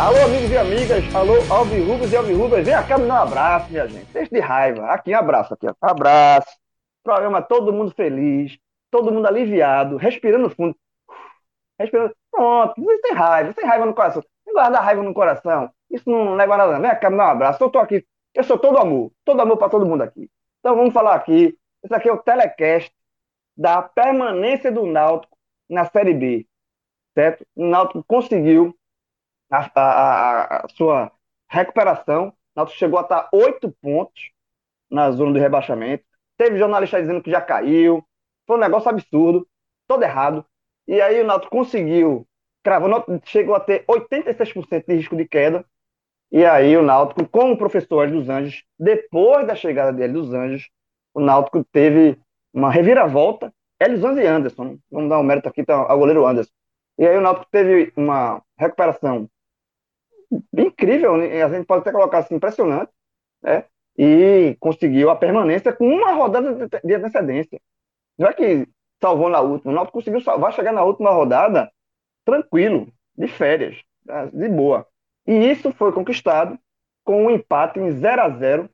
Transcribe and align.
Alô, 0.00 0.16
amigos 0.24 0.50
e 0.50 0.56
amigas, 0.56 1.14
alô, 1.14 1.34
alvirrubas 1.52 2.10
e 2.10 2.16
alvirrubas, 2.16 2.64
vem 2.64 2.74
cá 2.88 2.96
me 2.96 3.06
dar 3.06 3.20
um 3.20 3.22
abraço, 3.22 3.70
minha 3.70 3.86
gente. 3.86 4.10
Deixa 4.10 4.34
de 4.34 4.40
raiva. 4.40 4.86
Aqui, 4.86 5.12
abraço 5.12 5.52
aqui. 5.52 5.66
Abraço. 5.78 6.48
Programa 7.04 7.42
todo 7.42 7.70
mundo 7.70 7.92
feliz, 7.94 8.58
todo 8.90 9.12
mundo 9.12 9.26
aliviado, 9.26 9.98
respirando 9.98 10.48
fundo. 10.48 10.74
Respirando. 11.78 12.16
Pronto, 12.30 12.82
você 12.82 12.98
tem 13.02 13.12
raiva, 13.12 13.52
tem 13.52 13.66
raiva 13.66 13.84
no 13.84 13.92
coração. 13.92 14.24
Não 14.46 14.54
guarda 14.54 14.80
raiva 14.80 15.02
no 15.02 15.12
coração. 15.12 15.70
Isso 15.90 16.08
não 16.08 16.34
leva 16.34 16.56
nada. 16.56 16.80
Vem 16.80 16.98
cá 16.98 17.10
me 17.10 17.18
dar 17.18 17.26
um 17.26 17.30
abraço. 17.32 17.62
Eu 17.62 17.68
tô 17.68 17.78
aqui, 17.78 18.02
eu 18.34 18.42
sou 18.42 18.58
todo 18.58 18.78
amor, 18.78 19.12
todo 19.22 19.42
amor 19.42 19.58
para 19.58 19.68
todo 19.68 19.84
mundo 19.84 20.00
aqui. 20.00 20.30
Então 20.60 20.76
vamos 20.76 20.94
falar 20.94 21.14
aqui. 21.14 21.54
Esse 21.84 21.94
aqui 21.94 22.08
é 22.08 22.12
o 22.12 22.16
telecast 22.16 22.90
da 23.54 23.82
permanência 23.82 24.72
do 24.72 24.86
Náutico 24.86 25.36
na 25.68 25.84
Série 25.84 26.14
B. 26.14 26.46
Certo? 27.14 27.46
O 27.54 27.66
Náutico 27.66 28.02
conseguiu 28.08 28.74
a, 29.50 29.70
a, 29.74 30.64
a 30.64 30.68
sua 30.68 31.12
recuperação. 31.48 32.32
Náutico 32.54 32.78
chegou 32.78 32.98
a 32.98 33.02
estar 33.02 33.28
oito 33.32 33.70
pontos 33.82 34.30
na 34.90 35.10
zona 35.10 35.32
do 35.32 35.38
rebaixamento. 35.38 36.04
Teve 36.36 36.58
jornalista 36.58 37.00
dizendo 37.00 37.22
que 37.22 37.30
já 37.30 37.40
caiu. 37.40 38.04
Foi 38.46 38.56
um 38.56 38.60
negócio 38.60 38.88
absurdo, 38.88 39.46
todo 39.86 40.02
errado. 40.02 40.44
E 40.86 41.00
aí 41.00 41.20
o 41.20 41.26
Náutico 41.26 41.56
conseguiu, 41.56 42.26
cravou, 42.62 43.04
chegou 43.24 43.54
a 43.54 43.60
ter 43.60 43.84
86% 43.86 44.86
de 44.86 44.94
risco 44.94 45.16
de 45.16 45.26
queda. 45.26 45.64
E 46.32 46.44
aí 46.44 46.76
o 46.76 46.82
Náutico, 46.82 47.26
com 47.28 47.52
o 47.52 47.56
professor 47.56 48.02
Hélio 48.04 48.20
dos 48.20 48.28
Anjos, 48.28 48.64
depois 48.78 49.46
da 49.46 49.54
chegada 49.54 49.92
dele 49.92 50.12
dos 50.12 50.32
Anjos, 50.32 50.68
o 51.12 51.20
Náutico 51.20 51.64
teve 51.72 52.18
uma 52.52 52.70
reviravolta. 52.70 53.52
Hélio 53.78 53.98
Anjos 53.98 54.18
e 54.18 54.26
Anderson, 54.26 54.78
vamos 54.90 55.10
dar 55.10 55.18
um 55.18 55.22
mérito 55.22 55.48
aqui 55.48 55.64
ao 55.68 55.98
goleiro 55.98 56.26
Anderson. 56.26 56.52
E 56.98 57.06
aí 57.06 57.16
o 57.16 57.20
Náutico 57.20 57.46
teve 57.50 57.92
uma 57.96 58.42
recuperação 58.58 59.28
incrível, 60.56 61.16
né? 61.16 61.42
a 61.42 61.48
gente 61.48 61.66
pode 61.66 61.80
até 61.80 61.92
colocar 61.92 62.18
assim, 62.18 62.34
impressionante, 62.34 62.90
né? 63.42 63.64
E 63.98 64.56
conseguiu 64.60 65.10
a 65.10 65.16
permanência 65.16 65.72
com 65.72 65.86
uma 65.86 66.12
rodada 66.12 66.68
de 66.82 66.94
antecedência. 66.94 67.60
Não 68.18 68.28
é 68.28 68.32
que 68.32 68.66
salvou 69.00 69.28
na 69.28 69.40
última, 69.40 69.72
o 69.72 69.74
Náutico 69.74 69.98
conseguiu 69.98 70.20
salvar, 70.20 70.52
chegar 70.52 70.72
na 70.72 70.84
última 70.84 71.10
rodada 71.10 71.70
tranquilo, 72.24 72.92
de 73.16 73.26
férias, 73.26 73.82
tá? 74.06 74.26
de 74.26 74.48
boa. 74.48 74.86
E 75.26 75.50
isso 75.50 75.72
foi 75.72 75.92
conquistado 75.92 76.58
com 77.04 77.24
um 77.24 77.30
empate 77.30 77.80
em 77.80 77.90
0 77.90 78.22
a 78.22 78.30
0 78.30 78.70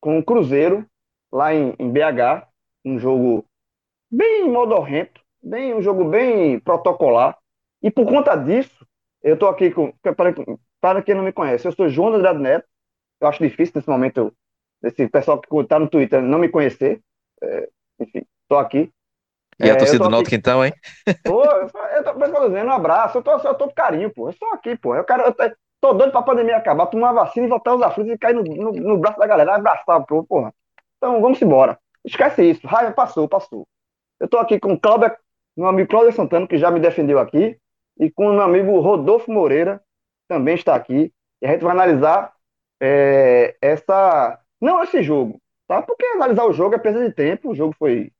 com 0.00 0.18
o 0.18 0.24
Cruzeiro, 0.24 0.86
lá 1.32 1.54
em, 1.54 1.74
em 1.78 1.90
BH, 1.90 2.46
um 2.84 2.98
jogo 2.98 3.44
bem 4.10 4.48
modorrento, 4.48 5.20
bem, 5.42 5.74
um 5.74 5.82
jogo 5.82 6.04
bem 6.04 6.58
protocolar. 6.60 7.36
E 7.82 7.90
por 7.90 8.06
conta 8.06 8.34
disso, 8.34 8.86
eu 9.22 9.34
estou 9.34 9.48
aqui 9.48 9.70
com. 9.70 9.92
Para, 10.80 11.02
quem 11.02 11.14
não 11.14 11.22
me 11.22 11.32
conhece, 11.32 11.66
eu 11.66 11.72
sou 11.72 11.88
João 11.88 12.14
Andrade 12.14 12.38
Neto. 12.38 12.66
Eu 13.20 13.28
acho 13.28 13.42
difícil 13.42 13.72
nesse 13.76 13.88
momento, 13.88 14.32
esse 14.82 15.08
pessoal 15.08 15.40
que 15.40 15.54
está 15.60 15.78
no 15.78 15.88
Twitter 15.88 16.20
não 16.22 16.38
me 16.38 16.48
conhecer. 16.48 17.00
É, 17.42 17.68
enfim, 18.00 18.22
estou 18.42 18.58
aqui. 18.58 18.92
É, 19.58 19.70
a 19.70 19.76
torcida 19.76 20.04
do 20.04 20.10
Náutico 20.10 20.34
então, 20.34 20.64
hein? 20.64 20.72
Pô, 21.24 21.42
eu 21.44 21.68
tô, 21.70 21.78
eu 22.10 22.32
tô 22.32 22.48
dizendo 22.48 22.68
um 22.68 22.72
abraço, 22.72 23.18
eu 23.18 23.22
tô, 23.22 23.32
eu 23.32 23.54
tô 23.54 23.66
de 23.66 23.74
carinho, 23.74 24.12
pô. 24.12 24.26
Eu 24.26 24.30
estou 24.30 24.52
aqui, 24.52 24.76
pô. 24.76 24.94
Eu 24.94 25.04
quero. 25.04 25.22
Eu 25.22 25.34
tô 25.80 25.94
doido 25.94 26.12
pra 26.12 26.22
pandemia 26.22 26.56
acabar, 26.56 26.86
tomar 26.86 27.12
vacina 27.12 27.46
e 27.46 27.48
voltar 27.48 27.70
a 27.70 27.74
usar 27.76 27.90
frutas 27.90 28.14
e 28.14 28.18
cair 28.18 28.34
no, 28.34 28.42
no, 28.42 28.72
no, 28.72 28.98
braço 28.98 29.18
da 29.18 29.26
galera, 29.26 29.54
abraçar, 29.54 30.04
pô, 30.04 30.24
porra. 30.24 30.52
Então 30.98 31.20
vamos 31.20 31.40
embora. 31.40 31.78
Esquece 32.04 32.42
isso. 32.42 32.66
Raiva 32.66 32.92
passou, 32.92 33.28
passou. 33.28 33.66
Eu 34.20 34.28
tô 34.28 34.38
aqui 34.38 34.60
com 34.60 34.74
o 34.74 34.80
Cláudio, 34.80 35.10
meu 35.56 35.68
amigo 35.68 35.88
Cláudio 35.88 36.12
Santana, 36.12 36.46
que 36.46 36.58
já 36.58 36.70
me 36.70 36.80
defendeu 36.80 37.18
aqui, 37.18 37.58
e 37.98 38.10
com 38.10 38.28
o 38.28 38.32
meu 38.32 38.42
amigo 38.42 38.78
Rodolfo 38.80 39.30
Moreira, 39.30 39.82
também 40.28 40.54
está 40.54 40.74
aqui. 40.74 41.12
E 41.40 41.46
a 41.46 41.52
gente 41.52 41.62
vai 41.62 41.72
analisar 41.72 42.32
é, 42.80 43.56
essa. 43.60 44.40
Não 44.60 44.82
esse 44.82 45.02
jogo, 45.02 45.40
tá? 45.68 45.82
Porque 45.82 46.04
analisar 46.06 46.44
o 46.44 46.52
jogo 46.52 46.74
é 46.74 46.78
perda 46.78 47.06
de 47.06 47.14
tempo. 47.14 47.50
O 47.50 47.54
jogo 47.54 47.74
foi, 47.78 48.12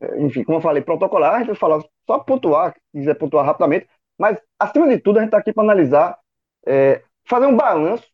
é, 0.00 0.20
enfim, 0.22 0.44
como 0.44 0.58
eu 0.58 0.62
falei, 0.62 0.82
protocolar. 0.82 1.34
A 1.34 1.38
gente 1.38 1.48
vai 1.48 1.56
falar 1.56 1.82
só 2.06 2.18
pontuar, 2.18 2.74
se 2.74 2.80
quiser 2.92 3.14
pontuar 3.14 3.44
rapidamente. 3.46 3.88
Mas, 4.18 4.38
acima 4.58 4.88
de 4.88 4.98
tudo, 4.98 5.18
a 5.18 5.20
gente 5.22 5.28
está 5.28 5.38
aqui 5.38 5.52
para 5.52 5.64
analisar, 5.64 6.18
é, 6.66 7.02
fazer 7.28 7.46
um 7.46 7.56
balanço 7.56 8.06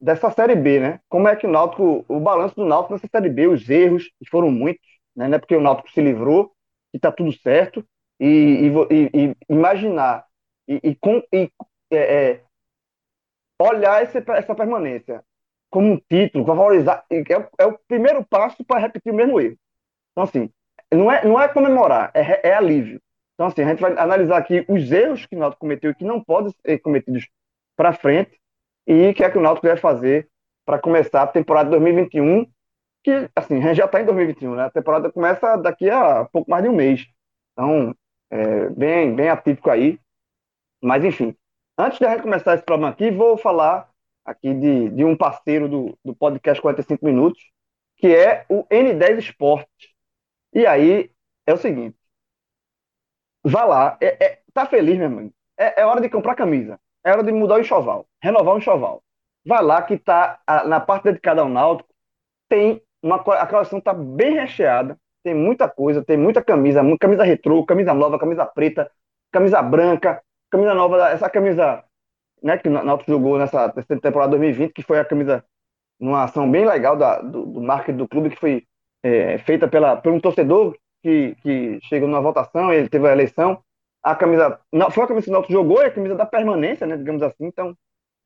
dessa 0.00 0.30
Série 0.30 0.54
B, 0.54 0.80
né? 0.80 1.00
Como 1.08 1.28
é 1.28 1.36
que 1.36 1.46
o 1.46 1.50
Náutico, 1.50 2.04
o 2.08 2.20
balanço 2.20 2.54
do 2.56 2.64
Náutico 2.64 2.94
nessa 2.94 3.08
Série 3.08 3.30
B, 3.30 3.48
os 3.48 3.68
erros, 3.68 4.04
que 4.18 4.28
foram 4.30 4.50
muitos, 4.50 4.86
né? 5.16 5.28
Não 5.28 5.36
é 5.36 5.38
porque 5.38 5.56
o 5.56 5.60
Náutico 5.60 5.90
se 5.90 6.00
livrou 6.00 6.52
e 6.92 6.96
está 6.98 7.10
tudo 7.10 7.32
certo, 7.32 7.84
e, 8.20 8.70
e, 8.90 9.10
e 9.14 9.36
imaginar 9.48 10.24
e, 10.68 10.80
e, 11.32 11.50
é, 11.90 11.96
é, 11.96 12.40
olhar 13.64 14.02
esse, 14.02 14.18
essa 14.18 14.54
permanência 14.54 15.22
como 15.70 15.92
um 15.92 16.00
título, 16.08 16.44
valorizar, 16.44 17.04
é, 17.10 17.24
é 17.58 17.66
o 17.66 17.76
primeiro 17.88 18.24
passo 18.24 18.64
para 18.64 18.80
repetir 18.80 19.12
o 19.12 19.16
mesmo 19.16 19.40
erro. 19.40 19.56
Então, 20.12 20.22
assim, 20.22 20.50
não 20.92 21.10
é, 21.10 21.24
não 21.24 21.40
é 21.40 21.48
comemorar, 21.48 22.12
é, 22.14 22.48
é 22.48 22.54
alívio. 22.54 23.00
Então, 23.34 23.48
assim, 23.48 23.62
a 23.62 23.68
gente 23.68 23.80
vai 23.80 23.92
analisar 23.98 24.36
aqui 24.36 24.64
os 24.68 24.92
erros 24.92 25.26
que 25.26 25.34
o 25.34 25.38
Náutico 25.38 25.60
cometeu 25.60 25.90
e 25.90 25.94
que 25.94 26.04
não 26.04 26.22
podem 26.22 26.54
ser 26.64 26.78
cometidos 26.78 27.28
para 27.76 27.92
frente 27.92 28.38
e 28.86 29.08
o 29.08 29.14
que 29.14 29.24
é 29.24 29.30
que 29.30 29.38
o 29.38 29.40
Náutico 29.40 29.66
deve 29.66 29.80
fazer 29.80 30.28
para 30.64 30.78
começar 30.78 31.22
a 31.22 31.26
temporada 31.26 31.70
2021, 31.70 32.46
que, 33.02 33.28
assim, 33.34 33.60
já 33.74 33.86
está 33.86 34.00
em 34.00 34.04
2021, 34.04 34.54
né? 34.54 34.64
A 34.66 34.70
temporada 34.70 35.10
começa 35.10 35.56
daqui 35.56 35.90
a 35.90 36.24
pouco 36.26 36.48
mais 36.48 36.62
de 36.62 36.68
um 36.70 36.76
mês. 36.76 37.04
Então, 37.52 37.94
é, 38.30 38.68
bem, 38.70 39.14
bem 39.14 39.28
atípico 39.28 39.70
aí. 39.70 39.98
Mas, 40.80 41.04
enfim, 41.04 41.34
Antes 41.76 41.98
de 41.98 42.06
gente 42.06 42.22
começar 42.22 42.54
esse 42.54 42.62
programa 42.64 42.92
aqui, 42.92 43.10
vou 43.10 43.36
falar 43.36 43.90
aqui 44.24 44.54
de, 44.54 44.90
de 44.90 45.04
um 45.04 45.16
parceiro 45.16 45.68
do, 45.68 45.98
do 46.04 46.14
podcast 46.14 46.62
45 46.62 47.04
Minutos, 47.04 47.42
que 47.96 48.14
é 48.14 48.46
o 48.48 48.64
N10 48.66 49.18
Esportes. 49.18 49.90
E 50.52 50.66
aí, 50.66 51.10
é 51.44 51.52
o 51.52 51.56
seguinte, 51.56 51.96
vá 53.42 53.64
lá, 53.64 53.98
é, 54.00 54.24
é, 54.24 54.42
tá 54.52 54.66
feliz, 54.66 54.96
meu 54.96 55.06
irmão? 55.08 55.32
É, 55.58 55.82
é, 55.82 55.84
hora 55.84 56.00
de 56.00 56.08
comprar 56.08 56.36
camisa, 56.36 56.78
é 57.04 57.10
hora 57.10 57.24
de 57.24 57.32
mudar 57.32 57.56
o 57.56 57.60
enxoval, 57.60 58.06
renovar 58.22 58.54
o 58.54 58.58
enxoval. 58.58 59.02
Vai 59.44 59.62
lá 59.62 59.82
que 59.82 59.98
tá 59.98 60.40
a, 60.46 60.64
na 60.64 60.78
parte 60.78 61.04
dedicada 61.04 61.40
ao 61.40 61.48
náutico, 61.48 61.92
tem 62.48 62.80
uma, 63.02 63.16
a 63.16 63.46
coleção 63.48 63.80
tá 63.80 63.92
bem 63.92 64.34
recheada, 64.34 64.96
tem 65.24 65.34
muita 65.34 65.68
coisa, 65.68 66.04
tem 66.04 66.16
muita 66.16 66.42
camisa, 66.42 66.82
camisa 67.00 67.24
retrô, 67.24 67.64
camisa 67.66 67.92
nova, 67.92 68.18
camisa 68.18 68.46
preta, 68.46 68.88
camisa 69.32 69.60
branca, 69.60 70.22
camisa 70.54 70.74
nova, 70.74 71.08
essa 71.08 71.28
camisa 71.28 71.84
né, 72.40 72.56
que 72.56 72.68
o 72.68 72.70
Náutico 72.70 73.10
jogou 73.10 73.38
nessa, 73.38 73.72
temporada 74.00 74.30
2020, 74.30 74.72
que 74.72 74.82
foi 74.82 75.00
a 75.00 75.04
camisa 75.04 75.44
numa 75.98 76.24
ação 76.24 76.48
bem 76.48 76.64
legal 76.64 76.96
da, 76.96 77.20
do, 77.20 77.44
do 77.44 77.60
marketing 77.60 77.98
do 77.98 78.08
clube, 78.08 78.30
que 78.30 78.38
foi 78.38 78.64
é, 79.02 79.38
feita 79.38 79.66
pela, 79.66 79.96
por 79.96 80.12
um 80.12 80.20
torcedor 80.20 80.76
que, 81.02 81.34
que 81.42 81.80
chegou 81.82 82.08
numa 82.08 82.20
votação, 82.20 82.72
ele 82.72 82.88
teve 82.88 83.08
a 83.08 83.12
eleição. 83.12 83.60
A 84.02 84.14
camisa, 84.14 84.60
não, 84.72 84.90
foi 84.90 85.04
a 85.04 85.06
camisa 85.08 85.24
que 85.24 85.30
o 85.30 85.32
Náutico 85.32 85.52
jogou 85.52 85.82
e 85.82 85.86
a 85.86 85.90
camisa 85.90 86.14
da 86.14 86.26
permanência, 86.26 86.86
né, 86.86 86.96
digamos 86.96 87.22
assim. 87.22 87.46
Então, 87.46 87.76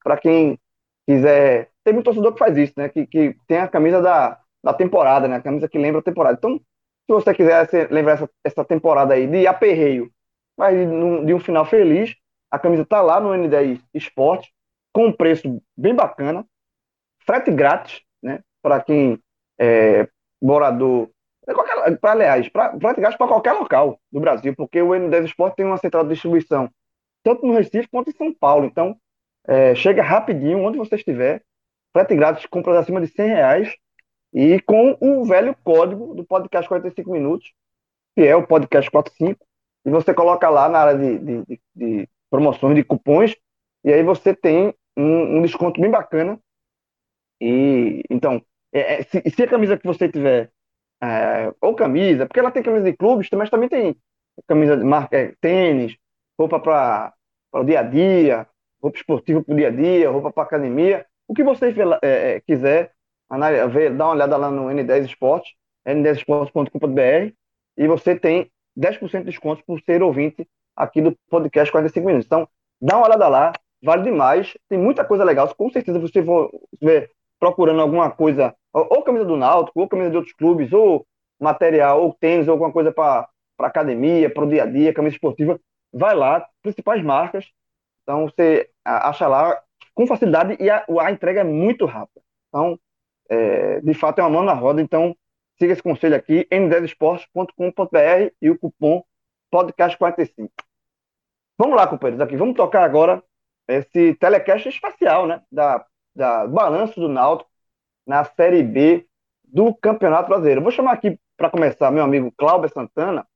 para 0.05 0.19
quem 0.19 0.59
quiser, 1.07 1.71
tem 1.83 1.95
muito 1.95 2.05
torcedor 2.05 2.33
que 2.35 2.39
faz 2.39 2.57
isso, 2.59 2.75
né, 2.77 2.91
que, 2.91 3.07
que 3.07 3.37
tem 3.47 3.59
a 3.59 3.69
camisa 3.69 4.03
da, 4.03 4.39
da 4.63 4.75
temporada, 4.75 5.27
né, 5.29 5.37
a 5.37 5.43
camisa 5.43 5.69
que 5.69 5.79
lembra 5.79 6.01
a 6.01 6.05
temporada. 6.05 6.37
Então, 6.37 6.59
se 6.59 7.15
você 7.15 7.33
quiser 7.33 7.89
lembrar 7.91 8.15
essa, 8.15 8.31
essa 8.45 8.65
temporada 8.65 9.15
aí 9.15 9.27
de 9.27 9.47
aperreio 9.47 10.13
mas 10.59 10.77
de 11.25 11.33
um 11.33 11.39
final 11.39 11.65
feliz. 11.65 12.15
A 12.51 12.59
camisa 12.59 12.83
está 12.83 13.01
lá 13.01 13.21
no 13.21 13.31
N10 13.31 13.81
Esporte, 13.95 14.53
com 14.93 15.07
um 15.07 15.13
preço 15.13 15.63
bem 15.77 15.95
bacana, 15.95 16.45
frete 17.25 17.51
grátis, 17.51 18.03
né? 18.23 18.41
Para 18.61 18.81
quem 18.83 19.19
é 19.59 20.09
morador 20.43 21.11
Pra, 21.99 22.13
aliás, 22.13 22.47
para 22.51 22.77
praticar 22.77 23.17
para 23.17 23.27
qualquer 23.27 23.53
local 23.53 23.99
do 24.13 24.21
Brasil, 24.21 24.55
porque 24.55 24.83
o 24.83 24.91
N10 24.91 25.25
Esporte 25.25 25.57
tem 25.57 25.65
uma 25.65 25.79
central 25.79 26.03
de 26.03 26.11
distribuição 26.11 26.71
tanto 27.23 27.47
no 27.47 27.55
Recife 27.55 27.89
quanto 27.89 28.11
em 28.11 28.15
São 28.15 28.33
Paulo. 28.35 28.67
Então, 28.67 28.97
é, 29.47 29.75
chega 29.75 30.03
rapidinho, 30.03 30.63
onde 30.63 30.79
você 30.79 30.97
estiver, 30.97 31.43
frete 31.93 32.15
grátis, 32.15 32.47
compras 32.47 32.77
acima 32.77 33.01
de 33.01 33.09
100 33.09 33.27
reais 33.27 33.77
e 34.33 34.61
com 34.61 34.97
o 35.01 35.25
velho 35.25 35.57
código 35.65 36.15
do 36.15 36.25
podcast 36.25 36.69
45 36.69 37.11
minutos, 37.11 37.53
que 38.15 38.27
é 38.27 38.37
o 38.37 38.47
podcast 38.47 38.91
45, 38.91 39.45
e 39.85 39.91
você 39.91 40.13
coloca 40.15 40.49
lá 40.49 40.69
na 40.69 40.79
área 40.81 40.99
de, 40.99 41.19
de, 41.19 41.45
de, 41.45 41.61
de 41.75 42.09
promoções 42.31 42.75
de 42.77 42.85
cupons, 42.85 43.35
e 43.85 43.93
aí 43.93 44.03
você 44.03 44.35
tem 44.35 44.75
um, 44.97 45.39
um 45.39 45.43
desconto 45.43 45.81
bem 45.81 45.91
bacana. 45.91 46.39
E 47.41 48.03
então, 48.11 48.43
é, 48.73 49.01
é, 49.01 49.03
se, 49.05 49.23
se, 49.31 49.43
a 49.43 49.49
camisa 49.49 49.79
que 49.79 49.87
você 49.87 50.09
tiver, 50.09 50.51
é, 51.03 51.53
ou 51.61 51.75
camisa, 51.75 52.27
porque 52.27 52.41
ela 52.41 52.51
tem 52.51 52.63
camisa 52.63 52.85
de 52.85 52.97
clubes, 52.97 53.29
mas 53.33 53.51
também 53.51 53.69
tem 53.69 53.97
camisa 54.47 54.77
de 54.77 54.85
marca, 54.85 55.17
é, 55.17 55.35
tênis, 55.41 55.97
roupa 56.39 56.61
para 56.61 57.15
o 57.53 57.65
dia 57.65 57.81
a 57.81 57.83
dia, 57.83 58.47
roupa 58.83 58.99
esportiva 58.99 59.43
para 59.43 59.53
o 59.53 59.57
dia 59.57 59.69
a 59.69 59.71
dia, 59.71 60.11
roupa 60.11 60.33
para 60.33 60.43
academia, 60.43 61.07
o 61.27 61.35
que 61.35 61.43
você 61.43 61.75
é, 62.03 62.37
é, 62.37 62.41
quiser, 62.41 62.93
ver, 63.71 63.95
dá 63.95 64.07
uma 64.07 64.15
olhada 64.15 64.37
lá 64.37 64.51
no 64.51 64.67
N10 64.67 65.05
Esportes, 65.05 65.53
n10esportes.com.br, 65.87 67.33
e 67.77 67.87
você 67.87 68.19
tem 68.19 68.51
10% 68.79 69.19
de 69.19 69.25
desconto 69.25 69.63
por 69.67 69.81
ser 69.83 70.03
ouvinte 70.03 70.47
aqui 70.77 71.01
do 71.01 71.17
podcast 71.29 71.71
45 71.73 72.07
minutos. 72.07 72.27
Então, 72.27 72.49
dá 72.81 72.97
uma 72.97 73.07
olhada 73.07 73.29
lá, 73.29 73.53
vale 73.83 74.03
demais, 74.03 74.57
tem 74.69 74.79
muita 74.79 75.05
coisa 75.05 75.25
legal. 75.25 75.53
Com 75.55 75.71
certeza 75.71 75.99
você 75.99 76.23
ver 76.81 77.11
procurando 77.41 77.81
alguma 77.81 78.11
coisa, 78.11 78.55
ou, 78.73 78.87
ou 78.91 79.03
camisa 79.03 79.25
do 79.25 79.37
Náutico, 79.37 79.81
ou 79.81 79.89
camisa 79.89 80.11
de 80.11 80.17
outros 80.17 80.35
clubes, 80.35 80.73
ou 80.73 81.07
material, 81.41 82.03
ou 82.03 82.13
tênis, 82.13 82.49
ou 82.49 82.53
alguma 82.53 82.73
coisa 82.73 82.93
para 82.93 83.29
academia, 83.59 84.31
para 84.31 84.45
o 84.45 84.49
dia 84.49 84.65
a 84.65 84.67
dia, 84.67 84.95
camisa 84.95 85.17
esportiva, 85.17 85.59
vai 85.93 86.15
lá, 86.15 86.47
principais 86.63 87.03
marcas. 87.03 87.47
Então 88.03 88.25
você 88.25 88.69
acha 88.85 89.27
lá 89.27 89.61
com 89.95 90.07
facilidade 90.07 90.57
e 90.61 90.71
a, 90.71 90.85
a 91.01 91.11
entrega 91.11 91.41
é 91.41 91.45
muito 91.45 91.85
rápida. 91.85 92.21
Então, 92.49 92.79
é, 93.29 93.81
de 93.81 93.95
fato, 93.95 94.21
é 94.21 94.23
uma 94.23 94.31
mão 94.31 94.43
na 94.43 94.55
roda. 94.55 94.81
Então, 94.81 95.15
siga 95.59 95.73
esse 95.73 95.83
conselho 95.83 96.15
aqui, 96.17 96.47
n10esportes.com.br 96.51 98.33
e 98.41 98.51
o 98.51 98.59
cupom 98.59 99.05
podcast45. 99.53 100.51
Vamos 101.59 101.77
lá, 101.77 101.87
companheiros, 101.87 102.21
aqui. 102.21 102.37
Vamos 102.37 102.57
tocar 102.57 102.85
agora 102.85 103.23
esse 103.67 104.15
telecast 104.15 104.69
espacial, 104.69 105.27
né? 105.27 105.43
Da, 105.51 105.85
da 106.15 106.47
balanço 106.47 107.01
do 107.01 107.09
Náutico 107.09 107.51
na 108.07 108.25
Série 108.25 108.63
B 108.63 109.07
do 109.45 109.75
Campeonato 109.75 110.29
Brasileiro. 110.29 110.63
vou 110.63 110.71
chamar 110.71 110.93
aqui 110.93 111.19
para 111.37 111.51
começar 111.51 111.91
meu 111.91 112.05
amigo 112.05 112.33
Cláudio 112.37 112.69
Santana. 112.73 113.27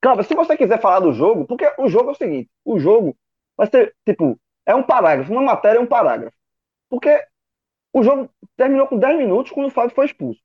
Cláudio, 0.00 0.24
se 0.24 0.34
você 0.34 0.56
quiser 0.56 0.80
falar 0.80 1.00
do 1.00 1.12
jogo, 1.12 1.44
porque 1.46 1.72
o 1.78 1.88
jogo 1.88 2.10
é 2.10 2.12
o 2.12 2.16
seguinte: 2.16 2.50
o 2.64 2.78
jogo 2.78 3.16
vai 3.56 3.66
ser 3.66 3.94
tipo, 4.06 4.38
é 4.64 4.74
um 4.74 4.82
parágrafo, 4.82 5.32
uma 5.32 5.42
matéria 5.42 5.78
é 5.78 5.80
um 5.80 5.86
parágrafo. 5.86 6.36
Porque 6.88 7.24
o 7.92 8.02
jogo 8.02 8.30
terminou 8.56 8.86
com 8.86 8.98
10 8.98 9.18
minutos 9.18 9.52
quando 9.52 9.66
o 9.66 9.70
Fábio 9.70 9.94
foi 9.94 10.06
expulso. 10.06 10.40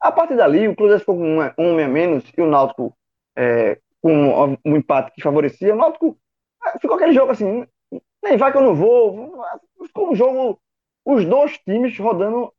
A 0.00 0.10
partir 0.10 0.36
dali, 0.36 0.66
o 0.66 0.74
Cruzeiro 0.74 1.00
ficou 1.00 1.16
com 1.16 1.38
um, 1.38 1.40
um 1.58 1.72
homem 1.72 1.84
a 1.84 1.88
menos 1.88 2.24
e 2.36 2.40
o 2.40 2.46
Náutico 2.46 2.96
é, 3.36 3.78
com 4.00 4.56
um, 4.64 4.76
empate 4.76 5.12
que 5.12 5.22
favorecia. 5.22 5.74
O 5.74 5.76
Náutico 5.76 6.18
é, 6.66 6.78
ficou 6.78 6.96
aquele 6.96 7.12
jogo 7.12 7.32
assim, 7.32 7.66
nem 8.22 8.36
vai 8.36 8.50
que 8.50 8.58
eu 8.58 8.62
não 8.62 8.74
vou. 8.74 9.42
Ficou 9.86 10.10
um 10.10 10.14
jogo, 10.14 10.60
os 11.04 11.24
dois 11.24 11.58
times 11.58 11.98
rodando 11.98 12.52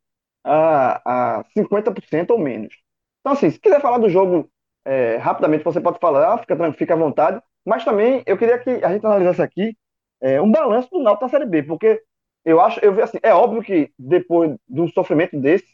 a, 0.44 1.40
a 1.40 1.44
50% 1.58 2.30
ou 2.32 2.40
menos. 2.40 2.76
Então, 3.22 3.34
assim, 3.34 3.50
se 3.50 3.60
quiser 3.60 3.82
falar 3.82 3.98
do 3.98 4.10
jogo 4.10 4.50
é, 4.86 5.18
rapidamente, 5.18 5.64
você 5.64 5.80
pode 5.80 6.00
falar, 6.00 6.38
fica, 6.40 6.74
fica 6.74 6.94
à 6.94 6.98
vontade. 6.98 7.42
Mas 7.66 7.86
também 7.86 8.24
eu 8.26 8.38
queria 8.38 8.58
que 8.58 8.70
a 8.84 8.92
gente 8.92 9.06
analisasse 9.06 9.42
aqui 9.42 9.76
é, 10.22 10.42
um 10.42 10.52
balanço 10.52 10.90
do 10.92 11.02
Náutico 11.02 11.26
na 11.26 11.30
Série 11.30 11.46
B, 11.46 11.64
porque 11.64 12.02
eu 12.44 12.60
acho, 12.60 12.80
eu 12.84 12.94
vi 12.94 13.02
assim, 13.02 13.20
é 13.22 13.34
óbvio 13.34 13.62
que 13.62 13.92
depois 13.98 14.56
de 14.68 14.82
um 14.82 14.88
sofrimento 14.88 15.40
desse, 15.40 15.68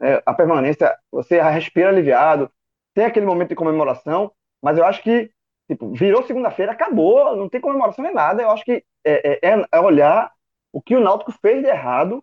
é, 0.00 0.22
a 0.24 0.34
permanência, 0.34 0.96
você 1.10 1.40
respira 1.40 1.88
aliviado, 1.88 2.50
tem 2.94 3.04
aquele 3.04 3.26
momento 3.26 3.50
de 3.50 3.54
comemoração, 3.54 4.32
mas 4.62 4.78
eu 4.78 4.84
acho 4.84 5.02
que, 5.02 5.30
tipo, 5.68 5.92
virou 5.92 6.22
segunda-feira, 6.22 6.72
acabou, 6.72 7.36
não 7.36 7.48
tem 7.48 7.60
comemoração 7.60 8.04
nem 8.04 8.14
nada, 8.14 8.42
eu 8.42 8.50
acho 8.50 8.64
que 8.64 8.84
é, 9.04 9.38
é, 9.44 9.50
é, 9.50 9.64
é 9.72 9.80
olhar 9.80 10.32
o 10.72 10.80
que 10.80 10.96
o 10.96 11.00
Náutico 11.00 11.32
fez 11.32 11.62
de 11.62 11.68
errado 11.68 12.22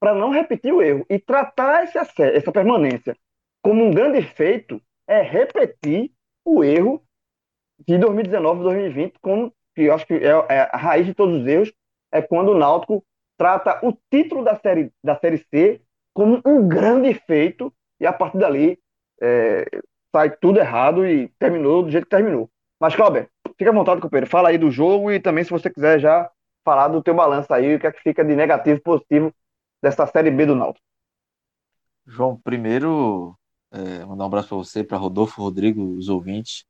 para 0.00 0.14
não 0.14 0.30
repetir 0.30 0.72
o 0.72 0.82
erro, 0.82 1.06
e 1.08 1.18
tratar 1.18 1.84
esse, 1.84 1.98
essa 1.98 2.52
permanência 2.52 3.16
como 3.62 3.82
um 3.82 3.90
grande 3.90 4.20
feito 4.20 4.80
é 5.08 5.22
repetir 5.22 6.12
o 6.44 6.62
erro 6.62 7.02
de 7.86 7.96
2019 7.96 8.62
2020, 8.62 9.18
como 9.20 9.52
que 9.74 9.82
eu 9.84 9.94
acho 9.94 10.06
que 10.06 10.14
é, 10.14 10.28
é, 10.28 10.70
a 10.70 10.76
raiz 10.76 11.06
de 11.06 11.14
todos 11.14 11.40
os 11.40 11.46
erros, 11.46 11.72
é 12.12 12.20
quando 12.20 12.50
o 12.50 12.58
Náutico 12.58 13.04
trata 13.36 13.80
o 13.84 13.96
título 14.10 14.44
da 14.44 14.54
série, 14.56 14.92
da 15.02 15.18
série 15.18 15.38
C 15.38 15.80
como 16.14 16.40
um 16.46 16.66
grande 16.66 17.12
feito 17.12 17.74
e 18.00 18.06
a 18.06 18.12
partir 18.12 18.38
dali 18.38 18.78
é, 19.20 19.66
sai 20.14 20.30
tudo 20.30 20.60
errado 20.60 21.06
e 21.06 21.28
terminou 21.38 21.82
do 21.82 21.90
jeito 21.90 22.04
que 22.04 22.16
terminou. 22.16 22.48
Mas, 22.80 22.94
Cláudio, 22.94 23.28
fica 23.58 23.70
à 23.70 23.74
vontade, 23.74 24.00
companheiro. 24.00 24.30
Fala 24.30 24.50
aí 24.50 24.58
do 24.58 24.70
jogo 24.70 25.10
e 25.10 25.20
também, 25.20 25.42
se 25.42 25.50
você 25.50 25.68
quiser, 25.68 25.98
já 25.98 26.30
falar 26.64 26.88
do 26.88 27.02
teu 27.02 27.14
balanço 27.14 27.52
aí, 27.52 27.74
o 27.74 27.80
que 27.80 27.86
é 27.86 27.92
que 27.92 28.00
fica 28.00 28.24
de 28.24 28.34
negativo 28.34 28.78
e 28.78 28.80
positivo 28.80 29.34
dessa 29.82 30.06
Série 30.06 30.30
B 30.30 30.46
do 30.46 30.54
Náutico. 30.54 30.84
João, 32.06 32.40
primeiro, 32.42 33.36
é, 33.72 34.04
mandar 34.04 34.24
um 34.24 34.26
abraço 34.26 34.48
para 34.48 34.58
você, 34.58 34.84
para 34.84 34.98
Rodolfo, 34.98 35.42
Rodrigo, 35.42 35.82
os 35.96 36.08
ouvintes, 36.08 36.64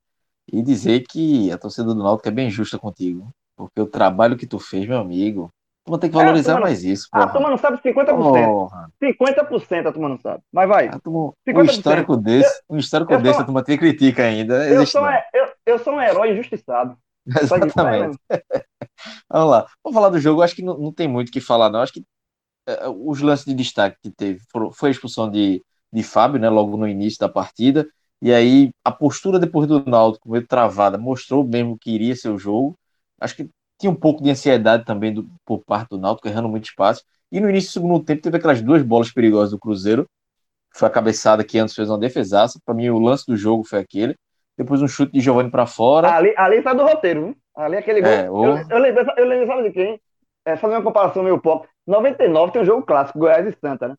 e 0.51 0.63
dizer 0.63 1.05
que 1.07 1.51
a 1.51 1.59
torcida 1.59 1.95
do 1.95 2.03
Náutico 2.03 2.29
é 2.29 2.33
bem 2.33 2.51
justa 2.51 2.79
contigo, 2.79 3.31
porque 3.57 3.81
o 3.81 3.87
trabalho 3.87 4.37
que 4.37 4.47
tu 4.47 4.59
fez, 4.59 4.87
meu 4.87 4.99
amigo, 4.99 5.53
Vou 5.87 5.99
ter 5.99 6.09
que 6.09 6.15
valorizar 6.15 6.57
é, 6.57 6.61
mais 6.61 6.83
isso. 6.83 7.09
Porra. 7.11 7.25
A 7.25 7.29
turma 7.29 7.51
não 7.51 7.59
sabe 7.59 7.77
50%. 7.79 8.07
Porra. 8.07 8.91
50% 9.03 9.87
a 9.87 9.93
turma 9.93 10.09
não 10.09 10.19
sabe. 10.19 10.43
Mas 10.51 10.69
vai. 10.69 10.89
Ah, 10.89 10.99
turma, 10.99 11.35
um 11.47 11.63
histórico 11.65 12.17
desse, 12.17 12.63
um 12.71 12.79
histórico 12.79 13.13
eu 13.13 13.21
desse, 13.21 13.35
sou, 13.35 13.43
a 13.43 13.45
turma 13.45 13.63
te 13.63 13.77
critica 13.77 14.23
ainda. 14.23 14.67
Eu 14.67 14.87
sou, 14.87 15.07
eu, 15.35 15.49
eu 15.67 15.79
sou 15.79 15.95
um 15.95 16.01
herói 16.01 16.33
injustiçado. 16.33 16.97
Exatamente. 17.27 18.19
Vamos 19.29 19.51
lá. 19.51 19.67
Vamos 19.83 19.95
falar 19.95 20.09
do 20.09 20.19
jogo. 20.19 20.41
Acho 20.41 20.57
que 20.57 20.63
não, 20.63 20.79
não 20.79 20.93
tem 20.93 21.07
muito 21.07 21.29
o 21.29 21.33
que 21.33 21.41
falar, 21.41 21.69
não. 21.69 21.81
Acho 21.81 21.93
que 21.93 22.05
é, 22.67 22.89
os 22.89 23.21
lances 23.21 23.45
de 23.45 23.55
destaque 23.55 23.99
que 24.03 24.11
teve 24.11 24.41
foram, 24.51 24.73
foi 24.73 24.89
a 24.89 24.93
expulsão 24.93 25.31
de, 25.31 25.63
de 25.93 26.03
Fábio, 26.03 26.41
né, 26.41 26.49
logo 26.49 26.79
no 26.79 26.89
início 26.89 27.19
da 27.19 27.29
partida. 27.29 27.87
E 28.23 28.33
aí 28.33 28.71
a 28.83 28.91
postura 28.91 29.39
depois 29.39 29.69
do 29.69 29.85
Náutico, 29.85 30.31
meio 30.31 30.47
travada, 30.47 30.97
mostrou 30.97 31.45
mesmo 31.45 31.77
que 31.79 31.91
iria 31.91 32.17
ser 32.17 32.31
o 32.31 32.39
jogo. 32.39 32.75
Acho 33.21 33.37
que 33.37 33.51
tinha 33.79 33.91
um 33.91 33.95
pouco 33.95 34.23
de 34.23 34.31
ansiedade 34.31 34.85
também 34.85 35.13
do, 35.13 35.29
por 35.45 35.65
parte 35.65 35.91
do 35.91 35.99
Náutico, 35.99 36.29
errando 36.29 36.49
muito 36.49 36.65
espaço. 36.65 37.05
E 37.31 37.41
no 37.41 37.51
início 37.51 37.71
do 37.71 37.73
segundo 37.73 38.05
tempo 38.05 38.23
teve 38.23 38.37
aquelas 38.37 38.63
duas 38.63 38.83
bolas 38.83 39.13
perigosas 39.13 39.51
do 39.51 39.59
Cruzeiro. 39.59 40.07
Foi 40.75 40.89
a 40.89 40.91
cabeçada 40.91 41.45
que 41.45 41.59
antes 41.59 41.75
fez 41.75 41.89
uma 41.89 41.99
defesaça. 41.99 42.61
Para 42.65 42.75
mim, 42.75 42.89
o 42.89 42.99
lance 42.99 43.27
do 43.27 43.37
jogo 43.37 43.65
foi 43.65 43.79
aquele. 43.79 44.17
Depois 44.57 44.81
um 44.81 44.89
chute 44.89 45.13
de 45.13 45.21
Giovanni 45.21 45.51
para 45.51 45.67
fora. 45.67 46.13
Ali, 46.13 46.33
ali 46.37 46.63
tá 46.63 46.73
do 46.73 46.85
roteiro, 46.85 47.27
hein? 47.27 47.37
Ali 47.57 47.77
aquele 47.77 48.01
gol. 48.01 48.11
É, 48.11 48.31
o... 48.31 48.45
eu, 48.45 48.67
eu, 48.71 48.79
lembro, 48.79 49.07
eu 49.17 49.27
lembro, 49.27 49.47
sabe 49.47 49.63
de 49.65 49.71
quem? 49.73 50.01
É, 50.45 50.57
fazer 50.57 50.75
uma 50.75 50.83
comparação 50.83 51.23
meio 51.23 51.41
pouco. 51.41 51.67
99 51.87 52.53
tem 52.53 52.63
um 52.63 52.65
jogo 52.65 52.83
clássico, 52.87 53.19
Goiás 53.19 53.47
e 53.47 53.57
Santa, 53.61 53.89
né? 53.89 53.95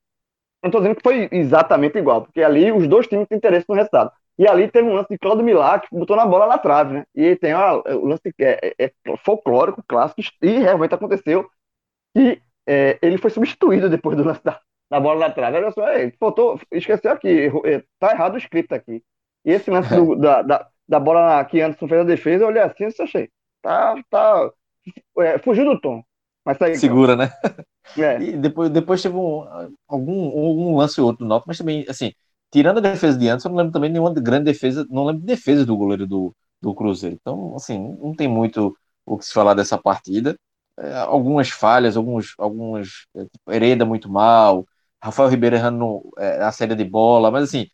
Não 0.64 0.72
tô 0.72 0.80
dizendo 0.80 0.96
que 0.96 1.04
foi 1.04 1.30
exatamente 1.32 1.98
igual, 1.98 2.24
porque 2.24 2.42
ali 2.42 2.72
os 2.72 2.88
dois 2.88 3.08
times 3.08 3.28
têm 3.28 3.38
interesse 3.38 3.66
no 3.70 3.76
resultado. 3.76 4.12
E 4.38 4.48
ali 4.48 4.70
teve 4.70 4.88
um 4.88 4.94
lance 4.94 5.08
de 5.10 5.18
Claudio 5.18 5.46
Milá 5.46 5.80
que 5.80 5.88
botou 5.92 6.16
na 6.16 6.26
bola 6.26 6.48
na 6.48 6.58
trave, 6.58 6.94
né? 6.94 7.06
E 7.16 7.36
tem 7.38 7.54
ó, 7.54 7.82
o 7.82 8.06
lance 8.06 8.34
que 8.34 8.44
é, 8.44 8.74
é, 8.78 8.86
é, 8.86 8.92
folclórico, 9.24 9.84
clássico, 9.88 10.22
e 10.42 10.60
realmente 10.60 10.94
aconteceu. 10.94 11.50
E 12.16 12.42
é, 12.68 13.00
ele 13.02 13.18
foi 13.18 13.30
substituído 13.30 13.90
depois 13.90 14.18
do 14.18 14.24
lance 14.24 14.44
da, 14.44 14.60
da 14.90 15.00
bola 15.00 15.28
na 15.28 15.34
trave. 15.34 15.58
Olha 15.58 15.72
só, 15.72 15.88
é, 15.88 16.12
faltou, 16.20 16.60
esqueceu 16.72 17.12
aqui, 17.12 17.50
é, 17.66 17.84
tá 17.98 18.12
errado 18.12 18.36
o 18.36 18.38
script 18.38 18.74
aqui. 18.74 19.02
E 19.46 19.52
esse 19.52 19.72
lance 19.72 19.94
do, 19.96 20.16
da, 20.20 20.42
da, 20.42 20.68
da 20.88 21.00
bola 21.00 21.38
na, 21.38 21.46
que 21.46 21.62
Anderson 21.62 21.88
fez 21.88 22.02
a 22.02 22.04
defesa, 22.06 22.44
eu 22.44 22.48
olhei 22.48 22.62
assim 22.62 22.86
e 22.86 23.04
achei. 23.04 23.30
Tá, 23.62 23.96
tá, 24.10 24.52
fugiu 25.44 25.66
do 25.66 25.80
tom. 25.80 26.04
Mas 26.46 26.58
tá 26.58 26.68
aí, 26.68 26.76
Segura, 26.76 27.16
né? 27.16 27.32
É. 27.98 28.22
E 28.22 28.38
depois, 28.38 28.70
depois 28.70 29.02
teve 29.02 29.16
um, 29.16 29.44
algum, 29.88 30.26
algum 30.28 30.78
lance 30.78 31.00
ou 31.00 31.08
outro 31.08 31.26
do 31.26 31.30
Náutico, 31.30 31.48
mas 31.48 31.58
também, 31.58 31.86
assim, 31.90 32.14
tirando 32.52 32.78
a 32.80 32.82
defesa 32.82 33.18
de 33.18 33.28
antes, 33.30 33.46
eu 33.46 33.50
não 33.52 33.58
lembro 33.58 33.74
também 33.74 33.90
nenhuma 33.92 34.14
grande 34.14 34.46
defesa, 34.46 34.86
não 34.90 35.06
lembro 35.06 35.22
de 35.22 35.28
defesa 35.28 35.66
do 35.66 35.78
goleiro 35.78 36.08
do, 36.08 36.36
do 36.62 36.74
Cruzeiro. 36.76 37.18
Então, 37.20 37.56
assim, 37.56 37.78
não 38.00 38.16
tem 38.16 38.28
muito 38.28 38.76
o 39.06 39.18
que 39.18 39.26
se 39.26 39.34
falar 39.34 39.54
dessa 39.54 39.78
partida. 39.78 40.38
É, 40.78 40.94
algumas 40.98 41.50
falhas, 41.50 41.96
alguns, 41.98 42.34
alguns 42.38 43.08
é, 43.16 43.24
tipo, 43.26 43.52
Hereda 43.52 43.86
muito 43.86 44.10
mal, 44.10 44.66
Rafael 45.02 45.30
Ribeiro 45.30 45.56
errando 45.56 46.02
é, 46.18 46.42
a 46.44 46.52
série 46.52 46.76
de 46.76 46.84
bola, 46.84 47.32
mas 47.32 47.46
assim, 47.46 47.68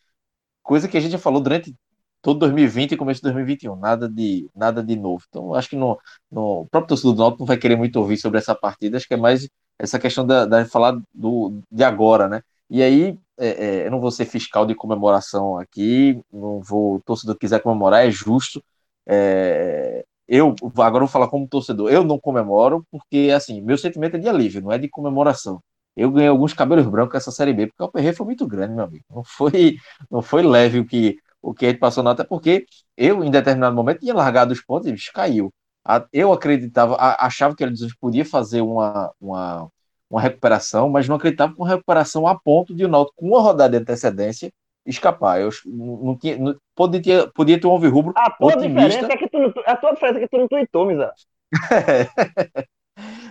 coisa 0.63 0.87
que 0.87 0.97
a 0.97 0.99
gente 0.99 1.11
já 1.13 1.19
falou 1.19 1.41
durante 1.41 1.75
todo 2.21 2.39
2020 2.39 2.91
e 2.93 2.97
começo 2.97 3.19
de 3.19 3.23
2021, 3.23 3.75
nada 3.75 4.07
de, 4.09 4.49
nada 4.55 4.83
de 4.83 4.95
novo. 4.95 5.23
Então, 5.29 5.53
acho 5.55 5.69
que 5.69 5.75
no, 5.75 5.99
no 6.31 6.61
o 6.61 6.67
próprio 6.69 6.89
torcedor 6.89 7.13
do 7.15 7.19
Náutico 7.19 7.41
não 7.43 7.47
vai 7.47 7.57
querer 7.57 7.75
muito 7.75 7.95
ouvir 7.97 8.17
sobre 8.17 8.37
essa 8.39 8.55
partida, 8.55 8.97
acho 8.97 9.07
que 9.07 9.13
é 9.13 9.17
mais 9.17 9.47
essa 9.79 9.99
questão 9.99 10.25
da, 10.25 10.45
da 10.45 10.65
falar 10.65 10.99
do, 11.13 11.61
de 11.71 11.83
agora, 11.83 12.27
né? 12.29 12.41
E 12.71 12.81
aí, 12.81 13.19
é, 13.37 13.49
é, 13.83 13.87
eu 13.87 13.91
não 13.91 13.99
vou 13.99 14.11
ser 14.11 14.25
fiscal 14.25 14.65
de 14.65 14.73
comemoração 14.73 15.57
aqui, 15.57 16.21
não 16.31 16.61
vou, 16.61 16.95
o 16.95 17.01
torcedor 17.01 17.37
quiser 17.37 17.61
comemorar, 17.61 18.05
é 18.07 18.11
justo. 18.11 18.63
É, 19.05 20.05
eu 20.27 20.55
agora 20.77 20.99
vou 20.99 21.07
falar 21.09 21.27
como 21.27 21.47
torcedor, 21.47 21.91
eu 21.91 22.03
não 22.05 22.17
comemoro 22.19 22.85
porque 22.89 23.31
assim, 23.35 23.61
meu 23.61 23.77
sentimento 23.77 24.15
é 24.15 24.19
de 24.19 24.29
alívio, 24.29 24.61
não 24.61 24.71
é 24.71 24.77
de 24.77 24.87
comemoração. 24.89 25.61
Eu 25.97 26.11
ganhei 26.11 26.29
alguns 26.29 26.53
cabelos 26.53 26.87
brancos 26.87 27.15
essa 27.15 27.31
série 27.31 27.53
B 27.53 27.67
porque 27.67 27.83
o 27.83 27.91
perreio 27.91 28.15
foi 28.15 28.25
muito 28.25 28.47
grande, 28.47 28.73
meu 28.73 28.85
amigo. 28.85 29.03
Não 29.09 29.23
foi, 29.23 29.75
não 30.09 30.21
foi 30.21 30.41
leve 30.43 30.79
o 30.79 30.85
que 30.85 31.17
o 31.41 31.53
que 31.53 31.65
a 31.65 31.69
gente 31.69 31.79
passou, 31.79 32.07
até 32.07 32.23
porque 32.23 32.65
eu 32.95 33.23
em 33.23 33.31
determinado 33.31 33.75
momento 33.75 33.99
tinha 33.99 34.13
largado 34.13 34.53
os 34.53 34.61
pontos 34.61 34.87
e 34.87 35.11
caiu. 35.11 35.51
Eu 36.13 36.31
acreditava, 36.31 36.95
achava 37.19 37.55
que 37.55 37.63
ele 37.63 37.75
podia 37.99 38.23
fazer 38.23 38.61
uma, 38.61 39.11
uma, 39.19 39.71
uma 40.11 40.21
recuperação, 40.21 40.89
mas 40.89 41.07
não 41.07 41.15
acreditava 41.15 41.55
com 41.55 41.63
recuperação 41.63 42.27
a 42.27 42.37
ponto 42.37 42.75
de 42.75 42.85
o 42.85 42.87
Náutico 42.87 43.17
com 43.17 43.27
uma 43.27 43.41
rodada 43.41 43.77
de 43.77 43.81
antecedência 43.81 44.51
escapar. 44.85 45.39
Eu 45.39 45.49
não 45.65 46.17
tinha, 46.17 46.37
não, 46.37 46.55
podia, 46.75 47.01
ter, 47.01 47.31
podia 47.33 47.59
ter 47.59 47.67
um 47.67 47.75
rubro 47.75 48.13
a 48.15 48.29
tua 48.31 48.55
otimista. 48.55 48.89
Diferença 48.89 49.13
é 49.13 49.17
que 49.17 49.29
tu, 49.29 49.53
a 49.65 49.77
tua 49.77 49.93
diferença 49.93 50.19
é 50.19 50.21
que 50.21 50.27
tu 50.27 50.37
não 50.37 50.47
tweetou, 50.47 50.85
Misa. 50.85 51.13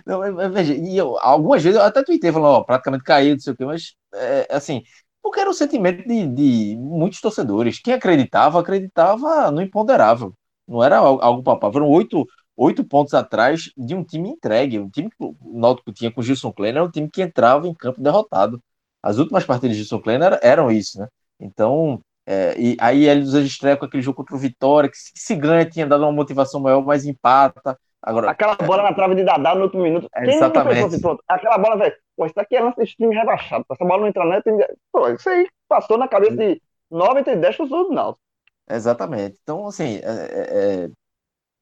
não, 0.06 0.50
veja, 0.52 0.74
e 0.74 0.96
eu, 0.96 1.18
algumas 1.20 1.62
vezes 1.62 1.78
eu 1.78 1.84
até 1.84 2.02
tuitei 2.02 2.32
falando, 2.32 2.54
ó, 2.54 2.64
praticamente 2.64 3.04
caído, 3.04 3.34
não 3.34 3.40
sei 3.40 3.52
o 3.52 3.56
quê, 3.56 3.64
mas 3.64 3.94
é, 4.14 4.46
assim, 4.50 4.82
porque 5.22 5.40
era 5.40 5.50
o 5.50 5.54
sentimento 5.54 6.06
de, 6.06 6.26
de 6.26 6.76
muitos 6.78 7.20
torcedores. 7.20 7.80
Quem 7.80 7.94
acreditava, 7.94 8.60
acreditava 8.60 9.50
no 9.50 9.60
imponderável. 9.60 10.32
Não 10.66 10.82
era 10.82 10.98
algo 10.98 11.42
palpável. 11.42 11.72
Foram 11.74 11.88
oito, 11.88 12.24
oito 12.60 12.84
pontos 12.84 13.14
atrás 13.14 13.72
de 13.76 13.94
um 13.94 14.04
time 14.04 14.28
entregue. 14.28 14.78
Um 14.78 14.90
time 14.90 15.08
que 15.08 15.16
o 15.18 15.34
Náutico 15.42 15.92
tinha 15.92 16.12
com 16.12 16.20
o 16.20 16.22
Gilson 16.22 16.52
Kleiner 16.52 16.76
era 16.76 16.84
um 16.84 16.90
time 16.90 17.08
que 17.10 17.22
entrava 17.22 17.66
em 17.66 17.74
campo 17.74 18.02
derrotado. 18.02 18.62
As 19.02 19.16
últimas 19.16 19.44
partidas 19.44 19.76
de 19.76 19.82
Gilson 19.82 20.00
Kleiner 20.00 20.38
eram 20.42 20.70
isso, 20.70 21.00
né? 21.00 21.08
Então, 21.40 22.02
é, 22.26 22.54
e 22.58 22.76
aí 22.78 23.08
ele 23.08 23.20
nos 23.20 23.32
estreia 23.34 23.78
com 23.78 23.86
aquele 23.86 24.02
jogo 24.02 24.18
contra 24.18 24.36
o 24.36 24.38
Vitória, 24.38 24.90
que 24.90 24.96
se, 24.96 25.10
se, 25.14 25.34
ganha 25.34 25.64
tinha 25.64 25.86
dado 25.86 26.02
uma 26.02 26.12
motivação 26.12 26.60
maior, 26.60 26.84
mas 26.84 27.06
empata. 27.06 27.78
Agora, 28.02 28.30
Aquela 28.30 28.54
bola 28.56 28.82
na 28.82 28.94
trave 28.94 29.14
de 29.14 29.24
Dadá 29.24 29.54
no 29.54 29.64
último 29.64 29.82
minuto. 29.82 30.06
É, 30.14 30.28
exatamente. 30.28 30.84
Assim, 30.84 31.00
pronto, 31.00 31.22
aquela 31.26 31.56
bola, 31.56 31.78
velho, 31.78 31.94
pô, 32.14 32.26
isso 32.26 32.38
aqui 32.38 32.56
é 32.56 32.60
lance 32.60 32.76
desse 32.76 32.94
time 32.94 33.14
rebaixado. 33.14 33.64
Essa 33.70 33.84
bola 33.84 34.02
não 34.02 34.08
entra 34.08 34.24
net. 34.26 34.44
Pô, 34.92 35.08
isso 35.08 35.28
aí 35.28 35.48
passou 35.66 35.96
na 35.96 36.08
cabeça 36.08 36.36
de 36.36 36.60
9 36.90 37.20
entre 37.20 37.36
10 37.36 37.56
pessoas 37.56 37.88
do 37.88 37.92
Náutico. 37.92 38.20
Exatamente. 38.68 39.38
Então, 39.42 39.66
assim, 39.66 39.96
é, 39.96 40.02
é, 40.02 40.84
é, 40.84 40.90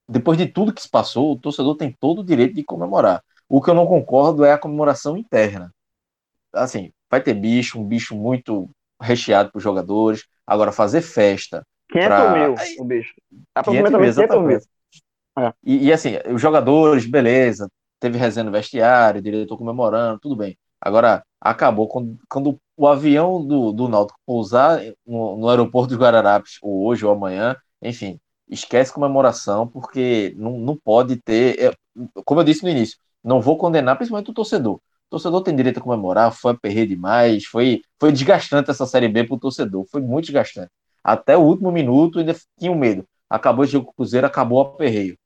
depois 0.09 0.39
de 0.39 0.47
tudo 0.47 0.73
que 0.73 0.81
se 0.81 0.89
passou, 0.89 1.33
o 1.33 1.39
torcedor 1.39 1.77
tem 1.77 1.95
todo 2.01 2.21
o 2.21 2.25
direito 2.25 2.55
de 2.55 2.65
comemorar. 2.65 3.23
O 3.49 3.63
que 3.63 3.71
eu 3.71 3.75
não 3.75 3.87
concordo 3.87 4.45
é 4.45 4.53
a 4.53 4.59
comemoração 4.59 5.17
interna. 5.17 5.73
Assim, 6.53 6.93
vai 7.11 7.23
ter 7.23 7.35
bicho, 7.35 7.79
um 7.79 7.85
bicho 7.85 8.17
muito 8.17 8.71
recheado 9.01 9.51
para 9.51 9.59
os 9.59 9.63
jogadores. 9.63 10.27
Agora, 10.47 10.73
fazer 10.73 11.03
festa. 11.03 11.63
500 11.91 12.09
pra... 12.09 12.33
mil 12.33 12.55
o 12.79 12.85
bicho. 12.85 13.15
Aproximadamente 13.55 14.15
500 14.15 14.43
mil. 14.43 14.61
É. 15.39 15.53
E, 15.63 15.87
e, 15.87 15.93
assim, 15.93 16.15
os 16.33 16.41
jogadores, 16.41 17.07
beleza, 17.07 17.69
teve 18.01 18.19
resenha 18.19 18.45
no 18.45 18.51
vestiário, 18.51 19.23
diretor 19.23 19.57
comemorando, 19.57 20.19
tudo 20.21 20.37
bem. 20.37 20.57
Agora, 20.81 21.23
acabou 21.41 21.87
quando, 21.87 22.19
quando 22.29 22.59
o 22.77 22.87
avião 22.87 23.45
do, 23.45 23.73
do 23.73 23.89
Náutico 23.89 24.19
pousar 24.27 24.81
no, 25.07 25.37
no 25.37 25.49
aeroporto 25.49 25.89
dos 25.89 25.99
Guararapes, 25.99 26.59
ou 26.63 26.87
hoje 26.87 27.05
ou 27.05 27.13
amanhã, 27.13 27.57
enfim, 27.83 28.19
esquece 28.51 28.93
comemoração, 28.93 29.67
porque 29.67 30.35
não, 30.37 30.59
não 30.59 30.77
pode 30.77 31.17
ter. 31.17 31.61
É, 31.61 31.75
como 32.25 32.41
eu 32.41 32.45
disse 32.45 32.63
no 32.63 32.71
início, 32.71 32.99
não 33.23 33.41
vou 33.41 33.57
condenar 33.57 33.97
principalmente 33.97 34.31
o 34.31 34.35
torcedor. 34.35 34.77
O 34.77 35.11
torcedor 35.11 35.43
tem 35.43 35.57
direito 35.57 35.79
a 35.79 35.83
comemorar, 35.83 36.33
foi 36.33 36.53
aperreio 36.53 36.87
demais, 36.87 37.45
foi, 37.47 37.83
foi 37.99 38.13
desgastante 38.13 38.71
essa 38.71 38.87
Série 38.87 39.09
B 39.09 39.25
para 39.25 39.37
o 39.37 39.41
torcedor, 39.41 39.87
foi 39.91 40.01
muito 40.03 40.27
desgastante. 40.27 40.71
Até 41.03 41.37
o 41.37 41.41
último 41.41 41.73
minuto 41.73 42.19
ainda 42.19 42.37
tinha 42.59 42.75
medo. 42.75 43.07
Acabou 43.31 43.65
esse 43.65 43.73
jogo 43.73 43.87
com 43.87 43.93
o 43.93 43.95
Cruzeiro, 43.95 44.27
acabou 44.27 44.59
o 44.59 44.61
aperreio. 44.63 45.17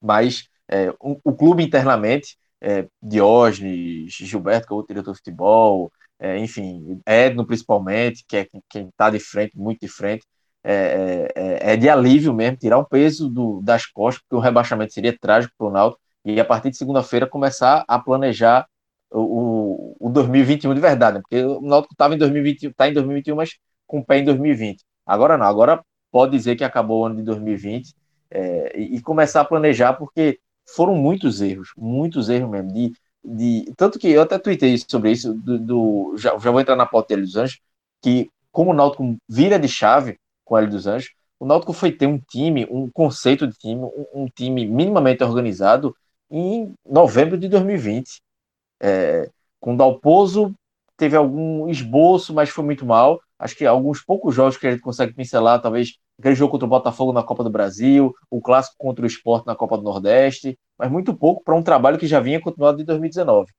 Mas 0.00 0.48
é, 0.68 0.90
o, 1.00 1.20
o, 1.24 1.34
clube 1.34 1.62
internamente, 1.62 2.36
é, 2.60 2.88
Diógenes, 3.02 4.12
Gilberto, 4.12 4.66
que 4.66 4.72
é 4.72 4.76
o 4.76 4.82
diretor 4.82 5.12
de 5.12 5.18
futebol, 5.18 5.92
é, 6.18 6.38
enfim, 6.38 7.00
Edno 7.06 7.46
principalmente, 7.46 8.24
que 8.26 8.36
é 8.38 8.48
quem 8.68 8.88
está 8.88 9.10
de 9.10 9.20
frente, 9.20 9.56
muito 9.56 9.80
de 9.80 9.88
frente, 9.88 10.26
é, 10.68 11.32
é, 11.36 11.72
é, 11.72 11.76
de 11.76 11.88
alívio 11.88 12.34
mesmo, 12.34 12.56
tirar 12.56 12.76
um 12.76 12.84
peso 12.84 13.28
do, 13.28 13.60
das 13.62 13.86
costas, 13.86 14.20
porque 14.22 14.34
o 14.34 14.40
rebaixamento 14.40 14.92
seria 14.92 15.16
trágico 15.16 15.54
para 15.56 15.68
o 15.68 15.70
Náutico, 15.70 16.02
e 16.24 16.40
a 16.40 16.44
partir 16.44 16.70
de 16.70 16.76
segunda-feira 16.76 17.24
começar 17.24 17.84
a 17.86 18.00
planejar 18.00 18.66
o, 19.08 19.94
o 20.00 20.10
2021 20.10 20.74
de 20.74 20.80
verdade, 20.80 21.16
né? 21.18 21.20
porque 21.22 21.40
o 21.44 21.60
Náutico 21.60 21.94
estava 21.94 22.16
em 22.16 22.18
2021, 22.18 22.70
está 22.70 22.88
em 22.88 22.92
2021, 22.92 23.36
mas 23.36 23.50
com 23.86 24.00
o 24.00 24.04
pé 24.04 24.18
em 24.18 24.24
2020. 24.24 24.82
Agora 25.06 25.38
não, 25.38 25.46
agora 25.46 25.80
pode 26.10 26.32
dizer 26.32 26.56
que 26.56 26.64
acabou 26.64 27.02
o 27.02 27.06
ano 27.06 27.14
de 27.14 27.22
2020 27.22 27.94
é, 28.32 28.72
e, 28.76 28.96
e, 28.96 29.00
começar 29.00 29.42
a 29.42 29.44
planejar, 29.44 29.92
porque 29.92 30.40
foram 30.74 30.96
muitos 30.96 31.40
erros, 31.40 31.68
muitos 31.76 32.28
erros 32.28 32.50
mesmo. 32.50 32.72
De, 32.72 32.92
de, 33.24 33.72
tanto 33.76 34.00
que 34.00 34.08
eu 34.08 34.22
até 34.22 34.36
tuitei 34.36 34.76
sobre 34.78 35.12
isso, 35.12 35.32
do, 35.32 35.60
do 35.60 36.14
já, 36.16 36.36
já, 36.36 36.50
vou 36.50 36.60
entrar 36.60 36.74
na 36.74 36.86
pauta 36.86 37.16
dos 37.16 37.36
Anjos, 37.36 37.60
que 38.02 38.28
como 38.50 38.72
o 38.72 38.74
Náutico 38.74 39.16
vira 39.28 39.60
de 39.60 39.68
chave 39.68 40.18
com 40.46 40.54
o 40.54 40.58
Hélio 40.58 40.70
dos 40.70 40.86
Anjos, 40.86 41.10
o 41.38 41.44
Náutico 41.44 41.74
foi 41.74 41.92
ter 41.92 42.06
um 42.06 42.18
time, 42.18 42.66
um 42.70 42.90
conceito 42.90 43.46
de 43.46 43.52
time, 43.58 43.82
um, 43.82 44.22
um 44.22 44.26
time 44.26 44.66
minimamente 44.66 45.22
organizado 45.22 45.94
em 46.30 46.72
novembro 46.88 47.36
de 47.36 47.48
2020. 47.48 48.22
É, 48.80 49.28
com 49.60 49.76
Dalpozo 49.76 50.54
teve 50.96 51.16
algum 51.16 51.68
esboço, 51.68 52.32
mas 52.32 52.48
foi 52.48 52.64
muito 52.64 52.86
mal. 52.86 53.20
Acho 53.38 53.54
que 53.54 53.66
alguns 53.66 54.02
poucos 54.02 54.34
jogos 54.34 54.56
que 54.56 54.66
a 54.66 54.70
gente 54.70 54.80
consegue 54.80 55.12
pincelar, 55.12 55.60
talvez 55.60 55.98
aquele 56.18 56.34
jogo 56.34 56.52
contra 56.52 56.66
o 56.66 56.70
Botafogo 56.70 57.12
na 57.12 57.22
Copa 57.22 57.44
do 57.44 57.50
Brasil, 57.50 58.14
o 58.30 58.40
clássico 58.40 58.76
contra 58.78 59.04
o 59.04 59.06
Sport 59.06 59.44
na 59.44 59.54
Copa 59.54 59.76
do 59.76 59.82
Nordeste, 59.82 60.58
mas 60.78 60.90
muito 60.90 61.14
pouco 61.14 61.44
para 61.44 61.54
um 61.54 61.62
trabalho 61.62 61.98
que 61.98 62.06
já 62.06 62.18
vinha 62.20 62.40
continuado 62.40 62.78
de 62.78 62.84
2019. 62.84 63.52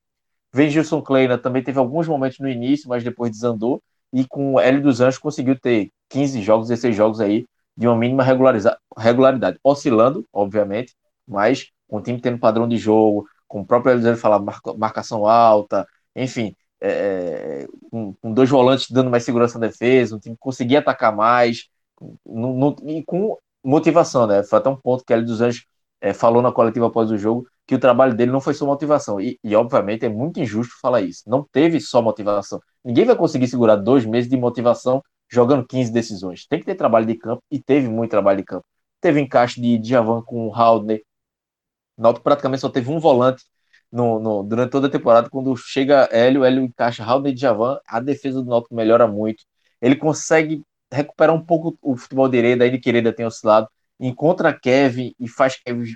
Vem 0.52 0.70
Gilson 0.70 1.02
Kleina 1.02 1.38
também 1.38 1.62
teve 1.64 1.78
alguns 1.78 2.08
momentos 2.08 2.40
no 2.40 2.50
início, 2.50 2.90
mas 2.90 3.04
depois 3.04 3.30
desandou, 3.30 3.82
e 4.14 4.26
com 4.26 4.54
o 4.54 4.60
Hélio 4.60 4.82
dos 4.82 5.02
Anjos 5.02 5.20
conseguiu 5.20 5.60
ter 5.60 5.92
15 6.10 6.42
jogos, 6.42 6.68
16 6.68 6.96
jogos 6.96 7.20
aí, 7.20 7.46
de 7.76 7.88
uma 7.88 7.96
mínima 7.96 8.24
regularidade, 8.24 9.60
oscilando, 9.64 10.26
obviamente, 10.34 10.96
mas 11.28 11.70
com 11.88 11.98
o 11.98 12.02
time 12.02 12.20
tendo 12.20 12.40
padrão 12.40 12.68
de 12.68 12.78
jogo, 12.78 13.28
com 13.48 13.62
o 13.62 13.66
próprio 13.66 13.94
Eliseu 13.94 14.18
falar 14.18 14.42
marcação 14.78 15.28
alta, 15.28 15.88
enfim, 16.16 16.56
é, 16.82 16.90
é, 16.90 17.68
com, 17.90 18.14
com, 18.22 18.34
dois 18.34 18.50
volantes 18.50 18.90
dando 18.90 19.10
mais 19.10 19.24
segurança 19.24 19.60
na 19.60 19.68
defesa, 19.68 20.16
um 20.16 20.20
time 20.20 20.36
que 20.36 20.40
conseguia 20.40 20.80
atacar 20.80 21.16
mais, 21.16 21.68
no, 22.26 22.54
no, 22.54 22.76
e 22.90 23.04
com 23.04 23.38
motivação, 23.64 24.28
né? 24.28 24.44
Foi 24.44 24.60
até 24.60 24.70
um 24.70 24.76
ponto 24.76 25.04
que 25.04 25.14
ele 25.14 25.24
dos 25.24 25.42
Anjos 25.42 25.66
é, 26.02 26.14
falou 26.14 26.42
na 26.42 26.52
coletiva 26.52 26.88
após 26.88 27.12
o 27.12 27.18
jogo, 27.18 27.48
que 27.68 27.76
o 27.76 27.80
trabalho 27.80 28.16
dele 28.16 28.32
não 28.32 28.42
foi 28.42 28.54
só 28.54 28.66
motivação. 28.66 29.20
E, 29.22 29.40
e, 29.44 29.56
obviamente, 29.56 30.06
é 30.06 30.10
muito 30.10 30.40
injusto 30.40 30.74
falar 30.82 31.02
isso. 31.02 31.24
Não 31.28 31.44
teve 31.44 31.80
só 31.80 32.02
motivação. 32.02 32.60
Ninguém 32.84 33.06
vai 33.06 33.16
conseguir 33.16 33.48
segurar 33.48 33.76
dois 33.76 34.06
meses 34.06 34.30
de 34.30 34.38
motivação 34.38 35.04
jogando 35.30 35.68
15 35.68 35.92
decisões. 35.92 36.48
Tem 36.48 36.60
que 36.60 36.66
ter 36.66 36.76
trabalho 36.76 37.06
de 37.06 37.16
campo, 37.16 37.44
e 37.52 37.62
teve 37.62 37.90
muito 37.90 38.12
trabalho 38.12 38.38
de 38.38 38.46
campo. 38.46 38.66
Teve 39.02 39.20
encaixe 39.22 39.62
de 39.62 39.78
Djavan 39.78 40.22
com 40.24 40.48
o 40.48 40.56
Haldner, 40.56 41.02
Náutico 41.98 42.24
praticamente 42.24 42.62
só 42.62 42.70
teve 42.70 42.92
um 42.92 43.00
volante 43.00 43.44
no, 43.92 44.20
no, 44.20 44.44
durante 44.44 44.72
toda 44.72 44.88
a 44.88 44.90
temporada. 44.90 45.30
Quando 45.30 45.56
chega 45.58 46.08
Hélio, 46.12 46.44
Hélio 46.44 46.64
encaixa 46.64 47.04
Raul 47.04 47.28
e 47.28 47.34
Djavan, 47.34 47.80
a 47.88 48.00
defesa 48.00 48.42
do 48.42 48.50
Náutico 48.50 48.76
melhora 48.76 49.08
muito. 49.08 49.44
Ele 49.82 49.96
consegue 49.96 50.64
recuperar 50.92 51.36
um 51.36 51.44
pouco 51.44 51.78
o 51.82 51.98
futebol 51.98 52.30
direito, 52.30 52.70
de 52.70 52.80
Querida 52.80 53.12
tem 53.14 53.26
oscilado, 53.26 53.68
encontra 54.00 54.58
Kevin 54.58 55.14
e 55.20 55.28
faz 55.28 55.56
Kevin 55.58 55.94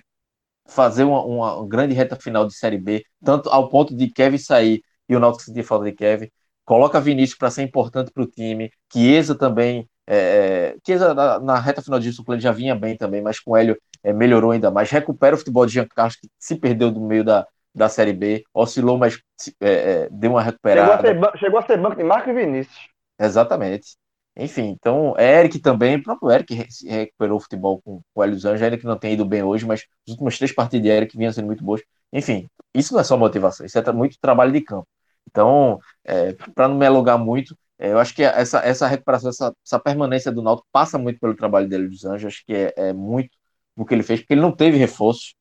fazer 0.71 1.03
uma, 1.03 1.23
uma, 1.23 1.67
grande 1.67 1.93
reta 1.93 2.15
final 2.15 2.47
de 2.47 2.55
Série 2.55 2.77
B, 2.77 3.03
tanto 3.23 3.49
ao 3.49 3.69
ponto 3.69 3.95
de 3.95 4.09
Kevin 4.09 4.37
sair 4.37 4.81
e 5.07 5.15
o 5.15 5.19
Náutico 5.19 5.43
sentir 5.43 5.63
falta 5.63 5.85
de 5.85 5.91
Kevin. 5.91 6.29
Coloca 6.65 7.01
Vinícius 7.01 7.37
para 7.37 7.51
ser 7.51 7.63
importante 7.63 8.11
para 8.11 8.23
o 8.23 8.27
time. 8.27 8.71
Chiesa 8.91 9.35
também. 9.35 9.87
É, 10.07 10.75
Chiesa 10.85 11.13
na, 11.13 11.39
na, 11.39 11.59
reta 11.59 11.81
final 11.81 11.99
disso, 11.99 12.23
o 12.25 12.39
já 12.39 12.51
vinha 12.51 12.75
bem 12.75 12.95
também, 12.97 13.21
mas 13.21 13.39
com 13.39 13.55
Hélio 13.55 13.77
é, 14.03 14.13
melhorou 14.13 14.51
ainda 14.51 14.71
mais, 14.71 14.89
recupera 14.89 15.35
o 15.35 15.37
futebol 15.37 15.65
de 15.65 15.73
Giancarlo, 15.73 16.11
que 16.19 16.27
se 16.39 16.55
perdeu 16.55 16.91
no 16.91 17.05
meio 17.05 17.23
da, 17.23 17.45
da 17.73 17.87
Série 17.87 18.13
B, 18.13 18.43
oscilou, 18.53 18.97
mas 18.97 19.19
é, 19.59 19.71
é, 19.71 20.09
deu 20.09 20.31
uma 20.31 20.41
recuperada. 20.41 21.07
Chegou 21.07 21.27
a, 21.27 21.31
ser, 21.31 21.39
chegou 21.39 21.59
a 21.59 21.61
ser 21.63 21.77
banco 21.77 21.95
de 21.95 22.03
Marco 22.03 22.29
e 22.29 22.33
Vinícius. 22.33 22.87
Exatamente. 23.19 23.95
Enfim, 24.35 24.69
então, 24.69 25.13
Eric 25.19 25.59
também, 25.59 25.97
o 25.97 26.03
próprio 26.03 26.31
Eric 26.31 26.53
recuperou 26.85 27.37
o 27.37 27.41
futebol 27.41 27.81
com, 27.81 28.01
com 28.13 28.21
o 28.21 28.23
Hélio 28.23 28.35
Anjos, 28.35 28.61
ainda 28.61 28.77
que 28.77 28.85
não 28.85 28.97
tenha 28.97 29.13
ido 29.13 29.25
bem 29.25 29.43
hoje, 29.43 29.65
mas 29.65 29.81
as 30.07 30.11
últimas 30.11 30.37
três 30.37 30.53
partidas 30.53 30.83
de 30.83 30.89
Eric 30.89 31.17
vinham 31.17 31.33
sendo 31.33 31.47
muito 31.47 31.63
boas. 31.63 31.81
Enfim, 32.13 32.47
isso 32.73 32.93
não 32.93 33.01
é 33.01 33.03
só 33.03 33.17
motivação, 33.17 33.65
isso 33.65 33.77
é 33.77 33.91
muito 33.91 34.17
trabalho 34.19 34.51
de 34.51 34.61
campo. 34.61 34.87
Então, 35.29 35.79
é, 36.03 36.33
para 36.55 36.67
não 36.67 36.77
me 36.77 36.85
alugar 36.85 37.17
muito, 37.19 37.57
é, 37.77 37.91
eu 37.91 37.99
acho 37.99 38.13
que 38.15 38.23
essa, 38.23 38.59
essa 38.59 38.87
recuperação, 38.87 39.29
essa, 39.29 39.53
essa 39.65 39.79
permanência 39.79 40.31
do 40.31 40.41
Náutico 40.41 40.67
passa 40.71 40.97
muito 40.97 41.19
pelo 41.19 41.35
trabalho 41.35 41.67
dele 41.67 41.87
dos 41.87 42.05
Anjos, 42.05 42.33
acho 42.33 42.45
que 42.45 42.53
é, 42.53 42.73
é 42.77 42.93
muito 42.93 43.37
no 43.75 43.85
que 43.85 43.93
ele 43.93 44.03
fez, 44.03 44.21
porque 44.21 44.33
ele 44.33 44.41
não 44.41 44.51
teve 44.51 44.77
reforço. 44.77 45.33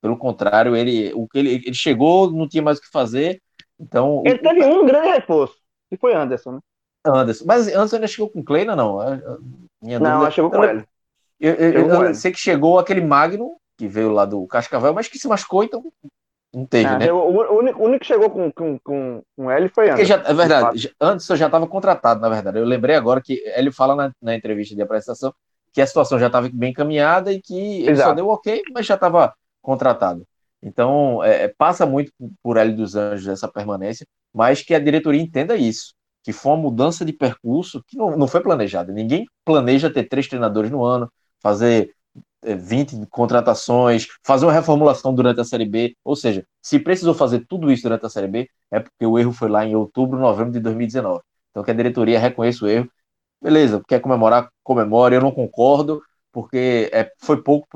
Pelo 0.00 0.16
contrário, 0.16 0.76
ele, 0.76 1.12
o 1.14 1.26
que 1.26 1.38
ele, 1.38 1.54
ele 1.54 1.74
chegou, 1.74 2.30
não 2.30 2.48
tinha 2.48 2.62
mais 2.62 2.78
o 2.78 2.80
que 2.80 2.88
fazer. 2.90 3.42
Então, 3.80 4.22
ele 4.24 4.36
o, 4.38 4.42
teve 4.42 4.64
um 4.64 4.86
grande 4.86 5.08
reforço. 5.08 5.56
E 5.90 5.96
foi 5.96 6.14
Anderson, 6.14 6.52
né? 6.52 6.60
Anderson. 7.04 7.44
Mas 7.46 7.68
Anderson 7.68 7.96
ainda 7.96 8.08
chegou 8.08 8.30
com 8.30 8.44
Kleina, 8.44 8.74
não? 8.74 8.98
Minha 9.82 9.98
não, 9.98 10.12
dúvida... 10.12 10.30
chegou 10.30 10.50
com 10.50 10.64
ele. 10.64 10.84
Eu, 11.40 11.54
eu, 11.54 11.72
eu, 11.72 12.04
eu 12.04 12.14
sei 12.14 12.32
que 12.32 12.38
chegou 12.38 12.78
aquele 12.78 13.00
Magno, 13.00 13.56
que 13.76 13.86
veio 13.86 14.10
lá 14.10 14.24
do 14.24 14.46
Cascavel, 14.46 14.92
mas 14.92 15.06
que 15.06 15.18
se 15.18 15.28
machucou, 15.28 15.62
então 15.62 15.84
não 16.52 16.66
teve, 16.66 16.88
é, 16.88 16.98
né? 16.98 17.12
O, 17.12 17.28
único, 17.28 17.78
o, 17.80 17.84
único, 17.84 18.00
que 18.00 18.06
chegou 18.06 18.30
com, 18.30 18.50
com, 18.50 18.78
com, 18.80 19.22
com 19.36 19.50
ele 19.52 19.68
foi 19.68 19.90
Anderson. 19.90 20.04
Já, 20.04 20.16
é 20.16 20.34
verdade, 20.34 20.94
Anderson 21.00 21.36
já 21.36 21.46
estava 21.46 21.66
contratado, 21.66 22.20
na 22.20 22.28
verdade. 22.28 22.58
Eu 22.58 22.64
lembrei 22.64 22.96
agora 22.96 23.20
que 23.20 23.42
ele 23.54 23.70
fala 23.70 23.94
na, 23.94 24.12
na 24.20 24.34
entrevista 24.34 24.74
de 24.74 24.82
apresentação 24.82 25.32
que 25.72 25.80
a 25.80 25.86
situação 25.86 26.18
já 26.18 26.26
estava 26.26 26.48
bem 26.52 26.70
encaminhada 26.70 27.32
e 27.32 27.40
que 27.40 27.82
ele 27.82 27.90
Exato. 27.90 28.08
só 28.08 28.14
deu 28.14 28.28
ok, 28.28 28.62
mas 28.72 28.86
já 28.86 28.94
estava 28.94 29.34
contratado. 29.62 30.26
Então, 30.62 31.22
é, 31.22 31.44
é, 31.44 31.48
passa 31.48 31.86
muito 31.86 32.10
por 32.42 32.56
L 32.56 32.72
dos 32.72 32.96
Anjos 32.96 33.28
essa 33.28 33.46
permanência, 33.46 34.06
mas 34.34 34.62
que 34.62 34.74
a 34.74 34.78
diretoria 34.80 35.20
entenda 35.20 35.56
isso, 35.56 35.94
que 36.28 36.32
foi 36.34 36.52
uma 36.52 36.58
mudança 36.58 37.06
de 37.06 37.12
percurso 37.14 37.82
que 37.86 37.96
não, 37.96 38.14
não 38.14 38.28
foi 38.28 38.42
planejada. 38.42 38.92
Ninguém 38.92 39.24
planeja 39.46 39.88
ter 39.88 40.04
três 40.04 40.28
treinadores 40.28 40.70
no 40.70 40.84
ano, 40.84 41.10
fazer 41.40 41.94
20 42.44 42.96
é, 42.96 43.06
contratações, 43.08 44.06
fazer 44.22 44.44
uma 44.44 44.52
reformulação 44.52 45.14
durante 45.14 45.40
a 45.40 45.44
Série 45.44 45.64
B. 45.64 45.96
Ou 46.04 46.14
seja, 46.14 46.44
se 46.60 46.78
precisou 46.78 47.14
fazer 47.14 47.46
tudo 47.48 47.72
isso 47.72 47.84
durante 47.84 48.04
a 48.04 48.10
Série 48.10 48.28
B, 48.28 48.46
é 48.70 48.78
porque 48.78 49.06
o 49.06 49.18
erro 49.18 49.32
foi 49.32 49.48
lá 49.48 49.64
em 49.64 49.74
outubro, 49.74 50.20
novembro 50.20 50.52
de 50.52 50.60
2019. 50.60 51.22
Então, 51.50 51.62
que 51.64 51.70
a 51.70 51.74
diretoria 51.74 52.18
reconheça 52.18 52.62
o 52.62 52.68
erro. 52.68 52.90
Beleza, 53.42 53.82
quer 53.88 53.98
comemorar, 53.98 54.50
comemore. 54.62 55.14
Eu 55.14 55.22
não 55.22 55.32
concordo, 55.32 56.02
porque 56.30 56.90
é, 56.92 57.10
foi 57.22 57.42
pouco 57.42 57.66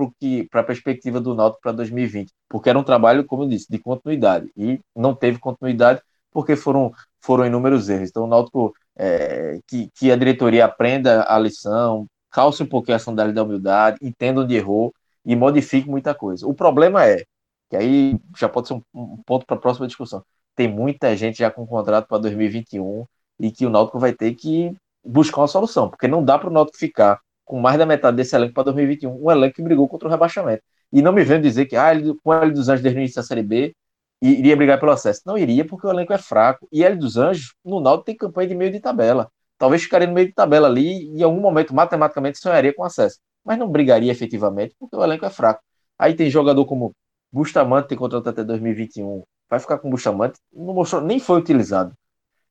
para 0.50 0.60
a 0.60 0.64
perspectiva 0.64 1.22
do 1.22 1.34
Náutico 1.34 1.62
para 1.62 1.72
2020, 1.72 2.30
porque 2.50 2.68
era 2.68 2.78
um 2.78 2.84
trabalho, 2.84 3.24
como 3.24 3.44
eu 3.44 3.48
disse, 3.48 3.66
de 3.70 3.78
continuidade, 3.78 4.52
e 4.54 4.78
não 4.94 5.14
teve 5.14 5.38
continuidade 5.38 6.02
porque 6.30 6.56
foram, 6.56 6.92
foram 7.22 7.46
inúmeros 7.46 7.88
erros. 7.88 8.10
Então, 8.10 8.24
o 8.24 8.26
Náutico, 8.26 8.74
é, 8.96 9.58
que, 9.66 9.88
que 9.94 10.10
a 10.10 10.16
diretoria 10.16 10.64
aprenda 10.64 11.24
a 11.28 11.38
lição, 11.38 12.06
calce 12.30 12.62
um 12.62 12.66
pouquinho 12.66 12.96
a 12.96 13.00
sandália 13.00 13.32
da 13.32 13.42
humildade, 13.42 13.98
entenda 14.02 14.40
onde 14.40 14.54
errou 14.54 14.92
e 15.24 15.36
modifique 15.36 15.88
muita 15.88 16.14
coisa. 16.14 16.46
O 16.46 16.54
problema 16.54 17.06
é, 17.06 17.24
que 17.70 17.76
aí 17.76 18.18
já 18.36 18.48
pode 18.48 18.68
ser 18.68 18.74
um, 18.74 18.82
um 18.94 19.22
ponto 19.24 19.46
para 19.46 19.56
a 19.56 19.60
próxima 19.60 19.86
discussão, 19.86 20.24
tem 20.54 20.68
muita 20.68 21.16
gente 21.16 21.38
já 21.38 21.50
com 21.50 21.66
contrato 21.66 22.06
para 22.06 22.18
2021 22.18 23.06
e 23.40 23.50
que 23.50 23.66
o 23.66 23.70
Náutico 23.70 23.98
vai 23.98 24.12
ter 24.12 24.34
que 24.34 24.74
buscar 25.04 25.40
uma 25.40 25.48
solução, 25.48 25.88
porque 25.88 26.06
não 26.08 26.24
dá 26.24 26.38
para 26.38 26.48
o 26.48 26.52
Náutico 26.52 26.78
ficar 26.78 27.20
com 27.44 27.60
mais 27.60 27.78
da 27.78 27.86
metade 27.86 28.16
desse 28.16 28.34
elenco 28.34 28.54
para 28.54 28.64
2021, 28.64 29.24
um 29.24 29.30
elenco 29.30 29.56
que 29.56 29.62
brigou 29.62 29.88
contra 29.88 30.08
o 30.08 30.10
rebaixamento. 30.10 30.62
E 30.92 31.02
não 31.02 31.12
me 31.12 31.24
vendo 31.24 31.42
dizer 31.42 31.66
que 31.66 31.76
ah, 31.76 31.94
ele, 31.94 32.14
com 32.22 32.32
L 32.32 32.52
dos 32.52 32.68
Anjos 32.68 32.82
desde 32.82 32.98
o 32.98 33.00
início 33.00 33.16
da 33.16 33.22
Série 33.22 33.42
B 33.42 33.74
iria 34.22 34.56
brigar 34.56 34.78
pelo 34.78 34.92
acesso. 34.92 35.22
Não 35.26 35.36
iria, 35.36 35.64
porque 35.64 35.86
o 35.86 35.90
elenco 35.90 36.12
é 36.12 36.18
fraco. 36.18 36.68
E 36.70 36.84
L 36.84 36.96
dos 36.96 37.16
Anjos, 37.16 37.54
no 37.64 37.80
Náutico, 37.80 38.06
tem 38.06 38.16
campanha 38.16 38.48
de 38.48 38.54
meio 38.54 38.70
de 38.70 38.80
tabela. 38.80 39.30
Talvez 39.58 39.82
ficaria 39.82 40.06
no 40.06 40.14
meio 40.14 40.28
de 40.28 40.32
tabela 40.32 40.68
ali 40.68 41.04
e 41.10 41.20
em 41.20 41.22
algum 41.22 41.40
momento, 41.40 41.74
matematicamente, 41.74 42.38
sonharia 42.38 42.74
com 42.74 42.84
acesso. 42.84 43.18
Mas 43.44 43.58
não 43.58 43.68
brigaria 43.68 44.10
efetivamente, 44.10 44.74
porque 44.78 44.96
o 44.96 45.02
elenco 45.02 45.24
é 45.24 45.30
fraco. 45.30 45.62
Aí 45.98 46.14
tem 46.14 46.30
jogador 46.30 46.64
como 46.64 46.92
Bustamante, 47.32 47.88
tem 47.88 47.98
contrato 47.98 48.28
até 48.28 48.44
2021. 48.44 49.22
Vai 49.48 49.58
ficar 49.58 49.78
com 49.78 49.90
Bustamante, 49.90 50.38
não 50.52 50.74
mostrou, 50.74 51.02
nem 51.02 51.18
foi 51.18 51.38
utilizado. 51.38 51.92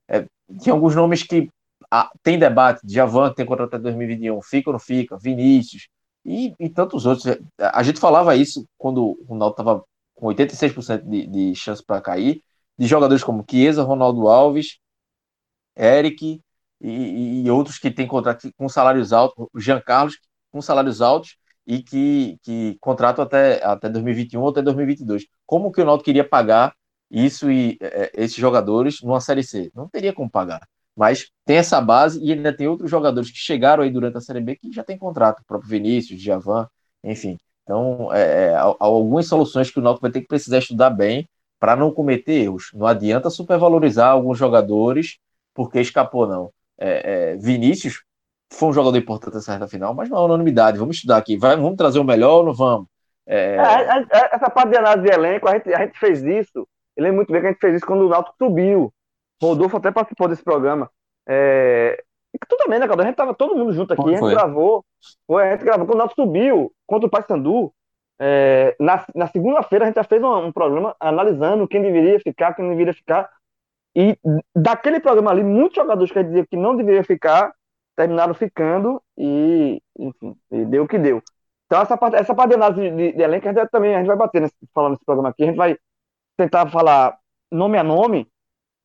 É, 0.07 0.25
tem 0.63 0.71
alguns 0.71 0.95
nomes 0.95 1.23
que 1.23 1.49
ah, 1.89 2.09
tem 2.23 2.37
debate, 2.39 2.81
Javan 2.85 3.33
tem 3.33 3.45
contrato 3.45 3.75
até 3.75 3.79
2021, 3.83 4.41
fica 4.41 4.69
ou 4.69 4.73
não 4.73 4.79
fica, 4.79 5.17
Vinícius 5.17 5.87
e, 6.25 6.53
e 6.59 6.69
tantos 6.69 7.05
outros. 7.05 7.37
A 7.59 7.83
gente 7.83 7.99
falava 7.99 8.35
isso 8.35 8.65
quando 8.77 9.03
o 9.03 9.25
Ronaldo 9.27 9.53
estava 9.53 9.83
com 10.21 10.27
86% 10.27 11.01
de, 11.03 11.25
de 11.25 11.55
chance 11.55 11.83
para 11.83 11.99
cair, 11.99 12.43
de 12.77 12.85
jogadores 12.85 13.23
como 13.23 13.43
Chiesa, 13.49 13.81
Ronaldo 13.81 14.27
Alves, 14.27 14.77
Eric 15.75 16.39
e, 16.79 17.43
e, 17.43 17.49
outros 17.49 17.79
que 17.79 17.89
têm 17.89 18.07
contrato 18.07 18.51
com 18.55 18.69
salários 18.69 19.11
altos, 19.11 19.47
Jean 19.57 19.81
Carlos 19.81 20.19
com 20.51 20.61
salários 20.61 21.01
altos 21.01 21.37
e 21.65 21.81
que, 21.81 22.37
que 22.43 22.77
contratam 22.79 23.23
até, 23.23 23.63
até 23.63 23.89
2021 23.89 24.41
ou 24.41 24.49
até 24.49 24.61
2022. 24.61 25.25
Como 25.45 25.71
que 25.71 25.79
o 25.79 25.83
Ronaldo 25.83 26.03
queria 26.03 26.27
pagar 26.27 26.75
isso 27.09 27.49
e 27.51 27.77
é, 27.81 28.11
esses 28.15 28.37
jogadores 28.37 29.01
numa 29.01 29.21
Série 29.21 29.43
C? 29.43 29.71
Não 29.73 29.89
teria 29.89 30.13
como 30.13 30.29
pagar. 30.29 30.67
Mas 30.95 31.31
tem 31.45 31.57
essa 31.57 31.81
base 31.81 32.23
e 32.23 32.31
ainda 32.31 32.55
tem 32.55 32.67
outros 32.67 32.91
jogadores 32.91 33.31
que 33.31 33.37
chegaram 33.37 33.83
aí 33.83 33.89
durante 33.91 34.17
a 34.17 34.21
Série 34.21 34.41
B 34.41 34.55
que 34.55 34.71
já 34.71 34.83
tem 34.83 34.97
contrato, 34.99 35.39
o 35.41 35.45
próprio 35.45 35.69
Vinícius, 35.69 36.21
Javan, 36.21 36.67
enfim. 37.03 37.37
Então, 37.63 38.13
é, 38.13 38.45
é 38.45 38.55
há 38.55 38.75
algumas 38.79 39.27
soluções 39.27 39.71
que 39.71 39.79
o 39.79 39.81
Náutico 39.81 40.01
vai 40.01 40.11
ter 40.11 40.21
que 40.21 40.27
precisar 40.27 40.59
estudar 40.59 40.89
bem 40.89 41.27
para 41.59 41.75
não 41.75 41.91
cometer 41.91 42.33
erros. 42.33 42.71
Não 42.73 42.87
adianta 42.87 43.29
supervalorizar 43.29 44.11
alguns 44.11 44.37
jogadores 44.37 45.19
porque 45.53 45.79
escapou, 45.79 46.27
não. 46.27 46.51
É, 46.79 47.33
é, 47.33 47.35
Vinícius 47.37 48.03
foi 48.51 48.69
um 48.69 48.73
jogador 48.73 48.97
importante 48.97 49.35
nessa 49.35 49.53
reta 49.53 49.67
final, 49.67 49.93
mas 49.93 50.09
não 50.09 50.17
é 50.17 50.21
unanimidade. 50.21 50.79
Vamos 50.79 50.95
estudar 50.95 51.17
aqui. 51.17 51.37
Vai, 51.37 51.55
vamos 51.55 51.77
trazer 51.77 51.99
o 51.99 52.03
melhor 52.03 52.39
ou 52.39 52.45
não 52.45 52.53
vamos? 52.53 52.87
É, 53.27 53.55
é, 53.55 54.35
essa 54.35 54.49
parte 54.49 54.71
de 54.71 54.77
análise 54.77 55.07
de 55.07 55.13
elenco, 55.13 55.47
a 55.47 55.53
gente, 55.53 55.73
a 55.73 55.85
gente 55.85 55.99
fez 55.99 56.23
isso. 56.23 56.67
Eu 56.97 57.03
lembro 57.03 57.17
muito 57.17 57.31
bem 57.31 57.41
que 57.41 57.47
a 57.47 57.51
gente 57.51 57.61
fez 57.61 57.75
isso 57.75 57.85
quando 57.85 58.05
o 58.05 58.09
Náutico 58.09 58.35
subiu. 58.37 58.93
Rodolfo 59.41 59.77
até 59.77 59.91
participou 59.91 60.27
desse 60.27 60.43
programa. 60.43 60.89
É... 61.27 62.03
Tu 62.47 62.57
também, 62.57 62.79
né, 62.79 62.87
Caldo? 62.87 63.01
A 63.01 63.05
gente 63.05 63.15
tava 63.15 63.33
todo 63.33 63.55
mundo 63.55 63.73
junto 63.73 63.93
aqui, 63.93 64.13
a 64.13 64.17
gente 64.17 64.29
gravou. 64.29 64.85
Foi, 65.27 65.47
a 65.47 65.51
gente 65.51 65.65
gravou. 65.65 65.85
Quando 65.85 65.95
o 65.95 65.99
Náutico 65.99 66.21
subiu 66.21 66.71
contra 66.87 67.07
o 67.07 67.09
Paysandu, 67.09 67.73
é... 68.19 68.75
na, 68.79 69.05
na 69.15 69.27
segunda-feira 69.27 69.85
a 69.85 69.87
gente 69.87 69.95
já 69.95 70.03
fez 70.03 70.21
um, 70.23 70.45
um, 70.45 70.51
programa 70.51 70.95
analisando 70.99 71.67
quem 71.67 71.81
deveria 71.81 72.19
ficar, 72.19 72.53
quem 72.53 72.63
não 72.63 72.71
deveria 72.71 72.93
ficar. 72.93 73.29
E 73.95 74.17
daquele 74.55 74.99
programa 74.99 75.31
ali, 75.31 75.43
muitos 75.43 75.75
jogadores 75.75 76.11
que 76.11 76.23
dizia 76.23 76.45
que 76.45 76.55
não 76.55 76.75
deveria 76.75 77.03
ficar, 77.03 77.53
terminaram 77.95 78.33
ficando 78.33 79.01
e, 79.17 79.81
enfim, 79.99 80.35
e 80.51 80.65
deu 80.65 80.83
o 80.83 80.87
que 80.87 80.97
deu. 80.97 81.21
Então, 81.65 81.81
essa 81.81 81.97
parte, 81.97 82.15
essa 82.15 82.35
parte 82.35 82.49
de 82.49 82.55
análise 82.55 82.89
de, 82.89 83.11
de 83.13 83.21
elenco, 83.21 83.47
a 83.47 83.53
gente 83.53 83.69
também 83.69 83.95
a 83.95 83.99
gente 83.99 84.07
vai 84.07 84.17
bater 84.17 84.41
nesse, 84.41 84.55
falando 84.73 84.91
nesse 84.91 85.05
programa 85.05 85.29
aqui. 85.29 85.43
A 85.43 85.45
gente 85.47 85.57
vai 85.57 85.77
tentar 86.37 86.69
falar 86.69 87.17
nome 87.51 87.77
a 87.77 87.83
nome 87.83 88.27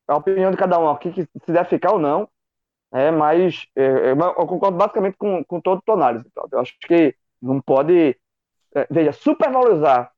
a 0.07 0.15
opinião 0.15 0.51
de 0.51 0.57
cada 0.57 0.79
um 0.79 0.89
aqui, 0.89 1.11
que 1.11 1.23
se 1.23 1.51
deve 1.51 1.69
ficar 1.69 1.91
ou 1.91 1.99
não, 1.99 2.29
é, 2.97 3.11
mas 3.11 3.67
é, 3.75 3.83
é 3.83 4.11
eu 4.11 4.47
concordo 4.47 4.77
basicamente 4.77 5.17
com, 5.17 5.43
com 5.43 5.61
todo 5.61 5.81
o 5.85 5.91
análise. 5.91 6.25
Eu 6.51 6.59
acho 6.59 6.75
que 6.79 7.15
não 7.41 7.61
pode, 7.61 8.17
é, 8.75 8.87
veja, 8.89 9.11
supervalorizar 9.11 10.11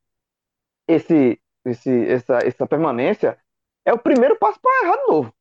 esse, 0.87 1.39
esse, 1.65 2.07
essa, 2.07 2.39
essa 2.39 2.67
permanência 2.67 3.37
é 3.85 3.93
o 3.93 3.99
primeiro 3.99 4.37
passo 4.37 4.59
para 4.61 4.87
errar 4.87 4.97
de 4.97 5.07
novo. 5.07 5.33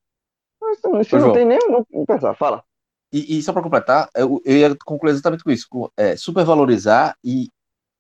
Isso, 0.73 1.01
isso 1.01 1.19
não 1.19 1.33
tem 1.33 1.45
nem 1.45 1.59
o 1.93 2.05
pensar. 2.05 2.35
Fala. 2.35 2.65
E, 3.13 3.39
e 3.39 3.43
só 3.43 3.53
para 3.53 3.63
completar, 3.63 4.09
eu, 4.15 4.41
eu, 4.45 4.57
ia 4.57 4.77
concluir 4.85 5.13
exatamente 5.13 5.45
com 5.45 5.51
isso: 5.51 5.67
com, 5.71 5.91
é, 5.97 6.17
supervalorizar 6.17 7.17
e, 7.25 7.51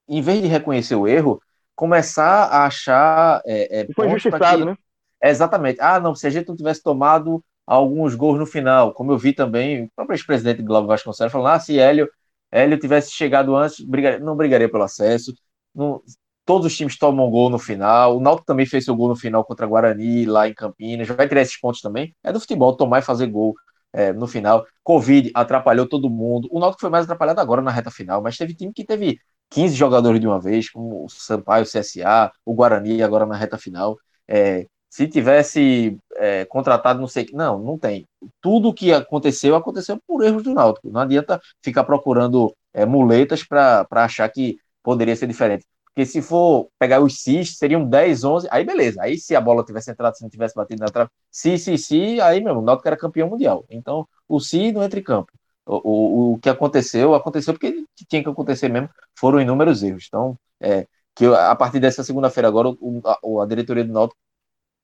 em 0.09 0.21
vez 0.21 0.43
de 0.43 0.49
reconhecer 0.49 0.97
o 0.97 1.07
erro, 1.07 1.41
começar 1.75 2.45
a 2.45 2.67
achar. 2.67 3.41
É, 3.47 3.83
é, 3.83 3.93
foi 3.95 4.09
justificado, 4.11 4.59
que, 4.59 4.65
né? 4.65 4.77
É 5.23 5.31
exatamente. 5.31 5.81
Ah, 5.81 5.99
não, 5.99 6.15
se 6.15 6.27
a 6.27 6.31
gente 6.31 6.49
não 6.49 6.57
tivesse 6.57 6.83
tomado 6.83 7.43
alguns 7.69 8.15
gols 8.15 8.39
no 8.39 8.47
final, 8.47 8.95
como 8.95 9.13
eu 9.13 9.19
vi 9.19 9.33
também 9.35 9.85
o 9.85 9.91
próprio 9.95 10.15
ex-presidente 10.17 10.63
Glauber 10.63 10.89
Vasconcelos 10.89 11.33
falando, 11.33 11.49
ah, 11.55 11.61
se 11.61 11.79
Hélio, 11.79 12.09
Hélio 12.51 12.79
tivesse 12.79 13.13
chegado 13.13 13.55
antes, 13.55 13.85
brigaria, 13.85 14.19
não 14.21 14.35
brigaria 14.37 14.71
pelo 14.71 14.85
acesso. 14.85 15.35
Não, 15.75 16.03
todos 16.47 16.67
os 16.67 16.77
times 16.77 16.97
tomam 16.99 17.31
gol 17.31 17.51
no 17.51 17.59
final. 17.59 18.17
O 18.17 18.21
Náutico 18.21 18.47
também 18.47 18.65
fez 18.65 18.85
seu 18.87 18.97
gol 18.97 19.09
no 19.09 19.17
final 19.17 19.45
contra 19.45 19.67
Guarani, 19.67 20.25
lá 20.25 20.49
em 20.49 20.55
Campinas. 20.55 21.07
Vai 21.09 21.29
tirar 21.29 21.43
esses 21.43 21.61
pontos 21.61 21.83
também. 21.83 22.15
É 22.25 22.33
do 22.33 22.41
futebol 22.41 22.75
tomar 22.75 23.01
e 23.01 23.03
fazer 23.03 23.27
gol 23.27 23.55
é, 23.93 24.13
no 24.15 24.27
final. 24.27 24.67
Covid 24.83 25.31
atrapalhou 25.35 25.87
todo 25.87 26.09
mundo. 26.09 26.49
O 26.51 26.59
Náutico 26.59 26.81
foi 26.81 26.91
mais 26.91 27.05
atrapalhado 27.05 27.41
agora 27.41 27.61
na 27.61 27.71
reta 27.71 27.91
final, 27.91 28.23
mas 28.23 28.37
teve 28.39 28.55
time 28.55 28.73
que 28.73 28.85
teve 28.85 29.19
15 29.51 29.75
jogadores 29.75 30.21
de 30.21 30.27
uma 30.27 30.41
vez, 30.41 30.71
como 30.71 31.05
o 31.05 31.09
Sampaio, 31.11 31.65
o 31.65 31.67
CSA, 31.67 32.33
o 32.47 32.55
Guarani 32.55 33.03
agora 33.03 33.27
na 33.27 33.37
reta 33.37 33.59
final. 33.59 33.99
É, 34.27 34.67
se 34.91 35.07
tivesse 35.07 35.99
é, 36.17 36.45
contratado 36.47 37.01
não 37.01 37.07
sei 37.09 37.25
que. 37.25 37.35
Não, 37.35 37.59
não 37.59 37.79
tem. 37.79 38.07
Tudo 38.41 38.73
que 38.75 38.93
aconteceu, 38.93 39.55
aconteceu 39.55 40.01
por 40.07 40.23
erros 40.25 40.43
do 40.43 40.55
Náutico. 40.55 40.91
Não 40.91 41.01
adianta 41.01 41.41
ficar 41.63 41.85
procurando 41.85 42.55
é, 42.73 42.87
muletas 42.87 43.45
para 43.45 43.87
achar 43.93 44.29
que 44.31 44.57
poderia 44.83 45.15
ser 45.17 45.27
diferente. 45.27 45.67
Porque 45.87 46.07
se 46.07 46.23
for 46.23 46.69
pegar 46.79 47.01
os 47.01 47.21
CIS, 47.23 47.59
seriam 47.59 47.85
10, 47.85 48.25
11, 48.25 48.49
aí 48.51 48.65
beleza. 48.65 49.03
Aí 49.03 49.19
se 49.19 49.35
a 49.35 49.41
bola 49.41 49.65
tivesse 49.65 49.91
entrado, 49.91 50.15
se 50.17 50.23
não 50.23 50.31
tivesse 50.31 50.55
batido 50.55 50.81
na 50.81 50.87
trave, 50.87 51.11
se, 51.31 51.59
se, 51.59 51.77
se, 51.77 52.21
aí 52.21 52.41
mesmo, 52.41 52.61
o 52.61 52.63
Náutico 52.63 52.89
era 52.89 52.97
campeão 52.97 53.29
mundial. 53.29 53.65
Então, 53.69 54.07
o 54.29 54.39
si 54.41 54.71
não 54.73 54.83
entra 54.83 55.01
em 55.01 55.03
campo. 55.03 55.33
O, 55.67 56.33
o, 56.33 56.33
o 56.35 56.39
que 56.39 56.49
aconteceu, 56.49 57.15
aconteceu 57.15 57.53
porque 57.53 57.85
tinha 58.09 58.23
que 58.23 58.29
acontecer 58.29 58.69
mesmo, 58.69 58.89
foram 59.19 59.41
inúmeros 59.41 59.83
erros. 59.83 60.05
Então, 60.09 60.39
é, 60.61 60.87
que 61.15 61.27
a 61.27 61.55
partir 61.57 61.81
dessa 61.81 62.05
segunda-feira 62.05 62.49
agora, 62.49 62.69
o, 62.69 63.03
a, 63.05 63.43
a 63.43 63.47
diretoria 63.47 63.85
do 63.85 63.93
Náutico 63.93 64.19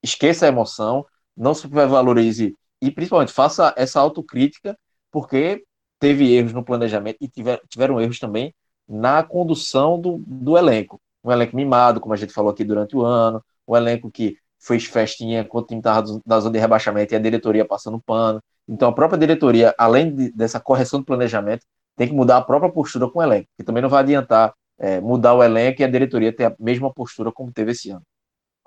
esqueça 0.05 0.45
a 0.45 0.49
emoção, 0.49 1.05
não 1.35 1.53
supervalorize 1.53 2.55
e 2.81 2.91
principalmente 2.91 3.33
faça 3.33 3.73
essa 3.77 3.99
autocrítica, 3.99 4.77
porque 5.11 5.63
teve 5.99 6.33
erros 6.33 6.53
no 6.53 6.63
planejamento 6.63 7.17
e 7.21 7.27
tiver, 7.27 7.59
tiveram 7.69 7.99
erros 7.99 8.19
também 8.19 8.53
na 8.87 9.23
condução 9.23 9.99
do, 9.99 10.23
do 10.25 10.57
elenco. 10.57 11.01
Um 11.23 11.31
elenco 11.31 11.55
mimado, 11.55 11.99
como 11.99 12.13
a 12.13 12.17
gente 12.17 12.33
falou 12.33 12.51
aqui 12.51 12.63
durante 12.63 12.95
o 12.95 13.01
ano, 13.03 13.43
um 13.67 13.75
elenco 13.75 14.11
que 14.11 14.37
fez 14.59 14.85
festinha 14.85 15.43
quando 15.43 15.65
o 15.65 15.67
time 15.67 15.79
estava 15.79 16.19
da 16.25 16.39
zona 16.39 16.53
de 16.53 16.59
rebaixamento 16.59 17.13
e 17.13 17.17
a 17.17 17.19
diretoria 17.19 17.65
passando 17.65 17.99
pano. 17.99 18.41
Então 18.67 18.89
a 18.89 18.93
própria 18.93 19.17
diretoria, 19.17 19.73
além 19.77 20.13
de, 20.15 20.31
dessa 20.31 20.59
correção 20.59 20.99
do 20.99 21.05
planejamento, 21.05 21.65
tem 21.95 22.07
que 22.07 22.13
mudar 22.13 22.37
a 22.37 22.41
própria 22.41 22.71
postura 22.71 23.09
com 23.09 23.19
o 23.19 23.23
elenco, 23.23 23.47
porque 23.49 23.65
também 23.65 23.81
não 23.81 23.89
vai 23.89 24.03
adiantar 24.03 24.53
é, 24.77 24.99
mudar 24.99 25.33
o 25.33 25.43
elenco 25.43 25.81
e 25.81 25.85
a 25.85 25.87
diretoria 25.87 26.35
ter 26.35 26.45
a 26.45 26.55
mesma 26.59 26.93
postura 26.93 27.31
como 27.31 27.51
teve 27.51 27.71
esse 27.71 27.89
ano. 27.89 28.03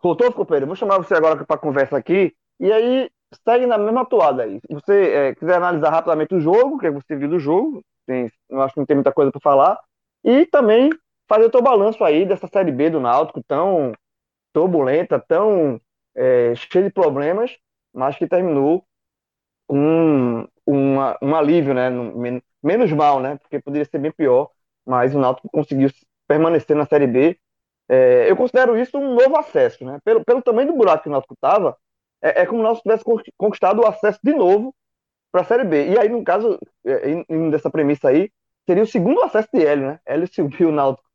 Voltou, 0.02 0.32
companheiro? 0.32 0.66
Vou 0.66 0.76
chamar 0.76 0.98
você 0.98 1.14
agora 1.14 1.44
para 1.44 1.58
conversa 1.58 1.96
aqui, 1.96 2.34
e 2.60 2.72
aí 2.72 3.10
segue 3.46 3.66
na 3.66 3.76
mesma 3.76 4.04
toada 4.06 4.44
aí. 4.44 4.60
Se 4.60 4.72
você 4.72 5.12
é, 5.12 5.34
quiser 5.34 5.56
analisar 5.56 5.90
rapidamente 5.90 6.34
o 6.34 6.40
jogo, 6.40 6.76
o 6.76 6.78
que 6.78 6.90
você 6.90 7.16
viu 7.16 7.28
do 7.28 7.38
jogo, 7.38 7.82
tem, 8.06 8.30
eu 8.48 8.62
acho 8.62 8.74
que 8.74 8.80
não 8.80 8.86
tem 8.86 8.96
muita 8.96 9.12
coisa 9.12 9.30
para 9.30 9.40
falar, 9.40 9.78
e 10.24 10.46
também 10.46 10.90
fazer 11.28 11.44
o 11.44 11.50
teu 11.50 11.62
balanço 11.62 12.02
aí 12.04 12.24
dessa 12.24 12.48
Série 12.48 12.72
B 12.72 12.90
do 12.90 13.00
Náutico, 13.00 13.42
tão 13.46 13.92
turbulenta, 14.52 15.18
tão 15.20 15.80
é, 16.16 16.54
cheia 16.54 16.84
de 16.84 16.90
problemas, 16.92 17.56
mas 17.92 18.16
que 18.16 18.26
terminou 18.26 18.84
um, 19.68 20.46
uma, 20.66 21.18
um 21.22 21.34
alívio, 21.34 21.74
né? 21.74 21.90
Menos 22.62 22.90
mal, 22.92 23.20
né? 23.20 23.36
Porque 23.36 23.60
poderia 23.60 23.84
ser 23.84 23.98
bem 23.98 24.10
pior, 24.10 24.50
mas 24.86 25.14
o 25.14 25.18
Náutico 25.18 25.48
conseguiu 25.50 25.90
permanecer 26.26 26.76
na 26.76 26.86
Série 26.86 27.06
B. 27.06 27.38
É, 27.88 28.30
eu 28.30 28.36
considero 28.36 28.78
isso 28.78 28.98
um 28.98 29.14
novo 29.14 29.36
acesso, 29.38 29.84
né? 29.84 29.98
Pelo, 30.04 30.24
pelo 30.24 30.42
tamanho 30.42 30.68
do 30.68 30.76
buraco 30.76 31.04
que 31.04 31.08
o 31.08 31.12
Náutico 31.12 31.34
estava, 31.34 31.76
é, 32.22 32.42
é, 32.42 32.46
como 32.46 32.58
se 32.58 32.60
o 32.60 32.64
Náutico 32.64 32.82
tivesse 32.82 33.32
conquistado 33.36 33.80
o 33.80 33.86
acesso 33.86 34.18
de 34.22 34.34
novo 34.34 34.74
para 35.32 35.40
a 35.40 35.44
Série 35.44 35.64
B. 35.64 35.88
E 35.90 35.98
aí, 35.98 36.08
no 36.08 36.22
caso, 36.22 36.58
é, 36.84 37.24
dessa 37.50 37.70
premissa 37.70 38.08
aí, 38.08 38.30
seria 38.66 38.82
o 38.82 38.86
segundo 38.86 39.22
acesso 39.22 39.48
de 39.52 39.64
Hélio, 39.64 39.88
né? 39.88 40.00
Hélio 40.06 40.28
subiu 40.32 40.68
o 40.68 40.72
Náutico 40.72 41.08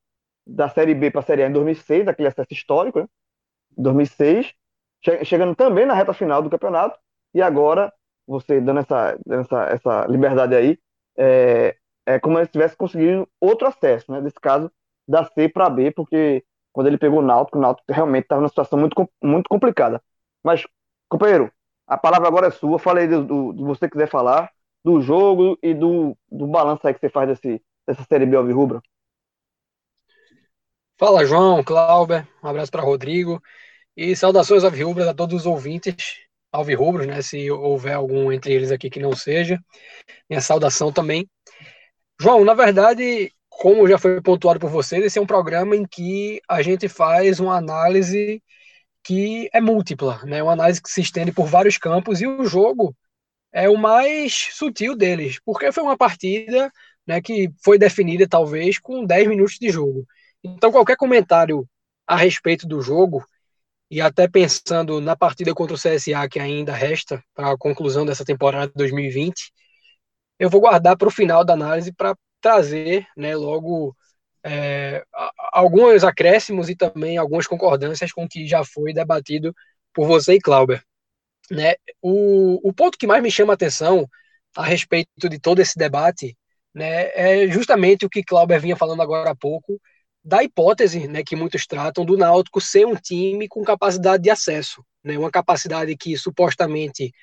da 0.46 0.68
Série 0.68 0.96
B 0.96 1.12
para 1.12 1.22
a 1.22 1.24
Série 1.24 1.44
A 1.44 1.48
em 1.48 1.54
2006, 1.54 2.08
aquele 2.08 2.28
acesso 2.28 2.52
histórico, 2.52 3.00
né? 3.00 3.08
2006, 3.78 4.54
chegando 5.24 5.56
também 5.56 5.86
na 5.86 5.94
reta 5.94 6.14
final 6.14 6.42
do 6.42 6.50
campeonato, 6.50 7.00
e 7.34 7.42
agora, 7.42 7.94
você 8.28 8.60
dando 8.60 8.80
essa, 8.80 9.18
dando 9.26 9.42
essa, 9.42 9.64
essa 9.66 10.06
liberdade 10.08 10.56
aí, 10.56 10.80
é, 11.18 11.76
é 12.06 12.20
como 12.20 12.40
se 12.40 12.52
tivesse 12.52 12.76
conseguido 12.76 13.28
outro 13.40 13.68
acesso, 13.68 14.12
né? 14.12 14.22
Desse 14.22 14.40
caso, 14.40 14.72
da 15.08 15.26
C 15.26 15.50
para 15.50 15.70
B, 15.70 15.92
porque 15.92 16.44
quando 16.74 16.88
ele 16.88 16.98
pegou 16.98 17.20
o 17.20 17.22
Náutico, 17.22 17.58
o 17.58 17.62
Náutico 17.62 17.94
realmente 17.94 18.24
estava 18.24 18.42
numa 18.42 18.50
situação 18.50 18.80
muito, 18.80 19.10
muito 19.24 19.48
complicada. 19.48 20.02
Mas, 20.44 20.66
companheiro, 21.08 21.52
a 21.88 21.98
palavra 21.98 22.28
agora 22.28 22.48
é 22.48 22.52
sua. 22.52 22.80
Falei 22.80 23.08
do, 23.08 23.24
do, 23.24 23.54
do 23.54 23.66
você 23.66 23.88
quiser 23.88 24.10
falar, 24.10 24.52
do 24.84 25.00
jogo 25.02 25.58
e 25.62 25.74
do, 25.74 26.18
do 26.30 26.48
balanço 26.48 26.86
aí 26.86 26.94
que 26.94 27.00
você 27.00 27.10
faz 27.10 27.30
desse, 27.30 27.62
dessa 27.88 28.04
Série 28.04 28.26
B 28.26 28.36
Alvirrubra. 28.36 28.82
Fala, 30.98 31.26
João, 31.26 31.64
Clauber, 31.64 32.28
um 32.44 32.48
abraço 32.48 32.72
para 32.72 32.82
Rodrigo 32.82 33.42
e 33.96 34.16
saudações 34.16 34.64
alvirrubras 34.64 35.08
a 35.08 35.14
todos 35.14 35.42
os 35.42 35.46
ouvintes 35.46 36.24
alvirrubros, 36.52 37.08
né, 37.08 37.22
se 37.22 37.50
houver 37.50 37.94
algum 37.94 38.32
entre 38.32 38.54
eles 38.54 38.72
aqui 38.72 38.90
que 38.90 39.00
não 39.00 39.16
seja. 39.16 39.60
Minha 40.30 40.42
saudação 40.42 40.92
também. 40.92 41.28
João, 42.22 42.46
na 42.46 42.54
verdade, 42.54 43.32
como 43.60 43.88
já 43.88 43.98
foi 43.98 44.22
pontuado 44.22 44.60
por 44.60 44.70
vocês, 44.70 45.04
esse 45.04 45.20
é 45.20 45.22
um 45.22 45.26
programa 45.26 45.76
em 45.76 45.86
que 45.86 46.42
a 46.48 46.62
gente 46.62 46.88
faz 46.90 47.40
uma 47.40 47.56
análise 47.58 48.42
que 49.04 49.50
é 49.54 49.62
múltipla, 49.62 50.22
né? 50.26 50.42
Uma 50.44 50.54
análise 50.54 50.82
que 50.82 50.90
se 50.90 51.02
estende 51.02 51.32
por 51.32 51.48
vários 51.48 51.78
campos 51.78 52.22
e 52.22 52.28
o 52.28 52.46
jogo 52.46 52.96
é 53.52 53.70
o 53.70 53.78
mais 53.78 54.50
sutil 54.54 54.96
deles, 54.96 55.40
porque 55.46 55.72
foi 55.72 55.84
uma 55.84 55.98
partida, 55.98 56.72
né, 57.06 57.22
que 57.22 57.52
foi 57.64 57.78
definida 57.78 58.28
talvez 58.28 58.80
com 58.80 59.06
10 59.06 59.28
minutos 59.28 59.58
de 59.60 59.70
jogo. 59.70 60.06
Então, 60.44 60.72
qualquer 60.72 60.98
comentário 60.98 61.68
a 62.08 62.16
respeito 62.18 62.68
do 62.68 62.82
jogo, 62.82 63.24
e 63.90 64.02
até 64.02 64.28
pensando 64.28 65.00
na 65.00 65.16
partida 65.16 65.54
contra 65.54 65.76
o 65.76 65.80
CSA 65.80 66.28
que 66.30 66.40
ainda 66.40 66.74
resta 66.74 67.24
para 67.36 67.52
a 67.52 67.58
conclusão 67.58 68.06
dessa 68.06 68.26
temporada 68.26 68.68
de 68.68 68.74
2020, 68.76 69.54
eu 70.40 70.50
vou 70.50 70.62
guardar 70.62 70.98
para 70.98 71.08
o 71.08 71.12
final 71.12 71.46
da 71.46 71.54
análise 71.54 71.94
para 71.94 72.16
trazer 72.44 73.08
né, 73.16 73.34
logo 73.38 73.96
é, 74.44 75.02
alguns 75.54 76.04
acréscimos 76.04 76.70
e 76.70 76.76
também 76.76 77.18
algumas 77.18 77.48
concordâncias 77.48 78.12
com 78.12 78.26
o 78.26 78.30
que 78.30 78.46
já 78.46 78.66
foi 78.66 78.94
debatido 78.94 79.56
por 79.94 80.06
você 80.06 80.34
e 80.34 80.42
Clauber. 80.42 80.84
Né? 81.50 81.76
O, 82.02 82.60
o 82.68 82.74
ponto 82.74 82.98
que 82.98 83.08
mais 83.08 83.24
me 83.24 83.32
chama 83.32 83.54
a 83.54 83.56
atenção 83.56 84.06
a 84.56 84.66
respeito 84.66 85.30
de 85.30 85.40
todo 85.40 85.62
esse 85.62 85.78
debate 85.78 86.38
né, 86.76 87.12
é 87.16 87.48
justamente 87.48 88.06
o 88.06 88.10
que 88.10 88.24
Clauber 88.24 88.60
vinha 88.60 88.76
falando 88.76 89.02
agora 89.02 89.32
há 89.32 89.36
pouco, 89.36 89.80
da 90.24 90.44
hipótese 90.44 91.08
né, 91.08 91.24
que 91.24 91.36
muitos 91.36 91.66
tratam 91.66 92.04
do 92.04 92.18
Náutico 92.18 92.60
ser 92.60 92.86
um 92.86 92.96
time 92.96 93.48
com 93.48 93.64
capacidade 93.64 94.24
de 94.24 94.30
acesso, 94.30 94.84
né, 95.04 95.18
uma 95.18 95.32
capacidade 95.32 95.96
que 95.96 96.18
supostamente 96.18 97.14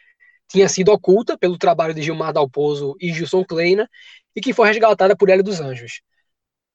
tinha 0.51 0.69
sido 0.69 0.91
oculta 0.93 1.39
pelo 1.39 1.57
trabalho 1.57 1.95
de 1.95 2.03
Gilmar 2.03 2.33
Dalpozo 2.33 2.97
e 3.01 3.13
Gilson 3.13 3.45
Kleina 3.45 3.89
e 4.35 4.41
que 4.41 4.53
foi 4.53 4.69
resgatada 4.69 5.17
por 5.17 5.31
Hélio 5.31 5.45
dos 5.45 5.61
Anjos. 5.61 6.03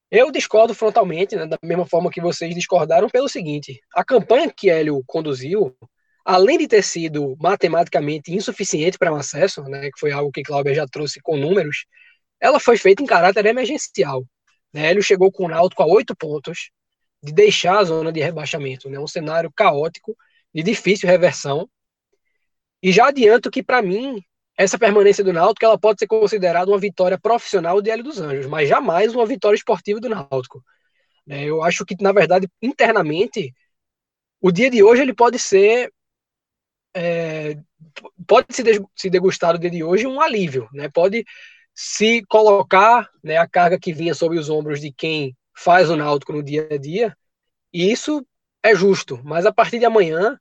Eu 0.10 0.32
discordo 0.32 0.74
frontalmente, 0.74 1.36
né, 1.36 1.46
da 1.46 1.58
mesma 1.62 1.86
forma 1.86 2.10
que 2.10 2.22
vocês 2.22 2.56
discordaram, 2.56 3.10
pelo 3.10 3.28
seguinte: 3.28 3.82
a 3.94 4.04
campanha 4.04 4.52
que 4.56 4.70
Hélio 4.70 5.04
conduziu, 5.06 5.76
além 6.24 6.58
de 6.58 6.68
ter 6.68 6.84
sido 6.84 7.36
matematicamente 7.40 8.34
insuficiente 8.34 8.98
para 8.98 9.14
um 9.14 9.18
acesso, 9.18 9.64
né, 9.64 9.92
que 9.92 10.00
foi 10.00 10.12
algo 10.12 10.32
que 10.32 10.44
Cláudia 10.44 10.74
já 10.74 10.86
trouxe 10.88 11.20
com 11.22 11.36
números, 11.36 11.86
ela 12.40 12.60
foi 12.60 12.78
feita 12.78 13.04
em 13.04 13.06
caráter 13.06 13.46
emergencial. 13.46 14.24
Né? 14.74 14.88
Hélio 14.88 15.04
chegou 15.04 15.32
com 15.32 15.46
o 15.46 15.48
Náutico 15.50 15.84
a 15.84 15.86
oito 15.86 16.16
pontos 16.16 16.72
de 17.22 17.34
deixar 17.34 17.80
a 17.80 17.84
zona 17.84 18.12
de 18.12 18.22
rebaixamento, 18.22 18.90
né? 18.90 19.00
um 19.00 19.08
cenário 19.08 19.52
caótico, 19.56 20.16
de 20.54 20.64
difícil 20.64 21.10
reversão. 21.10 21.68
E 22.86 22.92
já 22.92 23.08
adianto 23.08 23.50
que, 23.50 23.64
para 23.64 23.82
mim, 23.82 24.22
essa 24.56 24.78
permanência 24.78 25.24
do 25.24 25.34
Náutico 25.34 25.66
ela 25.66 25.76
pode 25.76 25.98
ser 25.98 26.06
considerada 26.06 26.70
uma 26.70 26.78
vitória 26.78 27.18
profissional 27.18 27.82
de 27.82 27.90
Hélio 27.90 28.04
dos 28.04 28.22
Anjos, 28.22 28.46
mas 28.46 28.70
jamais 28.70 29.16
uma 29.16 29.26
vitória 29.26 29.56
esportiva 29.58 30.00
do 30.00 30.08
Náutico. 30.08 30.64
Né? 31.26 31.46
Eu 31.46 31.64
acho 31.64 31.84
que, 31.84 31.96
na 32.00 32.12
verdade, 32.12 32.48
internamente, 32.62 33.52
o 34.40 34.52
dia 34.52 34.70
de 34.70 34.84
hoje 34.84 35.02
ele 35.02 35.16
pode 35.16 35.40
ser 35.40 35.92
é, 36.96 37.58
pode 38.28 38.46
se, 38.96 39.10
degustar 39.10 39.56
o 39.56 39.58
dia 39.58 39.72
de 39.72 39.84
hoje 39.84 40.06
um 40.06 40.22
alívio, 40.22 40.70
né? 40.72 40.88
Pode 40.88 41.26
se 41.74 42.24
colocar 42.28 43.10
né, 43.24 43.38
a 43.38 43.48
carga 43.48 43.80
que 43.80 43.94
vinha 43.94 44.14
sobre 44.14 44.38
os 44.38 44.48
ombros 44.48 44.80
de 44.80 44.92
quem 44.92 45.36
faz 45.58 45.90
o 45.90 45.96
Náutico 45.96 46.34
no 46.34 46.44
dia 46.44 46.68
a 46.70 46.78
dia, 46.78 47.18
e 47.74 47.92
isso 47.92 48.24
é 48.62 48.76
justo, 48.76 49.20
mas 49.24 49.44
a 49.48 49.52
partir 49.52 49.80
de 49.80 49.86
amanhã 49.86 50.40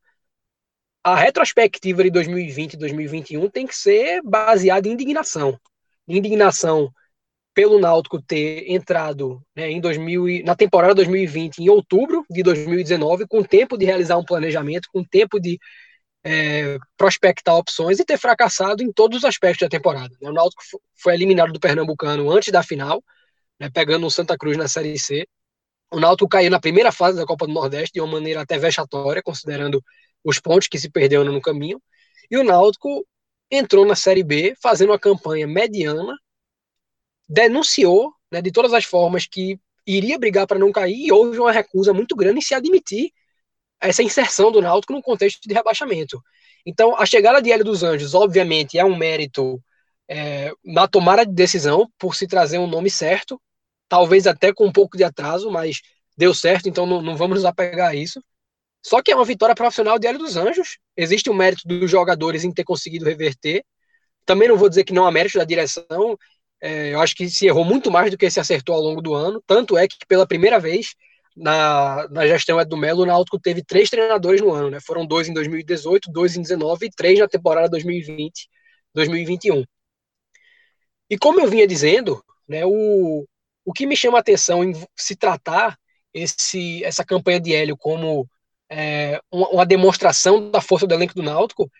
a 1.04 1.14
retrospectiva 1.14 2.02
de 2.02 2.10
2020 2.10 2.72
e 2.72 2.76
2021 2.78 3.50
tem 3.50 3.66
que 3.66 3.76
ser 3.76 4.22
baseada 4.22 4.88
em 4.88 4.92
indignação. 4.92 5.60
Indignação 6.08 6.90
pelo 7.52 7.78
Náutico 7.78 8.20
ter 8.20 8.64
entrado 8.72 9.40
né, 9.54 9.70
em 9.70 9.80
2000, 9.80 10.44
na 10.44 10.56
temporada 10.56 10.94
2020 10.94 11.58
em 11.58 11.68
outubro 11.68 12.24
de 12.28 12.42
2019, 12.42 13.26
com 13.28 13.42
tempo 13.44 13.76
de 13.76 13.84
realizar 13.84 14.16
um 14.16 14.24
planejamento, 14.24 14.88
com 14.92 15.04
tempo 15.04 15.38
de 15.38 15.58
é, 16.24 16.78
prospectar 16.96 17.54
opções 17.54 18.00
e 18.00 18.04
ter 18.04 18.18
fracassado 18.18 18.82
em 18.82 18.90
todos 18.90 19.18
os 19.18 19.24
aspectos 19.26 19.60
da 19.60 19.68
temporada. 19.68 20.16
Né? 20.20 20.30
O 20.30 20.32
Náutico 20.32 20.62
foi 20.96 21.12
eliminado 21.14 21.52
do 21.52 21.60
Pernambucano 21.60 22.30
antes 22.30 22.50
da 22.50 22.62
final, 22.62 23.04
né, 23.60 23.68
pegando 23.72 24.06
o 24.06 24.10
Santa 24.10 24.38
Cruz 24.38 24.56
na 24.56 24.66
Série 24.66 24.98
C. 24.98 25.26
O 25.92 26.00
Náutico 26.00 26.28
caiu 26.28 26.50
na 26.50 26.58
primeira 26.58 26.90
fase 26.90 27.18
da 27.18 27.26
Copa 27.26 27.46
do 27.46 27.52
Nordeste 27.52 27.92
de 27.92 28.00
uma 28.00 28.10
maneira 28.10 28.40
até 28.40 28.58
vexatória, 28.58 29.22
considerando 29.22 29.84
os 30.24 30.40
pontos 30.40 30.68
que 30.68 30.78
se 30.78 30.90
perderam 30.90 31.24
no 31.24 31.40
caminho. 31.40 31.80
E 32.30 32.36
o 32.36 32.44
Náutico 32.44 33.06
entrou 33.50 33.84
na 33.84 33.94
Série 33.94 34.24
B 34.24 34.54
fazendo 34.60 34.90
uma 34.90 34.98
campanha 34.98 35.46
mediana, 35.46 36.16
denunciou 37.28 38.12
né, 38.32 38.40
de 38.40 38.50
todas 38.50 38.72
as 38.72 38.84
formas 38.84 39.26
que 39.26 39.58
iria 39.86 40.18
brigar 40.18 40.46
para 40.46 40.58
não 40.58 40.72
cair 40.72 41.06
e 41.06 41.12
houve 41.12 41.38
uma 41.38 41.52
recusa 41.52 41.92
muito 41.92 42.16
grande 42.16 42.38
em 42.38 42.42
se 42.42 42.54
admitir 42.54 43.12
essa 43.80 44.02
inserção 44.02 44.50
do 44.50 44.62
Náutico 44.62 44.92
no 44.92 45.02
contexto 45.02 45.46
de 45.46 45.54
rebaixamento. 45.54 46.20
Então, 46.64 46.96
a 46.96 47.04
chegada 47.04 47.42
de 47.42 47.52
Hélio 47.52 47.64
dos 47.64 47.82
Anjos, 47.82 48.14
obviamente, 48.14 48.78
é 48.78 48.84
um 48.84 48.96
mérito 48.96 49.62
é, 50.08 50.50
na 50.64 50.88
tomada 50.88 51.24
de 51.26 51.32
decisão, 51.32 51.90
por 51.98 52.14
se 52.14 52.26
trazer 52.26 52.58
um 52.58 52.66
nome 52.66 52.90
certo, 52.90 53.40
talvez 53.88 54.26
até 54.26 54.52
com 54.52 54.66
um 54.66 54.72
pouco 54.72 54.96
de 54.96 55.04
atraso, 55.04 55.50
mas 55.50 55.82
deu 56.16 56.34
certo, 56.34 56.68
então 56.68 56.86
não, 56.86 57.02
não 57.02 57.16
vamos 57.16 57.36
nos 57.36 57.44
apegar 57.44 57.90
a 57.90 57.94
isso. 57.94 58.22
Só 58.84 59.02
que 59.02 59.10
é 59.10 59.16
uma 59.16 59.24
vitória 59.24 59.54
profissional 59.54 59.96
Hélio 60.02 60.18
dos 60.18 60.36
Anjos, 60.36 60.78
existe 60.96 61.30
o 61.30 61.34
mérito 61.34 61.66
dos 61.66 61.90
jogadores 61.90 62.44
em 62.44 62.52
ter 62.52 62.64
conseguido 62.64 63.04
reverter. 63.06 63.64
Também 64.26 64.48
não 64.48 64.56
vou 64.56 64.68
dizer 64.68 64.84
que 64.84 64.92
não 64.92 65.06
há 65.06 65.12
mérito 65.12 65.38
da 65.38 65.44
direção, 65.44 66.18
é, 66.60 66.94
eu 66.94 67.00
acho 67.00 67.14
que 67.14 67.28
se 67.28 67.46
errou 67.46 67.64
muito 67.64 67.90
mais 67.90 68.10
do 68.10 68.16
que 68.16 68.30
se 68.30 68.40
acertou 68.40 68.74
ao 68.74 68.80
longo 68.80 69.02
do 69.02 69.14
ano, 69.14 69.42
tanto 69.46 69.76
é 69.76 69.86
que 69.88 69.96
pela 70.06 70.26
primeira 70.26 70.58
vez 70.58 70.94
na, 71.36 72.08
na 72.08 72.26
gestão 72.26 72.60
Edu 72.60 72.76
Melo, 72.76 73.02
o 73.02 73.06
Náutico 73.06 73.40
teve 73.40 73.62
três 73.62 73.90
treinadores 73.90 74.40
no 74.40 74.52
ano, 74.52 74.70
né? 74.70 74.78
Foram 74.80 75.06
dois 75.06 75.28
em 75.28 75.34
2018, 75.34 76.10
dois 76.12 76.36
em 76.36 76.42
19 76.42 76.86
e 76.86 76.90
três 76.90 77.18
na 77.18 77.28
temporada 77.28 77.68
2020, 77.68 78.48
2021. 78.94 79.64
E 81.10 81.18
como 81.18 81.40
eu 81.40 81.48
vinha 81.48 81.66
dizendo, 81.66 82.22
né, 82.48 82.64
o, 82.64 83.26
o 83.64 83.72
que 83.72 83.86
me 83.86 83.96
chama 83.96 84.18
a 84.18 84.20
atenção 84.20 84.64
em 84.64 84.72
se 84.96 85.16
tratar 85.16 85.78
esse, 86.12 86.82
essa 86.84 87.04
campanha 87.04 87.40
de 87.40 87.52
Hélio 87.54 87.76
como 87.76 88.28
é, 88.74 89.20
uma, 89.30 89.48
uma, 89.50 89.66
demonstração 89.66 90.50
da 90.50 90.60
força 90.60 90.86
do 90.86 90.94
elenco 90.94 91.14
do 91.14 91.22
Náutico, 91.22 91.70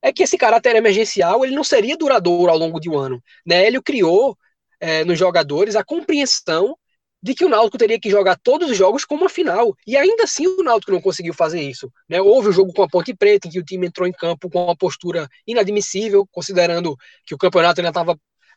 é 0.00 0.12
que 0.12 0.22
esse 0.22 0.38
caráter 0.38 0.76
emergencial 0.76 1.44
ele 1.44 1.54
não 1.54 1.64
seria 1.64 1.96
duradouro 1.96 2.52
ao 2.52 2.58
longo 2.58 2.78
de 2.78 2.88
um 2.88 2.96
ano. 2.96 3.20
Né? 3.44 3.66
Ele 3.66 3.82
criou 3.82 4.36
é, 4.78 5.04
nos 5.04 5.18
jogadores 5.18 5.74
a 5.74 5.82
compreensão 5.84 6.76
de 7.20 7.34
que 7.34 7.44
o 7.44 7.48
Náutico 7.48 7.78
teria 7.78 7.98
que 7.98 8.10
jogar 8.10 8.36
todos 8.36 8.70
os 8.70 8.76
jogos 8.76 9.04
como 9.04 9.22
uma 9.22 9.30
final. 9.30 9.74
E 9.86 9.96
ainda 9.96 10.24
assim 10.24 10.46
o 10.46 10.62
Náutico 10.62 10.92
não 10.92 11.00
conseguiu 11.00 11.34
fazer 11.34 11.60
isso. 11.60 11.90
Né? 12.08 12.20
Houve 12.20 12.50
o 12.50 12.52
jogo 12.52 12.72
com 12.72 12.82
a 12.82 12.88
Ponte 12.88 13.14
Preta, 13.14 13.48
em 13.48 13.50
que 13.50 13.58
o 13.58 13.64
time 13.64 13.86
entrou 13.86 14.06
em 14.06 14.12
campo 14.12 14.48
com 14.50 14.62
uma 14.62 14.76
postura 14.76 15.26
inadmissível, 15.46 16.28
considerando 16.30 16.94
que 17.26 17.34
o 17.34 17.38
campeonato 17.38 17.80
ainda 17.80 17.92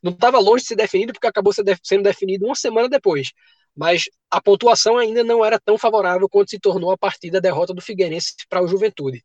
não 0.04 0.12
estava 0.12 0.38
longe 0.38 0.64
de 0.64 0.68
ser 0.68 0.76
definido, 0.76 1.14
porque 1.14 1.28
acabou 1.28 1.54
sendo 1.54 2.04
definido 2.04 2.46
uma 2.46 2.56
semana 2.56 2.90
depois. 2.90 3.32
Mas 3.78 4.06
a 4.30 4.42
pontuação 4.42 4.98
ainda 4.98 5.24
não 5.24 5.46
era 5.46 5.60
tão 5.60 5.78
favorável 5.78 6.28
quanto 6.28 6.50
se 6.50 6.60
tornou 6.60 6.92
a 6.92 6.98
partir 6.98 7.30
da 7.30 7.40
derrota 7.40 7.74
do 7.74 7.82
Figueirense 7.82 8.34
para 8.50 8.64
o 8.64 8.68
Juventude. 8.68 9.24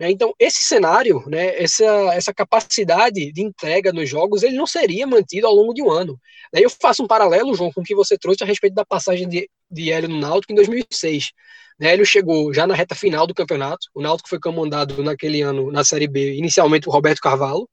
Né? 0.00 0.10
Então, 0.10 0.34
esse 0.38 0.62
cenário, 0.62 1.22
né, 1.28 1.62
essa, 1.62 1.84
essa 2.14 2.32
capacidade 2.32 3.30
de 3.30 3.42
entrega 3.42 3.92
nos 3.92 4.08
jogos, 4.08 4.42
ele 4.42 4.56
não 4.56 4.66
seria 4.66 5.06
mantido 5.06 5.46
ao 5.46 5.54
longo 5.54 5.74
de 5.74 5.82
um 5.82 5.90
ano. 5.90 6.18
Daí 6.50 6.62
eu 6.62 6.70
faço 6.70 7.02
um 7.02 7.06
paralelo, 7.06 7.54
João, 7.54 7.70
com 7.70 7.82
o 7.82 7.84
que 7.84 7.94
você 7.94 8.16
trouxe 8.16 8.42
a 8.42 8.46
respeito 8.46 8.72
da 8.72 8.84
passagem 8.84 9.28
de, 9.28 9.48
de 9.70 9.92
Hélio 9.92 10.08
no 10.08 10.18
Náutico 10.18 10.52
em 10.52 10.56
2006. 10.56 11.32
Né, 11.78 11.92
Hélio 11.92 12.06
chegou 12.06 12.52
já 12.54 12.66
na 12.66 12.74
reta 12.74 12.94
final 12.94 13.26
do 13.26 13.34
campeonato, 13.34 13.88
o 13.94 14.00
Náutico 14.00 14.30
foi 14.30 14.40
comandado 14.40 15.02
naquele 15.02 15.42
ano 15.42 15.70
na 15.70 15.84
Série 15.84 16.08
B, 16.08 16.34
inicialmente 16.34 16.86
por 16.86 16.92
Roberto 16.92 17.20
Carvalho, 17.20 17.68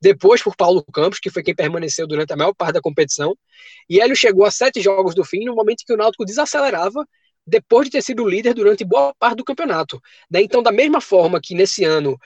depois 0.00 0.42
por 0.42 0.56
Paulo 0.56 0.84
Campos, 0.92 1.18
que 1.18 1.30
foi 1.30 1.42
quem 1.42 1.54
permaneceu 1.54 2.06
durante 2.06 2.32
a 2.32 2.36
maior 2.36 2.54
parte 2.54 2.74
da 2.74 2.80
competição, 2.80 3.36
e 3.88 4.00
Hélio 4.00 4.16
chegou 4.16 4.46
a 4.46 4.50
sete 4.50 4.80
jogos 4.80 5.14
do 5.14 5.24
fim, 5.24 5.44
no 5.44 5.54
momento 5.54 5.82
em 5.82 5.84
que 5.86 5.92
o 5.92 5.96
Náutico 5.96 6.24
desacelerava 6.24 7.06
depois 7.46 7.86
de 7.86 7.92
ter 7.92 8.02
sido 8.02 8.26
líder 8.26 8.54
durante 8.54 8.84
boa 8.84 9.14
parte 9.18 9.38
do 9.38 9.44
campeonato. 9.44 10.00
Né? 10.30 10.42
Então, 10.42 10.62
da 10.62 10.72
mesma 10.72 11.00
forma 11.00 11.40
que 11.42 11.54
nesse 11.54 11.84
ano 11.84 12.18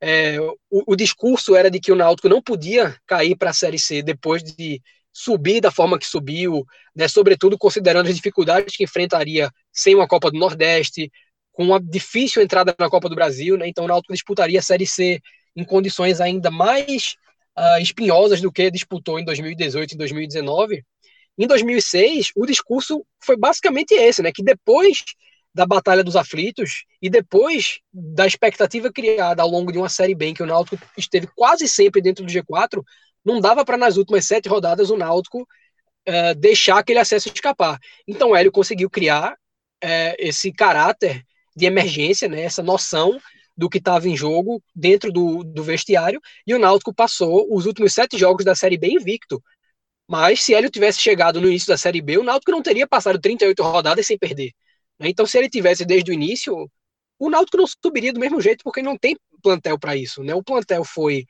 é, 0.00 0.38
o, 0.40 0.92
o, 0.92 0.96
discurso 0.96 1.54
era 1.54 1.70
de 1.70 1.78
que 1.78 1.92
o 1.92 1.96
Náutico 1.96 2.28
não 2.28 2.42
podia 2.42 2.96
cair 3.06 3.36
para 3.36 3.50
a 3.50 3.54
Série 3.54 3.78
C 3.78 4.02
depois 4.02 4.42
de 4.42 4.82
subir 5.12 5.60
da 5.60 5.70
forma 5.70 5.98
que 5.98 6.06
subiu, 6.06 6.64
né? 6.94 7.06
sobretudo 7.06 7.56
considerando 7.56 8.08
as 8.08 8.16
dificuldades 8.16 8.76
que 8.76 8.84
enfrentaria 8.84 9.50
sem 9.72 9.94
uma 9.94 10.08
Copa 10.08 10.30
do 10.30 10.38
Nordeste, 10.38 11.10
com 11.52 11.64
uma 11.64 11.80
difícil 11.80 12.42
entrada 12.42 12.74
na 12.78 12.90
Copa 12.90 13.08
do 13.08 13.14
Brasil, 13.14 13.56
né? 13.56 13.68
então 13.68 13.84
o 13.84 13.88
Náutico 13.88 14.12
disputaria 14.12 14.58
a 14.58 14.62
Série 14.62 14.86
C 14.86 15.20
em 15.56 15.64
condições 15.64 16.20
ainda 16.20 16.50
mais 16.50 17.16
uh, 17.58 17.80
espinhosas 17.80 18.40
do 18.40 18.52
que 18.52 18.70
disputou 18.70 19.18
em 19.18 19.24
2018 19.24 19.92
e 19.92 19.96
2019. 19.96 20.84
Em 21.38 21.46
2006, 21.46 22.32
o 22.36 22.46
discurso 22.46 23.04
foi 23.20 23.36
basicamente 23.36 23.92
esse, 23.94 24.22
né? 24.22 24.30
Que 24.34 24.42
depois 24.42 25.02
da 25.54 25.66
Batalha 25.66 26.02
dos 26.02 26.16
Aflitos 26.16 26.84
e 27.00 27.10
depois 27.10 27.80
da 27.92 28.26
expectativa 28.26 28.90
criada 28.90 29.42
ao 29.42 29.48
longo 29.48 29.70
de 29.70 29.78
uma 29.78 29.88
Série 29.88 30.14
B 30.14 30.26
em 30.26 30.34
que 30.34 30.42
o 30.42 30.46
Náutico 30.46 30.78
esteve 30.96 31.26
quase 31.34 31.68
sempre 31.68 32.00
dentro 32.00 32.24
do 32.24 32.32
G4, 32.32 32.82
não 33.24 33.40
dava 33.40 33.64
para 33.64 33.76
nas 33.76 33.96
últimas 33.96 34.24
sete 34.24 34.48
rodadas 34.48 34.90
o 34.90 34.96
Náutico 34.96 35.46
é, 36.06 36.34
deixar 36.34 36.78
aquele 36.78 36.98
acesso 36.98 37.28
escapar. 37.28 37.78
Então 38.06 38.30
o 38.30 38.36
Hélio 38.36 38.50
conseguiu 38.50 38.88
criar 38.88 39.36
é, 39.82 40.16
esse 40.18 40.52
caráter 40.52 41.22
de 41.54 41.66
emergência, 41.66 42.28
né? 42.28 42.42
Essa 42.42 42.62
noção 42.62 43.18
do 43.56 43.68
que 43.68 43.78
estava 43.78 44.08
em 44.08 44.16
jogo 44.16 44.62
dentro 44.74 45.12
do, 45.12 45.44
do 45.44 45.62
vestiário 45.62 46.20
e 46.46 46.54
o 46.54 46.58
Náutico 46.58 46.94
passou 46.94 47.46
os 47.54 47.66
últimos 47.66 47.92
sete 47.92 48.18
jogos 48.18 48.44
da 48.44 48.54
Série 48.54 48.78
B 48.78 48.88
invicto. 48.88 49.42
Mas 50.08 50.42
se 50.42 50.52
ele 50.52 50.70
tivesse 50.70 51.00
chegado 51.00 51.40
no 51.40 51.48
início 51.48 51.68
da 51.68 51.76
Série 51.78 52.02
B, 52.02 52.18
o 52.18 52.22
Náutico 52.22 52.50
não 52.50 52.62
teria 52.62 52.86
passado 52.86 53.20
38 53.20 53.62
rodadas 53.62 54.06
sem 54.06 54.18
perder. 54.18 54.52
Né? 54.98 55.08
Então, 55.08 55.26
se 55.26 55.38
ele 55.38 55.48
tivesse 55.48 55.84
desde 55.84 56.10
o 56.10 56.14
início, 56.14 56.68
o 57.18 57.30
Náutico 57.30 57.56
não 57.56 57.66
subiria 57.66 58.12
do 58.12 58.20
mesmo 58.20 58.40
jeito, 58.40 58.62
porque 58.64 58.82
não 58.82 58.96
tem 58.96 59.16
plantel 59.42 59.78
para 59.78 59.96
isso. 59.96 60.22
Né? 60.22 60.34
O 60.34 60.42
plantel 60.42 60.84
foi 60.84 61.24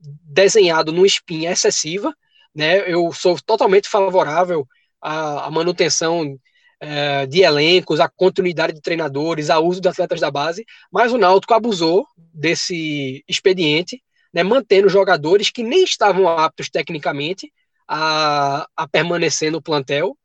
desenhado 0.00 0.92
numa 0.92 1.06
espinha 1.06 1.52
excessiva. 1.52 2.14
Né? 2.54 2.90
Eu 2.90 3.12
sou 3.12 3.38
totalmente 3.40 3.88
favorável 3.88 4.66
à, 5.00 5.46
à 5.46 5.50
manutenção 5.50 6.38
é, 6.80 7.26
de 7.26 7.42
elencos, 7.42 8.00
à 8.00 8.08
continuidade 8.08 8.72
de 8.72 8.80
treinadores, 8.80 9.50
ao 9.50 9.64
uso 9.64 9.80
de 9.80 9.88
atletas 9.88 10.20
da 10.20 10.30
base, 10.30 10.64
mas 10.90 11.12
o 11.12 11.18
Náutico 11.18 11.54
abusou 11.54 12.06
desse 12.16 13.24
expediente, 13.28 14.02
né, 14.32 14.42
mantendo 14.42 14.88
jogadores 14.88 15.50
que 15.50 15.62
nem 15.62 15.82
estavam 15.82 16.28
aptos 16.28 16.68
tecnicamente 16.68 17.52
a, 17.86 18.68
a 18.76 18.86
permanecer 18.86 19.50
no 19.50 19.62
plantel 19.62 20.16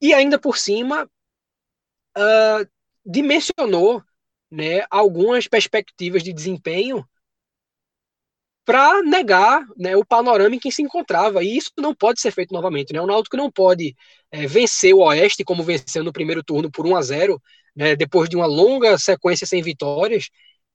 e 0.00 0.12
ainda 0.12 0.38
por 0.38 0.58
cima 0.58 1.08
uh, 2.16 2.68
dimensionou 3.04 4.02
né, 4.50 4.84
algumas 4.90 5.46
perspectivas 5.46 6.22
de 6.22 6.32
desempenho 6.32 7.06
para 8.70 9.02
negar 9.02 9.66
né, 9.76 9.96
o 9.96 10.04
panorama 10.04 10.54
em 10.54 10.58
que 10.60 10.70
se 10.70 10.80
encontrava. 10.80 11.42
E 11.42 11.56
isso 11.56 11.72
não 11.76 11.92
pode 11.92 12.20
ser 12.20 12.30
feito 12.30 12.54
novamente. 12.54 12.92
Né? 12.92 13.00
O 13.00 13.06
Náutico 13.06 13.36
não 13.36 13.50
pode 13.50 13.96
é, 14.30 14.46
vencer 14.46 14.94
o 14.94 15.00
Oeste 15.00 15.42
como 15.42 15.64
venceu 15.64 16.04
no 16.04 16.12
primeiro 16.12 16.40
turno 16.40 16.70
por 16.70 16.86
1 16.86 16.94
a 16.94 17.02
0 17.02 17.42
né, 17.74 17.96
depois 17.96 18.28
de 18.28 18.36
uma 18.36 18.46
longa 18.46 18.96
sequência 18.96 19.44
sem 19.44 19.60
vitórias, 19.60 20.28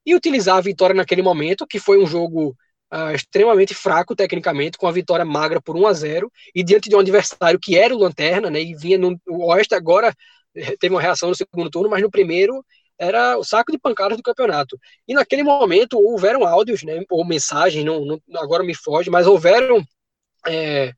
e 0.04 0.14
utilizar 0.14 0.58
a 0.58 0.60
vitória 0.60 0.94
naquele 0.94 1.22
momento, 1.22 1.66
que 1.66 1.78
foi 1.78 1.98
um 1.98 2.06
jogo 2.06 2.54
uh, 2.92 3.14
extremamente 3.14 3.74
fraco 3.74 4.14
tecnicamente, 4.14 4.76
com 4.76 4.86
a 4.86 4.92
vitória 4.92 5.24
magra 5.24 5.60
por 5.60 5.74
1 5.74 5.86
a 5.86 5.92
0 5.94 6.30
e 6.54 6.62
diante 6.62 6.90
de 6.90 6.96
um 6.96 7.00
adversário 7.00 7.58
que 7.58 7.78
era 7.78 7.94
o 7.94 7.98
Lanterna, 7.98 8.50
né, 8.50 8.60
e 8.60 8.74
vinha 8.74 8.98
no 8.98 9.18
o 9.26 9.46
Oeste 9.46 9.74
agora 9.74 10.14
eh, 10.54 10.76
teve 10.78 10.94
uma 10.94 11.00
reação 11.00 11.30
no 11.30 11.34
segundo 11.34 11.70
turno, 11.70 11.88
mas 11.88 12.02
no 12.02 12.10
primeiro 12.10 12.62
era 12.98 13.38
o 13.38 13.44
saco 13.44 13.72
de 13.72 13.78
pancadas 13.78 14.16
do 14.16 14.22
campeonato. 14.22 14.78
E 15.06 15.14
naquele 15.14 15.42
momento 15.42 15.98
houveram 15.98 16.46
áudios, 16.46 16.82
né, 16.82 17.02
ou 17.10 17.24
mensagens, 17.24 17.84
não, 17.84 18.04
não 18.04 18.20
agora 18.36 18.64
me 18.64 18.74
foge, 18.74 19.10
mas 19.10 19.26
houveram 19.26 19.84
é, 20.46 20.92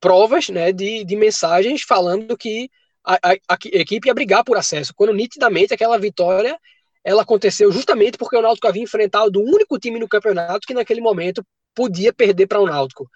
provas 0.00 0.48
né, 0.48 0.72
de, 0.72 1.04
de 1.04 1.16
mensagens 1.16 1.82
falando 1.82 2.36
que 2.36 2.70
a, 3.04 3.14
a, 3.14 3.32
a, 3.48 3.58
equipe 3.72 4.08
ia 4.08 4.14
brigar 4.14 4.44
por 4.44 4.56
acesso, 4.56 4.92
quando 4.94 5.12
nitidamente 5.12 5.72
aquela 5.72 5.98
vitória 5.98 6.58
ela 7.04 7.22
aconteceu 7.22 7.70
justamente 7.70 8.18
porque 8.18 8.36
o 8.36 8.42
Náutico 8.42 8.66
havia 8.66 8.82
enfrentado 8.82 9.40
o 9.40 9.44
único 9.44 9.78
time 9.78 10.00
no 10.00 10.08
campeonato 10.08 10.66
que 10.66 10.74
naquele 10.74 11.00
momento 11.00 11.40
podia 11.72 12.12
perder 12.12 12.48
para 12.48 12.60
o 12.60 12.66
Náutico. 12.66 13.08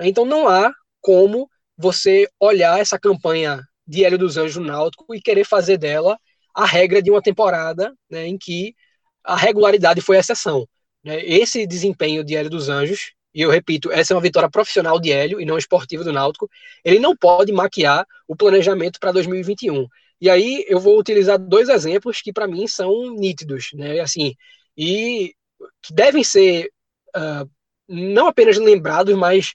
Então 0.00 0.26
não 0.26 0.46
há 0.46 0.70
como 1.00 1.48
você 1.74 2.28
olhar 2.38 2.78
essa 2.78 2.98
campanha 2.98 3.62
de 3.86 4.04
Hélio 4.04 4.18
dos 4.18 4.36
Anjos 4.36 4.56
no 4.56 4.66
Náutico 4.66 5.14
e 5.14 5.20
querer 5.20 5.44
fazer 5.44 5.78
dela 5.78 6.18
a 6.58 6.66
regra 6.66 7.00
de 7.00 7.08
uma 7.08 7.22
temporada 7.22 7.94
né, 8.10 8.26
em 8.26 8.36
que 8.36 8.74
a 9.22 9.36
regularidade 9.36 10.00
foi 10.00 10.16
a 10.16 10.20
exceção. 10.20 10.68
Né? 11.04 11.24
Esse 11.24 11.64
desempenho 11.68 12.24
de 12.24 12.34
Hélio 12.34 12.50
dos 12.50 12.68
Anjos, 12.68 13.12
e 13.32 13.42
eu 13.42 13.50
repito, 13.50 13.92
essa 13.92 14.12
é 14.12 14.16
uma 14.16 14.22
vitória 14.22 14.50
profissional 14.50 14.98
de 14.98 15.12
Hélio 15.12 15.40
e 15.40 15.44
não 15.44 15.56
esportiva 15.56 16.02
do 16.02 16.12
Náutico, 16.12 16.50
ele 16.84 16.98
não 16.98 17.16
pode 17.16 17.52
maquiar 17.52 18.04
o 18.26 18.34
planejamento 18.34 18.98
para 18.98 19.12
2021. 19.12 19.86
E 20.20 20.28
aí 20.28 20.64
eu 20.66 20.80
vou 20.80 20.98
utilizar 20.98 21.38
dois 21.38 21.68
exemplos 21.68 22.20
que 22.20 22.32
para 22.32 22.48
mim 22.48 22.66
são 22.66 23.14
nítidos, 23.14 23.68
né? 23.74 24.00
Assim, 24.00 24.34
e 24.76 25.32
que 25.80 25.94
devem 25.94 26.24
ser 26.24 26.72
uh, 27.16 27.48
não 27.88 28.26
apenas 28.26 28.58
lembrados, 28.58 29.14
mas 29.16 29.54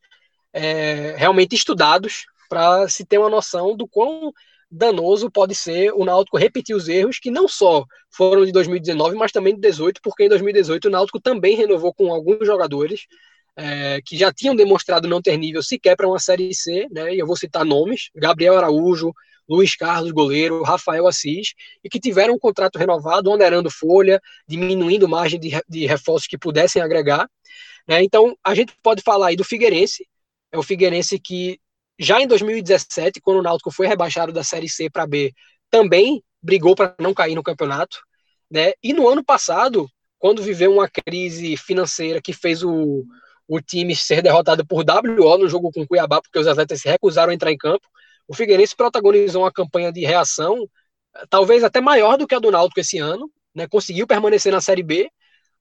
é, 0.54 1.16
realmente 1.18 1.54
estudados 1.54 2.26
para 2.48 2.88
se 2.88 3.04
ter 3.04 3.18
uma 3.18 3.30
noção 3.30 3.76
do 3.76 3.86
quão 3.86 4.32
danoso 4.74 5.30
pode 5.30 5.54
ser 5.54 5.94
o 5.94 6.04
Náutico 6.04 6.38
repetir 6.38 6.76
os 6.76 6.88
erros 6.88 7.20
que 7.20 7.30
não 7.30 7.48
só 7.48 7.86
foram 8.10 8.44
de 8.44 8.52
2019, 8.52 9.16
mas 9.16 9.32
também 9.32 9.54
de 9.54 9.62
2018, 9.62 10.02
porque 10.02 10.26
em 10.26 10.30
2018 10.30 10.88
o 10.88 10.92
Náutico 10.92 11.20
também 11.20 11.56
renovou 11.56 11.94
com 11.94 12.12
alguns 12.12 12.46
jogadores 12.46 13.02
é, 13.56 14.02
que 14.04 14.18
já 14.18 14.34
tinham 14.34 14.56
demonstrado 14.56 15.08
não 15.08 15.22
ter 15.22 15.38
nível 15.38 15.62
sequer 15.62 15.96
para 15.96 16.08
uma 16.08 16.18
Série 16.18 16.54
C, 16.56 16.88
né? 16.92 17.14
E 17.14 17.20
eu 17.20 17.28
vou 17.28 17.38
citar 17.38 17.64
nomes: 17.64 18.10
Gabriel 18.16 18.58
Araújo, 18.58 19.14
Luiz 19.48 19.76
Carlos, 19.76 20.12
goleiro, 20.12 20.64
Rafael 20.64 21.06
Assis, 21.06 21.54
e 21.84 21.90
que 21.90 22.00
tiveram 22.00 22.34
um 22.34 22.40
contrato 22.40 22.80
renovado, 22.80 23.30
onerando 23.30 23.70
folha, 23.70 24.20
diminuindo 24.48 25.08
margem 25.08 25.40
de, 25.40 25.52
de 25.70 25.86
reforços 25.86 26.28
que 26.28 26.38
pudessem 26.38 26.82
agregar. 26.82 27.30
Né? 27.88 28.04
Então, 28.04 28.36
a 28.44 28.56
gente 28.56 28.74
pode 28.82 29.04
falar 29.04 29.28
aí 29.28 29.36
do 29.36 29.44
Figueirense, 29.44 30.08
é 30.52 30.58
o 30.58 30.64
Figueirense 30.64 31.20
que 31.20 31.60
já 32.00 32.22
em 32.22 32.28
2017, 32.28 33.22
quando 33.22 33.40
o 33.40 33.44
Náutico 33.44 33.72
foi 33.72 33.88
rebaixado 33.88 34.32
da 34.32 34.44
Série 34.44 34.70
C 34.70 34.90
para 34.90 35.06
B, 35.06 35.34
também 35.70 36.24
brigou 36.42 36.76
para 36.76 36.96
não 37.00 37.14
cair 37.14 37.36
no 37.36 37.44
campeonato. 37.44 37.98
Né? 38.50 38.74
E 38.84 38.94
no 38.94 39.08
ano 39.08 39.24
passado, 39.24 39.88
quando 40.20 40.44
viveu 40.44 40.72
uma 40.72 40.90
crise 40.90 41.58
financeira 41.58 42.22
que 42.22 42.34
fez 42.34 42.64
o, 42.64 43.04
o 43.48 43.62
time 43.62 43.96
ser 43.96 44.22
derrotado 44.22 44.66
por 44.66 44.84
WO 44.84 45.38
no 45.38 45.48
jogo 45.48 45.72
com 45.72 45.86
Cuiabá, 45.88 46.22
porque 46.22 46.40
os 46.40 46.48
atletas 46.48 46.82
se 46.82 46.90
recusaram 46.90 47.32
a 47.32 47.34
entrar 47.36 47.52
em 47.52 47.58
campo, 47.58 47.88
o 48.28 48.34
Figueirense 48.34 48.76
protagonizou 48.76 49.44
uma 49.44 49.52
campanha 49.52 49.92
de 49.92 50.02
reação, 50.02 50.68
talvez 51.30 51.64
até 51.64 51.82
maior 51.82 52.18
do 52.18 52.28
que 52.28 52.36
a 52.36 52.40
do 52.40 52.52
Náutico 52.52 52.80
esse 52.80 52.98
ano, 52.98 53.30
né? 53.54 53.68
Conseguiu 53.68 54.08
permanecer 54.08 54.52
na 54.52 54.62
Série 54.62 54.84
B, 54.84 55.10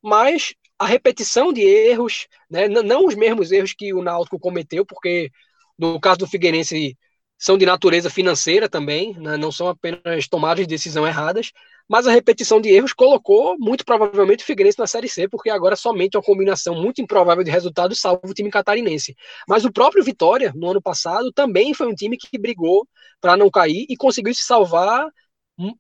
mas 0.00 0.54
a 0.78 0.86
repetição 0.86 1.52
de 1.52 1.62
erros, 1.62 2.26
né? 2.50 2.68
não 2.68 3.06
os 3.06 3.14
mesmos 3.14 3.52
erros 3.52 3.72
que 3.72 3.92
o 3.92 4.02
Náutico 4.02 4.38
cometeu, 4.38 4.84
porque 4.84 5.30
no 5.78 6.00
caso 6.00 6.20
do 6.20 6.26
Figueirense 6.26 6.96
são 7.38 7.58
de 7.58 7.66
natureza 7.66 8.08
financeira 8.08 8.68
também, 8.68 9.14
né? 9.18 9.36
não 9.36 9.50
são 9.50 9.68
apenas 9.68 10.28
tomadas 10.28 10.64
de 10.64 10.68
decisão 10.68 11.04
erradas, 11.06 11.50
mas 11.88 12.06
a 12.06 12.12
repetição 12.12 12.60
de 12.60 12.68
erros 12.68 12.92
colocou 12.92 13.56
muito 13.58 13.84
provavelmente 13.84 14.44
o 14.44 14.46
Figueirense 14.46 14.78
na 14.78 14.86
Série 14.86 15.08
C, 15.08 15.28
porque 15.28 15.50
agora 15.50 15.74
somente 15.74 16.16
uma 16.16 16.22
combinação 16.22 16.74
muito 16.80 17.02
improvável 17.02 17.42
de 17.42 17.50
resultados 17.50 18.00
salva 18.00 18.20
o 18.24 18.32
time 18.32 18.48
catarinense. 18.50 19.16
Mas 19.48 19.64
o 19.64 19.72
próprio 19.72 20.04
Vitória, 20.04 20.52
no 20.54 20.70
ano 20.70 20.80
passado, 20.80 21.32
também 21.32 21.74
foi 21.74 21.88
um 21.88 21.94
time 21.94 22.16
que 22.16 22.38
brigou 22.38 22.86
para 23.20 23.36
não 23.36 23.50
cair 23.50 23.86
e 23.88 23.96
conseguiu 23.96 24.32
se 24.34 24.44
salvar 24.44 25.04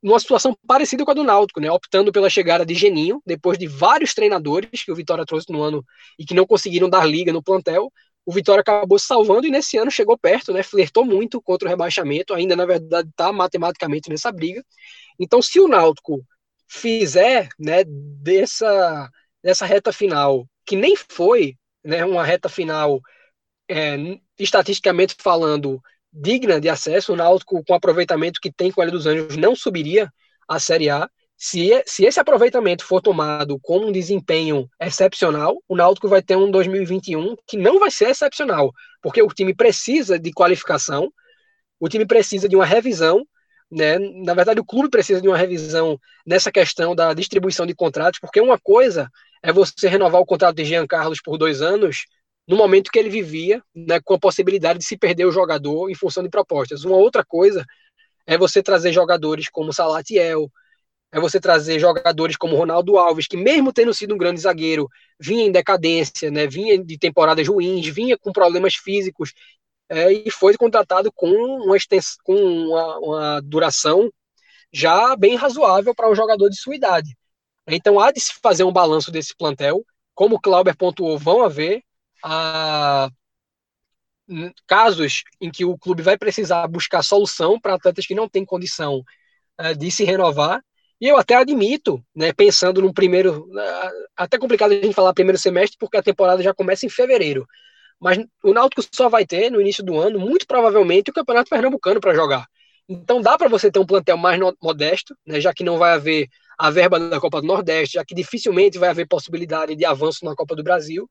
numa 0.02 0.20
situação 0.20 0.56
parecida 0.66 1.04
com 1.04 1.10
a 1.10 1.14
do 1.14 1.24
Náutico, 1.24 1.60
né? 1.60 1.70
Optando 1.70 2.12
pela 2.12 2.28
chegada 2.28 2.64
de 2.64 2.74
Geninho, 2.74 3.22
depois 3.24 3.58
de 3.58 3.66
vários 3.66 4.14
treinadores 4.14 4.84
que 4.84 4.92
o 4.92 4.94
Vitória 4.94 5.24
trouxe 5.24 5.50
no 5.50 5.62
ano 5.62 5.84
e 6.18 6.24
que 6.24 6.34
não 6.34 6.46
conseguiram 6.46 6.88
dar 6.88 7.04
liga 7.06 7.32
no 7.32 7.42
plantel, 7.42 7.90
o 8.24 8.32
Vitória 8.32 8.60
acabou 8.60 8.98
salvando 8.98 9.46
e 9.46 9.50
nesse 9.50 9.76
ano 9.76 9.90
chegou 9.90 10.16
perto, 10.16 10.52
né? 10.52 10.62
Flertou 10.62 11.04
muito 11.04 11.40
contra 11.42 11.66
o 11.66 11.70
rebaixamento, 11.70 12.34
ainda 12.34 12.54
na 12.54 12.64
verdade 12.64 13.08
está 13.08 13.32
matematicamente 13.32 14.08
nessa 14.08 14.30
briga. 14.30 14.64
Então, 15.18 15.42
se 15.42 15.58
o 15.60 15.68
Náutico 15.68 16.24
fizer, 16.68 17.48
né, 17.58 17.84
dessa, 17.86 19.10
dessa 19.42 19.66
reta 19.66 19.92
final, 19.92 20.46
que 20.64 20.76
nem 20.76 20.96
foi, 20.96 21.56
né, 21.84 22.04
uma 22.04 22.24
reta 22.24 22.48
final 22.48 23.00
é, 23.68 23.96
estatisticamente 24.38 25.16
falando 25.18 25.80
digna 26.12 26.60
de 26.60 26.68
acesso, 26.68 27.12
o 27.12 27.16
Náutico 27.16 27.62
com 27.64 27.72
o 27.72 27.76
aproveitamento 27.76 28.40
que 28.40 28.52
tem 28.52 28.70
com 28.70 28.80
o 28.80 28.84
L 28.84 28.90
dos 28.92 29.06
Anjos 29.06 29.36
não 29.36 29.56
subiria 29.56 30.12
à 30.48 30.60
Série 30.60 30.90
A. 30.90 31.08
Se, 31.44 31.82
se 31.84 32.04
esse 32.04 32.20
aproveitamento 32.20 32.84
for 32.84 33.02
tomado 33.02 33.58
como 33.58 33.88
um 33.88 33.90
desempenho 33.90 34.70
excepcional, 34.80 35.60
o 35.68 35.74
Náutico 35.74 36.06
vai 36.06 36.22
ter 36.22 36.36
um 36.36 36.48
2021 36.48 37.34
que 37.48 37.56
não 37.56 37.80
vai 37.80 37.90
ser 37.90 38.10
excepcional, 38.10 38.70
porque 39.02 39.20
o 39.20 39.26
time 39.26 39.52
precisa 39.52 40.20
de 40.20 40.30
qualificação, 40.30 41.12
o 41.80 41.88
time 41.88 42.06
precisa 42.06 42.48
de 42.48 42.54
uma 42.54 42.64
revisão, 42.64 43.26
né? 43.68 43.98
Na 43.98 44.34
verdade, 44.34 44.60
o 44.60 44.64
clube 44.64 44.88
precisa 44.88 45.20
de 45.20 45.26
uma 45.26 45.36
revisão 45.36 45.98
nessa 46.24 46.52
questão 46.52 46.94
da 46.94 47.12
distribuição 47.12 47.66
de 47.66 47.74
contratos, 47.74 48.20
porque 48.20 48.40
uma 48.40 48.56
coisa 48.56 49.10
é 49.42 49.52
você 49.52 49.88
renovar 49.88 50.20
o 50.20 50.26
contrato 50.26 50.54
de 50.54 50.64
Jean 50.64 50.86
Carlos 50.86 51.20
por 51.20 51.36
dois 51.36 51.60
anos 51.60 52.04
no 52.46 52.56
momento 52.56 52.88
que 52.88 53.00
ele 53.00 53.10
vivia, 53.10 53.60
né, 53.74 53.98
com 54.00 54.14
a 54.14 54.20
possibilidade 54.20 54.78
de 54.78 54.84
se 54.84 54.96
perder 54.96 55.24
o 55.24 55.32
jogador 55.32 55.90
em 55.90 55.94
função 55.96 56.22
de 56.22 56.30
propostas. 56.30 56.84
Uma 56.84 56.98
outra 56.98 57.24
coisa 57.24 57.66
é 58.28 58.38
você 58.38 58.62
trazer 58.62 58.92
jogadores 58.92 59.48
como 59.48 59.72
Salatiel, 59.72 60.48
é 61.12 61.20
você 61.20 61.38
trazer 61.38 61.78
jogadores 61.78 62.36
como 62.36 62.56
Ronaldo 62.56 62.96
Alves, 62.96 63.26
que 63.26 63.36
mesmo 63.36 63.72
tendo 63.72 63.92
sido 63.92 64.14
um 64.14 64.18
grande 64.18 64.40
zagueiro, 64.40 64.88
vinha 65.20 65.44
em 65.44 65.52
decadência, 65.52 66.30
né, 66.30 66.46
vinha 66.46 66.82
de 66.82 66.98
temporadas 66.98 67.46
ruins, 67.46 67.86
vinha 67.88 68.16
com 68.18 68.32
problemas 68.32 68.74
físicos, 68.74 69.32
é, 69.88 70.10
e 70.10 70.30
foi 70.30 70.56
contratado 70.56 71.12
com 71.12 71.28
uma, 71.28 71.76
extens 71.76 72.16
com 72.24 72.34
uma, 72.34 72.98
uma 72.98 73.40
duração 73.42 74.10
já 74.72 75.14
bem 75.16 75.36
razoável 75.36 75.94
para 75.94 76.10
um 76.10 76.14
jogador 76.14 76.48
de 76.48 76.56
sua 76.58 76.74
idade. 76.74 77.14
Então 77.66 78.00
há 78.00 78.10
de 78.10 78.20
se 78.20 78.32
fazer 78.42 78.64
um 78.64 78.72
balanço 78.72 79.12
desse 79.12 79.36
plantel, 79.36 79.84
como 80.14 80.36
o 80.36 80.40
Clauber 80.40 80.76
pontuou, 80.76 81.18
vão 81.18 81.44
haver 81.44 81.82
a, 82.24 83.10
casos 84.66 85.22
em 85.40 85.50
que 85.50 85.64
o 85.64 85.78
clube 85.78 86.02
vai 86.02 86.16
precisar 86.16 86.66
buscar 86.68 87.02
solução 87.02 87.60
para 87.60 87.74
atletas 87.74 88.06
que 88.06 88.14
não 88.14 88.28
têm 88.28 88.44
condição 88.44 89.02
é, 89.58 89.74
de 89.74 89.90
se 89.90 90.04
renovar, 90.04 90.62
e 91.02 91.08
eu 91.08 91.16
até 91.16 91.34
admito, 91.34 92.00
né, 92.14 92.32
pensando 92.32 92.80
no 92.80 92.94
primeiro. 92.94 93.48
Até 94.16 94.38
complicado 94.38 94.70
a 94.70 94.76
gente 94.76 94.94
falar 94.94 95.12
primeiro 95.12 95.36
semestre, 95.36 95.76
porque 95.76 95.96
a 95.96 96.02
temporada 96.02 96.40
já 96.40 96.54
começa 96.54 96.86
em 96.86 96.88
fevereiro. 96.88 97.44
Mas 98.00 98.24
o 98.44 98.54
Náutico 98.54 98.84
só 98.94 99.08
vai 99.08 99.26
ter, 99.26 99.50
no 99.50 99.60
início 99.60 99.82
do 99.82 99.98
ano, 99.98 100.20
muito 100.20 100.46
provavelmente, 100.46 101.10
o 101.10 101.12
Campeonato 101.12 101.50
Pernambucano 101.50 102.00
para 102.00 102.14
jogar. 102.14 102.46
Então 102.88 103.20
dá 103.20 103.36
para 103.36 103.48
você 103.48 103.68
ter 103.68 103.80
um 103.80 103.84
plantel 103.84 104.16
mais 104.16 104.38
modesto, 104.62 105.16
né, 105.26 105.40
já 105.40 105.52
que 105.52 105.64
não 105.64 105.76
vai 105.76 105.90
haver 105.90 106.28
a 106.56 106.70
verba 106.70 107.00
da 107.00 107.18
Copa 107.18 107.40
do 107.40 107.48
Nordeste, 107.48 107.94
já 107.94 108.04
que 108.04 108.14
dificilmente 108.14 108.78
vai 108.78 108.90
haver 108.90 109.08
possibilidade 109.08 109.74
de 109.74 109.84
avanço 109.84 110.24
na 110.24 110.36
Copa 110.36 110.54
do 110.54 110.62
Brasil. 110.62 111.10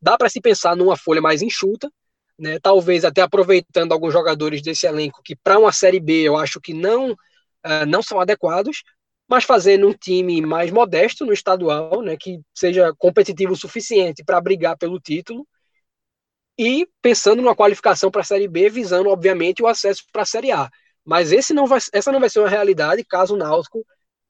Dá 0.00 0.16
para 0.16 0.28
se 0.28 0.40
pensar 0.40 0.76
numa 0.76 0.96
folha 0.96 1.20
mais 1.20 1.42
enxuta, 1.42 1.90
né, 2.38 2.60
talvez 2.60 3.04
até 3.04 3.22
aproveitando 3.22 3.90
alguns 3.90 4.12
jogadores 4.12 4.62
desse 4.62 4.86
elenco 4.86 5.20
que 5.24 5.34
para 5.34 5.58
uma 5.58 5.72
Série 5.72 5.98
B 5.98 6.22
eu 6.22 6.36
acho 6.36 6.60
que 6.60 6.72
não, 6.72 7.10
uh, 7.10 7.86
não 7.88 8.04
são 8.04 8.20
adequados, 8.20 8.84
mas 9.32 9.44
fazer 9.44 9.78
num 9.78 9.94
time 9.94 10.42
mais 10.42 10.70
modesto 10.70 11.24
no 11.24 11.32
estadual, 11.32 12.02
né, 12.02 12.18
que 12.20 12.42
seja 12.54 12.92
competitivo 12.98 13.54
o 13.54 13.56
suficiente 13.56 14.22
para 14.22 14.38
brigar 14.38 14.76
pelo 14.76 15.00
título, 15.00 15.48
e 16.58 16.86
pensando 17.00 17.40
numa 17.40 17.56
qualificação 17.56 18.10
para 18.10 18.20
a 18.20 18.24
Série 18.24 18.46
B, 18.46 18.68
visando, 18.68 19.08
obviamente, 19.08 19.62
o 19.62 19.66
acesso 19.66 20.02
para 20.12 20.20
a 20.20 20.26
Série 20.26 20.52
A. 20.52 20.68
Mas 21.02 21.32
esse 21.32 21.54
não 21.54 21.66
vai, 21.66 21.78
essa 21.94 22.12
não 22.12 22.20
vai 22.20 22.28
ser 22.28 22.40
uma 22.40 22.48
realidade 22.50 23.02
caso 23.06 23.32
o 23.32 23.38
Náutico 23.38 23.82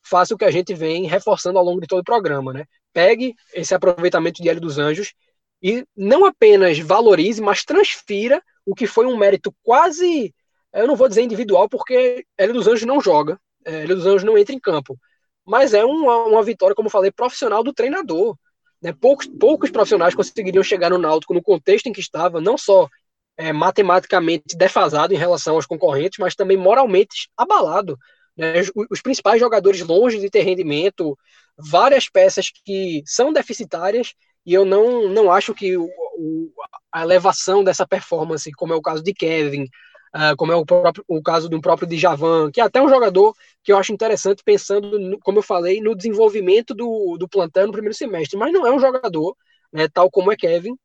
faça 0.05 0.37
o 0.37 0.38
que 0.38 0.45
a 0.45 0.53
gente 0.53 0.73
vem 0.73 1.09
reforçando 1.09 1.59
ao 1.59 1.65
longo 1.65 1.81
de 1.81 1.88
todo 1.88 1.99
o 1.99 2.05
programa, 2.05 2.53
né? 2.53 2.65
Pegue 2.93 3.35
esse 3.55 3.75
aproveitamento 3.75 4.41
de 4.41 4.49
Hélio 4.49 4.61
dos 4.61 4.79
Anjos 4.79 5.15
e 5.61 5.85
não 5.97 6.25
apenas 6.25 6.79
valorize, 6.79 7.43
mas 7.43 7.65
transfira 7.65 8.41
o 8.65 8.73
que 8.73 8.87
foi 8.87 9.07
um 9.07 9.17
mérito 9.17 9.53
quase, 9.65 10.33
eu 10.73 10.87
não 10.87 10.95
vou 10.95 11.09
dizer 11.09 11.23
individual, 11.23 11.69
porque 11.69 12.25
Hélio 12.38 12.55
dos 12.55 12.69
Anjos 12.69 12.87
não 12.87 13.01
joga, 13.01 13.37
é, 13.64 13.87
dos 13.87 14.07
Anjos 14.07 14.25
não 14.25 14.38
entra 14.38 14.55
em 14.55 14.61
campo. 14.61 14.98
Mas 15.44 15.75
é 15.75 15.85
uma, 15.85 16.25
uma 16.25 16.42
vitória, 16.42 16.75
como 16.75 16.90
falei, 16.90 17.11
profissional 17.11 17.62
do 17.62 17.72
treinador. 17.72 18.37
Né? 18.81 18.92
Poucos, 18.92 19.27
poucos 19.27 19.70
profissionais 19.70 20.14
conseguiriam 20.14 20.62
chegar 20.62 20.90
no 20.90 20.98
Náutico 20.98 21.35
no 21.35 21.42
contexto 21.42 21.87
em 21.87 21.92
que 21.92 22.01
estava, 22.01 22.40
não 22.40 22.57
só 22.57 22.88
é, 23.37 23.53
matematicamente 23.53 24.57
defasado 24.57 25.14
em 25.14 25.18
relação 25.18 25.55
aos 25.55 25.66
concorrentes, 25.66 26.18
mas 26.18 26.35
também 26.35 26.57
moralmente 26.57 27.29
abalado. 27.37 27.98
Né? 28.37 28.61
Os, 28.61 28.70
os, 28.90 29.03
principais 29.03 29.40
jogadores 29.40 29.81
longe 29.83 30.18
de 30.18 30.31
ter 30.31 30.42
rendimento, 30.42 31.16
várias 31.57 32.09
peças 32.09 32.51
que 32.64 33.03
são 33.07 33.33
deficitárias, 33.33 34.14
e 34.44 34.55
eu 34.55 34.64
não, 34.64 35.09
não 35.09 35.31
acho 35.31 35.55
que 35.55 35.77
o, 35.77 35.88
o, 36.18 36.53
a 36.92 37.03
elevação 37.03 37.62
dessa 37.62 37.87
performance, 37.87 38.51
como 38.53 38.72
é 38.72 38.77
o 38.77 38.83
caso 38.83 39.03
de 39.03 39.12
Kevin, 39.12 39.66
uh, 40.14 40.37
como 40.37 40.53
é 40.53 40.57
o, 40.57 40.64
próprio, 40.64 41.05
o 41.09 41.22
caso 41.22 41.48
do 41.48 41.61
próprio 41.61 41.88
Djavan, 41.88 42.51
que 42.51 42.61
é 42.61 42.64
até 42.64 42.81
um 42.81 42.88
jogador 42.88 43.35
que 43.62 43.72
eu 43.72 43.79
acho 43.79 43.92
interessante, 43.92 44.42
pensando, 44.44 44.98
no, 44.98 45.18
como 45.20 45.38
eu 45.38 45.42
falei, 45.42 45.81
no 45.81 45.94
desenvolvimento 45.94 46.75
do, 46.75 47.16
do 47.18 47.29
plantão 47.29 47.66
no 47.66 47.72
primeiro 47.72 47.94
semestre, 47.94 48.38
mas 48.38 48.53
não 48.53 48.66
é 48.66 48.72
um 48.72 48.81
jogador, 48.81 49.37
né, 49.72 49.88
tal 49.88 50.11
como 50.11 50.33
é 50.33 50.37
Kevin, 50.37 50.77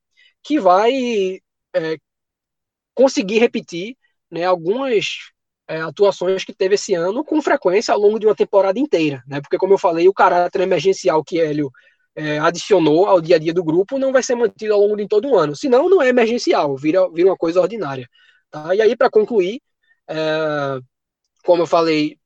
que 0.44 0.60
vai 0.60 1.40
é, 1.76 1.98
conseguir 2.94 3.40
repetir 3.40 3.96
né, 4.32 4.46
algumas 4.46 5.32
é, 5.68 5.82
atuações 5.82 6.44
que 6.44 6.54
teve 6.54 6.76
esse 6.76 6.94
ano 6.94 7.24
com 7.24 7.42
frequência 7.42 7.94
ao 7.94 8.00
longo 8.00 8.20
de 8.20 8.26
uma 8.26 8.36
temporada 8.36 8.80
inteira, 8.80 9.24
né? 9.28 9.42
Porque, 9.42 9.58
como 9.58 9.74
eu 9.74 9.78
falei, 9.78 10.08
o 10.08 10.14
caráter 10.14 10.62
emergencial 10.62 11.24
que 11.24 11.40
Hélio 11.40 11.70
é, 12.16 12.40
adicionou 12.40 13.06
ao 13.06 13.22
dia 13.22 13.36
a 13.36 13.40
dia 13.40 13.54
do 13.54 13.64
grupo 13.64 14.00
não 14.00 14.12
vai 14.12 14.24
ser 14.24 14.36
mantido 14.36 14.74
ao 14.74 14.80
longo 14.80 14.96
de 14.96 15.08
todo 15.08 15.30
o 15.30 15.38
ano. 15.38 15.56
Senão, 15.56 15.90
não 15.90 16.02
é 16.02 16.10
emergencial, 16.10 16.76
vira, 16.78 17.10
vira 17.12 17.30
uma 17.30 17.38
coisa 17.38 17.62
ordinária. 17.62 18.10
Tá? 18.52 18.76
E 18.76 18.82
aí, 18.82 18.96
para 18.96 19.10
concluir, 19.10 19.62
é, 20.08 20.80
como 21.44 21.64
eu 21.64 21.68
falei, 21.68 22.18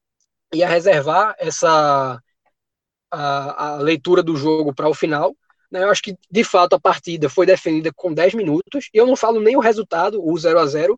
ia 0.54 0.68
reservar 0.68 1.36
essa 1.40 2.22
a, 3.12 3.74
a 3.74 3.78
leitura 3.78 4.24
do 4.24 4.36
jogo 4.36 4.74
para 4.74 4.90
o 4.90 4.94
final. 4.94 5.36
Né? 5.72 5.84
Eu 5.84 5.90
acho 5.92 6.02
que, 6.02 6.16
de 6.30 6.44
fato, 6.44 6.74
a 6.76 6.80
partida 6.80 7.30
foi 7.30 7.46
definida 7.46 7.92
com 7.96 8.14
10 8.14 8.34
minutos. 8.34 8.90
E 8.94 8.98
eu 8.98 9.06
não 9.06 9.16
falo 9.16 9.40
nem 9.40 9.56
o 9.56 9.60
resultado, 9.60 10.24
o 10.24 10.38
0 10.38 10.60
a 10.60 10.66
0 10.66 10.98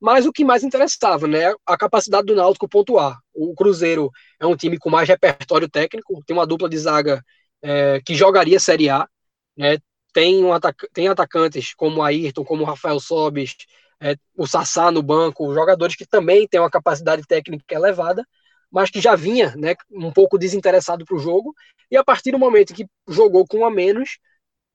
mas 0.00 0.26
o 0.26 0.32
que 0.32 0.44
mais 0.44 0.62
interessava, 0.62 1.26
né? 1.26 1.54
A 1.64 1.78
capacidade 1.78 2.26
do 2.26 2.34
Náutico 2.34 2.68
pontuar. 2.68 3.18
O 3.32 3.54
Cruzeiro 3.54 4.10
é 4.38 4.46
um 4.46 4.56
time 4.56 4.76
com 4.78 4.90
mais 4.90 5.08
repertório 5.08 5.68
técnico, 5.68 6.22
tem 6.26 6.36
uma 6.36 6.46
dupla 6.46 6.68
de 6.68 6.76
zaga 6.76 7.24
é, 7.62 8.00
que 8.04 8.14
jogaria 8.14 8.60
Série 8.60 8.90
A, 8.90 9.08
né? 9.56 9.78
Tem, 10.12 10.44
um 10.44 10.50
tem 10.92 11.08
atacantes 11.08 11.74
como 11.74 12.02
Ayrton, 12.02 12.44
como 12.44 12.64
Rafael 12.64 13.00
Sobis, 13.00 13.56
é, 14.04 14.16
o 14.36 14.46
Sassá 14.46 14.90
no 14.90 15.02
banco, 15.02 15.54
jogadores 15.54 15.96
que 15.96 16.06
também 16.06 16.46
têm 16.46 16.60
uma 16.60 16.70
capacidade 16.70 17.22
técnica 17.26 17.74
elevada, 17.74 18.22
mas 18.70 18.90
que 18.90 19.00
já 19.00 19.16
vinha 19.16 19.54
né, 19.56 19.74
um 19.90 20.12
pouco 20.12 20.36
desinteressado 20.36 21.06
para 21.06 21.16
o 21.16 21.18
jogo, 21.18 21.54
e 21.90 21.96
a 21.96 22.04
partir 22.04 22.30
do 22.30 22.38
momento 22.38 22.74
que 22.74 22.86
jogou 23.08 23.46
com 23.46 23.60
um 23.60 23.64
a 23.64 23.70
menos, 23.70 24.18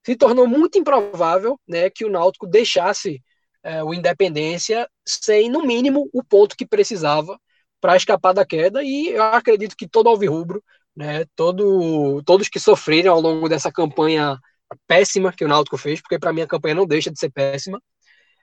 se 0.04 0.16
tornou 0.16 0.48
muito 0.48 0.80
improvável 0.80 1.60
né, 1.68 1.92
que 1.92 2.06
o 2.06 2.10
Náutico 2.10 2.48
deixasse 2.48 3.22
é, 3.62 3.84
o 3.84 3.94
Independência 3.94 4.90
sem, 5.06 5.48
no 5.48 5.62
mínimo, 5.62 6.10
o 6.12 6.24
ponto 6.24 6.58
que 6.58 6.66
precisava 6.66 7.40
para 7.80 7.96
escapar 7.96 8.34
da 8.34 8.46
queda, 8.46 8.82
e 8.84 9.10
eu 9.10 9.22
acredito 9.22 9.76
que 9.78 9.88
todo 9.88 10.10
alvirrubro, 10.10 10.64
né, 10.96 11.26
todo, 11.36 12.24
todos 12.24 12.50
que 12.50 12.60
sofreram 12.60 13.14
ao 13.14 13.22
longo 13.22 13.48
dessa 13.48 13.72
campanha 13.72 14.40
péssima 14.88 15.32
que 15.32 15.46
o 15.46 15.48
Náutico 15.48 15.78
fez, 15.78 16.02
porque 16.02 16.18
para 16.18 16.34
mim 16.34 16.42
a 16.42 16.48
campanha 16.48 16.76
não 16.76 16.88
deixa 16.88 17.12
de 17.12 17.20
ser 17.20 17.30
péssima, 17.30 17.80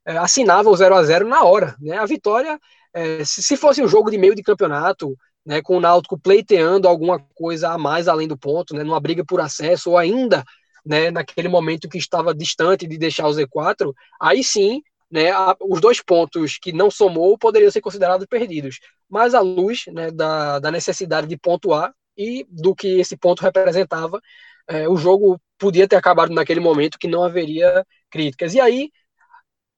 é, 0.06 0.16
assinava 0.16 0.70
o 0.70 0.76
0 0.76 0.94
a 0.94 1.02
0 1.02 1.28
na 1.28 1.42
hora. 1.42 1.74
Né? 1.80 1.96
A 1.96 2.06
vitória, 2.06 2.58
é, 2.94 3.24
se, 3.24 3.42
se, 3.42 3.56
fosse 3.56 3.82
um 3.82 3.88
jogo 3.88 4.10
de 4.10 4.18
meio 4.18 4.34
de 4.34 4.42
campeonato, 4.42 5.16
né, 5.44 5.62
com 5.62 5.76
o 5.76 5.80
Náutico 5.80 6.18
pleiteando 6.18 6.88
alguma 6.88 7.20
coisa 7.34 7.70
a 7.70 7.78
mais 7.78 8.08
além 8.08 8.26
do 8.26 8.36
ponto, 8.36 8.74
né, 8.74 8.82
numa 8.82 9.00
briga 9.00 9.24
por 9.24 9.40
acesso, 9.40 9.90
ou 9.90 9.98
ainda 9.98 10.44
né, 10.84 11.10
naquele 11.10 11.48
momento 11.48 11.88
que 11.88 11.98
estava 11.98 12.34
distante 12.34 12.86
de 12.86 12.98
deixar 12.98 13.28
o 13.28 13.32
Z4, 13.32 13.92
aí 14.20 14.42
sim 14.42 14.82
né, 15.10 15.30
os 15.60 15.80
dois 15.80 16.02
pontos 16.02 16.58
que 16.60 16.72
não 16.72 16.90
somou 16.90 17.38
poderiam 17.38 17.70
ser 17.70 17.80
considerados 17.80 18.26
perdidos. 18.26 18.78
Mas 19.08 19.34
à 19.34 19.40
luz 19.40 19.84
né, 19.92 20.10
da, 20.10 20.58
da 20.58 20.70
necessidade 20.70 21.26
de 21.28 21.36
pontuar, 21.36 21.92
e 22.16 22.46
do 22.48 22.74
que 22.74 22.98
esse 22.98 23.16
ponto 23.16 23.42
representava, 23.42 24.20
é, 24.68 24.88
o 24.88 24.96
jogo 24.96 25.40
podia 25.58 25.86
ter 25.86 25.96
acabado 25.96 26.32
naquele 26.32 26.60
momento 26.60 26.98
que 26.98 27.08
não 27.08 27.22
haveria 27.22 27.84
críticas. 28.10 28.54
E 28.54 28.60
aí, 28.60 28.90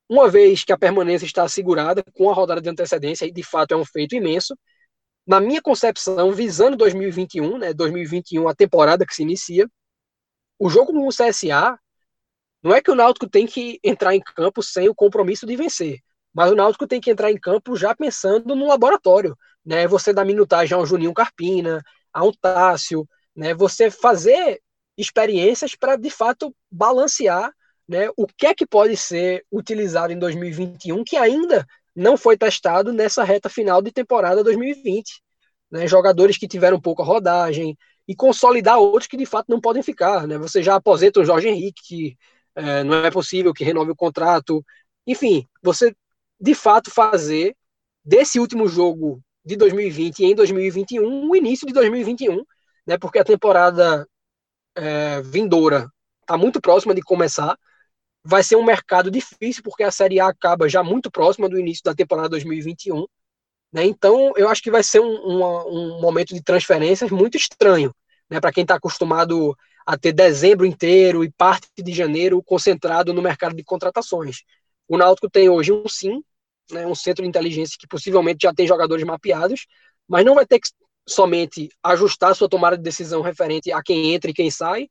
uma 0.09 0.29
vez 0.29 0.63
que 0.63 0.73
a 0.73 0.77
permanência 0.77 1.25
está 1.25 1.43
assegurada 1.43 2.03
com 2.13 2.29
a 2.29 2.33
rodada 2.33 2.59
de 2.61 2.69
antecedência, 2.69 3.25
e 3.25 3.31
de 3.31 3.43
fato 3.43 3.73
é 3.73 3.77
um 3.77 3.85
feito 3.85 4.15
imenso, 4.15 4.57
na 5.25 5.39
minha 5.39 5.61
concepção, 5.61 6.31
visando 6.31 6.75
2021, 6.75 7.57
né, 7.59 7.73
2021 7.73 8.47
a 8.47 8.55
temporada 8.55 9.05
que 9.05 9.13
se 9.13 9.21
inicia, 9.21 9.69
o 10.57 10.69
jogo 10.69 10.91
com 10.91 11.07
o 11.07 11.11
CSA 11.11 11.77
não 12.61 12.73
é 12.73 12.81
que 12.81 12.91
o 12.91 12.95
Náutico 12.95 13.29
tem 13.29 13.45
que 13.45 13.79
entrar 13.83 14.15
em 14.15 14.21
campo 14.21 14.61
sem 14.61 14.89
o 14.89 14.95
compromisso 14.95 15.45
de 15.45 15.55
vencer, 15.55 15.99
mas 16.33 16.51
o 16.51 16.55
Náutico 16.55 16.87
tem 16.87 16.99
que 16.99 17.11
entrar 17.11 17.31
em 17.31 17.39
campo 17.39 17.75
já 17.75 17.95
pensando 17.95 18.55
no 18.55 18.67
laboratório, 18.67 19.37
né? 19.65 19.87
Você 19.87 20.11
dá 20.11 20.25
minutagem 20.25 20.75
a 20.75 20.81
um 20.81 20.85
Juninho 20.85 21.13
Carpina, 21.13 21.81
a 22.11 22.23
um 22.25 22.31
Tássio, 22.33 23.07
né? 23.35 23.53
Você 23.53 23.89
fazer 23.89 24.61
experiências 24.97 25.75
para 25.75 25.95
de 25.95 26.09
fato 26.09 26.53
balancear, 26.69 27.53
né? 27.89 28.07
O 28.15 28.27
que 28.27 28.45
é 28.45 28.53
que 28.53 28.67
pode 28.67 28.95
ser 28.95 29.43
utilizado 29.51 30.13
em 30.13 30.19
2021 30.19 31.03
que 31.03 31.17
ainda 31.17 31.65
não 31.95 32.15
foi 32.15 32.37
testado 32.37 32.93
nessa 32.93 33.23
reta 33.23 33.49
final 33.49 33.81
de 33.81 33.91
temporada 33.91 34.43
2020, 34.43 35.21
né? 35.71 35.87
Jogadores 35.87 36.37
que 36.37 36.47
tiveram 36.47 36.79
pouca 36.79 37.03
rodagem 37.03 37.75
e 38.07 38.15
consolidar 38.15 38.77
outros 38.77 39.07
que 39.07 39.17
de 39.17 39.25
fato 39.25 39.47
não 39.49 39.59
podem 39.59 39.81
ficar, 39.81 40.27
né? 40.27 40.37
Você 40.37 40.61
já 40.61 40.75
aposenta 40.75 41.19
o 41.19 41.25
Jorge 41.25 41.47
Henrique 41.47 41.81
que 41.83 42.17
é, 42.55 42.83
não 42.83 43.03
é 43.03 43.09
possível 43.09 43.53
que 43.53 43.63
renove 43.63 43.89
o 43.91 43.95
contrato. 43.95 44.63
Enfim, 45.07 45.47
você 45.63 45.95
de 46.39 46.53
fato 46.53 46.91
fazer 46.91 47.55
desse 48.05 48.39
último 48.39 48.67
jogo 48.67 49.19
de 49.43 49.55
2020 49.55 50.25
em 50.25 50.35
2021 50.35 51.27
o 51.27 51.35
início 51.35 51.65
de 51.65 51.73
2021, 51.73 52.43
né? 52.85 52.99
Porque 52.99 53.17
a 53.17 53.23
temporada 53.25 54.07
é, 54.75 55.21
vindoura 55.23 55.89
está 56.21 56.37
muito 56.37 56.61
próxima 56.61 56.93
de 56.93 57.01
começar. 57.01 57.57
Vai 58.23 58.43
ser 58.43 58.55
um 58.55 58.63
mercado 58.63 59.09
difícil 59.09 59.63
porque 59.63 59.83
a 59.83 59.91
Série 59.91 60.19
A 60.19 60.27
acaba 60.27 60.67
já 60.67 60.83
muito 60.83 61.09
próxima 61.09 61.47
do 61.47 61.59
início 61.59 61.83
da 61.83 61.95
temporada 61.95 62.29
2021. 62.29 63.05
Né? 63.71 63.85
Então, 63.85 64.33
eu 64.35 64.49
acho 64.49 64.61
que 64.61 64.71
vai 64.71 64.83
ser 64.83 64.99
um, 64.99 65.05
um, 65.05 65.97
um 65.97 66.01
momento 66.01 66.33
de 66.33 66.43
transferências 66.43 67.11
muito 67.11 67.37
estranho 67.37 67.93
né? 68.29 68.39
para 68.39 68.51
quem 68.51 68.63
está 68.63 68.75
acostumado 68.75 69.55
a 69.85 69.97
ter 69.97 70.13
dezembro 70.13 70.65
inteiro 70.65 71.23
e 71.23 71.31
parte 71.31 71.67
de 71.77 71.93
janeiro 71.93 72.43
concentrado 72.43 73.13
no 73.13 73.21
mercado 73.21 73.55
de 73.55 73.63
contratações. 73.63 74.43
O 74.87 74.97
Náutico 74.97 75.29
tem 75.29 75.49
hoje 75.49 75.71
um 75.71 75.87
sim, 75.87 76.21
né, 76.71 76.85
um 76.85 76.93
centro 76.93 77.23
de 77.23 77.29
inteligência 77.29 77.75
que 77.79 77.87
possivelmente 77.87 78.39
já 78.43 78.53
tem 78.53 78.67
jogadores 78.67 79.03
mapeados, 79.03 79.65
mas 80.07 80.23
não 80.23 80.35
vai 80.35 80.45
ter 80.45 80.59
que 80.59 80.69
somente 81.07 81.69
ajustar 81.83 82.35
sua 82.35 82.47
tomada 82.47 82.77
de 82.77 82.83
decisão 82.83 83.21
referente 83.21 83.71
a 83.71 83.81
quem 83.81 84.13
entra 84.13 84.29
e 84.29 84.33
quem 84.33 84.51
sai, 84.51 84.87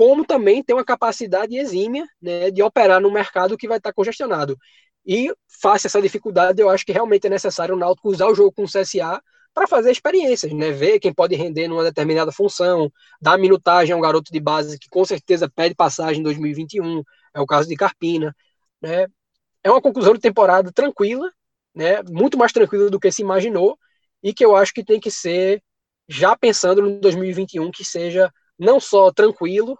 como 0.00 0.24
também 0.24 0.64
tem 0.64 0.74
uma 0.74 0.82
capacidade 0.82 1.54
exímia 1.54 2.06
né, 2.22 2.50
de 2.50 2.62
operar 2.62 3.02
no 3.02 3.12
mercado 3.12 3.54
que 3.54 3.68
vai 3.68 3.76
estar 3.76 3.92
congestionado. 3.92 4.56
E, 5.04 5.30
face 5.60 5.86
a 5.86 5.88
essa 5.88 6.00
dificuldade, 6.00 6.62
eu 6.62 6.70
acho 6.70 6.86
que 6.86 6.92
realmente 6.92 7.26
é 7.26 7.30
necessário 7.30 7.74
o 7.74 7.78
Náutico 7.78 8.08
usar 8.08 8.26
o 8.26 8.34
jogo 8.34 8.50
com 8.50 8.62
o 8.62 8.66
CSA 8.66 9.20
para 9.52 9.68
fazer 9.68 9.90
experiências, 9.90 10.54
né? 10.54 10.70
Ver 10.70 11.00
quem 11.00 11.12
pode 11.12 11.36
render 11.36 11.68
numa 11.68 11.84
determinada 11.84 12.32
função, 12.32 12.90
dar 13.20 13.36
minutagem 13.36 13.92
a 13.92 13.96
um 13.98 14.00
garoto 14.00 14.32
de 14.32 14.40
base 14.40 14.78
que 14.78 14.88
com 14.88 15.04
certeza 15.04 15.50
pede 15.54 15.74
passagem 15.74 16.20
em 16.20 16.24
2021, 16.24 17.02
é 17.34 17.40
o 17.42 17.44
caso 17.44 17.68
de 17.68 17.76
Carpina, 17.76 18.34
né? 18.80 19.06
É 19.62 19.70
uma 19.70 19.82
conclusão 19.82 20.14
de 20.14 20.20
temporada 20.20 20.72
tranquila, 20.72 21.30
né? 21.74 22.02
Muito 22.08 22.38
mais 22.38 22.52
tranquila 22.52 22.88
do 22.88 22.98
que 22.98 23.12
se 23.12 23.20
imaginou 23.20 23.78
e 24.22 24.32
que 24.32 24.46
eu 24.46 24.56
acho 24.56 24.72
que 24.72 24.82
tem 24.82 24.98
que 24.98 25.10
ser 25.10 25.62
já 26.08 26.34
pensando 26.34 26.80
no 26.80 26.98
2021 27.00 27.70
que 27.70 27.84
seja 27.84 28.32
não 28.58 28.80
só 28.80 29.12
tranquilo, 29.12 29.78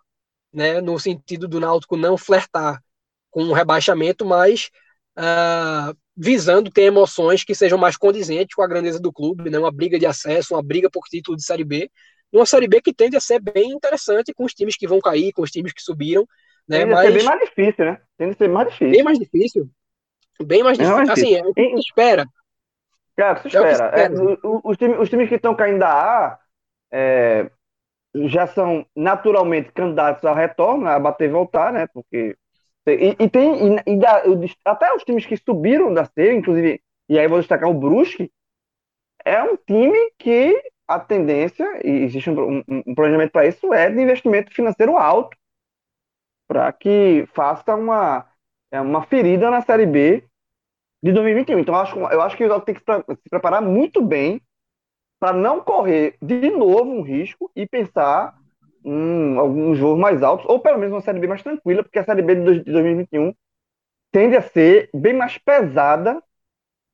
né, 0.52 0.80
no 0.80 0.98
sentido 0.98 1.46
do 1.46 1.60
Náutico 1.60 1.96
não 1.96 2.16
flertar 2.16 2.82
com 3.30 3.44
um 3.44 3.52
rebaixamento, 3.52 4.24
mas 4.24 4.70
uh, 5.18 5.96
visando 6.16 6.70
ter 6.70 6.82
emoções 6.82 7.44
que 7.44 7.54
sejam 7.54 7.78
mais 7.78 7.96
condizentes 7.96 8.54
com 8.54 8.62
a 8.62 8.66
grandeza 8.66 9.00
do 9.00 9.12
clube, 9.12 9.48
né? 9.48 9.58
uma 9.58 9.70
briga 9.70 9.98
de 9.98 10.06
acesso, 10.06 10.54
uma 10.54 10.62
briga 10.62 10.90
por 10.90 11.04
título 11.04 11.36
de 11.36 11.44
Série 11.44 11.64
B, 11.64 11.90
uma 12.32 12.46
Série 12.46 12.68
B 12.68 12.80
que 12.80 12.92
tende 12.92 13.16
a 13.16 13.20
ser 13.20 13.40
bem 13.40 13.70
interessante 13.70 14.32
com 14.34 14.44
os 14.44 14.52
times 14.52 14.76
que 14.76 14.86
vão 14.86 15.00
cair, 15.00 15.32
com 15.32 15.42
os 15.42 15.50
times 15.50 15.72
que 15.72 15.82
subiram. 15.82 16.26
Né? 16.68 16.80
Tende 16.80 16.90
Mas... 16.92 16.98
a 16.98 17.02
ser 17.02 17.12
bem 17.12 17.24
mais 17.24 17.40
difícil, 17.40 17.84
né? 17.84 18.00
Tende 18.16 18.32
a 18.32 18.36
ser 18.36 18.48
mais 18.48 18.68
difícil. 18.68 18.92
Bem 18.92 19.02
mais 19.02 19.18
difícil. 19.18 19.70
Bem 20.42 20.62
mais 20.62 20.78
difícil. 20.78 20.96
Mais 20.96 21.10
assim, 21.10 21.34
é 21.34 21.42
o 21.42 21.52
que 21.52 21.68
se 21.68 21.80
espera. 21.80 22.26
Cara, 23.16 23.40
se 23.40 23.48
espera. 23.48 23.68
É, 23.68 23.72
espera. 23.72 24.14
É, 24.14 24.38
os, 24.64 24.76
times, 24.76 24.98
os 25.00 25.10
times 25.10 25.28
que 25.28 25.34
estão 25.34 25.54
caindo 25.54 25.80
da 25.80 25.90
A 25.90 26.38
é, 26.92 27.50
já 28.14 28.46
são 28.46 28.84
naturalmente 28.96 29.72
candidatos 29.72 30.24
ao 30.24 30.34
retorno, 30.34 30.88
a 30.88 30.98
bater 30.98 31.28
e 31.28 31.32
voltar, 31.32 31.72
né? 31.72 31.86
Porque 31.86 32.36
e, 32.86 33.16
e 33.18 33.28
tem 33.28 33.76
e, 33.76 33.82
e 33.86 33.96
da, 33.98 34.22
até 34.64 34.92
os 34.94 35.04
times 35.04 35.26
que 35.26 35.36
subiram 35.36 35.92
da 35.92 36.04
série, 36.04 36.34
inclusive, 36.34 36.82
e 37.08 37.18
aí 37.18 37.28
vou 37.28 37.38
destacar 37.38 37.68
o 37.68 37.74
Brusque, 37.74 38.32
é 39.24 39.42
um 39.42 39.56
time 39.56 39.98
que 40.18 40.60
a 40.88 40.98
tendência, 40.98 41.66
e 41.84 42.04
existe 42.04 42.30
um, 42.30 42.58
um, 42.58 42.82
um 42.86 42.94
planejamento 42.94 43.30
para 43.30 43.46
isso, 43.46 43.72
é 43.72 43.88
de 43.90 44.00
investimento 44.00 44.52
financeiro 44.52 44.96
alto, 44.96 45.36
para 46.48 46.72
que 46.72 47.28
faça 47.32 47.76
uma, 47.76 48.26
é 48.72 48.80
uma 48.80 49.02
ferida 49.04 49.50
na 49.50 49.60
Série 49.60 49.86
B 49.86 50.24
de 51.02 51.12
2021. 51.12 51.60
Então, 51.60 51.74
eu 51.74 51.80
acho, 51.80 51.98
eu 51.98 52.22
acho 52.22 52.36
que 52.36 52.44
o 52.44 52.60
tem 52.60 52.74
que 52.74 52.80
se 52.80 53.30
preparar 53.30 53.62
muito 53.62 54.02
bem 54.02 54.40
para 55.20 55.36
não 55.36 55.60
correr 55.60 56.16
de 56.20 56.50
novo 56.50 56.90
um 56.90 57.02
risco 57.02 57.50
e 57.54 57.66
pensar 57.66 58.34
um, 58.82 59.38
alguns 59.38 59.78
voos 59.78 59.98
mais 59.98 60.22
altos, 60.22 60.46
ou 60.48 60.58
pelo 60.58 60.78
menos 60.78 60.94
uma 60.94 61.02
Série 61.02 61.20
B 61.20 61.26
mais 61.26 61.42
tranquila, 61.42 61.82
porque 61.82 61.98
a 61.98 62.04
Série 62.04 62.22
B 62.22 62.34
de 62.34 62.60
2021 62.64 63.34
tende 64.10 64.36
a 64.36 64.42
ser 64.42 64.88
bem 64.94 65.12
mais 65.12 65.36
pesada 65.36 66.20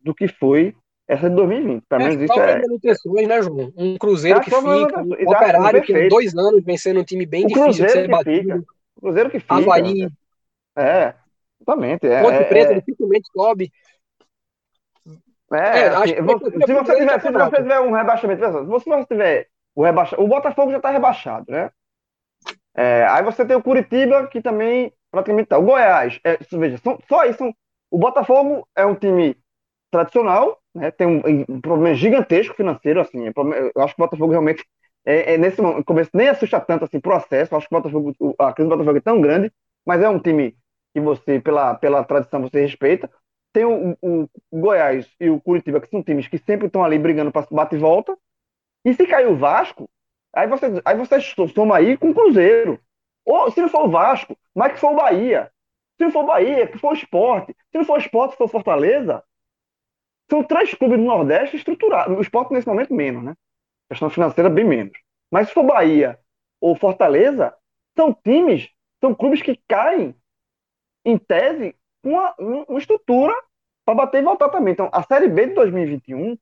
do 0.01 0.13
que 0.13 0.27
foi 0.27 0.75
essa 1.09 1.31
de 1.31 1.37
2020. 1.37 1.85
Pelo 1.89 2.03
menos 2.03 2.23
isso 2.23 2.41
é. 2.41 2.61
Manutenções, 2.61 3.29
né, 3.29 3.43
João? 3.43 3.73
Um 3.77 3.97
Cruzeiro 3.97 4.41
é, 4.41 4.43
que 4.43 4.51
fica, 4.51 4.67
um 4.67 5.31
operário 5.31 5.83
que 5.83 5.95
há 5.95 6.09
dois 6.09 6.37
anos 6.37 6.65
vem 6.65 6.77
sendo 6.77 7.01
um 7.01 7.05
time 7.05 7.25
bem 7.25 7.45
o 7.45 7.49
difícil 7.49 7.87
de 7.87 7.93
ser 7.93 8.09
batido. 8.09 8.43
Fica. 8.43 8.65
Cruzeiro 9.01 9.31
que 9.31 9.39
fica. 9.39 9.55
Havaí. 9.55 10.09
É, 10.77 11.15
exatamente. 11.61 12.07
É, 12.07 12.23
Ponte 12.23 12.35
é, 12.35 12.45
Preta 12.45 12.73
é... 12.73 12.75
dificilmente 12.81 13.29
sobe. 13.33 13.71
É, 15.53 15.79
é 15.79 15.89
assim, 15.89 16.15
se, 16.15 16.21
você 16.73 16.97
tiver, 16.97 17.21
se 17.21 17.31
você 17.31 17.57
tiver 17.57 17.81
um 17.81 17.93
rebaixamento, 17.93 18.45
se 18.45 18.89
você 18.89 19.05
tiver 19.07 19.49
o 19.75 19.85
rebaixa... 19.85 20.21
O 20.21 20.27
Botafogo 20.27 20.71
já 20.71 20.79
está 20.79 20.91
rebaixado, 20.91 21.45
né? 21.49 21.71
É, 22.75 23.07
aí 23.09 23.23
você 23.23 23.45
tem 23.45 23.57
o 23.57 23.63
Curitiba, 23.63 24.27
que 24.27 24.43
também 24.43 24.93
praticamente 25.11 25.47
está. 25.47 25.59
O 25.59 25.63
Goiás, 25.63 26.21
é, 26.25 26.39
veja, 26.53 26.79
são, 26.79 26.99
só 27.09 27.33
são. 27.33 27.55
O 27.91 27.99
Botafogo 27.99 28.69
é 28.77 28.85
um 28.85 28.95
time 28.95 29.37
tradicional, 29.91 30.59
né? 30.75 30.91
Tem 30.91 31.07
um, 31.07 31.23
um 31.49 31.61
problema 31.61 31.95
gigantesco 31.95 32.55
financeiro, 32.55 33.01
assim. 33.01 33.27
É 33.27 33.33
eu 33.75 33.83
acho 33.83 33.95
que 33.95 34.03
o 34.03 34.05
Botafogo 34.05 34.31
realmente 34.31 34.65
é, 35.07 35.35
é 35.35 35.39
nesse 35.39 35.63
momento, 35.63 35.85
começo 35.85 36.11
nem 36.13 36.29
assusta 36.29 36.61
tanto 36.61 36.85
assim 36.85 37.01
processo. 37.01 37.55
Eu 37.55 37.59
acho 37.59 37.69
que 37.69 37.75
o 37.75 37.81
Botafogo, 37.81 38.15
a 38.39 38.53
crise 38.53 38.69
do 38.69 38.77
Botafogo 38.77 38.99
é 38.99 39.01
tão 39.01 39.21
grande, 39.21 39.53
mas 39.87 40.03
é 40.03 40.09
um 40.09 40.19
time 40.19 40.57
que 40.93 41.01
você, 41.01 41.41
pela, 41.41 41.75
pela 41.75 42.05
tradição, 42.05 42.43
você 42.43 42.61
respeita. 42.61 43.11
Tem 43.57 43.65
o, 43.65 43.97
o, 44.03 44.29
Goiás 44.53 45.11
e 45.19 45.31
o 45.31 45.41
Curitiba, 45.41 45.81
que 45.81 45.89
são 45.89 46.03
times 46.03 46.29
que 46.29 46.37
sempre 46.37 46.67
estão 46.67 46.85
ali 46.85 46.99
brigando 46.99 47.33
para 47.33 47.47
bate 47.51 47.75
e 47.75 47.79
volta. 47.79 48.15
E 48.85 48.93
se 48.93 49.07
cair 49.07 49.29
o 49.29 49.35
Vasco, 49.35 49.89
aí 50.31 50.47
você, 50.47 50.67
aí 50.85 50.95
você 50.95 51.19
soma 51.55 51.79
aí 51.79 51.97
com 51.97 52.11
o 52.11 52.15
Cruzeiro. 52.15 52.79
Ou 53.25 53.51
se 53.51 53.63
não 53.63 53.71
for 53.71 53.87
o 53.87 53.91
Vasco, 53.91 54.37
mas 54.55 54.75
que 54.75 54.79
for 54.79 54.93
o 54.93 54.97
Bahia. 54.97 55.51
Se 55.97 56.05
não 56.05 56.13
for 56.13 56.25
o 56.25 56.27
Bahia, 56.27 56.67
que 56.67 56.77
for 56.77 56.91
o 56.91 56.95
Esporte. 56.95 57.57
Se 57.73 57.79
não 57.79 57.85
for 57.87 57.95
o 57.95 57.99
Esporte, 57.99 58.33
se 58.33 58.37
for 58.37 58.47
Fortaleza. 58.47 59.25
São 60.31 60.45
três 60.45 60.75
clubes 60.75 60.99
do 60.99 61.05
Nordeste 61.07 61.57
estruturados. 61.57 62.15
O 62.15 62.21
Esporte, 62.21 62.53
nesse 62.53 62.67
momento, 62.67 62.93
menos, 62.93 63.25
né? 63.25 63.31
A 63.89 63.95
questão 63.95 64.11
financeira, 64.11 64.51
bem 64.51 64.67
menos. 64.67 64.99
Mas 65.33 65.49
se 65.49 65.55
for 65.55 65.65
Bahia 65.65 66.21
ou 66.61 66.77
Fortaleza, 66.77 67.57
são 67.97 68.13
times, 68.13 68.69
são 69.01 69.15
clubes 69.15 69.41
que 69.41 69.59
caem, 69.67 70.15
em 71.07 71.17
tese, 71.17 71.75
com 72.03 72.11
uma, 72.11 72.35
uma 72.39 72.79
estrutura 72.79 73.35
para 73.87 73.95
bater 73.95 74.21
e 74.21 74.25
voltar 74.25 74.49
também. 74.49 74.73
Então, 74.73 74.91
a 74.93 75.03
Série 75.05 75.29
B 75.29 75.47
de 75.47 75.55
2021 75.55 76.37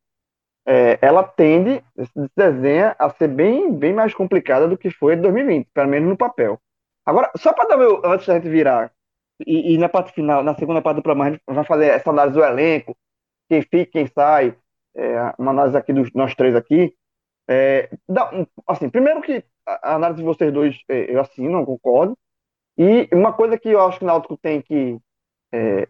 é, 0.67 0.99
ela 1.03 1.23
tende, 1.23 1.85
se 1.95 2.31
desenha 2.35 2.97
a 2.99 3.11
ser 3.11 3.29
bem, 3.29 3.71
bem 3.71 3.93
mais 3.93 4.15
complicada 4.15 4.67
do 4.67 4.79
que 4.79 4.91
foi 4.91 5.15
em 5.15 5.21
2020, 5.21 5.69
pelo 5.75 5.89
menos 5.91 6.09
no 6.09 6.17
papel. 6.17 6.59
Agora, 7.05 7.31
só 7.37 7.53
para 7.53 7.69
dar 7.69 7.77
meu, 7.77 8.01
antes 8.05 8.27
da 8.27 8.35
gente 8.35 8.49
virar, 8.49 8.91
e, 9.47 9.75
e, 9.75 9.79
na 9.79 9.89
parte 9.89 10.13
final, 10.13 10.43
na 10.43 10.55
segunda 10.55 10.81
parte 10.81 10.97
do 10.97 11.03
programa, 11.03 11.27
a 11.29 11.33
gente 11.33 11.43
vai 11.47 11.65
fazer 11.65 11.87
essa 11.89 12.11
análise 12.11 12.35
do 12.39 12.43
elenco, 12.43 12.97
quem 13.49 13.61
fica, 13.61 13.93
quem 13.93 14.07
sai, 14.07 14.57
é, 14.97 15.35
uma 15.39 15.51
análise 15.51 15.77
aqui 15.77 15.93
dos 15.93 16.11
nós 16.15 16.35
três 16.35 16.55
aqui. 16.55 16.95
É, 17.49 17.91
dá, 18.09 18.31
assim, 18.67 18.89
primeiro 18.89 19.21
que 19.21 19.45
a 19.67 19.97
análise 19.97 20.21
de 20.21 20.25
vocês 20.25 20.53
dois 20.53 20.81
é, 20.89 21.15
eu 21.15 21.21
assino, 21.21 21.59
eu 21.59 21.67
concordo. 21.67 22.17
E 22.79 23.09
uma 23.13 23.33
coisa 23.33 23.59
que 23.59 23.69
eu 23.69 23.81
acho 23.81 23.99
que 23.99 24.05
o 24.05 24.07
Náutico 24.07 24.37
tem 24.37 24.63
que 24.63 24.99
é, 25.53 25.87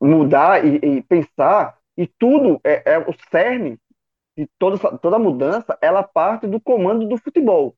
mudar 0.00 0.64
e, 0.64 0.76
e, 0.76 1.02
pensar, 1.02 1.78
e 1.96 2.06
tudo 2.06 2.60
é, 2.64 2.94
é 2.94 2.98
o 2.98 3.14
cerne 3.30 3.78
de 4.36 4.46
toda, 4.58 4.98
toda 4.98 5.18
mudança, 5.18 5.78
ela 5.80 6.02
parte 6.02 6.46
do 6.46 6.60
comando 6.60 7.08
do 7.08 7.16
futebol. 7.16 7.74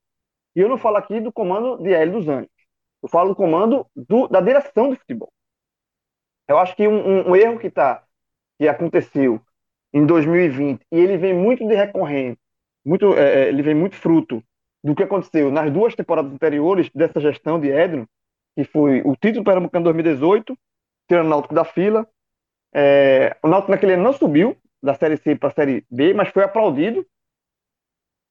E 0.57 0.61
eu 0.61 0.69
não 0.69 0.77
falo 0.77 0.97
aqui 0.97 1.21
do 1.21 1.33
comando 1.33 1.77
de 1.83 1.93
Hélio 1.93 2.15
dos 2.15 2.29
Anjos. 2.29 2.51
Eu 3.03 3.09
falo 3.09 3.31
do 3.31 3.37
comando 3.37 3.87
do, 3.95 4.27
da 4.27 4.41
direção 4.41 4.91
do 4.91 4.97
futebol. 4.97 5.31
Eu 6.49 6.59
acho 6.59 6.75
que 6.75 6.89
um, 6.89 7.31
um, 7.31 7.37
erro 7.37 7.59
que, 7.59 7.71
tá, 7.71 8.03
que 8.59 8.67
aconteceu 8.67 9.41
em 9.93 10.05
2020, 10.05 10.81
e 10.91 10.99
ele 10.99 11.17
vem 11.17 11.35
muito 11.35 11.67
de 11.67 11.75
recorrente, 11.75 12.41
muito, 12.85 13.15
é, 13.15 13.45
é, 13.45 13.49
ele 13.49 13.63
vem 13.63 13.75
muito 13.75 13.97
fruto 13.97 14.43
do 14.83 14.95
que 14.95 15.03
aconteceu 15.03 15.51
nas 15.51 15.71
duas 15.71 15.95
temporadas 15.95 16.33
anteriores 16.33 16.91
dessa 16.95 17.21
gestão 17.21 17.61
de 17.61 17.69
Edno, 17.69 18.09
que 18.57 18.65
foi 18.65 19.03
o 19.03 19.15
título 19.15 19.45
Pernambucano 19.45 19.85
2018, 19.85 20.57
tirando 21.09 21.27
o 21.27 21.31
Náutico 21.31 21.55
da 21.55 21.65
fila. 21.65 22.07
É, 22.73 23.37
o 23.43 23.49
Náutico 23.49 23.73
naquele 23.73 23.95
ano 23.95 24.05
não 24.05 24.13
subiu 24.13 24.57
da 24.83 24.95
Série 24.95 25.17
C 25.17 25.35
para 25.35 25.49
a 25.49 25.53
Série 25.53 25.85
B, 25.91 26.15
mas 26.15 26.29
foi 26.29 26.45
aplaudido. 26.45 27.05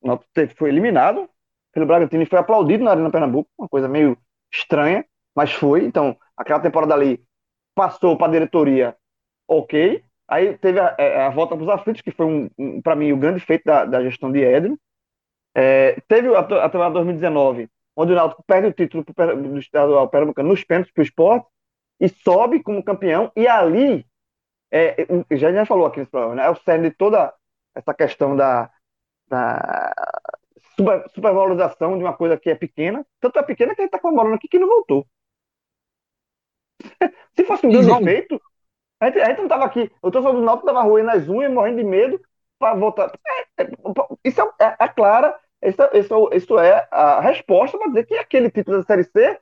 O 0.02 0.08
Náutico 0.08 0.56
foi 0.56 0.70
eliminado 0.70 1.28
pelo 1.74 1.86
Bragantino 1.86 2.24
e 2.24 2.28
foi 2.28 2.40
aplaudido 2.40 2.84
na 2.84 2.92
Arena 2.92 3.12
Pernambuco, 3.12 3.50
uma 3.58 3.68
coisa 3.68 3.88
meio 3.88 4.18
estranha, 4.54 5.06
mas 5.36 5.52
foi. 5.52 5.84
Então, 5.84 6.16
aquela 6.38 6.60
temporada 6.60 6.94
ali 6.94 7.22
passou 7.76 8.18
para 8.18 8.28
a 8.28 8.32
diretoria, 8.32 8.96
ok. 9.48 10.04
Aí 10.28 10.58
teve 10.58 10.80
a, 10.80 10.96
é, 10.98 11.22
a 11.26 11.30
volta 11.30 11.56
para 11.56 11.64
os 11.64 11.70
aflitos, 11.70 12.02
que 12.02 12.12
foi, 12.12 12.26
um, 12.26 12.50
um 12.58 12.82
para 12.82 12.96
mim, 12.96 13.12
o 13.12 13.18
grande 13.18 13.40
feito 13.40 13.64
da, 13.66 13.86
da 13.86 14.04
gestão 14.04 14.32
de 14.32 14.40
Edno. 14.40 14.80
É, 15.56 16.00
teve 16.08 16.34
a, 16.36 16.40
a 16.40 16.70
temporada 16.70 16.94
2019, 16.94 17.70
onde 17.96 18.12
o 18.12 18.16
Náutico 18.16 18.44
perde 18.46 18.68
o 18.68 18.74
título 18.74 19.04
do 19.04 19.60
estadual 19.60 20.08
pernambucano 20.10 20.50
nos 20.50 20.64
pênaltis 20.64 20.94
para 20.94 21.02
o 21.02 21.04
esporte 21.04 21.48
e 22.00 22.10
sobe 22.10 22.62
como 22.62 22.84
campeão. 22.84 23.32
E 23.36 23.48
ali, 23.48 24.06
é, 24.72 24.96
já 25.32 25.52
já 25.52 25.66
falou 25.66 25.86
aqui 25.86 26.00
nesse 26.00 26.12
programa, 26.12 26.36
né, 26.36 26.46
é 26.46 26.50
o 26.50 26.56
cerne 26.56 26.90
de 26.90 26.96
toda 26.96 27.34
essa 27.76 27.94
questão 27.94 28.36
da, 28.36 28.72
da 29.28 29.94
super, 30.76 31.10
supervalorização 31.10 31.98
de 31.98 32.04
uma 32.04 32.16
coisa 32.16 32.38
que 32.38 32.50
é 32.50 32.56
pequena. 32.56 33.06
Tanto 33.20 33.40
é 33.40 33.44
pequena 33.44 33.76
que 33.76 33.82
a 33.82 33.84
gente 33.84 33.94
está 33.94 34.00
comemorando 34.00 34.36
aqui 34.36 34.48
que 34.48 34.60
não 34.60 34.68
voltou. 34.68 35.08
Se 37.36 37.44
fosse 37.46 37.66
um 37.66 37.72
grande 37.72 38.04
feito, 38.04 38.42
a 39.00 39.06
gente, 39.08 39.20
a 39.20 39.26
gente 39.30 39.38
não 39.38 39.46
estava 39.46 39.66
aqui. 39.66 39.92
Eu 40.02 40.12
tô 40.12 40.22
falando 40.22 40.40
do 40.40 40.46
Náutico 40.46 40.68
estava 40.68 40.88
ruim 40.88 41.04
nas 41.04 41.28
unhas, 41.28 41.52
morrendo 41.52 41.78
de 41.78 41.84
medo 41.84 42.22
para 42.58 42.76
voltar. 42.76 43.12
É, 43.58 43.64
é, 43.64 43.70
isso 44.24 44.42
é, 44.42 44.66
é, 44.66 44.76
é 44.80 44.88
clara, 44.88 45.40
isso, 45.62 45.82
isso, 45.94 46.30
isso 46.34 46.60
é 46.60 46.88
a 46.92 47.20
resposta 47.20 47.78
para 47.78 47.88
dizer 47.88 48.06
que 48.06 48.16
aquele 48.16 48.50
título 48.50 48.78
da 48.78 48.84
Série 48.84 49.04
C, 49.04 49.40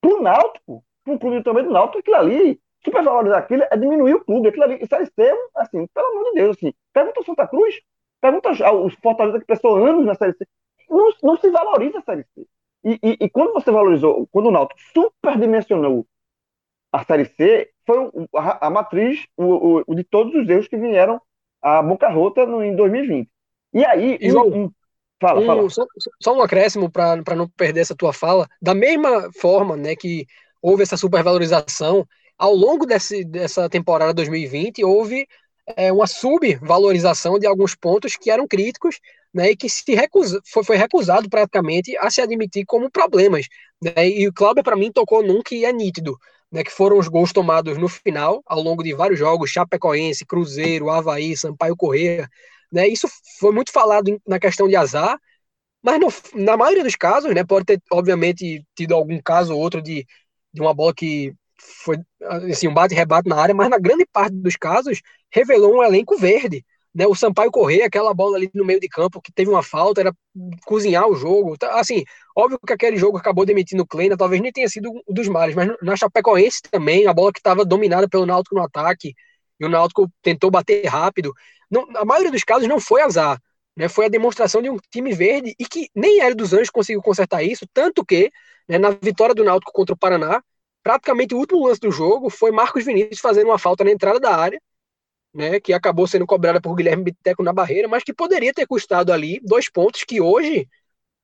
para 0.00 0.14
o 0.14 0.22
Náutico, 0.22 0.84
para 1.04 1.14
o 1.14 1.18
clube 1.18 1.42
também 1.42 1.64
do 1.64 1.70
Náutico, 1.70 1.98
aquilo 1.98 2.16
ali, 2.16 2.60
supervalorizar 2.84 3.38
aquilo 3.38 3.64
é 3.70 3.76
diminuir 3.76 4.14
o 4.14 4.24
clube. 4.24 4.48
Aquilo 4.48 4.64
ali, 4.64 4.86
Série 4.86 5.06
C, 5.06 5.34
assim, 5.56 5.86
pelo 5.88 6.06
amor 6.06 6.24
de 6.24 6.32
Deus, 6.34 6.56
assim, 6.56 6.72
pergunta 6.92 7.20
ao 7.20 7.24
Santa 7.24 7.46
Cruz, 7.46 7.80
pergunta 8.20 8.48
aos 8.64 8.94
Fortaleza 8.94 9.40
que 9.40 9.46
passou 9.46 9.84
anos 9.84 10.04
na 10.04 10.14
Série 10.14 10.32
C, 10.34 10.46
não, 10.88 11.12
não 11.22 11.36
se 11.36 11.50
valoriza 11.50 11.98
a 11.98 12.02
Série 12.02 12.24
C. 12.34 12.46
E, 12.84 12.98
e, 13.02 13.16
e, 13.20 13.30
quando 13.30 13.52
você 13.52 13.70
valorizou, 13.70 14.26
quando 14.32 14.46
o 14.46 14.50
Náutico 14.50 14.80
superdimensionou 14.92 16.06
a 16.92 17.04
Série 17.04 17.26
C, 17.26 17.70
foi 17.86 18.10
a, 18.34 18.66
a 18.66 18.70
matriz 18.70 19.24
o, 19.36 19.82
o, 19.86 19.94
de 19.94 20.04
todos 20.04 20.34
os 20.34 20.48
erros 20.48 20.68
que 20.68 20.76
vieram 20.76 21.20
a 21.62 21.80
boca 21.80 22.08
rota 22.08 22.44
no, 22.44 22.62
em 22.62 22.74
2020. 22.74 23.30
E 23.72 23.84
aí, 23.84 24.18
e 24.20 24.32
um, 24.32 24.64
um, 24.64 24.70
fala, 25.20 25.40
um, 25.40 25.46
fala. 25.46 25.70
Só, 25.70 25.86
só, 26.20 26.36
um 26.36 26.42
acréscimo 26.42 26.90
para 26.90 27.36
não 27.36 27.48
perder 27.48 27.80
essa 27.80 27.96
tua 27.96 28.12
fala. 28.12 28.48
Da 28.60 28.74
mesma 28.74 29.30
forma 29.40 29.76
né, 29.76 29.94
que 29.94 30.26
houve 30.62 30.84
essa 30.84 30.96
supervalorização, 30.96 32.06
ao 32.38 32.54
longo 32.54 32.86
desse, 32.86 33.24
dessa 33.24 33.68
temporada 33.68 34.14
2020, 34.14 34.84
houve 34.84 35.26
é, 35.76 35.92
uma 35.92 36.06
subvalorização 36.06 37.38
de 37.38 37.46
alguns 37.46 37.74
pontos 37.74 38.16
que 38.16 38.30
eram 38.30 38.46
críticos 38.48 38.98
né, 39.34 39.50
e 39.50 39.56
que 39.56 39.68
se 39.68 39.94
recusa, 39.94 40.40
foi, 40.46 40.64
foi 40.64 40.76
recusado 40.76 41.28
praticamente 41.28 41.96
a 41.98 42.10
se 42.10 42.20
admitir 42.20 42.64
como 42.66 42.90
problemas. 42.90 43.46
Né, 43.82 44.08
e 44.08 44.28
o 44.28 44.32
Cláudio, 44.32 44.62
para 44.62 44.76
mim, 44.76 44.90
tocou 44.92 45.22
num 45.22 45.42
que 45.42 45.64
é 45.64 45.72
nítido 45.72 46.16
né, 46.50 46.62
que 46.62 46.70
foram 46.70 46.98
os 46.98 47.08
gols 47.08 47.32
tomados 47.32 47.78
no 47.78 47.88
final, 47.88 48.42
ao 48.46 48.60
longo 48.60 48.82
de 48.82 48.94
vários 48.94 49.18
jogos, 49.18 49.50
Chapecoense, 49.50 50.26
Cruzeiro, 50.26 50.90
Havaí, 50.90 51.34
Sampaio 51.36 51.74
Correia, 51.74 52.28
né, 52.70 52.86
isso 52.86 53.08
foi 53.40 53.52
muito 53.52 53.72
falado 53.72 54.20
na 54.26 54.38
questão 54.38 54.68
de 54.68 54.76
azar, 54.76 55.18
mas 55.82 55.98
no, 55.98 56.08
na 56.34 56.56
maioria 56.56 56.84
dos 56.84 56.94
casos, 56.94 57.34
né, 57.34 57.44
pode 57.44 57.64
ter, 57.64 57.82
obviamente, 57.90 58.64
tido 58.74 58.94
algum 58.94 59.20
caso 59.20 59.54
ou 59.54 59.60
outro 59.60 59.82
de, 59.82 60.06
de 60.52 60.60
uma 60.60 60.74
bola 60.74 60.94
que 60.94 61.34
foi 61.84 61.96
assim, 62.50 62.68
um 62.68 62.74
bate-rebate 62.74 63.28
na 63.28 63.36
área, 63.36 63.54
mas 63.54 63.70
na 63.70 63.78
grande 63.78 64.06
parte 64.12 64.34
dos 64.34 64.56
casos 64.56 65.00
revelou 65.30 65.76
um 65.76 65.82
elenco 65.82 66.16
verde, 66.16 66.64
né, 66.94 67.06
o 67.06 67.14
Sampaio 67.14 67.50
correr, 67.50 67.82
aquela 67.82 68.12
bola 68.12 68.36
ali 68.36 68.50
no 68.54 68.64
meio 68.64 68.78
de 68.78 68.88
campo 68.88 69.20
que 69.20 69.32
teve 69.32 69.50
uma 69.50 69.62
falta, 69.62 70.00
era 70.00 70.14
cozinhar 70.66 71.08
o 71.08 71.14
jogo. 71.14 71.56
Tá, 71.56 71.80
assim, 71.80 72.04
óbvio 72.36 72.58
que 72.66 72.72
aquele 72.72 72.96
jogo 72.96 73.16
acabou 73.16 73.46
demitindo 73.46 73.82
o 73.82 73.86
Kleina, 73.86 74.16
talvez 74.16 74.42
nem 74.42 74.52
tenha 74.52 74.68
sido 74.68 74.90
um 74.90 75.14
dos 75.14 75.28
males, 75.28 75.54
mas 75.54 75.74
na 75.80 75.96
Chapecoense 75.96 76.60
também, 76.70 77.06
a 77.06 77.14
bola 77.14 77.32
que 77.32 77.38
estava 77.38 77.64
dominada 77.64 78.08
pelo 78.08 78.26
Náutico 78.26 78.54
no 78.54 78.62
ataque, 78.62 79.14
e 79.58 79.64
o 79.64 79.68
Náutico 79.68 80.10
tentou 80.20 80.50
bater 80.50 80.84
rápido. 80.86 81.32
Não, 81.70 81.86
a 81.96 82.04
maioria 82.04 82.30
dos 82.30 82.44
casos 82.44 82.68
não 82.68 82.78
foi 82.78 83.00
azar, 83.00 83.40
né, 83.76 83.88
foi 83.88 84.06
a 84.06 84.08
demonstração 84.08 84.62
de 84.62 84.70
um 84.70 84.76
time 84.90 85.12
verde 85.12 85.54
e 85.58 85.64
que 85.64 85.88
nem 85.94 86.20
Hélio 86.20 86.36
dos 86.36 86.52
Anjos 86.52 86.70
conseguiu 86.70 87.02
consertar 87.02 87.42
isso, 87.42 87.66
tanto 87.72 88.04
que 88.04 88.30
né, 88.68 88.78
na 88.78 88.90
vitória 88.90 89.34
do 89.34 89.44
Náutico 89.44 89.72
contra 89.72 89.94
o 89.94 89.98
Paraná, 89.98 90.42
praticamente 90.82 91.34
o 91.34 91.38
último 91.38 91.66
lance 91.66 91.80
do 91.80 91.90
jogo 91.90 92.28
foi 92.30 92.50
Marcos 92.50 92.84
Vinícius 92.84 93.20
fazendo 93.20 93.46
uma 93.46 93.58
falta 93.58 93.84
na 93.84 93.90
entrada 93.90 94.20
da 94.20 94.34
área, 94.36 94.60
né, 95.34 95.58
que 95.60 95.72
acabou 95.72 96.06
sendo 96.06 96.26
cobrada 96.26 96.60
por 96.60 96.74
Guilherme 96.74 97.04
Biteco 97.04 97.42
na 97.42 97.52
barreira, 97.52 97.88
mas 97.88 98.04
que 98.04 98.12
poderia 98.12 98.52
ter 98.52 98.66
custado 98.66 99.12
ali 99.12 99.40
dois 99.42 99.70
pontos 99.70 100.04
que 100.04 100.20
hoje 100.20 100.68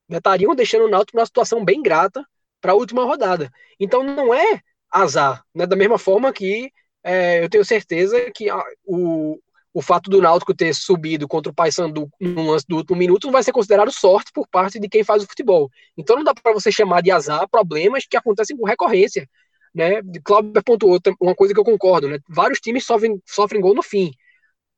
né, 0.07 0.17
estariam 0.17 0.55
deixando 0.55 0.85
o 0.85 0.89
Náutico 0.89 1.17
numa 1.17 1.25
situação 1.25 1.63
bem 1.63 1.81
grata 1.81 2.25
para 2.59 2.71
a 2.71 2.75
última 2.75 3.03
rodada. 3.03 3.51
Então 3.79 4.03
não 4.03 4.33
é 4.33 4.61
azar, 4.91 5.43
né, 5.53 5.67
da 5.67 5.75
mesma 5.75 5.99
forma 5.99 6.33
que 6.33 6.71
é, 7.03 7.43
eu 7.43 7.49
tenho 7.49 7.63
certeza 7.63 8.31
que 8.31 8.49
a, 8.49 8.61
o, 8.85 9.39
o 9.73 9.81
fato 9.81 10.09
do 10.09 10.21
Náutico 10.21 10.53
ter 10.53 10.73
subido 10.73 11.27
contra 11.27 11.51
o 11.51 11.55
Paysandu 11.55 12.09
no 12.19 12.51
lance 12.51 12.65
do 12.67 12.77
último 12.77 12.97
minuto 12.97 13.25
não 13.25 13.31
vai 13.31 13.43
ser 13.43 13.51
considerado 13.51 13.91
sorte 13.91 14.31
por 14.33 14.47
parte 14.47 14.79
de 14.79 14.89
quem 14.89 15.03
faz 15.03 15.23
o 15.23 15.27
futebol. 15.27 15.69
Então 15.97 16.15
não 16.15 16.23
dá 16.23 16.33
para 16.33 16.53
você 16.53 16.71
chamar 16.71 17.01
de 17.01 17.11
azar 17.11 17.47
problemas 17.49 18.05
que 18.09 18.17
acontecem 18.17 18.57
com 18.57 18.65
recorrência 18.65 19.27
né? 19.73 20.01
Cláudio 20.23 20.63
pontuou 20.63 20.99
uma 21.19 21.35
coisa 21.35 21.53
que 21.53 21.59
eu 21.59 21.63
concordo, 21.63 22.09
né? 22.09 22.19
Vários 22.27 22.59
times 22.59 22.85
sofrem, 22.85 23.21
sofrem 23.25 23.61
gol 23.61 23.75
no 23.75 23.83
fim, 23.83 24.11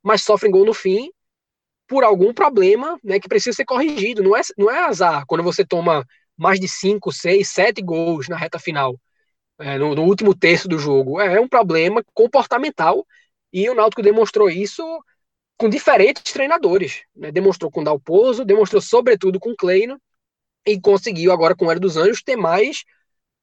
mas 0.04 0.24
sofrem 0.24 0.52
gol 0.52 0.66
no 0.66 0.74
fim 0.74 1.12
por 1.88 2.04
algum 2.04 2.34
problema, 2.34 2.98
né? 3.04 3.20
Que 3.20 3.28
precisa 3.28 3.56
ser 3.56 3.66
corrigido. 3.66 4.24
Não 4.24 4.36
é, 4.36 4.42
não 4.58 4.70
é 4.70 4.80
azar 4.86 5.26
quando 5.28 5.44
você 5.44 5.66
toma 5.66 6.06
mais 6.38 6.60
de 6.60 6.68
5, 6.68 7.12
6, 7.12 7.48
7 7.50 7.82
gols 7.82 8.28
na 8.28 8.38
reta 8.38 8.60
final, 8.60 9.00
é, 9.60 9.78
no, 9.78 9.96
no, 9.96 10.04
último 10.04 10.36
terço 10.36 10.68
do 10.68 10.80
jogo. 10.80 11.20
É, 11.22 11.36
é 11.36 11.42
um 11.42 11.48
problema 11.48 12.04
comportamental 12.14 13.06
e 13.52 13.70
o 13.70 13.76
Náutico 13.76 14.02
demonstrou 14.02 14.50
isso 14.50 14.84
com 15.58 15.70
diferentes 15.70 16.34
treinadores. 16.34 17.04
Né? 17.16 17.32
Demonstrou 17.32 17.70
com 17.70 17.84
Dalpozo, 17.84 18.46
demonstrou 18.46 18.82
sobretudo 18.82 19.40
com 19.40 19.52
o 19.52 19.56
Kleino 19.56 20.00
e 20.66 20.80
conseguiu 20.80 21.32
agora 21.32 21.56
com 21.56 21.66
o 21.66 21.72
Hélio 21.72 21.82
dos 21.82 21.98
Anjos 21.98 22.24
ter 22.24 22.36
mais 22.36 22.84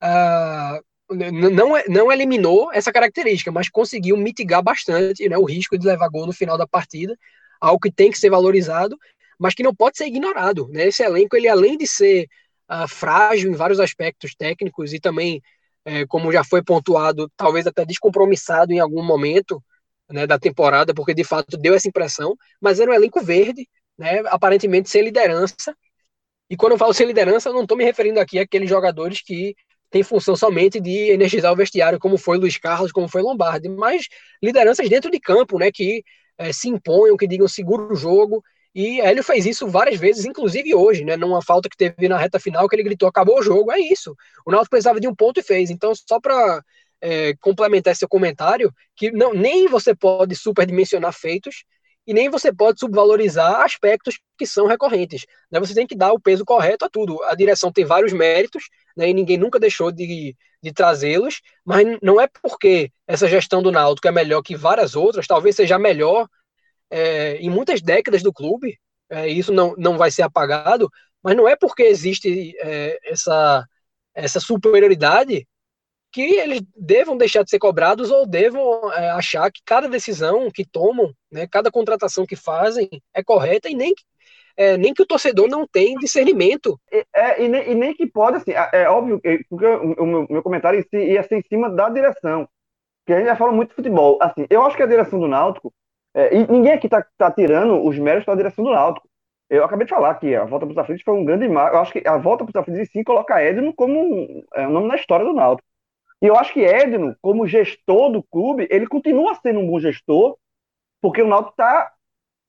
uh, 0.03 0.83
não, 1.11 1.73
não 1.89 2.13
eliminou 2.13 2.73
essa 2.73 2.93
característica, 2.93 3.51
mas 3.51 3.71
conseguiu 3.71 4.17
mitigar 4.17 4.63
bastante 4.63 5.29
né, 5.29 5.39
o 5.39 5.45
risco 5.45 5.79
de 5.79 5.87
levar 5.87 6.09
gol 6.09 6.27
no 6.27 6.33
final 6.33 6.59
da 6.59 6.67
partida, 6.67 7.17
algo 7.61 7.81
que 7.81 7.91
tem 7.91 8.11
que 8.11 8.19
ser 8.19 8.31
valorizado, 8.31 8.97
mas 9.39 9.55
que 9.55 9.63
não 9.63 9.75
pode 9.75 9.97
ser 9.97 10.07
ignorado. 10.07 10.69
Né? 10.69 10.89
Esse 10.89 11.03
elenco, 11.03 11.37
ele 11.37 11.49
além 11.49 11.79
de 11.79 11.87
ser 11.87 12.27
uh, 12.71 12.87
frágil 12.87 13.51
em 13.51 13.55
vários 13.55 13.81
aspectos 13.81 14.35
técnicos 14.35 14.93
e 14.93 15.01
também, 15.01 15.43
é, 15.85 16.07
como 16.07 16.33
já 16.33 16.45
foi 16.45 16.63
pontuado, 16.63 17.31
talvez 17.37 17.67
até 17.67 17.85
descompromissado 17.85 18.73
em 18.73 18.79
algum 18.79 19.03
momento 19.03 19.63
né, 20.11 20.27
da 20.27 20.39
temporada, 20.39 20.95
porque 20.95 21.15
de 21.15 21.25
fato 21.25 21.57
deu 21.57 21.75
essa 21.75 21.89
impressão, 21.89 22.37
mas 22.61 22.81
era 22.81 22.91
um 22.91 22.95
elenco 22.95 23.21
verde, 23.21 23.69
né, 23.97 24.21
aparentemente 24.27 24.89
sem 24.91 25.03
liderança. 25.03 25.75
E 26.51 26.57
quando 26.57 26.73
eu 26.73 26.79
falo 26.79 26.95
sem 26.95 27.07
liderança, 27.07 27.49
eu 27.49 27.53
não 27.53 27.63
estou 27.63 27.77
me 27.77 27.85
referindo 27.85 28.21
aqui 28.21 28.39
àqueles 28.39 28.69
jogadores 28.69 29.21
que 29.23 29.55
tem 29.91 30.03
função 30.03 30.37
somente 30.37 30.81
de 30.81 31.11
energizar 31.11 31.53
o 31.53 31.57
vestiário, 31.57 31.99
como 31.99 32.19
foi 32.19 32.39
Luiz 32.39 32.59
Carlos, 32.59 32.93
como 32.93 33.09
foi 33.09 33.23
Lombardi, 33.23 33.69
mas 33.69 34.07
lideranças 34.43 34.89
dentro 34.89 35.11
de 35.11 35.19
campo, 35.21 35.59
né, 35.59 35.71
que 35.73 36.03
é, 36.39 36.53
se 36.53 36.69
imponham, 36.69 37.17
que 37.17 37.27
digam 37.27 37.49
seguro 37.49 37.93
o 37.93 37.97
jogo, 37.97 38.43
e 38.75 39.01
Hélio 39.01 39.25
fez 39.25 39.47
isso 39.47 39.67
várias 39.67 39.99
vezes, 39.99 40.25
inclusive 40.25 40.75
hoje, 40.75 41.05
né, 41.05 41.17
numa 41.17 41.43
falta 41.43 41.69
que 41.69 41.77
teve 41.77 42.07
na 42.09 42.19
reta 42.19 42.39
final, 42.39 42.69
que 42.69 42.77
ele 42.77 42.83
gritou, 42.83 43.09
acabou 43.09 43.39
o 43.39 43.43
jogo, 43.43 43.73
é 43.73 43.81
isso, 43.81 44.15
o 44.47 44.51
Náutico 44.51 44.71
precisava 44.71 45.01
de 45.01 45.09
um 45.09 45.15
ponto 45.15 45.41
e 45.41 45.43
fez, 45.43 45.71
então 45.71 45.93
só 45.95 46.21
para 46.21 46.63
é, 47.01 47.34
complementar 47.36 47.92
esse 47.92 48.07
comentário, 48.07 48.72
que 48.96 49.11
não, 49.11 49.32
nem 49.32 49.68
você 49.68 49.94
pode 49.94 50.34
superdimensionar 50.34 51.12
feitos, 51.12 51.64
e 52.07 52.14
nem 52.14 52.30
você 52.30 52.51
pode 52.51 52.80
subvalorizar 52.80 53.61
aspectos 53.61 54.18
que 54.38 54.46
são 54.46 54.66
recorrentes. 54.66 55.26
Né? 55.51 55.61
Você 55.61 55.74
tem 55.74 55.86
que 55.86 55.94
dar 55.94 56.12
o 56.14 56.18
peso 56.18 56.42
correto 56.42 56.86
a 56.86 56.88
tudo. 56.88 57.22
A 57.24 57.34
direção 57.34 57.70
tem 57.70 57.84
vários 57.84 58.14
méritos, 58.14 58.64
né, 58.96 59.11
e 59.11 59.14
ninguém 59.14 59.36
nunca 59.36 59.61
deixou 59.61 59.92
de, 59.92 60.34
de 60.62 60.72
trazê-los, 60.72 61.42
mas 61.62 61.86
não 62.03 62.18
é 62.18 62.26
porque 62.26 62.90
essa 63.07 63.28
gestão 63.28 63.62
do 63.62 63.70
Náutico 63.70 64.09
é 64.09 64.11
melhor 64.11 64.40
que 64.40 64.57
várias 64.57 64.96
outras, 64.96 65.26
talvez 65.26 65.55
seja 65.55 65.78
melhor 65.78 66.26
é, 66.90 67.36
em 67.36 67.51
muitas 67.51 67.82
décadas 67.82 68.22
do 68.22 68.32
clube, 68.32 68.78
é, 69.11 69.28
isso 69.28 69.53
não, 69.53 69.74
não 69.76 69.99
vai 69.99 70.11
ser 70.11 70.22
apagado, 70.22 70.90
mas 71.22 71.36
não 71.36 71.46
é 71.46 71.57
porque 71.57 71.82
existe 71.82 72.55
é, 72.61 72.99
essa, 73.05 73.66
essa 74.14 74.40
superioridade 74.40 75.46
que 76.19 76.35
eles 76.35 76.61
devam 76.77 77.16
deixar 77.16 77.45
de 77.45 77.51
ser 77.51 77.61
cobrados 77.61 78.11
ou 78.11 78.27
devam 78.27 78.93
é, 78.93 79.09
achar 79.11 79.53
que 79.53 79.61
cada 79.64 79.89
decisão 79.89 80.51
que 80.53 80.66
tomam, 80.66 81.12
né, 81.31 81.47
cada 81.47 81.71
contratação 81.71 82.27
que 82.27 82.35
fazem 82.35 82.89
é 83.14 83.23
correta 83.23 83.71
e 83.71 83.75
nem 83.75 83.95
que, 83.95 84.03
é, 84.57 84.77
nem 84.77 84.93
que 84.93 85.01
o 85.01 85.07
torcedor 85.07 85.47
não 85.47 85.64
tem 85.64 85.95
discernimento. 85.95 86.77
É, 86.91 87.05
é 87.14 87.45
e, 87.45 87.49
nem, 87.49 87.71
e, 87.71 87.75
nem, 87.77 87.95
que 87.95 88.05
pode, 88.05 88.39
assim, 88.39 88.51
é, 88.51 88.69
é 88.73 88.89
óbvio, 88.91 89.21
porque 89.49 89.64
o, 89.64 89.93
o 89.93 90.07
meu, 90.07 90.27
meu, 90.29 90.43
comentário 90.43 90.85
ia 90.93 91.23
ser 91.23 91.37
em 91.37 91.43
cima 91.43 91.71
da 91.71 91.89
direção, 91.89 92.49
que 93.07 93.12
a 93.12 93.19
gente 93.19 93.29
já 93.29 93.37
fala 93.37 93.53
muito 93.53 93.69
de 93.69 93.77
futebol. 93.77 94.19
Assim, 94.21 94.45
eu 94.51 94.62
acho 94.66 94.77
que 94.77 94.83
a 94.83 94.87
direção 94.87 95.21
do 95.21 95.29
Náutico, 95.29 95.73
é, 96.16 96.35
e 96.35 96.49
ninguém 96.49 96.73
aqui 96.73 96.89
está 96.89 97.07
tá 97.16 97.31
tirando 97.31 97.81
os 97.87 97.97
méritos 97.97 98.27
da 98.27 98.35
direção 98.35 98.64
do 98.64 98.73
Náutico. 98.73 99.09
Eu 99.49 99.64
acabei 99.64 99.87
de 99.87 99.95
falar 99.95 100.16
que 100.16 100.35
a 100.35 100.45
volta 100.45 100.66
para 100.66 100.73
os 100.73 100.79
aflitos 100.79 101.05
foi 101.05 101.14
um 101.14 101.25
grande 101.25 101.49
marco. 101.49 101.77
Eu 101.77 101.81
acho 101.81 101.93
que 101.93 102.03
a 102.07 102.19
volta 102.19 102.45
para 102.45 102.51
os 102.51 102.57
aflitos 102.57 102.91
sim 102.91 103.05
coloca 103.05 103.41
Edno 103.41 103.73
como 103.73 104.01
um, 104.01 104.45
é, 104.53 104.66
um 104.66 104.73
nome 104.73 104.89
na 104.89 104.97
história 104.97 105.25
do 105.25 105.33
Náutico. 105.33 105.68
E 106.21 106.27
eu 106.27 106.37
acho 106.37 106.53
que 106.53 106.61
Edno, 106.61 107.16
como 107.23 107.47
gestor 107.47 108.11
do 108.11 108.23
clube, 108.23 108.66
ele 108.71 108.87
continua 108.87 109.35
sendo 109.37 109.61
um 109.61 109.66
bom 109.66 109.79
gestor, 109.79 110.37
porque 111.01 111.23
o 111.23 111.29
Náutico 111.29 111.57
tá, 111.57 111.93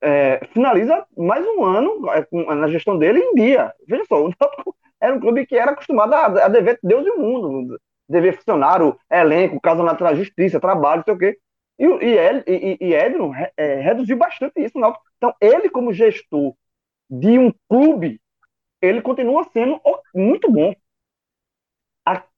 é, 0.02 0.46
finaliza 0.54 1.06
mais 1.16 1.46
um 1.46 1.64
ano 1.64 2.10
é, 2.10 2.56
na 2.56 2.68
gestão 2.68 2.98
dele 2.98 3.20
em 3.20 3.36
dia. 3.36 3.74
Veja 3.88 4.04
só, 4.08 4.24
o 4.26 4.34
Náutico 4.40 4.76
era 5.00 5.14
um 5.14 5.20
clube 5.20 5.46
que 5.46 5.56
era 5.56 5.72
acostumado 5.72 6.14
a, 6.14 6.26
a 6.46 6.48
dever 6.48 6.80
Deus 6.82 7.06
e 7.06 7.12
o 7.12 7.20
mundo, 7.20 7.80
dever 8.08 8.36
funcionário, 8.36 8.98
elenco, 9.12 9.62
casa 9.62 9.84
na 9.84 10.14
justiça, 10.16 10.60
trabalho, 10.60 11.04
não 11.06 11.06
sei 11.06 11.14
o 11.14 11.18
quê. 11.18 11.40
E, 11.78 11.86
e, 11.86 12.18
e, 12.48 12.78
e 12.82 12.94
Edno 12.94 13.32
é, 13.56 13.76
reduziu 13.76 14.18
bastante 14.18 14.60
isso. 14.60 14.80
Náutico. 14.80 15.06
Então, 15.18 15.34
ele 15.40 15.70
como 15.70 15.94
gestor 15.94 16.54
de 17.10 17.38
um 17.40 17.54
clube, 17.70 18.20
ele 18.82 19.02
continua 19.02 19.44
sendo 19.52 19.80
muito 20.14 20.52
bom. 20.52 20.74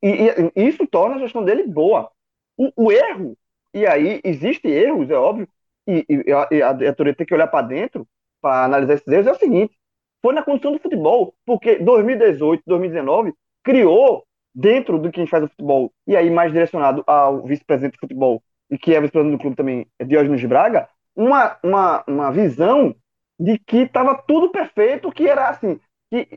E, 0.02 0.52
e 0.56 0.68
isso 0.68 0.86
torna 0.88 1.16
a 1.16 1.20
gestão 1.20 1.44
dele 1.44 1.68
boa. 1.68 2.10
O, 2.58 2.72
o 2.76 2.92
erro, 2.92 3.38
e 3.74 3.86
aí 3.86 4.22
existem 4.24 4.72
erros, 4.72 5.10
é 5.10 5.16
óbvio, 5.16 5.48
e, 5.88 6.06
e 6.08 6.34
a, 6.34 6.48
e 6.52 6.62
a 6.62 6.74
diretoria 6.74 7.16
tem 7.16 7.26
que 7.26 7.34
olhar 7.34 7.48
para 7.48 7.68
dentro 7.68 8.08
para 8.42 8.66
analisar 8.66 8.96
esses 8.96 9.08
erros, 9.08 9.28
é 9.28 9.32
o 9.32 9.40
seguinte: 9.40 9.76
foi 10.22 10.34
na 10.34 10.44
condição 10.44 10.72
do 10.72 10.80
futebol, 10.80 11.34
porque 11.46 11.78
2018, 11.78 12.64
2019 12.66 13.34
criou 13.64 14.26
dentro 14.54 15.00
do 15.00 15.12
que 15.12 15.20
a 15.20 15.24
gente 15.24 15.32
faz 15.32 15.44
o 15.44 15.48
futebol, 15.48 15.92
e 16.06 16.16
aí 16.16 16.30
mais 16.30 16.52
direcionado 16.52 17.04
ao 17.08 17.44
vice-presidente 17.44 17.94
do 17.94 18.00
futebol, 18.00 18.44
e 18.70 18.78
que 18.78 18.94
é 18.94 19.02
vice-presidente 19.02 19.38
do 19.38 19.42
clube 19.42 19.56
também, 19.56 19.88
Diógenes 20.06 20.44
Braga, 20.46 20.90
uma, 21.16 21.58
uma, 21.64 22.04
uma 22.08 22.32
visão 22.32 22.96
de 23.40 23.58
que 23.58 23.78
estava 23.78 24.16
tudo 24.16 24.52
perfeito, 24.52 25.12
que 25.12 25.28
era 25.28 25.50
assim, 25.50 25.80
que 26.12 26.28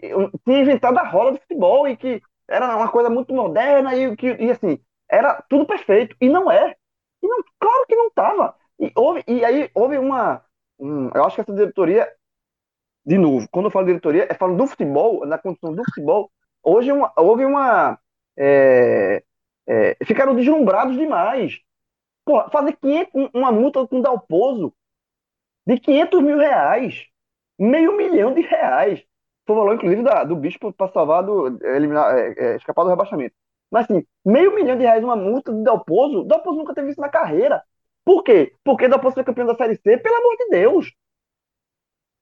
tinha 0.44 0.60
inventado 0.60 0.96
a 0.98 1.06
roda 1.06 1.32
do 1.32 1.40
futebol 1.40 1.88
e 1.88 1.96
que 1.96 2.22
era 2.48 2.76
uma 2.76 2.90
coisa 2.90 3.10
muito 3.10 3.34
moderna 3.34 3.94
e 3.96 4.16
que 4.16 4.26
e 4.34 4.50
assim 4.50 4.78
era 5.10 5.42
tudo 5.48 5.66
perfeito 5.66 6.16
e 6.20 6.28
não 6.28 6.50
é. 6.50 6.74
E 7.22 7.26
não, 7.26 7.42
claro 7.58 7.86
que 7.86 7.96
não 7.96 8.08
estava. 8.08 8.54
E 8.78 8.92
houve 8.96 9.24
e 9.26 9.44
aí 9.44 9.70
houve 9.74 9.98
uma, 9.98 10.44
um, 10.78 11.10
eu 11.14 11.24
acho 11.24 11.36
que 11.36 11.42
essa 11.42 11.54
diretoria 11.54 12.10
de 13.06 13.18
novo, 13.18 13.46
quando 13.50 13.66
eu 13.66 13.70
falo 13.70 13.86
diretoria, 13.86 14.26
é 14.30 14.34
falando 14.34 14.58
do 14.58 14.66
futebol, 14.66 15.26
na 15.26 15.38
condição 15.38 15.74
do 15.74 15.84
futebol. 15.84 16.30
Hoje 16.62 16.90
uma, 16.90 17.12
houve 17.16 17.44
uma 17.44 17.98
é, 18.36 19.22
é, 19.66 19.96
ficaram 20.04 20.34
deslumbrados 20.34 20.96
demais. 20.96 21.60
Porra, 22.24 22.48
fazer 22.50 22.76
500, 22.76 23.30
uma 23.34 23.52
multa 23.52 23.86
com 23.86 24.00
Dalpozo 24.00 24.74
de 25.66 25.78
500 25.78 26.22
mil 26.22 26.38
reais. 26.38 27.06
Meio 27.58 27.96
milhão 27.96 28.32
de 28.34 28.40
reais. 28.40 29.04
Foi 29.46 29.54
o 29.54 29.58
valor, 29.58 29.74
inclusive, 29.74 30.02
da, 30.02 30.24
do 30.24 30.36
bicho 30.36 30.58
para 30.58 30.88
salvar, 30.88 31.22
do, 31.22 31.58
eliminar, 31.66 32.16
é, 32.16 32.34
é, 32.36 32.56
escapar 32.56 32.84
do 32.84 32.90
rebaixamento. 32.90 33.34
Mas, 33.70 33.84
assim, 33.84 34.04
meio 34.24 34.54
milhão 34.54 34.76
de 34.76 34.82
reais 34.82 35.04
uma 35.04 35.16
multa 35.16 35.52
de 35.52 35.62
Dalpozo, 35.62 36.24
Dalpozo 36.24 36.58
nunca 36.58 36.74
teve 36.74 36.90
isso 36.90 37.00
na 37.00 37.08
carreira. 37.08 37.62
Por 38.04 38.22
quê? 38.22 38.54
Porque 38.64 38.88
Dalpozo 38.88 39.14
foi 39.14 39.24
campeão 39.24 39.46
da 39.46 39.54
Série 39.54 39.76
C, 39.76 39.98
pelo 39.98 40.16
amor 40.16 40.36
de 40.36 40.48
Deus. 40.50 40.92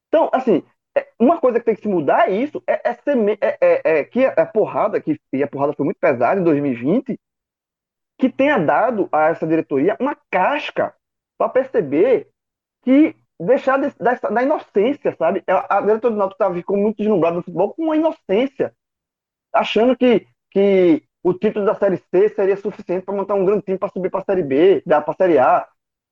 Então, 0.08 0.30
assim, 0.32 0.62
é, 0.96 1.08
uma 1.18 1.40
coisa 1.40 1.58
que 1.58 1.64
tem 1.64 1.74
que 1.74 1.82
se 1.82 1.88
mudar 1.88 2.28
é 2.28 2.32
isso, 2.32 2.62
é, 2.66 2.90
é, 2.90 2.94
ser, 2.94 3.16
é, 3.40 3.58
é, 3.60 3.98
é 3.98 4.04
que 4.04 4.24
a 4.24 4.46
porrada, 4.46 5.00
que, 5.00 5.18
e 5.32 5.42
a 5.42 5.48
porrada 5.48 5.72
foi 5.72 5.84
muito 5.84 5.98
pesada 5.98 6.40
em 6.40 6.44
2020, 6.44 7.18
que 8.18 8.30
tenha 8.30 8.58
dado 8.58 9.08
a 9.10 9.28
essa 9.28 9.46
diretoria 9.46 9.96
uma 9.98 10.16
casca 10.30 10.94
para 11.38 11.48
perceber 11.48 12.28
que 12.82 13.16
deixar 13.46 13.78
de, 13.80 13.92
dessa, 13.98 14.30
da 14.30 14.42
inocência, 14.42 15.14
sabe? 15.16 15.42
A, 15.46 15.78
a 15.78 15.80
diretora 15.80 16.14
do 16.14 16.18
Náutico 16.18 16.38
tá, 16.38 16.52
ficou 16.52 16.76
muito 16.76 16.98
deslumbrada 16.98 17.36
no 17.36 17.42
futebol 17.42 17.74
com 17.74 17.84
uma 17.84 17.96
inocência, 17.96 18.74
achando 19.52 19.96
que, 19.96 20.26
que 20.50 21.02
o 21.22 21.34
título 21.34 21.64
da 21.64 21.74
Série 21.74 21.96
C 21.96 22.28
seria 22.30 22.56
suficiente 22.56 23.04
para 23.04 23.14
montar 23.14 23.34
um 23.34 23.44
grande 23.44 23.62
time 23.62 23.78
para 23.78 23.88
subir 23.90 24.10
para 24.10 24.20
a 24.20 24.24
Série 24.24 24.42
B, 24.42 24.82
para 24.86 25.04
a 25.06 25.14
Série 25.14 25.38
A, 25.38 25.68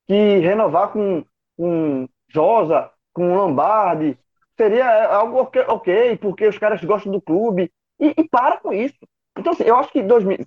que 0.07 0.39
renovar 0.39 0.93
com, 0.93 1.25
com 1.57 2.09
Josa, 2.29 2.91
com 3.13 3.35
Lombardi, 3.35 4.19
seria 4.57 5.07
algo 5.07 5.39
ok, 5.41 6.17
porque 6.19 6.47
os 6.47 6.59
caras 6.59 6.83
gostam 6.85 7.13
do 7.13 7.21
clube, 7.21 7.73
e, 7.99 8.15
e 8.17 8.29
para 8.29 8.59
com 8.59 8.73
isso. 8.73 8.99
Então, 9.39 9.53
assim, 9.53 9.65
eu 9.65 9.77
acho 9.77 9.93
que 9.93 10.03
2000, 10.03 10.39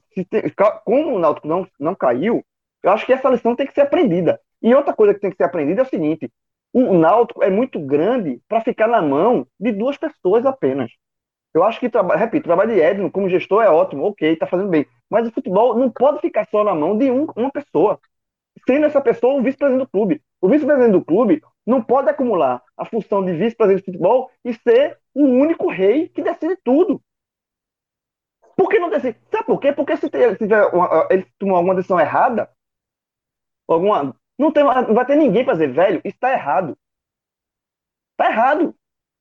como 0.86 1.16
o 1.16 1.20
Náutico 1.20 1.48
não, 1.48 1.68
não 1.80 1.96
caiu, 1.96 2.44
eu 2.84 2.92
acho 2.92 3.06
que 3.06 3.14
essa 3.14 3.30
lição 3.30 3.56
tem 3.56 3.66
que 3.66 3.74
ser 3.74 3.82
aprendida. 3.82 4.40
E 4.62 4.74
outra 4.74 4.94
coisa 4.94 5.14
que 5.14 5.20
tem 5.20 5.32
que 5.32 5.38
ser 5.38 5.44
aprendida 5.44 5.82
é 5.82 5.86
o 5.86 5.90
seguinte: 5.90 6.32
o 6.74 6.98
Náutico 6.98 7.44
é 7.44 7.50
muito 7.50 7.80
grande 7.80 8.42
para 8.48 8.62
ficar 8.62 8.88
na 8.88 9.02
mão 9.02 9.48
de 9.60 9.72
duas 9.72 9.96
pessoas 9.96 10.46
apenas. 10.46 10.92
Eu 11.54 11.64
acho 11.64 11.80
que, 11.80 11.88
repito, 12.18 12.46
o 12.46 12.50
trabalho 12.50 12.74
de 12.74 12.82
Edno 12.82 13.12
como 13.12 13.30
gestor 13.30 13.62
é 13.64 13.70
ótimo, 13.70 14.06
ok, 14.06 14.34
está 14.34 14.48
fazendo 14.48 14.70
bem. 14.70 14.88
Mas 15.08 15.28
o 15.28 15.32
futebol 15.32 15.78
não 15.78 15.92
pode 15.92 16.20
ficar 16.20 16.48
só 16.50 16.64
na 16.64 16.74
mão 16.74 16.98
de 16.98 17.12
um, 17.12 17.28
uma 17.36 17.52
pessoa. 17.52 18.00
Sendo 18.68 18.88
essa 18.88 19.00
pessoa 19.00 19.36
o 19.36 19.44
vice-presidente 19.44 19.86
do 19.86 19.90
clube. 19.90 20.22
O 20.42 20.50
vice-presidente 20.50 20.94
do 20.94 21.06
clube 21.06 21.44
não 21.66 21.82
pode 21.82 22.10
acumular 22.10 22.62
a 22.76 22.86
função 22.86 23.24
de 23.24 23.34
vice-presidente 23.34 23.86
de 23.86 23.92
futebol 23.92 24.32
e 24.44 24.54
ser 24.54 24.98
o 25.14 25.24
único 25.24 25.70
rei 25.70 26.10
que 26.10 26.24
decide 26.24 26.58
tudo. 26.64 27.00
Por 28.58 28.68
que 28.70 28.80
não 28.80 28.90
decide? 28.90 29.18
Sabe 29.32 29.46
por 29.46 29.60
quê? 29.60 29.72
Porque 29.74 29.96
se 29.98 30.10
tiver 30.10 30.66
uma, 30.74 31.08
ele 31.12 31.26
tomar 31.38 31.58
alguma 31.58 31.76
decisão 31.76 32.00
errada, 32.00 32.50
alguma 33.68 34.16
não, 34.38 34.52
tem, 34.52 34.64
não 34.64 34.94
vai 34.94 35.06
ter 35.06 35.16
ninguém 35.16 35.44
para 35.44 35.54
dizer, 35.54 35.72
velho, 35.72 36.02
isso 36.04 36.16
está 36.16 36.32
errado. 36.32 36.78
Está 38.12 38.32
errado. 38.32 38.76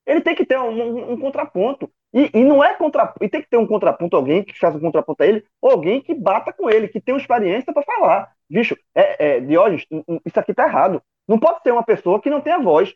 Ele 0.07 0.21
tem 0.21 0.35
que 0.35 0.45
ter 0.45 0.59
um, 0.59 0.71
um, 0.71 1.13
um 1.13 1.21
contraponto. 1.21 1.91
E, 2.13 2.31
e, 2.35 2.45
não 2.45 2.63
é 2.63 2.75
contra, 2.75 3.15
e 3.23 3.29
tem 3.29 3.41
que 3.41 3.49
ter 3.49 3.57
um 3.57 3.67
contraponto, 3.67 4.15
alguém 4.15 4.45
que 4.45 4.59
faça 4.59 4.77
um 4.77 4.81
contraponto 4.81 5.23
a 5.23 5.27
ele, 5.27 5.47
alguém 5.63 6.03
que 6.03 6.15
bata 6.15 6.53
com 6.53 6.69
ele, 6.69 6.89
que 6.89 7.01
tenha 7.01 7.17
experiência 7.17 7.73
para 7.73 7.83
falar. 7.83 8.33
Bicho, 8.51 8.77
é, 8.95 9.37
é, 9.37 9.41
Diógenes, 9.41 9.87
isso 10.27 10.39
aqui 10.39 10.51
está 10.51 10.65
errado. 10.67 11.03
Não 11.27 11.39
pode 11.39 11.63
ser 11.63 11.73
uma 11.73 11.83
pessoa 11.83 12.21
que 12.21 12.29
não 12.29 12.41
tenha 12.41 12.59
voz. 12.59 12.95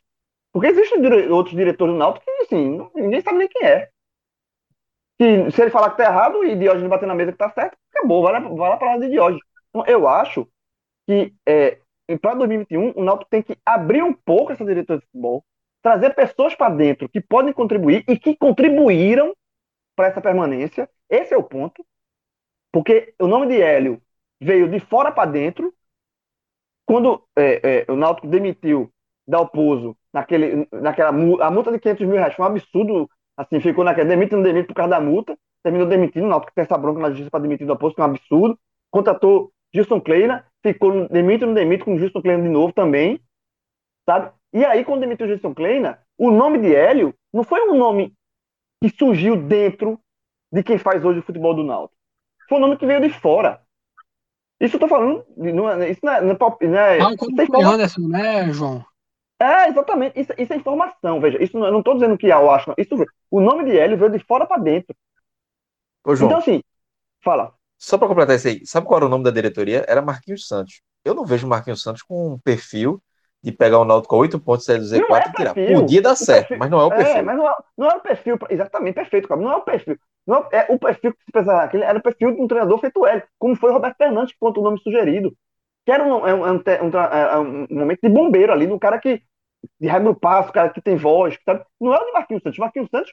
Porque 0.53 0.69
existem 0.69 1.01
dire 1.01 1.29
outros 1.29 1.55
diretores 1.57 1.95
do 1.95 1.99
Náutico 1.99 2.25
que, 2.25 2.43
assim, 2.43 2.91
ninguém 2.95 3.21
sabe 3.21 3.39
nem 3.39 3.49
quem 3.49 3.67
é. 3.67 3.89
Que 5.19 5.51
se 5.51 5.63
ele 5.63 5.71
falar 5.71 5.91
que 5.91 6.01
está 6.01 6.13
errado 6.13 6.45
e 6.45 6.57
Diógenes 6.57 6.89
bater 6.89 7.07
na 7.07 7.15
mesa 7.15 7.33
que 7.33 7.43
está 7.43 7.51
certo, 7.51 7.77
acabou, 7.95 8.23
vai 8.23 8.33
lá, 8.33 8.41
vai 8.41 8.71
lá 8.71 8.77
para 8.77 8.93
lá 8.93 8.99
de 8.99 9.09
Diógenes. 9.09 9.43
Então, 9.71 9.85
eu 9.87 10.07
acho 10.07 10.47
que 11.07 11.35
é, 11.47 11.79
para 12.21 12.35
2021, 12.35 12.93
o 12.95 13.03
Náutico 13.03 13.31
tem 13.31 13.43
que 13.43 13.59
abrir 13.65 14.03
um 14.03 14.13
pouco 14.13 14.53
essa 14.53 14.65
diretoria 14.65 15.01
de 15.01 15.07
futebol, 15.07 15.45
trazer 15.83 16.15
pessoas 16.15 16.55
para 16.55 16.75
dentro 16.75 17.09
que 17.09 17.21
podem 17.21 17.53
contribuir 17.53 18.05
e 18.09 18.19
que 18.19 18.37
contribuíram 18.37 19.35
para 19.97 20.09
essa 20.09 20.21
permanência. 20.21 20.89
Esse 21.09 21.35
é 21.35 21.37
o 21.37 21.43
ponto. 21.43 21.85
Porque 22.71 23.15
o 23.19 23.27
nome 23.27 23.47
de 23.47 23.61
Hélio 23.61 24.01
veio 24.41 24.69
de 24.69 24.79
fora 24.79 25.11
para 25.11 25.31
dentro. 25.31 25.73
Quando 26.85 27.25
é, 27.37 27.87
é, 27.89 27.93
o 27.93 27.97
Náutico 27.97 28.29
demitiu 28.29 28.93
Dalpozo, 29.27 29.97
naquele, 30.13 30.69
naquela 30.71 31.09
a 31.09 31.51
multa 31.51 31.73
de 31.73 31.81
500 31.81 32.07
mil 32.07 32.17
reais 32.17 32.35
foi 32.35 32.45
um 32.45 32.49
absurdo. 32.49 33.11
Assim, 33.37 33.61
ficou 33.61 33.85
naquela 33.85 34.09
demite 34.09 34.35
não 34.35 34.43
demite 34.43 34.69
por 34.69 34.75
causa 34.75 34.91
da 34.91 35.01
multa. 35.01 35.37
Terminou 35.63 35.89
demitindo, 35.89 36.27
o 36.27 36.29
Náutico 36.29 36.53
tem 36.55 36.63
essa 36.63 36.79
bronca 36.79 37.01
na 37.01 37.09
justiça 37.09 37.31
para 37.31 37.41
demitir 37.41 37.67
Dalpozo, 37.67 37.95
que 37.95 38.01
é 38.01 38.05
um 38.05 38.09
absurdo. 38.09 38.59
Contratou 38.91 39.53
Gilson 39.75 40.01
Kleina, 40.01 40.47
ficou 40.73 41.09
demite 41.09 41.45
ou 41.45 41.49
não 41.49 41.55
demite 41.55 41.85
com 41.85 41.95
o 41.95 41.99
Gilson 41.99 42.23
Kleina 42.23 42.43
de 42.43 42.49
novo 42.49 42.73
também, 42.73 43.21
sabe? 44.05 44.33
E 44.53 44.65
aí, 44.65 44.85
quando 44.85 45.01
demitiu 45.01 45.27
o 45.27 45.29
Gilson 45.29 45.55
Kleina, 45.55 46.01
o 46.17 46.31
nome 46.31 46.59
de 46.59 46.75
Hélio 46.75 47.15
não 47.33 47.45
foi 47.45 47.69
um 47.69 47.77
nome 47.77 48.15
que 48.83 48.89
surgiu 48.91 49.37
dentro 49.37 50.01
de 50.53 50.63
quem 50.63 50.79
faz 50.79 51.05
hoje 51.05 51.21
o 51.21 51.23
futebol 51.23 51.55
do 51.55 51.65
Náutico. 51.65 51.97
Foi 52.49 52.59
um 52.59 52.61
nome 52.61 52.77
que 52.77 52.87
veio 52.87 53.01
de 53.01 53.11
fora. 53.11 53.61
Isso 54.61 54.77
eu 54.77 54.81
tô 54.81 54.89
falando, 54.89 55.25
não 55.37 55.69
é, 55.69 55.91
isso 55.91 56.01
não 56.03 56.13
é, 56.13 56.21
não 56.23 56.31
é, 56.31 56.67
não 56.67 56.79
é, 56.79 56.99
não, 56.99 57.17
como 57.17 57.47
foi 57.47 57.63
Anderson, 57.63 58.09
né, 58.09 58.51
João? 58.53 58.85
É, 59.39 59.69
exatamente. 59.69 60.19
Isso, 60.19 60.33
isso 60.39 60.53
é 60.53 60.57
informação, 60.57 61.21
veja. 61.21 61.43
Isso 61.43 61.59
não, 61.59 61.67
eu 61.67 61.73
não 61.73 61.83
tô 61.83 61.95
dizendo 61.95 62.17
que 62.17 62.27
eu 62.27 62.51
acho. 62.51 62.73
Isso, 62.79 62.95
o 63.31 63.41
nome 63.41 63.65
de 63.65 63.79
Hélio 63.79 63.99
veio 63.99 64.11
de 64.11 64.25
fora 64.25 64.47
para 64.47 64.63
dentro. 64.63 64.97
Ô, 66.05 66.15
João. 66.15 66.31
Então, 66.31 66.39
assim, 66.39 66.63
fala. 67.23 67.55
Só 67.79 67.99
para 67.99 68.09
completar 68.09 68.37
isso 68.37 68.49
aí, 68.49 68.65
sabe 68.65 68.87
qual 68.87 68.99
era 68.99 69.07
o 69.07 69.09
nome 69.09 69.25
da 69.25 69.31
diretoria? 69.31 69.85
Era 69.87 70.01
Marquinhos 70.01 70.47
Santos. 70.47 70.81
Eu 71.05 71.15
não 71.15 71.25
vejo 71.25 71.47
Marquinhos 71.47 71.83
Santos 71.83 72.03
com 72.03 72.35
um 72.35 72.39
perfil 72.39 73.03
de 73.43 73.53
pegar 73.53 73.79
o 73.79 73.85
Náutico 73.85 74.15
com 74.15 74.21
8 74.21 74.41
pontos 74.41 74.69
e 74.69 74.77
do 74.77 74.85
Z4 74.85 74.97
é 74.99 75.29
e 75.29 75.33
tirar. 75.33 75.55
Podia 75.55 76.03
dar 76.03 76.17
certo, 76.17 76.49
perfil, 76.49 76.59
mas 76.59 76.71
não 76.71 76.81
é 76.81 76.85
o 76.85 76.93
é, 76.93 76.97
perfil. 76.97 77.17
É, 77.17 77.23
mas 77.23 77.37
não 77.37 77.49
é, 77.49 77.55
não 77.79 77.89
é 77.89 77.95
o 77.95 78.01
perfil, 78.01 78.39
exatamente, 78.51 78.95
perfeito, 78.95 79.29
cara. 79.29 79.41
Não 79.41 79.53
é 79.53 79.57
o 79.57 79.61
perfil. 79.61 79.97
Não 80.27 80.49
é, 80.51 80.59
é 80.59 80.67
o 80.69 80.79
perfil 80.79 81.13
que 81.13 81.25
se 81.25 81.31
pensar, 81.31 81.73
era 81.73 81.99
o 81.99 82.03
perfil 82.03 82.35
de 82.35 82.43
um 82.43 82.49
treinador 82.49 82.79
feito 82.79 83.07
ele, 83.07 83.23
como 83.39 83.55
foi 83.55 83.71
Roberto 83.71 83.97
Fernandes, 83.97 84.35
quanto 84.41 84.61
o 84.61 84.65
nome 84.65 84.81
sugerido. 84.81 85.33
Que 85.85 85.93
era 85.93 86.03
um, 86.03 86.17
um, 86.17 86.45
um, 86.45 87.69
um, 87.71 87.79
momento 87.79 88.01
de 88.03 88.09
bombeiro 88.09 88.53
ali, 88.53 88.67
do 88.67 88.79
cara 88.79 88.99
que 88.99 89.23
de 89.81 89.87
Raimundo 89.87 90.19
Passo, 90.19 90.53
cara 90.53 90.71
que 90.71 90.81
tem 90.81 90.97
voz, 90.97 91.39
sabe? 91.45 91.65
Não 91.81 91.95
é 91.95 91.99
o 91.99 92.05
de 92.05 92.13
Marquinhos 92.13 92.43
Santos. 92.43 92.59
Marquinhos 92.59 92.89
Santos, 92.91 93.13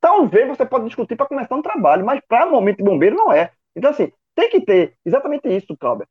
talvez 0.00 0.48
você 0.48 0.64
pode 0.66 0.86
discutir 0.86 1.16
para 1.16 1.26
começar 1.26 1.54
um 1.54 1.62
trabalho, 1.62 2.04
mas 2.04 2.20
para 2.26 2.46
momento 2.46 2.78
de 2.78 2.84
bombeiro 2.84 3.16
não 3.16 3.32
é. 3.32 3.52
Então, 3.74 3.90
assim, 3.90 4.12
tem 4.34 4.48
que 4.50 4.60
ter 4.60 4.96
exatamente 5.04 5.48
isso, 5.48 5.76
Cláudio. 5.76 6.06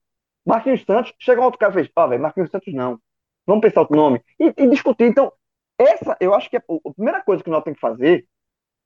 Marquinhos 0.45 0.83
Santos, 0.83 1.13
chega 1.19 1.41
um 1.41 1.45
outro 1.45 1.59
cara 1.59 1.71
e 1.71 1.75
fez, 1.75 1.89
ó, 1.95 2.05
oh, 2.05 2.09
velho, 2.09 2.21
Marquinhos 2.21 2.49
Santos 2.49 2.73
não. 2.73 2.99
Vamos 3.45 3.61
pensar 3.61 3.81
outro 3.81 3.95
nome. 3.95 4.21
E, 4.39 4.53
e, 4.57 4.67
discutir. 4.67 5.05
Então, 5.05 5.31
essa, 5.77 6.17
eu 6.19 6.33
acho 6.33 6.49
que 6.49 6.57
é 6.57 6.59
a 6.59 6.93
primeira 6.93 7.21
coisa 7.21 7.43
que 7.43 7.49
nós 7.49 7.63
temos 7.63 7.77
que 7.77 7.81
fazer, 7.81 8.27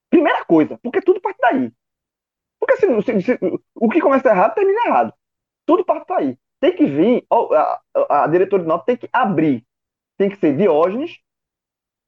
primeira 0.09 0.43
coisa, 0.45 0.77
porque 0.81 1.01
tudo 1.01 1.21
parte 1.21 1.39
daí. 1.41 1.71
Porque 2.59 2.77
se, 2.77 3.01
se, 3.01 3.21
se, 3.21 3.39
o 3.75 3.89
que 3.89 4.01
começa 4.01 4.29
errado, 4.29 4.55
termina 4.55 4.87
errado. 4.87 5.13
Tudo 5.65 5.85
parte 5.85 6.07
daí. 6.07 6.37
Tem 6.59 6.75
que 6.75 6.85
vir, 6.85 7.25
a, 7.29 7.81
a, 7.93 8.23
a 8.23 8.27
diretoria 8.27 8.63
do 8.63 8.67
Náutico 8.67 8.85
tem 8.87 8.97
que 8.97 9.09
abrir. 9.11 9.65
Tem 10.17 10.29
que 10.29 10.37
ser 10.37 10.55
Diógenes. 10.55 11.19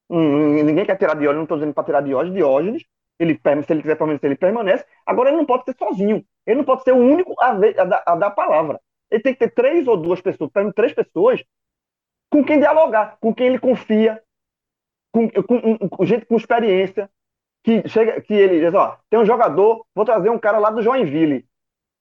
Ninguém 0.10 0.86
quer 0.86 0.98
tirar 0.98 1.16
Diógenes, 1.16 1.38
não 1.38 1.44
estou 1.44 1.58
dizendo 1.58 1.74
para 1.74 1.84
tirar 1.84 2.02
Diógenes, 2.02 2.36
Diógenes. 2.36 2.84
Ele, 3.20 3.40
se 3.66 3.74
ele 3.74 3.82
quiser 3.82 3.96
permanecer, 3.96 4.30
ele 4.30 4.38
permanece. 4.38 4.86
Agora, 5.06 5.30
ele 5.30 5.38
não 5.38 5.46
pode 5.46 5.66
ser 5.66 5.76
sozinho. 5.78 6.24
Ele 6.46 6.58
não 6.58 6.64
pode 6.64 6.84
ser 6.84 6.92
o 6.92 6.98
único 6.98 7.36
a, 7.42 7.54
ver, 7.54 7.80
a, 7.80 8.04
a 8.06 8.16
dar 8.16 8.28
a 8.28 8.32
palavra. 8.32 8.80
Ele 9.10 9.24
tem 9.24 9.34
que 9.34 9.40
ter 9.40 9.50
três 9.50 9.88
ou 9.88 9.98
duas 9.98 10.22
pessoas, 10.22 10.52
pelo 10.52 10.72
três 10.72 10.94
pessoas, 10.94 11.44
com 12.30 12.44
quem 12.44 12.60
dialogar, 12.60 13.18
com 13.20 13.34
quem 13.34 13.48
ele 13.48 13.60
confia, 13.60 14.22
com, 15.12 15.30
com, 15.30 15.90
com 15.90 16.06
gente 16.06 16.26
com 16.26 16.36
experiência, 16.36 17.10
que 17.64 17.88
chega, 17.88 18.22
que 18.22 18.34
ele 18.34 18.60
diz, 18.60 18.74
ó, 18.74 18.98
tem 19.10 19.20
um 19.20 19.26
jogador, 19.26 19.86
vou 19.96 20.06
trazer 20.06 20.30
um 20.30 20.40
cara 20.40 20.60
lá 20.60 20.70
do 20.70 20.82
Joinville, 20.82 21.46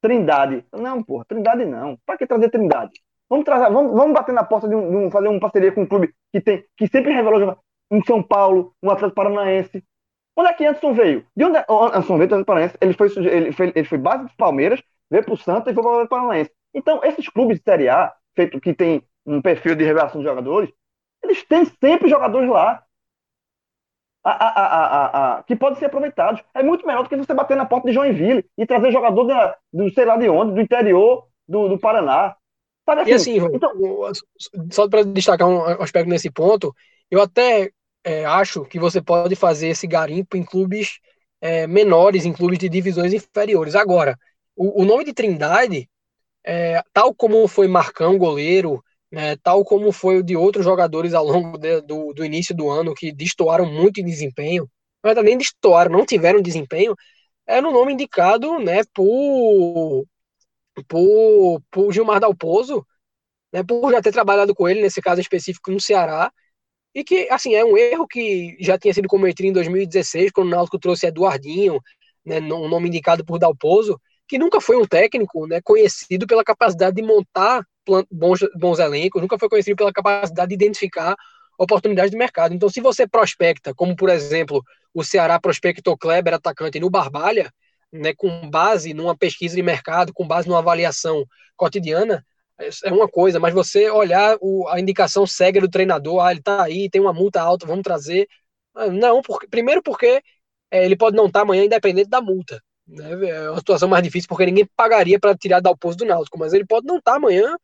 Trindade. 0.00 0.64
Não, 0.72 1.02
porra, 1.02 1.24
Trindade 1.24 1.64
não. 1.64 1.98
Para 2.04 2.18
que 2.18 2.26
trazer 2.26 2.50
Trindade? 2.50 2.92
Vamos 3.28 3.44
trazer, 3.44 3.72
vamos, 3.72 3.92
vamos 3.92 4.12
bater 4.12 4.32
na 4.32 4.44
porta 4.44 4.68
de 4.68 4.74
um, 4.74 4.90
de 4.90 4.96
um, 4.96 5.10
fazer 5.10 5.28
uma 5.28 5.40
parceria 5.40 5.72
com 5.72 5.82
um 5.82 5.86
clube 5.86 6.14
que 6.32 6.40
tem, 6.40 6.64
que 6.76 6.86
sempre 6.86 7.12
revelou 7.12 7.58
um 7.90 8.02
São 8.04 8.22
Paulo, 8.22 8.74
um 8.82 8.90
Atlético 8.90 9.14
Paranaense. 9.14 9.84
Onde 10.36 10.50
é 10.50 10.52
que 10.52 10.66
Anderson 10.66 10.92
veio? 10.92 11.26
De 11.34 11.44
onde 11.44 11.58
é, 11.58 11.64
Anderson 11.68 12.18
veio 12.18 12.28
do 12.28 12.34
Atlético 12.34 12.46
Paranaense? 12.46 12.76
Ele 12.80 12.92
foi, 12.92 13.08
ele 13.16 13.52
foi, 13.52 13.72
ele 13.74 13.88
foi 13.88 13.98
base 13.98 14.24
dos 14.24 14.34
Palmeiras, 14.34 14.82
veio 15.10 15.24
pro 15.24 15.36
Santa 15.36 15.70
e 15.70 15.74
foi 15.74 15.82
para 15.82 15.90
o 15.90 15.94
Atlético 15.94 16.16
Paranaense. 16.16 16.50
Então, 16.74 17.00
esses 17.02 17.28
clubes 17.28 17.58
de 17.58 17.64
Série 17.64 17.88
A, 17.88 18.12
feito 18.34 18.60
que 18.60 18.74
tem 18.74 19.02
um 19.24 19.40
perfil 19.40 19.74
de 19.74 19.84
revelação 19.84 20.20
de 20.20 20.26
jogadores, 20.26 20.70
eles 21.22 21.42
têm 21.44 21.64
sempre 21.64 22.08
jogadores 22.08 22.48
lá 22.48 22.82
a, 24.22 24.30
a, 24.30 25.38
a, 25.38 25.42
que 25.44 25.54
podem 25.54 25.78
ser 25.78 25.86
aproveitados. 25.86 26.42
É 26.52 26.62
muito 26.62 26.86
melhor 26.86 27.04
do 27.04 27.08
que 27.08 27.16
você 27.16 27.32
bater 27.32 27.56
na 27.56 27.64
porta 27.64 27.88
de 27.88 27.94
Joinville 27.94 28.44
e 28.58 28.66
trazer 28.66 28.90
jogador 28.90 29.24
da, 29.24 29.56
do 29.72 29.88
sei 29.92 30.04
lá 30.04 30.16
de 30.16 30.28
onde, 30.28 30.54
do 30.54 30.60
interior 30.60 31.28
do, 31.48 31.68
do 31.68 31.78
Paraná. 31.78 32.36
Sabe 32.84 33.12
assim, 33.12 33.36
e 33.36 33.38
assim, 33.38 33.54
então... 33.54 33.72
só 34.70 34.88
para 34.88 35.04
destacar 35.04 35.48
um 35.48 35.64
aspecto 35.82 36.08
nesse 36.08 36.30
ponto, 36.30 36.74
eu 37.10 37.20
até 37.20 37.70
é, 38.06 38.24
acho 38.24 38.64
que 38.64 38.78
você 38.78 39.02
pode 39.02 39.34
fazer 39.34 39.68
esse 39.68 39.86
garimpo 39.86 40.36
em 40.36 40.44
clubes 40.44 41.00
é, 41.40 41.66
menores, 41.66 42.24
em 42.24 42.32
clubes 42.32 42.58
de 42.58 42.68
divisões 42.68 43.12
inferiores. 43.12 43.74
Agora, 43.74 44.16
o, 44.54 44.82
o 44.82 44.84
nome 44.84 45.04
de 45.04 45.12
Trindade 45.12 45.90
é, 46.44 46.82
tal 46.92 47.12
como 47.14 47.48
foi 47.48 47.66
Marcão, 47.68 48.16
goleiro, 48.16 48.82
né, 49.10 49.36
tal 49.38 49.64
como 49.64 49.90
foi 49.92 50.18
o 50.18 50.22
de 50.22 50.36
outros 50.36 50.64
jogadores 50.64 51.14
ao 51.14 51.24
longo 51.24 51.58
de, 51.58 51.80
do, 51.82 52.12
do 52.14 52.24
início 52.24 52.54
do 52.54 52.70
ano 52.70 52.94
que 52.94 53.12
destoaram 53.12 53.66
muito 53.66 54.00
em 54.00 54.04
desempenho, 54.04 54.70
mas 55.02 55.14
também 55.16 55.36
destoaram, 55.36 55.90
não 55.90 56.06
tiveram 56.06 56.40
desempenho, 56.40 56.94
era 57.46 57.68
um 57.68 57.72
nome 57.72 57.92
indicado 57.94 58.58
né, 58.60 58.82
por, 58.94 60.06
por, 60.88 61.62
por 61.70 61.92
Gilmar 61.92 62.20
Dalpozo, 62.20 62.86
né, 63.52 63.64
por 63.64 63.90
já 63.92 64.00
ter 64.00 64.12
trabalhado 64.12 64.54
com 64.54 64.68
ele, 64.68 64.82
nesse 64.82 65.02
caso 65.02 65.20
específico, 65.20 65.70
no 65.72 65.80
Ceará, 65.80 66.30
e 66.96 67.04
que, 67.04 67.28
assim, 67.30 67.54
é 67.54 67.62
um 67.62 67.76
erro 67.76 68.08
que 68.08 68.56
já 68.58 68.78
tinha 68.78 68.94
sido 68.94 69.06
cometido 69.06 69.46
em 69.46 69.52
2016, 69.52 70.32
quando 70.32 70.46
o 70.46 70.50
Náutico 70.50 70.78
trouxe 70.78 71.06
Eduardinho, 71.06 71.78
né, 72.24 72.40
um 72.40 72.70
nome 72.70 72.88
indicado 72.88 73.22
por 73.22 73.38
Dalpozo, 73.38 74.00
que 74.26 74.38
nunca 74.38 74.62
foi 74.62 74.78
um 74.78 74.86
técnico 74.86 75.46
né, 75.46 75.60
conhecido 75.62 76.26
pela 76.26 76.42
capacidade 76.42 76.96
de 76.96 77.02
montar 77.02 77.62
bons, 78.10 78.38
bons 78.58 78.78
elencos, 78.78 79.20
nunca 79.20 79.38
foi 79.38 79.46
conhecido 79.46 79.76
pela 79.76 79.92
capacidade 79.92 80.48
de 80.48 80.54
identificar 80.54 81.14
oportunidades 81.58 82.10
de 82.10 82.16
mercado. 82.16 82.54
Então, 82.54 82.70
se 82.70 82.80
você 82.80 83.06
prospecta, 83.06 83.74
como 83.74 83.94
por 83.94 84.08
exemplo 84.08 84.64
o 84.94 85.04
Ceará 85.04 85.38
prospectou 85.38 85.98
Kleber, 85.98 86.32
atacante, 86.32 86.80
no 86.80 86.88
Barbalha, 86.88 87.52
né, 87.92 88.14
com 88.16 88.48
base 88.48 88.94
numa 88.94 89.14
pesquisa 89.14 89.54
de 89.54 89.62
mercado, 89.62 90.14
com 90.14 90.26
base 90.26 90.48
numa 90.48 90.60
avaliação 90.60 91.26
cotidiana, 91.56 92.24
é 92.84 92.92
uma 92.92 93.08
coisa, 93.08 93.38
mas 93.38 93.52
você 93.54 93.90
olhar 93.90 94.36
o, 94.40 94.66
a 94.68 94.80
indicação 94.80 95.26
cega 95.26 95.60
do 95.60 95.68
treinador, 95.68 96.24
ah, 96.24 96.32
ele 96.32 96.42
tá 96.42 96.62
aí, 96.64 96.88
tem 96.88 97.00
uma 97.00 97.12
multa 97.12 97.40
alta, 97.40 97.66
vamos 97.66 97.82
trazer. 97.82 98.28
Ah, 98.74 98.88
não, 98.88 99.22
porque, 99.22 99.46
primeiro 99.48 99.82
porque 99.82 100.22
é, 100.70 100.84
ele 100.84 100.96
pode 100.96 101.16
não 101.16 101.26
estar 101.26 101.40
tá 101.40 101.42
amanhã 101.44 101.64
independente 101.64 102.08
da 102.08 102.20
multa. 102.20 102.62
Né? 102.86 103.28
É 103.28 103.50
uma 103.50 103.58
situação 103.58 103.88
mais 103.88 104.02
difícil 104.02 104.28
porque 104.28 104.46
ninguém 104.46 104.68
pagaria 104.76 105.18
para 105.18 105.36
tirar 105.36 105.60
da 105.60 105.70
oposto 105.70 105.98
do 105.98 106.04
Náutico, 106.06 106.38
mas 106.38 106.52
ele 106.52 106.66
pode 106.66 106.86
não 106.86 106.98
estar 106.98 107.12
tá 107.12 107.16
amanhã 107.18 107.56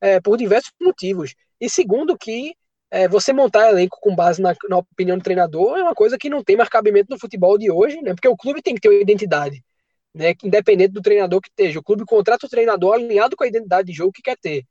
é, 0.00 0.20
por 0.20 0.36
diversos 0.36 0.72
motivos. 0.80 1.34
E 1.60 1.68
segundo 1.68 2.16
que 2.16 2.54
é, 2.90 3.06
você 3.06 3.32
montar 3.32 3.68
elenco 3.70 3.98
com 4.00 4.14
base 4.14 4.42
na, 4.42 4.54
na, 4.68 4.78
opinião 4.78 5.16
do 5.16 5.22
treinador 5.22 5.78
é 5.78 5.82
uma 5.82 5.94
coisa 5.94 6.18
que 6.18 6.28
não 6.28 6.42
tem 6.42 6.56
mais 6.56 6.68
cabimento 6.68 7.08
no 7.10 7.18
futebol 7.18 7.56
de 7.56 7.70
hoje, 7.70 8.00
né? 8.02 8.14
Porque 8.14 8.28
o 8.28 8.36
clube 8.36 8.62
tem 8.62 8.74
que 8.74 8.80
ter 8.80 8.88
uma 8.88 9.00
identidade, 9.00 9.62
né? 10.14 10.34
Independente 10.42 10.92
do 10.92 11.02
treinador 11.02 11.40
que 11.40 11.48
esteja. 11.48 11.78
O 11.78 11.82
clube 11.82 12.04
contrata 12.04 12.46
o 12.46 12.50
treinador 12.50 12.94
alinhado 12.94 13.36
com 13.36 13.44
a 13.44 13.48
identidade 13.48 13.86
de 13.86 13.92
jogo 13.92 14.12
que 14.12 14.22
quer 14.22 14.36
ter. 14.36 14.64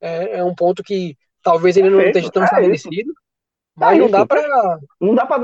É, 0.00 0.38
é 0.38 0.44
um 0.44 0.54
ponto 0.54 0.82
que 0.82 1.16
talvez 1.42 1.76
ele 1.76 1.90
não 1.90 2.00
esteja 2.00 2.30
tão 2.30 2.42
é 2.42 2.46
estabelecido, 2.46 3.12
mas 3.74 3.96
é 3.96 4.00
não 4.00 4.10
dá 4.10 4.26
para. 4.26 4.78
Não 5.00 5.14
dá 5.14 5.26
para 5.26 5.38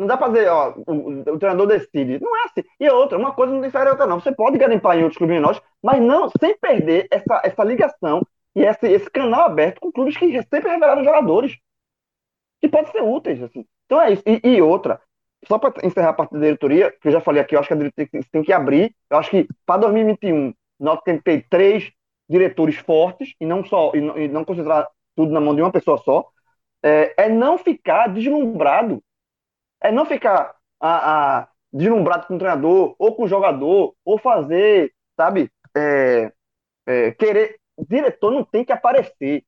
não 0.00 0.06
dá 0.06 0.16
pra 0.16 0.28
dizer, 0.28 0.48
ó, 0.48 0.72
o, 0.86 1.20
o, 1.20 1.38
treinador 1.38 1.66
decide. 1.66 2.18
Não 2.20 2.34
é 2.38 2.44
assim. 2.44 2.62
E 2.80 2.88
outra, 2.88 3.18
uma 3.18 3.34
coisa 3.34 3.52
não 3.52 3.60
difere 3.60 3.86
a 3.86 3.90
outra, 3.90 4.06
não. 4.06 4.18
Você 4.18 4.32
pode 4.32 4.56
garimpar 4.56 4.96
em 4.96 5.02
outros 5.02 5.18
clubes 5.18 5.36
menores, 5.36 5.60
mas 5.82 6.00
não 6.00 6.30
sem 6.40 6.56
perder 6.58 7.06
essa, 7.10 7.42
essa 7.44 7.62
ligação 7.62 8.26
e 8.54 8.62
esse, 8.62 8.88
esse 8.88 9.10
canal 9.10 9.42
aberto 9.42 9.78
com 9.78 9.92
clubes 9.92 10.16
que 10.16 10.26
sempre 10.44 10.70
revelaram 10.70 11.04
jogadores 11.04 11.58
que 12.62 12.68
podem 12.68 12.90
ser 12.90 13.02
úteis. 13.02 13.42
Assim. 13.42 13.66
Então 13.84 14.00
é 14.00 14.12
isso. 14.12 14.22
E, 14.26 14.40
e 14.42 14.62
outra, 14.62 15.02
só 15.46 15.58
para 15.58 15.86
encerrar 15.86 16.10
a 16.10 16.14
parte 16.14 16.32
da 16.32 16.40
diretoria, 16.40 16.90
que 17.00 17.08
eu 17.08 17.12
já 17.12 17.20
falei 17.20 17.42
aqui, 17.42 17.54
eu 17.54 17.60
acho 17.60 17.68
que 17.68 17.74
a 17.74 17.76
diretoria 17.76 18.24
tem 18.30 18.42
que 18.42 18.52
abrir. 18.52 18.94
Eu 19.08 19.18
acho 19.18 19.30
que 19.30 19.48
para 19.64 19.80
2021, 19.82 20.54
nós 20.78 21.00
temos 21.02 21.22
que 21.22 21.30
ter 21.30 21.46
três 21.48 21.92
diretores 22.28 22.76
fortes 22.76 23.34
e 23.40 23.46
não 23.46 23.64
só 23.64 23.92
e 23.94 24.00
não, 24.00 24.18
e 24.18 24.28
não 24.28 24.44
concentrar 24.44 24.88
tudo 25.16 25.32
na 25.32 25.40
mão 25.40 25.54
de 25.54 25.62
uma 25.62 25.72
pessoa 25.72 25.98
só. 25.98 26.26
É, 26.82 27.24
é 27.24 27.28
não 27.28 27.58
ficar 27.58 28.08
deslumbrado 28.08 29.02
é 29.82 29.90
não 29.90 30.04
ficar 30.04 30.54
a, 30.78 31.40
a, 31.40 31.48
deslumbrado 31.72 32.26
com 32.26 32.36
o 32.36 32.38
treinador, 32.38 32.94
ou 32.98 33.14
com 33.14 33.24
o 33.24 33.28
jogador, 33.28 33.94
ou 34.04 34.18
fazer, 34.18 34.92
sabe, 35.16 35.50
é, 35.76 36.32
é, 36.86 37.12
querer. 37.12 37.58
Diretor 37.88 38.30
não 38.30 38.44
tem 38.44 38.64
que 38.64 38.72
aparecer. 38.72 39.42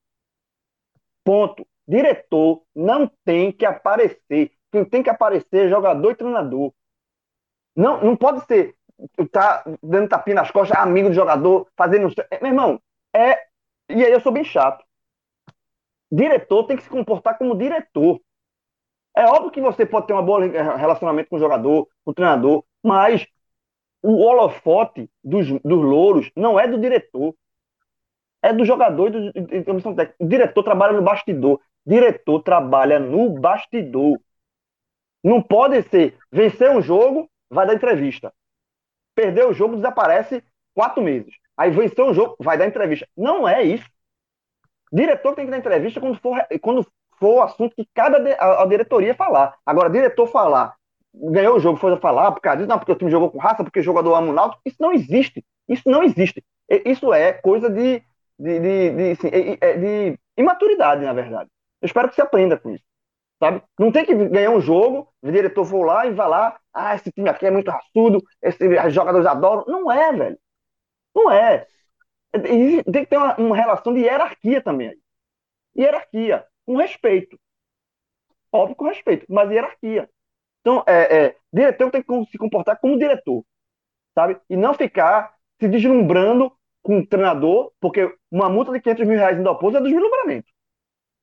Ponto. 1.23 1.67
Diretor 1.87 2.63
não 2.75 3.11
tem 3.25 3.53
que 3.53 3.67
aparecer. 3.67 4.53
Quem 4.73 4.85
tem 4.85 5.03
que 5.03 5.11
aparecer 5.11 5.67
é 5.67 5.69
jogador 5.69 6.11
e 6.11 6.17
treinador. 6.17 6.73
Não, 7.77 8.03
não 8.03 8.17
pode 8.17 8.45
ser 8.47 8.75
tá 9.31 9.65
dando 9.83 10.09
tapinha 10.09 10.37
nas 10.37 10.51
costas, 10.51 10.79
amigo 10.79 11.09
do 11.09 11.15
jogador, 11.15 11.69
fazendo. 11.77 12.13
Meu 12.41 12.51
irmão, 12.51 12.81
é. 13.15 13.39
E 13.89 14.05
aí 14.05 14.13
eu 14.13 14.21
sou 14.21 14.33
bem 14.33 14.45
chato. 14.45 14.85
Diretor 16.11 16.65
tem 16.65 16.77
que 16.77 16.83
se 16.83 16.91
comportar 16.91 17.37
como 17.39 17.57
diretor. 17.57 18.21
É 19.17 19.27
óbvio 19.27 19.51
que 19.51 19.61
você 19.61 19.85
pode 19.85 20.07
ter 20.07 20.15
um 20.15 20.25
bom 20.25 20.39
relacionamento 20.39 21.29
com 21.29 21.37
o 21.37 21.41
jogador, 21.41 21.87
com 22.05 22.11
o 22.11 22.15
treinador, 22.15 22.65
mas 22.83 23.27
o 24.03 24.17
holofote 24.23 25.11
dos, 25.23 25.49
dos 25.49 25.85
louros 25.85 26.31
não 26.35 26.59
é 26.59 26.67
do 26.67 26.81
diretor. 26.81 27.35
É 28.43 28.53
do 28.53 28.65
jogador 28.65 29.15
e 29.15 29.61
do 29.61 29.65
comissão 29.65 29.95
técnica. 29.95 30.27
Diretor 30.27 30.63
trabalha 30.63 30.95
no 30.95 31.03
bastidor. 31.03 31.61
Diretor 31.87 32.43
trabalha 32.43 32.99
no 32.99 33.31
bastidor. 33.31 34.19
Não 35.23 35.43
pode 35.43 35.83
ser 35.85 36.17
vencer 36.31 36.71
um 36.71 36.83
jogo, 36.83 37.31
vai 37.51 37.67
dar 37.67 37.75
entrevista. 37.75 38.33
Perder 39.15 39.47
o 39.47 39.53
jogo, 39.53 39.77
desaparece 39.77 40.43
quatro 40.75 41.03
meses. 41.03 41.35
Aí 41.57 41.71
vencer 41.71 42.05
um 42.05 42.15
jogo, 42.15 42.37
vai 42.41 42.57
dar 42.57 42.67
entrevista. 42.67 43.07
Não 43.17 43.47
é 43.47 43.63
isso. 43.63 43.89
Diretor 44.93 45.35
tem 45.35 45.45
que 45.45 45.51
dar 45.51 45.59
entrevista 45.59 46.01
quando 46.01 46.19
for, 46.19 46.39
quando 46.61 46.87
for 47.19 47.37
o 47.37 47.43
assunto 47.43 47.75
que 47.77 47.89
cada 47.95 48.19
a, 48.35 48.63
a 48.63 48.67
diretoria 48.67 49.15
falar. 49.15 49.57
Agora, 49.65 49.89
diretor 49.89 50.27
falar, 50.27 50.75
ganhou 51.15 51.57
o 51.57 51.61
jogo, 51.61 51.79
foi 51.79 51.97
falar, 51.99 52.33
por 52.33 52.41
causa 52.41 52.59
disso, 52.59 52.69
não, 52.69 52.79
porque 52.79 52.93
o 52.93 52.97
time 52.97 53.11
jogou 53.11 53.31
com 53.31 53.39
raça, 53.39 53.63
porque 53.63 53.81
o 53.81 53.83
jogador 53.83 54.15
ama 54.15 54.31
o 54.31 54.33
Náutico, 54.33 54.63
isso 54.65 54.77
não 54.81 54.93
existe. 54.93 55.45
Isso 55.69 55.83
não 55.87 56.03
existe. 56.03 56.45
Isso 56.69 57.13
é 57.13 57.33
coisa 57.33 57.71
de, 57.71 58.03
de, 58.39 58.61
de, 58.61 58.91
de, 58.91 59.11
assim, 59.13 59.31
de 59.31 60.19
imaturidade, 60.37 61.05
na 61.05 61.13
verdade. 61.13 61.49
Eu 61.81 61.87
espero 61.87 62.09
que 62.09 62.15
você 62.15 62.23
aprenda 62.23 62.59
com 62.59 62.71
isso. 62.71 62.85
Sabe? 63.43 63.61
Não 63.77 63.91
tem 63.91 64.05
que 64.05 64.15
ganhar 64.15 64.53
um 64.53 64.61
jogo, 64.61 65.13
o 65.21 65.33
diretor 65.33 65.65
for 65.65 65.85
lá 65.85 66.07
e 66.07 66.15
vai 66.15 66.29
lá, 66.29 66.61
ah, 66.73 66.95
esse 66.95 67.11
time 67.11 67.29
aqui 67.29 67.45
é 67.45 67.51
muito 67.51 67.73
raçudo, 67.73 68.23
esses 68.41 68.95
jogadores 68.95 69.27
adoram. 69.27 69.65
Não 69.67 69.91
é, 69.91 70.13
velho. 70.13 70.39
Não 71.13 71.29
é. 71.29 71.67
Tem 72.31 73.03
que 73.03 73.07
ter 73.07 73.17
uma, 73.17 73.37
uma 73.39 73.57
relação 73.57 73.93
de 73.93 73.99
hierarquia 73.99 74.63
também. 74.63 74.95
Hierarquia, 75.77 76.47
com 76.65 76.77
respeito. 76.77 77.37
Óbvio 78.53 78.77
com 78.77 78.85
respeito, 78.85 79.27
mas 79.29 79.51
hierarquia. 79.51 80.09
Então, 80.61 80.85
é, 80.87 81.25
é, 81.25 81.37
diretor 81.53 81.91
tem 81.91 82.01
que 82.01 82.31
se 82.31 82.39
comportar 82.39 82.79
como 82.79 82.97
diretor, 82.97 83.45
sabe? 84.15 84.41
E 84.49 84.57
não 84.57 84.73
ficar 84.73 85.35
se 85.61 85.67
deslumbrando 85.67 86.53
com 86.81 87.01
o 87.01 87.07
treinador, 87.07 87.73
porque 87.81 88.17
uma 88.31 88.49
multa 88.49 88.71
de 88.71 88.81
500 88.81 89.05
mil 89.05 89.19
reais 89.19 89.37
em 89.37 89.43
Dalpozo 89.43 89.79
é 89.79 89.81
deslumbramento. 89.81 90.47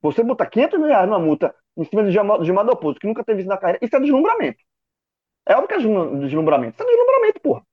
Você 0.01 0.21
botar 0.21 0.47
500 0.47 0.79
mil 0.79 0.89
reais 0.89 1.07
numa 1.07 1.19
multa 1.19 1.55
em 1.79 1.85
cima 1.85 2.03
de 2.03 2.11
Gilmar 2.11 2.65
Dalpozo, 2.65 2.99
que 2.99 3.07
nunca 3.07 3.23
teve 3.23 3.41
isso 3.41 3.49
na 3.49 3.57
carreira, 3.57 3.79
isso 3.81 3.95
é 3.95 3.99
deslumbramento. 3.99 4.59
É 5.47 5.53
óbvio 5.53 5.67
que 5.67 5.73
é 5.73 5.77
deslumbramento. 5.77 6.75
Isso 6.75 6.83
é 6.83 6.91
deslumbramento, 6.91 7.41
porra. 7.41 7.63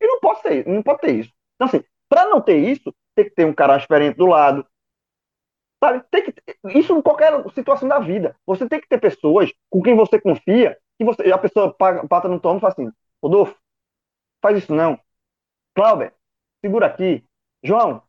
E 0.00 0.06
não 0.06 0.20
pode 0.20 0.40
ser, 0.42 0.66
não 0.68 0.82
pode 0.82 1.00
ter 1.00 1.14
isso. 1.16 1.32
Então, 1.54 1.66
assim, 1.66 1.82
para 2.08 2.28
não 2.28 2.40
ter 2.40 2.58
isso, 2.58 2.94
tem 3.14 3.24
que 3.24 3.30
ter 3.30 3.46
um 3.46 3.54
cara 3.54 3.76
experiente 3.76 4.18
do 4.18 4.26
lado. 4.26 4.66
Sabe? 5.82 6.04
Tem 6.10 6.24
que, 6.24 6.34
isso 6.78 6.96
em 6.96 7.02
qualquer 7.02 7.32
situação 7.52 7.88
da 7.88 7.98
vida. 7.98 8.36
Você 8.46 8.68
tem 8.68 8.80
que 8.80 8.88
ter 8.88 8.98
pessoas 8.98 9.52
com 9.70 9.82
quem 9.82 9.96
você 9.96 10.20
confia, 10.20 10.78
que 10.98 11.04
você, 11.04 11.30
a 11.32 11.38
pessoa 11.38 11.72
paga, 11.74 12.06
pata 12.06 12.28
no 12.28 12.40
tomo 12.40 12.58
e 12.58 12.60
fala 12.60 12.72
assim, 12.72 12.90
Rodolfo, 13.22 13.56
faz 14.40 14.58
isso 14.58 14.74
não. 14.74 14.98
Cláudio, 15.74 16.12
segura 16.60 16.86
aqui. 16.86 17.24
João, 17.62 18.02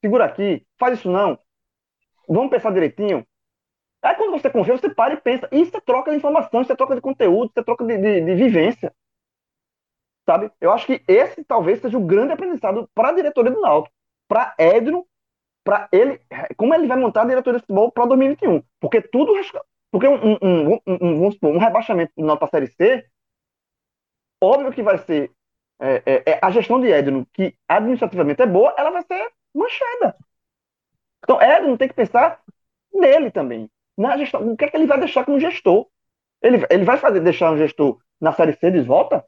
segura 0.00 0.24
aqui. 0.24 0.66
Faz 0.78 0.98
isso 0.98 1.10
não. 1.10 1.38
Vamos 2.28 2.50
pensar 2.50 2.72
direitinho. 2.72 3.26
Aí 4.06 4.14
quando 4.14 4.30
você 4.30 4.48
confia, 4.48 4.76
você 4.76 4.88
para 4.88 5.14
e 5.14 5.16
pensa. 5.16 5.48
Isso 5.50 5.76
é 5.76 5.80
troca 5.80 6.12
de 6.12 6.16
informação, 6.16 6.62
isso 6.62 6.72
é 6.72 6.76
troca 6.76 6.94
de 6.94 7.00
conteúdo, 7.00 7.50
isso 7.50 7.58
é 7.58 7.64
troca 7.64 7.84
de, 7.84 7.98
de, 7.98 8.20
de 8.20 8.34
vivência. 8.34 8.94
Sabe? 10.24 10.52
Eu 10.60 10.70
acho 10.70 10.86
que 10.86 11.02
esse 11.08 11.42
talvez 11.44 11.80
seja 11.80 11.98
o 11.98 12.06
grande 12.06 12.32
aprendizado 12.32 12.88
para 12.94 13.08
a 13.08 13.12
diretoria 13.12 13.50
do 13.50 13.60
Náutico, 13.60 13.94
para 14.28 14.54
Edno, 14.58 15.04
para 15.64 15.88
ele, 15.90 16.20
como 16.56 16.72
ele 16.72 16.86
vai 16.86 16.96
montar 16.96 17.22
a 17.22 17.26
diretoria 17.26 17.58
de 17.58 17.66
futebol 17.66 17.90
para 17.90 18.06
2021. 18.06 18.62
Porque 18.78 19.00
tudo, 19.02 19.32
porque 19.90 20.06
um, 20.06 20.36
um, 20.40 20.80
um, 20.86 21.26
um, 21.26 21.32
supor, 21.32 21.52
um 21.52 21.58
rebaixamento 21.58 22.12
do 22.16 22.24
Náutico 22.24 22.48
para 22.48 22.60
Série 22.60 22.72
C, 22.72 23.08
óbvio 24.40 24.72
que 24.72 24.84
vai 24.84 24.98
ser 24.98 25.32
é, 25.80 26.02
é, 26.06 26.30
é, 26.30 26.38
a 26.40 26.50
gestão 26.52 26.80
de 26.80 26.86
Edno, 26.92 27.26
que 27.32 27.56
administrativamente 27.66 28.40
é 28.40 28.46
boa, 28.46 28.72
ela 28.78 28.90
vai 28.90 29.02
ser 29.02 29.32
manchada. 29.52 30.16
Então, 31.24 31.42
Edno 31.42 31.76
tem 31.76 31.88
que 31.88 31.94
pensar 31.94 32.40
nele 32.92 33.32
também. 33.32 33.68
Na 33.96 34.16
gestão, 34.16 34.52
o 34.52 34.56
que 34.56 34.64
é 34.64 34.70
que 34.70 34.76
ele 34.76 34.86
vai 34.86 34.98
deixar 34.98 35.24
como 35.24 35.40
gestor? 35.40 35.86
Ele, 36.42 36.64
ele 36.70 36.84
vai 36.84 36.98
fazer, 36.98 37.20
deixar 37.20 37.52
um 37.52 37.56
gestor 37.56 37.98
na 38.20 38.32
Série 38.32 38.54
C 38.54 38.70
de 38.70 38.80
volta? 38.82 39.24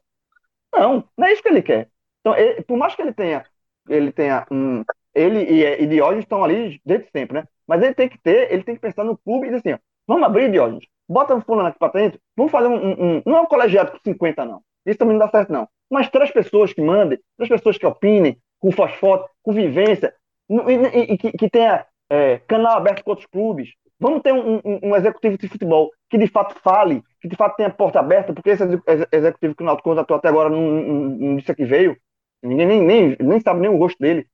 Não, 0.73 1.03
não 1.17 1.27
é 1.27 1.33
isso 1.33 1.41
que 1.41 1.49
ele 1.49 1.61
quer. 1.61 1.89
Então, 2.21 2.35
ele, 2.35 2.61
por 2.61 2.77
mais 2.77 2.95
que 2.95 3.01
ele 3.01 3.13
tenha, 3.13 3.45
ele 3.87 4.11
tenha 4.11 4.45
um, 4.51 4.83
ele 5.13 5.43
e, 5.43 5.83
e 5.83 5.87
Diógenes 5.87 6.25
estão 6.25 6.43
ali 6.43 6.79
desde 6.85 7.09
sempre, 7.11 7.39
né? 7.39 7.47
Mas 7.67 7.81
ele 7.81 7.93
tem 7.93 8.09
que 8.09 8.17
ter, 8.17 8.51
ele 8.51 8.63
tem 8.63 8.75
que 8.75 8.81
pensar 8.81 9.03
no 9.03 9.17
clube 9.17 9.47
e 9.47 9.49
dizer 9.49 9.57
assim, 9.57 9.73
ó, 9.73 9.77
vamos 10.07 10.23
abrir 10.23 10.51
Diógenes, 10.51 10.85
bota 11.07 11.35
um 11.35 11.41
fulano 11.41 11.69
aqui 11.69 11.79
para 11.79 11.91
dentro, 11.93 12.19
vamos 12.35 12.51
fazer 12.51 12.67
um, 12.67 13.17
um, 13.17 13.23
não 13.25 13.37
é 13.37 13.41
um 13.41 13.45
colegiado 13.45 13.91
com 13.91 13.99
50 14.03 14.45
não, 14.45 14.61
isso 14.85 14.97
também 14.97 15.17
não 15.17 15.25
dá 15.25 15.31
certo 15.31 15.51
não, 15.51 15.67
mas 15.89 16.09
três 16.09 16.31
pessoas 16.31 16.73
que 16.73 16.81
mandem, 16.81 17.19
três 17.37 17.49
pessoas 17.49 17.77
que 17.77 17.85
opinem, 17.85 18.39
com 18.59 18.71
fosfoto, 18.71 19.29
com 19.43 19.53
vivência, 19.53 20.13
e, 20.49 20.53
e, 20.53 21.13
e 21.13 21.17
que, 21.17 21.31
que 21.31 21.49
tenha 21.49 21.85
é, 22.09 22.39
canal 22.39 22.77
aberto 22.77 23.03
com 23.03 23.11
outros 23.11 23.27
clubes, 23.27 23.69
Vamos 23.99 24.21
ter 24.21 24.31
um, 24.31 24.57
um, 24.63 24.79
um, 24.83 24.95
executivo 24.95 25.37
de 25.37 25.47
futebol 25.49 25.91
que 26.09 26.17
de 26.17 26.27
fato 26.27 26.55
fale, 26.61 27.03
que 27.21 27.27
de 27.27 27.35
fato 27.35 27.57
tenha 27.57 27.69
porta 27.69 27.99
aberta, 27.99 28.33
porque 28.33 28.51
esse 28.51 28.63
executivo 29.11 29.55
que 29.55 29.61
o 29.61 29.65
Náutico 29.65 29.89
contratou 29.89 30.15
até 30.15 30.29
agora 30.29 30.49
não, 30.49 30.61
não, 30.61 31.09
não 31.09 31.35
disse 31.35 31.53
que 31.53 31.65
veio, 31.65 31.97
ninguém 32.41 32.65
nem, 32.65 32.81
nem, 32.81 33.17
nem 33.19 33.39
sabe 33.41 33.59
nem 33.59 33.69
o 33.69 33.77
rosto 33.77 33.99
dele. 33.99 34.25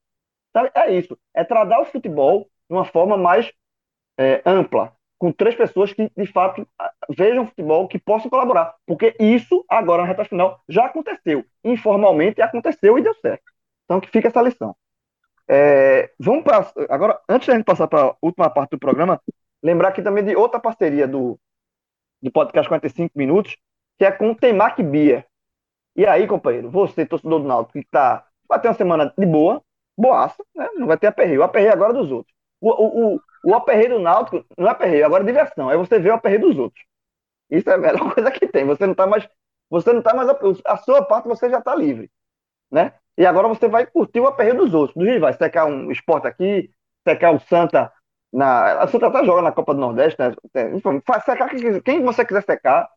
Sabe? 0.54 0.72
É 0.76 0.94
isso, 0.94 1.18
é 1.34 1.44
tratar 1.44 1.82
o 1.82 1.86
futebol 1.86 2.48
de 2.70 2.76
uma 2.76 2.86
forma 2.86 3.18
mais 3.18 3.52
é, 4.20 4.42
ampla, 4.46 4.94
com 5.18 5.32
três 5.32 5.56
pessoas 5.56 5.92
que 5.94 6.12
de 6.16 6.28
fato 6.28 6.68
vejam 7.10 7.48
futebol, 7.48 7.88
que 7.88 7.98
possam 7.98 8.30
colaborar, 8.30 8.76
porque 8.86 9.16
isso 9.20 9.66
agora 9.68 10.04
na 10.04 10.08
reta 10.08 10.26
final 10.26 10.62
já 10.70 10.86
aconteceu, 10.86 11.44
informalmente 11.64 12.42
aconteceu 12.42 13.00
e 13.00 13.02
deu 13.02 13.16
certo. 13.16 13.44
Então 13.86 14.00
que 14.00 14.10
fica 14.10 14.28
essa 14.28 14.42
lição. 14.42 14.76
É, 15.48 16.12
vamos 16.20 16.44
para 16.44 16.72
agora, 16.90 17.20
antes 17.30 17.46
de 17.46 17.52
a 17.52 17.56
gente 17.56 17.66
passar 17.66 17.88
para 17.88 18.10
a 18.10 18.16
última 18.22 18.50
parte 18.50 18.72
do 18.72 18.80
programa, 18.80 19.22
Lembrar 19.66 19.88
aqui 19.88 20.04
também 20.04 20.24
de 20.24 20.36
outra 20.36 20.60
parceria 20.60 21.08
do, 21.08 21.40
do 22.22 22.32
podcast 22.32 22.70
45 22.70 23.18
Minutos, 23.18 23.58
que 23.98 24.06
é 24.06 24.12
com 24.12 24.30
o 24.30 24.36
Temac 24.36 24.82
Bia. 24.84 25.26
E 25.96 26.06
aí, 26.06 26.28
companheiro, 26.28 26.70
você, 26.70 27.04
torcedor 27.04 27.40
do 27.40 27.48
Náutico, 27.48 27.80
que 27.80 27.88
tá, 27.90 28.28
vai 28.48 28.62
ter 28.62 28.68
uma 28.68 28.76
semana 28.76 29.12
de 29.18 29.26
boa, 29.26 29.64
boaça, 29.98 30.46
né? 30.56 30.70
Não 30.76 30.86
vai 30.86 31.00
ter 31.00 31.08
aperreio. 31.08 31.42
O 31.42 31.44
aperreio 31.44 31.74
agora 31.74 31.94
é 31.94 31.96
dos 31.96 32.12
outros. 32.12 32.32
O, 32.62 32.70
o, 32.70 33.16
o, 33.16 33.22
o 33.44 33.56
aperreio 33.56 33.96
do 33.96 34.00
Náutico 34.00 34.46
não 34.56 34.68
é 34.68 34.72
aperreio, 34.72 35.04
agora 35.04 35.24
é 35.24 35.26
diversão. 35.26 35.72
É 35.72 35.76
você 35.76 35.98
ver 35.98 36.12
o 36.12 36.14
aperreio 36.14 36.42
dos 36.42 36.60
outros. 36.60 36.86
Isso 37.50 37.68
é 37.68 37.74
a 37.74 37.78
melhor 37.80 38.06
coisa 38.14 38.30
que 38.30 38.46
tem. 38.46 38.66
Você 38.66 38.86
não 38.86 38.94
tá 38.94 39.08
mais. 39.08 39.28
Você 39.72 39.92
não 39.92 40.04
tá 40.04 40.14
mais. 40.14 40.30
A 40.64 40.78
sua 40.78 41.04
parte 41.04 41.28
você 41.28 41.50
já 41.50 41.60
tá 41.60 41.74
livre. 41.74 42.12
Né? 42.70 42.94
E 43.18 43.26
agora 43.26 43.48
você 43.48 43.68
vai 43.68 43.88
curtir 43.88 44.20
o 44.20 44.28
aperreio 44.28 44.58
dos 44.58 44.76
outros. 44.76 44.96
Dos 44.96 45.12
rivais. 45.12 45.38
Secar 45.38 45.66
um 45.66 45.90
esporte 45.90 46.28
aqui, 46.28 46.70
secar 47.04 47.34
o 47.34 47.40
Santa 47.40 47.92
na, 48.34 48.82
a 48.82 48.88
Santa 48.88 49.08
até 49.08 49.24
joga 49.24 49.42
na 49.42 49.52
Copa 49.52 49.74
do 49.74 49.80
Nordeste, 49.80 50.20
né? 50.20 50.34
Faz 51.06 51.24
secar 51.24 51.50
quem 51.84 52.04
você 52.04 52.26
quiser 52.26 52.44
secar. 52.44 52.90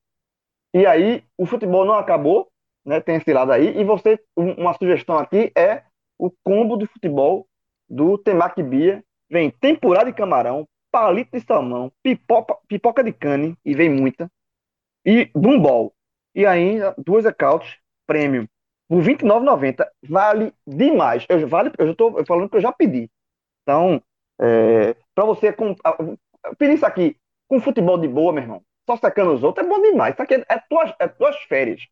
E 0.75 0.87
aí 0.87 1.25
o 1.37 1.47
futebol 1.47 1.85
não 1.85 1.95
acabou, 1.95 2.49
né? 2.85 3.01
Tem 3.01 3.17
esse 3.17 3.33
lado 3.33 3.53
aí. 3.53 3.79
E 3.79 3.85
você, 3.85 4.19
uma 4.37 4.75
sugestão 4.75 5.19
aqui 5.19 5.53
é 5.57 5.83
o 6.19 6.31
combo 6.43 6.77
do 6.77 6.87
futebol 6.87 7.47
do 7.89 8.19
Temaki 8.19 8.63
Bia. 8.63 9.03
Vem 9.31 9.51
temporada 9.51 10.11
de 10.11 10.17
camarão, 10.17 10.67
palito 10.91 11.39
de 11.39 11.45
salmão, 11.45 11.93
pipoca, 12.03 12.57
pipoca 12.67 13.05
de 13.05 13.13
cane, 13.13 13.57
e 13.65 13.75
vem 13.75 13.91
muita, 13.91 14.31
e 15.05 15.31
bumbol. 15.35 15.95
E 16.35 16.47
ainda 16.47 16.95
duas 16.97 17.27
accounts 17.27 17.77
premium. 18.07 18.47
Por 18.89 19.03
R$ 19.03 19.17
29,90 19.17 19.87
vale 20.09 20.53
demais. 20.67 21.27
Eu, 21.29 21.47
vale, 21.47 21.71
eu 21.79 21.91
estou 21.91 22.25
falando 22.25 22.49
que 22.49 22.57
eu 22.57 22.61
já 22.61 22.73
pedi. 22.73 23.11
Então, 23.63 24.03
é, 24.41 24.97
para 25.19 25.27
você 25.27 25.53
com, 25.53 25.75
pedir 26.57 26.75
isso 26.75 26.87
aqui 26.87 27.17
com 27.49 27.61
futebol 27.61 27.99
de 27.99 28.07
boa, 28.07 28.33
meu 28.33 28.45
irmão, 28.45 28.63
só 28.89 28.97
secando 28.97 29.33
os 29.33 29.43
outros, 29.43 29.67
é 29.67 29.69
bom 29.69 29.83
demais. 29.83 30.15
Isso 30.15 30.23
aqui 30.23 30.35
é, 30.35 30.45
é, 30.49 30.63
tuas, 30.71 30.95
é 30.97 31.09
tuas 31.09 31.37
férias. 31.49 31.89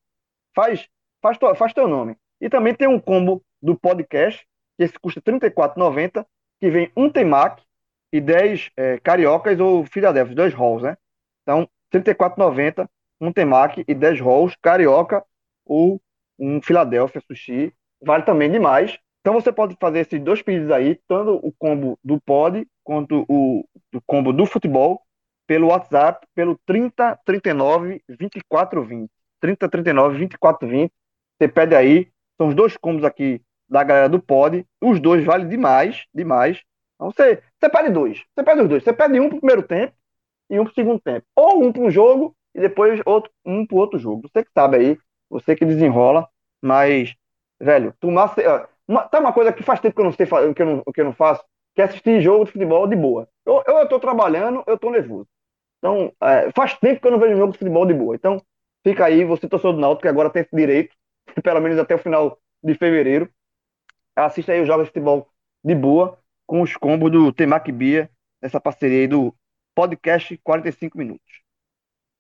Faz, 0.54 0.88
faz, 1.20 1.36
tua, 1.36 1.56
faz 1.56 1.72
teu 1.72 1.88
nome. 1.88 2.16
E 2.40 2.48
também 2.48 2.72
tem 2.72 2.86
um 2.86 3.00
combo 3.00 3.42
do 3.60 3.76
podcast, 3.76 4.46
que 4.78 4.84
esse 4.84 4.96
custa 4.96 5.20
R$ 5.26 5.40
34,90, 5.40 6.24
que 6.60 6.70
vem 6.70 6.92
um 6.96 7.10
temaki 7.10 7.64
e 8.12 8.20
10 8.20 8.70
é, 8.76 8.98
cariocas 9.00 9.58
ou 9.58 9.84
Philadelphia, 9.84 10.36
dois 10.36 10.54
rolls, 10.54 10.84
né? 10.84 10.96
Então, 11.42 11.68
R$ 11.92 12.00
34,90, 12.00 12.88
um 13.20 13.32
temaki 13.32 13.84
e 13.88 13.92
10 13.92 14.20
rolls, 14.20 14.56
carioca 14.62 15.24
ou 15.64 16.00
um 16.38 16.62
Philadelphia 16.62 17.20
sushi. 17.26 17.74
Vale 18.00 18.22
também 18.22 18.52
demais. 18.52 18.96
Então 19.20 19.34
você 19.34 19.50
pode 19.50 19.76
fazer 19.80 19.98
esses 19.98 20.20
dois 20.22 20.42
pedidos 20.42 20.70
aí, 20.70 21.00
tanto 21.08 21.44
o 21.44 21.50
combo 21.50 21.98
do 22.04 22.20
pod 22.20 22.64
quanto 22.86 23.26
o, 23.28 23.66
o 23.92 24.00
combo 24.06 24.32
do 24.32 24.46
futebol, 24.46 25.02
pelo 25.44 25.68
WhatsApp, 25.68 26.24
pelo 26.34 26.56
30 26.64 27.18
39 27.24 28.00
24 28.08 28.84
20. 28.84 29.10
30 29.40 29.68
39 29.68 30.18
24 30.18 30.68
20. 30.68 30.92
Você 31.36 31.48
pede 31.48 31.74
aí, 31.74 32.08
são 32.38 32.46
os 32.46 32.54
dois 32.54 32.76
combos 32.76 33.04
aqui 33.04 33.42
da 33.68 33.82
galera 33.82 34.08
do 34.08 34.20
pod. 34.20 34.64
Os 34.80 35.00
dois 35.00 35.24
valem 35.24 35.48
demais, 35.48 36.04
demais. 36.14 36.62
Então 36.94 37.10
você, 37.10 37.42
você 37.60 37.68
pede 37.68 37.90
dois. 37.90 38.22
Você 38.34 38.44
pede 38.44 38.62
os 38.62 38.68
dois. 38.68 38.84
Você 38.84 38.92
pede 38.92 39.18
um 39.18 39.28
pro 39.28 39.38
primeiro 39.38 39.64
tempo 39.64 39.92
e 40.48 40.60
um 40.60 40.64
pro 40.64 40.74
segundo 40.74 41.00
tempo. 41.00 41.26
Ou 41.34 41.64
um 41.64 41.72
para 41.72 41.82
um 41.82 41.90
jogo 41.90 42.36
e 42.54 42.60
depois 42.60 43.00
outro, 43.04 43.30
um 43.44 43.66
pro 43.66 43.78
outro 43.78 43.98
jogo. 43.98 44.28
Você 44.28 44.44
que 44.44 44.50
sabe 44.54 44.76
aí, 44.76 44.98
você 45.28 45.56
que 45.56 45.64
desenrola, 45.64 46.28
mas, 46.62 47.14
velho, 47.60 47.92
tomar. 47.98 48.34
Uma, 48.86 49.02
tá 49.02 49.18
uma 49.18 49.32
coisa 49.32 49.52
que 49.52 49.64
faz 49.64 49.80
tempo 49.80 49.96
que 49.96 50.00
eu 50.00 50.04
não 50.04 50.12
sei 50.12 50.26
que 50.54 50.62
eu 50.62 50.66
não, 50.66 50.82
que 50.94 51.00
eu 51.00 51.04
não 51.04 51.12
faço, 51.12 51.44
que 51.76 51.82
assistir 51.82 52.22
jogo 52.22 52.46
de 52.46 52.52
futebol 52.52 52.88
de 52.88 52.96
boa. 52.96 53.28
Eu, 53.44 53.62
eu, 53.66 53.78
eu 53.78 53.88
tô 53.88 54.00
trabalhando, 54.00 54.64
eu 54.66 54.78
tô 54.78 54.90
nervoso. 54.90 55.28
Então, 55.78 56.10
é, 56.22 56.50
faz 56.52 56.76
tempo 56.78 57.00
que 57.00 57.06
eu 57.06 57.12
não 57.12 57.20
vejo 57.20 57.36
jogo 57.36 57.52
de 57.52 57.58
futebol 57.58 57.84
de 57.84 57.92
boa. 57.92 58.16
Então, 58.16 58.42
fica 58.82 59.04
aí, 59.04 59.24
você 59.24 59.46
torcedor 59.46 59.74
do 59.74 59.80
Náutico, 59.80 60.02
que 60.02 60.08
agora 60.08 60.30
tem 60.30 60.40
esse 60.40 60.56
direito, 60.56 60.96
pelo 61.44 61.60
menos 61.60 61.78
até 61.78 61.94
o 61.94 61.98
final 61.98 62.38
de 62.64 62.74
fevereiro. 62.74 63.30
Assista 64.16 64.52
aí 64.52 64.62
os 64.62 64.66
jogos 64.66 64.86
de 64.86 64.90
futebol 64.90 65.28
de 65.62 65.74
boa, 65.74 66.18
com 66.46 66.62
os 66.62 66.74
combos 66.74 67.12
do 67.12 67.30
Temac 67.30 67.70
Bia, 67.70 68.10
nessa 68.40 68.58
parceria 68.58 69.00
aí 69.00 69.06
do 69.06 69.34
podcast 69.74 70.38
45 70.38 70.96
minutos. 70.96 71.42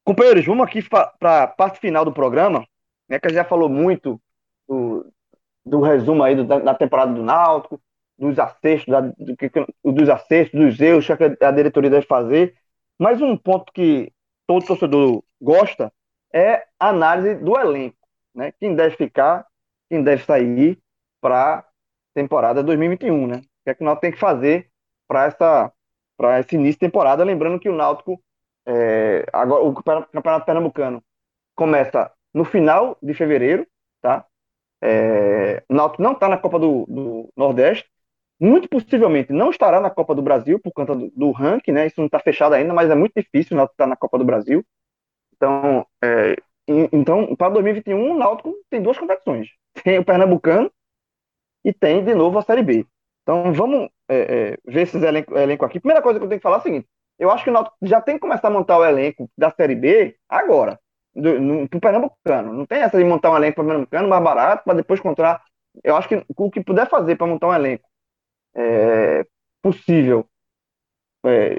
Companheiros, 0.04 0.44
vamos 0.44 0.66
aqui 0.66 0.86
para 0.86 1.44
a 1.44 1.46
parte 1.46 1.80
final 1.80 2.04
do 2.04 2.12
programa, 2.12 2.66
né, 3.08 3.18
que 3.18 3.28
já 3.30 3.42
falou 3.42 3.70
muito 3.70 4.20
do, 4.68 5.10
do 5.64 5.80
resumo 5.80 6.22
aí 6.22 6.36
do, 6.36 6.44
da, 6.44 6.58
da, 6.58 6.74
temporada 6.74 7.12
do 7.12 7.22
Náutico, 7.22 7.80
dos 8.18 8.38
acessos, 8.38 8.86
da, 8.86 9.00
do 9.00 9.36
que, 9.36 9.50
dos 9.84 10.08
acessos, 10.08 10.52
dos 10.52 10.80
erros 10.80 11.06
que 11.06 11.44
a 11.44 11.50
diretoria 11.50 11.90
deve 11.90 12.06
fazer. 12.06 12.54
Mas 12.98 13.20
um 13.20 13.36
ponto 13.36 13.72
que 13.72 14.12
todo 14.46 14.66
torcedor 14.66 15.22
gosta 15.40 15.92
é 16.32 16.66
a 16.78 16.88
análise 16.88 17.34
do 17.36 17.58
elenco, 17.58 17.96
né? 18.34 18.52
Quem 18.58 18.74
deve 18.74 18.96
ficar, 18.96 19.46
quem 19.88 20.02
deve 20.02 20.24
sair 20.24 20.78
para 21.20 21.66
temporada 22.14 22.62
2021, 22.62 23.26
né? 23.26 23.36
O 23.36 23.40
que 23.64 23.70
é 23.70 23.74
que 23.74 23.82
o 23.82 23.84
Náutico 23.84 24.02
tem 24.02 24.12
que 24.12 24.18
fazer 24.18 24.70
para 25.06 25.26
essa 25.26 25.72
para 26.16 26.40
esse 26.40 26.54
início 26.54 26.74
de 26.74 26.86
temporada, 26.86 27.22
lembrando 27.22 27.60
que 27.60 27.68
o 27.68 27.74
Náutico 27.74 28.22
é, 28.66 29.26
agora 29.32 29.62
o 29.62 29.74
Campeonato 29.74 30.46
Pernambucano 30.46 31.04
começa 31.54 32.10
no 32.32 32.44
final 32.44 32.98
de 33.02 33.14
fevereiro, 33.14 33.66
tá? 34.00 34.26
É, 34.82 35.62
o 35.68 35.74
Náutico 35.74 36.02
não 36.02 36.12
está 36.12 36.28
na 36.28 36.38
Copa 36.38 36.58
do, 36.58 36.86
do, 36.86 37.32
Nordeste, 37.36 37.88
muito 38.38 38.68
possivelmente 38.68 39.32
não 39.32 39.50
estará 39.50 39.80
na 39.80 39.90
Copa 39.90 40.14
do 40.14 40.22
Brasil 40.22 40.58
por 40.58 40.72
conta 40.72 40.94
do, 40.94 41.10
do 41.10 41.30
ranking, 41.30 41.72
né? 41.72 41.86
Isso 41.86 41.98
não 41.98 42.06
está 42.06 42.18
fechado 42.18 42.54
ainda, 42.54 42.72
mas 42.74 42.90
é 42.90 42.94
muito 42.94 43.14
difícil 43.16 43.58
o 43.58 43.64
estar 43.64 43.86
na 43.86 43.96
Copa 43.96 44.18
do 44.18 44.24
Brasil. 44.24 44.64
Então, 45.34 45.86
é, 46.02 46.36
então 46.68 47.34
para 47.36 47.50
2021 47.50 48.12
o 48.12 48.18
Náutico 48.18 48.54
tem 48.70 48.82
duas 48.82 48.98
competições, 48.98 49.48
tem 49.84 49.98
o 49.98 50.04
Pernambucano 50.04 50.70
e 51.64 51.72
tem 51.72 52.04
de 52.04 52.14
novo 52.14 52.38
a 52.38 52.42
Série 52.42 52.62
B. 52.62 52.86
Então 53.22 53.52
vamos 53.52 53.88
é, 54.08 54.18
é, 54.18 54.58
ver 54.66 54.82
esses 54.82 55.02
elenco, 55.02 55.36
elenco 55.36 55.64
aqui. 55.64 55.80
Primeira 55.80 56.02
coisa 56.02 56.18
que 56.18 56.24
eu 56.24 56.28
tenho 56.28 56.38
que 56.38 56.42
falar 56.42 56.56
é 56.56 56.60
o 56.60 56.62
seguinte: 56.62 56.88
eu 57.18 57.30
acho 57.30 57.44
que 57.44 57.50
o 57.50 57.52
Náutico 57.52 57.76
já 57.82 58.00
tem 58.00 58.16
que 58.16 58.20
começar 58.20 58.48
a 58.48 58.50
montar 58.50 58.78
o 58.78 58.84
elenco 58.84 59.30
da 59.36 59.50
Série 59.50 59.74
B 59.74 60.16
agora 60.28 60.78
do, 61.14 61.68
pro 61.68 61.80
Pernambucano. 61.80 62.52
Não 62.52 62.66
tem 62.66 62.80
essa 62.82 62.98
de 62.98 63.04
montar 63.04 63.30
um 63.30 63.36
elenco 63.36 63.56
para 63.56 63.64
Pernambucano 63.64 64.08
mais 64.08 64.22
barato 64.22 64.64
para 64.64 64.74
depois 64.74 65.00
encontrar. 65.00 65.42
Eu 65.82 65.96
acho 65.96 66.08
que 66.08 66.24
o 66.36 66.50
que 66.50 66.62
puder 66.62 66.88
fazer 66.88 67.16
para 67.16 67.26
montar 67.26 67.48
um 67.48 67.54
elenco 67.54 67.85
é, 68.56 69.26
possível, 69.62 70.26
é, 71.24 71.58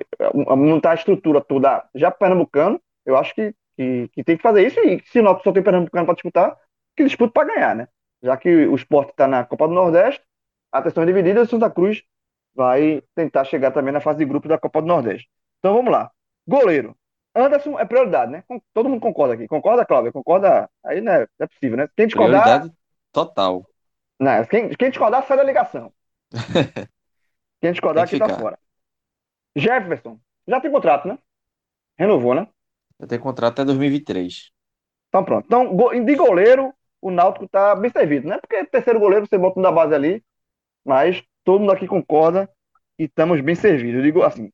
montar 0.56 0.92
a 0.92 0.96
estrutura 0.96 1.40
toda 1.42 1.88
já 1.94 2.10
Pernambucano, 2.10 2.82
eu 3.06 3.16
acho 3.16 3.34
que, 3.36 3.54
que, 3.78 4.10
que, 4.10 4.24
tem 4.24 4.36
que 4.38 4.44
fazer 4.44 4.66
isso. 4.66 4.80
E 4.80 5.02
se 5.06 5.20
o 5.20 5.40
só 5.40 5.52
tem 5.52 5.64
Pernambucano 5.64 6.06
para 6.06 6.16
disputar, 6.16 6.58
que 6.96 7.04
disputa 7.04 7.32
para 7.32 7.54
ganhar, 7.54 7.76
né? 7.76 7.88
Já 8.22 8.36
que 8.36 8.50
o 8.50 8.76
esporte 8.76 9.12
está 9.12 9.28
na 9.28 9.46
Copa 9.46 9.68
do 9.68 9.74
Nordeste, 9.74 10.24
atenção 10.72 11.06
dividida, 11.06 11.44
o 11.44 11.48
Santa 11.48 11.70
Cruz 11.70 12.04
vai 12.56 13.04
tentar 13.14 13.44
chegar 13.44 13.72
também 13.72 13.94
na 13.94 14.02
fase 14.02 14.18
de 14.20 14.26
grupo 14.26 14.48
da 14.48 14.58
Copa 14.58 14.82
do 14.82 14.88
Nordeste. 14.88 15.30
Então 15.60 15.76
vamos 15.76 15.92
lá. 15.92 16.12
Goleiro. 16.48 16.96
Anderson 17.36 17.78
é 17.78 17.86
prioridade, 17.86 18.32
né? 18.32 18.44
Todo 18.74 18.90
mundo 18.90 19.00
concorda 19.00 19.36
aqui. 19.36 19.48
Concorda, 19.48 19.86
Cláudio? 19.86 20.12
Concorda? 20.12 20.68
Aí 20.84 21.00
não 21.02 21.12
é, 21.12 21.28
é 21.40 21.46
possível, 21.46 21.78
né? 21.78 21.88
Quem 21.96 22.08
discordar. 22.08 22.42
Prioridade 22.42 22.74
total. 23.12 23.64
Não, 24.20 24.44
quem, 24.46 24.70
quem 24.70 24.90
discordar 24.90 25.24
sai 25.28 25.38
da 25.38 25.44
ligação. 25.44 25.94
quem 27.62 27.72
discordar 27.72 28.06
aqui 28.06 28.20
tá 28.20 28.30
fora. 28.30 28.58
Jefferson. 29.56 30.20
Já 30.48 30.62
tem 30.62 30.72
contrato, 30.72 31.08
né? 31.08 31.18
Renovou, 31.98 32.34
né? 32.34 32.48
Já 33.00 33.08
tem 33.08 33.20
contrato 33.20 33.54
até 33.54 33.66
2023. 33.66 34.52
Então 35.10 35.24
pronto. 35.24 35.46
Então, 35.46 35.76
de 36.04 36.16
goleiro, 36.16 36.74
o 37.02 37.12
Náutico 37.12 37.48
tá 37.48 37.76
bem 37.76 37.92
servido, 37.92 38.28
né? 38.28 38.38
Porque 38.40 38.66
terceiro 38.66 39.00
goleiro 39.00 39.28
você 39.28 39.38
bota 39.38 39.60
um 39.60 39.64
da 39.64 39.72
base 39.72 39.94
ali, 39.94 40.24
mas 40.86 41.24
todo 41.44 41.60
mundo 41.60 41.72
aqui 41.72 41.88
concorda 41.88 42.50
e 43.00 43.06
estamos 43.06 43.42
bem 43.42 43.56
servidos. 43.56 43.96
Eu 43.96 44.04
digo 44.04 44.24
assim, 44.24 44.52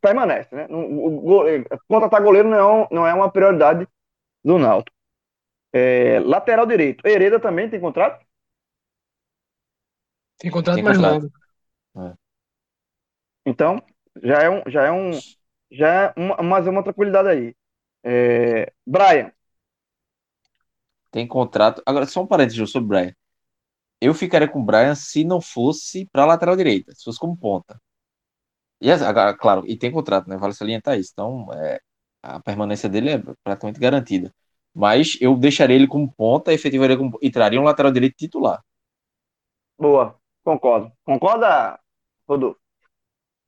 permanece, 0.00 0.54
né? 0.54 0.66
Goleiro, 0.68 1.66
contratar 1.88 2.22
goleiro 2.22 2.48
não 2.48 2.58
é, 2.58 2.64
um, 2.64 2.86
não 2.90 3.06
é 3.06 3.14
uma 3.14 3.30
prioridade 3.30 3.86
do 4.44 4.58
Náutico. 4.58 4.96
É, 5.72 6.20
lateral 6.20 6.66
direito. 6.66 7.06
Hereda 7.06 7.40
também 7.40 7.68
tem 7.68 7.80
contrato? 7.80 8.24
Tem 10.44 10.50
contrato 10.50 10.74
tem 10.74 10.84
mais 10.84 10.98
contrato. 10.98 11.32
longo. 11.94 12.10
É. 12.10 12.14
Então, 13.46 13.82
já 14.22 14.42
é 14.42 14.50
um, 14.50 14.62
já 14.66 14.84
é 14.84 14.92
um, 14.92 15.10
já 15.70 15.88
é 15.88 16.14
uma, 16.18 16.36
mais 16.42 16.66
uma 16.66 16.84
tranquilidade 16.84 17.28
aí. 17.30 17.56
É, 18.02 18.70
Brian. 18.86 19.32
Tem 21.10 21.26
contrato. 21.26 21.82
Agora, 21.86 22.04
só 22.04 22.22
um 22.22 22.26
parênteses 22.26 22.70
sobre 22.70 22.84
o 22.84 22.88
Brian. 22.88 23.14
Eu 24.02 24.12
ficaria 24.12 24.46
com 24.46 24.60
o 24.60 24.64
Brian 24.64 24.94
se 24.94 25.24
não 25.24 25.40
fosse 25.40 26.04
para 26.12 26.26
lateral 26.26 26.56
direita, 26.56 26.92
se 26.94 27.04
fosse 27.04 27.18
como 27.18 27.34
ponta. 27.34 27.80
E, 28.82 28.90
agora, 28.90 29.34
claro, 29.34 29.64
e 29.66 29.78
tem 29.78 29.90
contrato, 29.90 30.28
né? 30.28 30.36
Vale 30.36 30.52
salientar 30.52 30.98
isso. 30.98 31.12
Então, 31.14 31.46
é, 31.54 31.80
a 32.22 32.38
permanência 32.38 32.86
dele 32.86 33.10
é 33.12 33.18
praticamente 33.42 33.80
garantida. 33.80 34.30
Mas 34.74 35.16
eu 35.22 35.38
deixaria 35.38 35.74
ele 35.74 35.86
como 35.86 36.12
ponta, 36.12 36.52
efetivaria 36.52 36.98
como, 36.98 37.18
e 37.22 37.30
traria 37.30 37.58
um 37.58 37.64
lateral 37.64 37.90
direito 37.90 38.16
titular. 38.16 38.62
Boa, 39.78 40.20
concordo. 40.44 40.92
Concorda, 41.04 41.78
Rodolfo? 42.28 42.60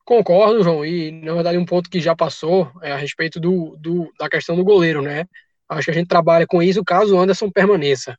Concordo, 0.04 0.62
João. 0.62 0.84
E, 0.84 1.10
na 1.10 1.34
verdade, 1.34 1.58
um 1.58 1.64
ponto 1.66 1.90
que 1.90 2.00
já 2.00 2.14
passou 2.14 2.70
é 2.82 2.92
a 2.92 2.96
respeito 2.96 3.40
do, 3.40 3.76
do, 3.76 4.12
da 4.18 4.28
questão 4.28 4.56
do 4.56 4.64
goleiro, 4.64 5.02
né? 5.02 5.26
Acho 5.68 5.86
que 5.86 5.90
a 5.90 5.94
gente 5.94 6.08
trabalha 6.08 6.46
com 6.46 6.62
isso 6.62 6.84
caso 6.84 7.16
o 7.16 7.18
Anderson 7.18 7.50
permaneça. 7.50 8.16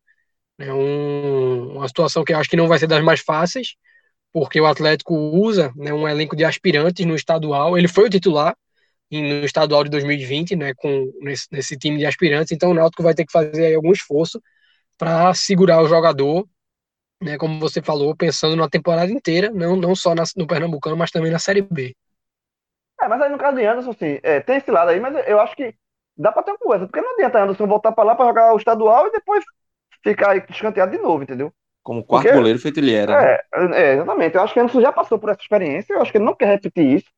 É 0.59 0.73
um, 0.73 1.77
uma 1.77 1.87
situação 1.87 2.23
que 2.23 2.33
acho 2.33 2.49
que 2.49 2.57
não 2.57 2.67
vai 2.67 2.79
ser 2.79 2.87
das 2.87 3.03
mais 3.03 3.21
fáceis, 3.21 3.75
porque 4.33 4.59
o 4.59 4.65
Atlético 4.65 5.13
usa 5.15 5.71
né, 5.75 5.93
um 5.93 6.07
elenco 6.07 6.35
de 6.35 6.43
aspirantes 6.43 7.05
no 7.05 7.15
estadual. 7.15 7.77
Ele 7.77 7.87
foi 7.87 8.05
o 8.05 8.09
titular 8.09 8.55
no 9.11 9.45
estadual 9.45 9.83
de 9.83 9.89
2020, 9.89 10.55
né, 10.55 10.73
com 10.75 11.11
nesse, 11.21 11.47
nesse 11.51 11.77
time 11.77 11.97
de 11.97 12.05
aspirantes. 12.05 12.51
Então 12.51 12.71
o 12.71 12.73
Náutico 12.73 13.03
vai 13.03 13.13
ter 13.13 13.25
que 13.25 13.31
fazer 13.31 13.75
algum 13.75 13.91
esforço 13.91 14.41
para 14.97 15.33
segurar 15.33 15.81
o 15.81 15.87
jogador, 15.87 16.45
né, 17.21 17.37
como 17.37 17.59
você 17.59 17.81
falou, 17.81 18.15
pensando 18.15 18.55
na 18.55 18.69
temporada 18.69 19.11
inteira, 19.11 19.49
não, 19.51 19.75
não 19.75 19.95
só 19.95 20.13
na, 20.13 20.23
no 20.35 20.47
Pernambucano, 20.47 20.97
mas 20.97 21.11
também 21.11 21.31
na 21.31 21.39
Série 21.39 21.61
B. 21.61 21.95
É, 23.01 23.07
mas 23.07 23.21
aí 23.21 23.29
no 23.29 23.37
caso 23.37 23.57
de 23.57 23.65
Anderson, 23.65 23.91
assim, 23.91 24.19
é, 24.23 24.39
tem 24.39 24.57
esse 24.57 24.71
lado 24.71 24.89
aí, 24.89 24.99
mas 24.99 25.27
eu 25.27 25.39
acho 25.39 25.55
que 25.55 25.73
dá 26.15 26.31
para 26.31 26.43
ter 26.43 26.51
uma 26.51 26.57
coisa, 26.57 26.85
porque 26.87 27.01
não 27.01 27.13
adianta 27.13 27.43
Anderson 27.43 27.67
voltar 27.67 27.91
para 27.91 28.03
lá 28.03 28.15
para 28.15 28.25
jogar 28.25 28.53
o 28.53 28.57
estadual 28.57 29.07
e 29.07 29.11
depois 29.11 29.43
ficar 30.03 30.35
escanteado 30.49 30.91
de 30.91 30.97
novo, 30.97 31.23
entendeu? 31.23 31.51
Como 31.83 32.03
quarto 32.03 32.23
Porque, 32.23 32.37
goleiro 32.37 32.59
feito 32.59 32.79
ele 32.79 32.93
era. 32.93 33.21
Né? 33.21 33.37
É, 33.53 33.67
né? 33.67 33.81
é, 33.81 33.93
exatamente. 33.93 34.35
Eu 34.35 34.41
acho 34.41 34.53
que 34.53 34.59
Anderson 34.59 34.81
já 34.81 34.91
passou 34.91 35.19
por 35.19 35.29
essa 35.29 35.41
experiência, 35.41 35.93
eu 35.93 36.01
acho 36.01 36.11
que 36.11 36.17
ele 36.17 36.25
não 36.25 36.35
quer 36.35 36.47
repetir 36.47 36.85
isso. 36.85 37.09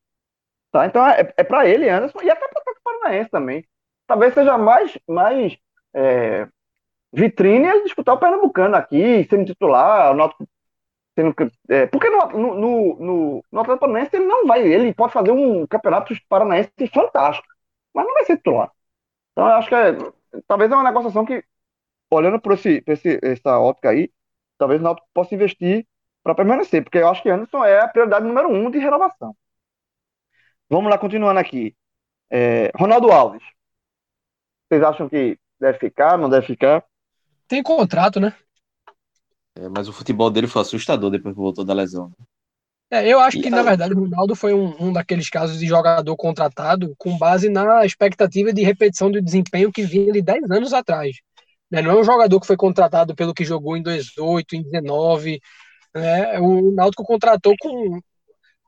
Tá? 0.70 0.86
Então 0.86 1.04
é, 1.06 1.32
é 1.36 1.42
para 1.42 1.66
ele, 1.66 1.88
Anderson, 1.88 2.20
e 2.22 2.30
até 2.30 2.46
para 2.46 2.62
o 2.62 2.82
Paranaense 2.84 3.30
também. 3.30 3.64
Talvez 4.06 4.34
seja 4.34 4.56
mais, 4.58 4.96
mais 5.08 5.56
é, 5.94 6.46
vitrine 7.12 7.66
ele 7.66 7.84
disputar 7.84 8.14
o 8.14 8.18
Pernambucano 8.18 8.76
aqui, 8.76 9.26
sendo 9.28 9.44
titular, 9.44 10.14
o 10.14 10.16
sendo, 11.14 11.34
é, 11.68 11.86
porque 11.86 12.08
no, 12.08 12.26
no, 12.28 12.54
no, 12.96 13.44
no 13.50 13.60
Atlético 13.60 13.80
Paranaense 13.80 14.16
ele 14.16 14.26
não 14.26 14.46
vai, 14.46 14.62
ele 14.62 14.94
pode 14.94 15.12
fazer 15.12 15.32
um 15.32 15.66
campeonato 15.66 16.14
paranaense 16.28 16.70
fantástico, 16.92 17.46
mas 17.94 18.06
não 18.06 18.14
vai 18.14 18.24
ser 18.24 18.36
titular. 18.36 18.70
Então 19.32 19.46
eu 19.46 19.54
acho 19.54 19.68
que 19.68 19.74
é, 19.74 19.92
talvez 20.46 20.70
é 20.70 20.74
uma 20.74 20.84
negociação 20.84 21.24
que, 21.24 21.44
olhando 22.10 22.40
por, 22.40 22.52
esse, 22.52 22.80
por 22.82 22.92
esse, 22.92 23.18
essa 23.22 23.58
ótica 23.58 23.90
aí, 23.90 24.10
talvez 24.58 24.80
o 24.80 24.84
Náutico 24.84 25.08
possa 25.14 25.34
investir 25.34 25.86
para 26.22 26.34
permanecer, 26.34 26.82
porque 26.82 26.98
eu 26.98 27.08
acho 27.08 27.22
que 27.22 27.30
Anderson 27.30 27.64
é 27.64 27.80
a 27.80 27.88
prioridade 27.88 28.26
número 28.26 28.48
um 28.48 28.70
de 28.70 28.78
renovação. 28.78 29.36
Vamos 30.68 30.90
lá, 30.90 30.98
continuando 30.98 31.40
aqui. 31.40 31.74
É, 32.30 32.70
Ronaldo 32.76 33.10
Alves. 33.10 33.42
Vocês 34.68 34.82
acham 34.82 35.08
que 35.08 35.38
deve 35.58 35.78
ficar, 35.78 36.16
não 36.16 36.30
deve 36.30 36.46
ficar? 36.46 36.84
Tem 37.50 37.64
contrato, 37.64 38.20
né? 38.20 38.32
É, 39.56 39.68
mas 39.68 39.88
o 39.88 39.92
futebol 39.92 40.30
dele 40.30 40.46
foi 40.46 40.62
assustador 40.62 41.10
depois 41.10 41.34
que 41.34 41.40
voltou 41.40 41.64
da 41.64 41.74
lesão. 41.74 42.12
É, 42.88 43.08
eu 43.08 43.18
acho 43.18 43.38
e 43.38 43.42
que, 43.42 43.48
a... 43.48 43.50
na 43.50 43.62
verdade, 43.64 43.92
o 43.92 43.98
Ronaldo 43.98 44.36
foi 44.36 44.54
um, 44.54 44.72
um 44.80 44.92
daqueles 44.92 45.28
casos 45.28 45.58
de 45.58 45.66
jogador 45.66 46.16
contratado 46.16 46.94
com 46.96 47.18
base 47.18 47.48
na 47.48 47.84
expectativa 47.84 48.52
de 48.52 48.62
repetição 48.62 49.10
do 49.10 49.20
desempenho 49.20 49.72
que 49.72 49.82
vinha 49.82 50.12
de 50.12 50.22
10 50.22 50.48
anos 50.48 50.72
atrás. 50.72 51.16
Né? 51.68 51.82
Não 51.82 51.90
é 51.90 52.00
um 52.00 52.04
jogador 52.04 52.38
que 52.38 52.46
foi 52.46 52.56
contratado 52.56 53.16
pelo 53.16 53.34
que 53.34 53.44
jogou 53.44 53.76
em 53.76 53.82
2018, 53.82 54.54
em 54.54 54.62
19. 54.62 55.40
Né? 55.92 56.38
O 56.38 56.70
Náutico 56.70 57.02
contratou 57.02 57.56
com 57.58 57.98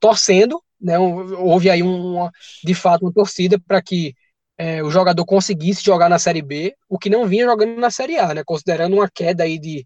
torcendo, 0.01 0.61
né? 0.81 0.99
houve 0.99 1.71
aí 1.71 1.85
uma, 1.85 2.33
de 2.65 2.75
fato 2.75 3.03
uma 3.03 3.13
torcida 3.13 3.61
para 3.65 3.81
que 3.81 4.13
é, 4.59 4.83
o 4.83 4.91
jogador 4.91 5.25
conseguisse 5.25 5.85
jogar 5.85 6.09
na 6.09 6.19
Série 6.19 6.43
B, 6.43 6.75
o 6.89 6.99
que 6.99 7.11
não 7.11 7.27
vinha 7.27 7.47
jogando 7.47 7.79
na 7.79 7.91
Série 7.91 8.19
A, 8.19 8.35
né? 8.35 8.43
considerando 8.45 8.95
uma 8.95 9.09
queda 9.11 9.45
aí 9.45 9.59
de, 9.59 9.85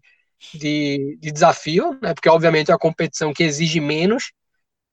de, 0.53 1.17
de 1.19 1.31
desafio, 1.31 1.97
né? 2.01 2.13
porque 2.13 2.29
obviamente 2.29 2.69
é 2.69 2.73
uma 2.73 2.79
competição 2.79 3.33
que 3.33 3.43
exige 3.43 3.79
menos, 3.79 4.31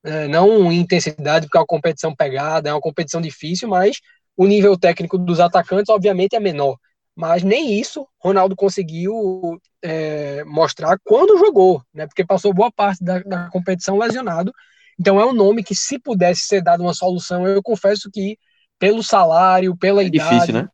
é, 0.04 0.28
não 0.28 0.70
em 0.70 0.80
intensidade, 0.80 1.46
porque 1.46 1.58
é 1.58 1.60
uma 1.60 1.66
competição 1.66 2.14
pegada, 2.14 2.68
é 2.68 2.72
uma 2.72 2.80
competição 2.80 3.20
difícil, 3.20 3.68
mas 3.68 3.96
o 4.36 4.46
nível 4.46 4.78
técnico 4.78 5.18
dos 5.18 5.40
atacantes 5.40 5.88
obviamente 5.88 6.36
é 6.36 6.40
menor 6.40 6.76
mas 7.14 7.42
nem 7.42 7.78
isso 7.78 8.06
Ronaldo 8.18 8.56
conseguiu 8.56 9.60
é, 9.82 10.42
mostrar 10.44 10.98
quando 11.04 11.38
jogou, 11.38 11.82
né? 11.92 12.06
Porque 12.06 12.24
passou 12.24 12.52
boa 12.52 12.72
parte 12.72 13.04
da, 13.04 13.20
da, 13.20 13.48
competição 13.50 13.98
lesionado. 13.98 14.52
Então 14.98 15.20
é 15.20 15.26
um 15.26 15.32
nome 15.32 15.62
que, 15.62 15.74
se 15.74 15.98
pudesse 15.98 16.42
ser 16.42 16.62
dado 16.62 16.82
uma 16.82 16.94
solução, 16.94 17.46
eu 17.46 17.62
confesso 17.62 18.10
que 18.12 18.36
pelo 18.84 19.02
salário, 19.02 19.74
pela 19.74 20.02
é 20.02 20.04
idade, 20.04 20.28
difícil, 20.28 20.52
né? 20.52 20.68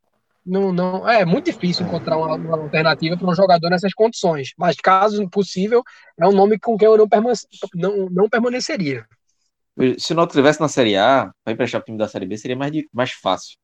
não, 0.44 0.72
não, 0.72 1.08
é 1.08 1.24
muito 1.24 1.44
difícil 1.44 1.86
encontrar 1.86 2.18
uma, 2.18 2.34
uma 2.34 2.58
alternativa 2.58 3.16
para 3.16 3.30
um 3.30 3.34
jogador 3.36 3.70
nessas 3.70 3.94
condições. 3.94 4.52
Mas, 4.58 4.74
caso 4.74 5.30
possível, 5.30 5.80
é 6.20 6.26
um 6.26 6.32
nome 6.32 6.58
com 6.58 6.76
quem 6.76 6.86
eu 6.86 6.96
não, 6.96 7.06
não, 7.72 8.10
não 8.10 8.28
permaneceria. 8.28 9.06
Se 9.98 10.12
o 10.12 10.16
Náutico 10.16 10.38
estivesse 10.38 10.60
na 10.60 10.66
Série 10.66 10.96
A, 10.96 11.30
para 11.44 11.52
emprestar 11.52 11.80
o 11.80 11.84
time 11.84 11.96
da 11.96 12.08
Série 12.08 12.26
B 12.26 12.36
seria 12.36 12.56
mais, 12.56 12.72
mais 12.92 13.12
fácil. 13.12 13.56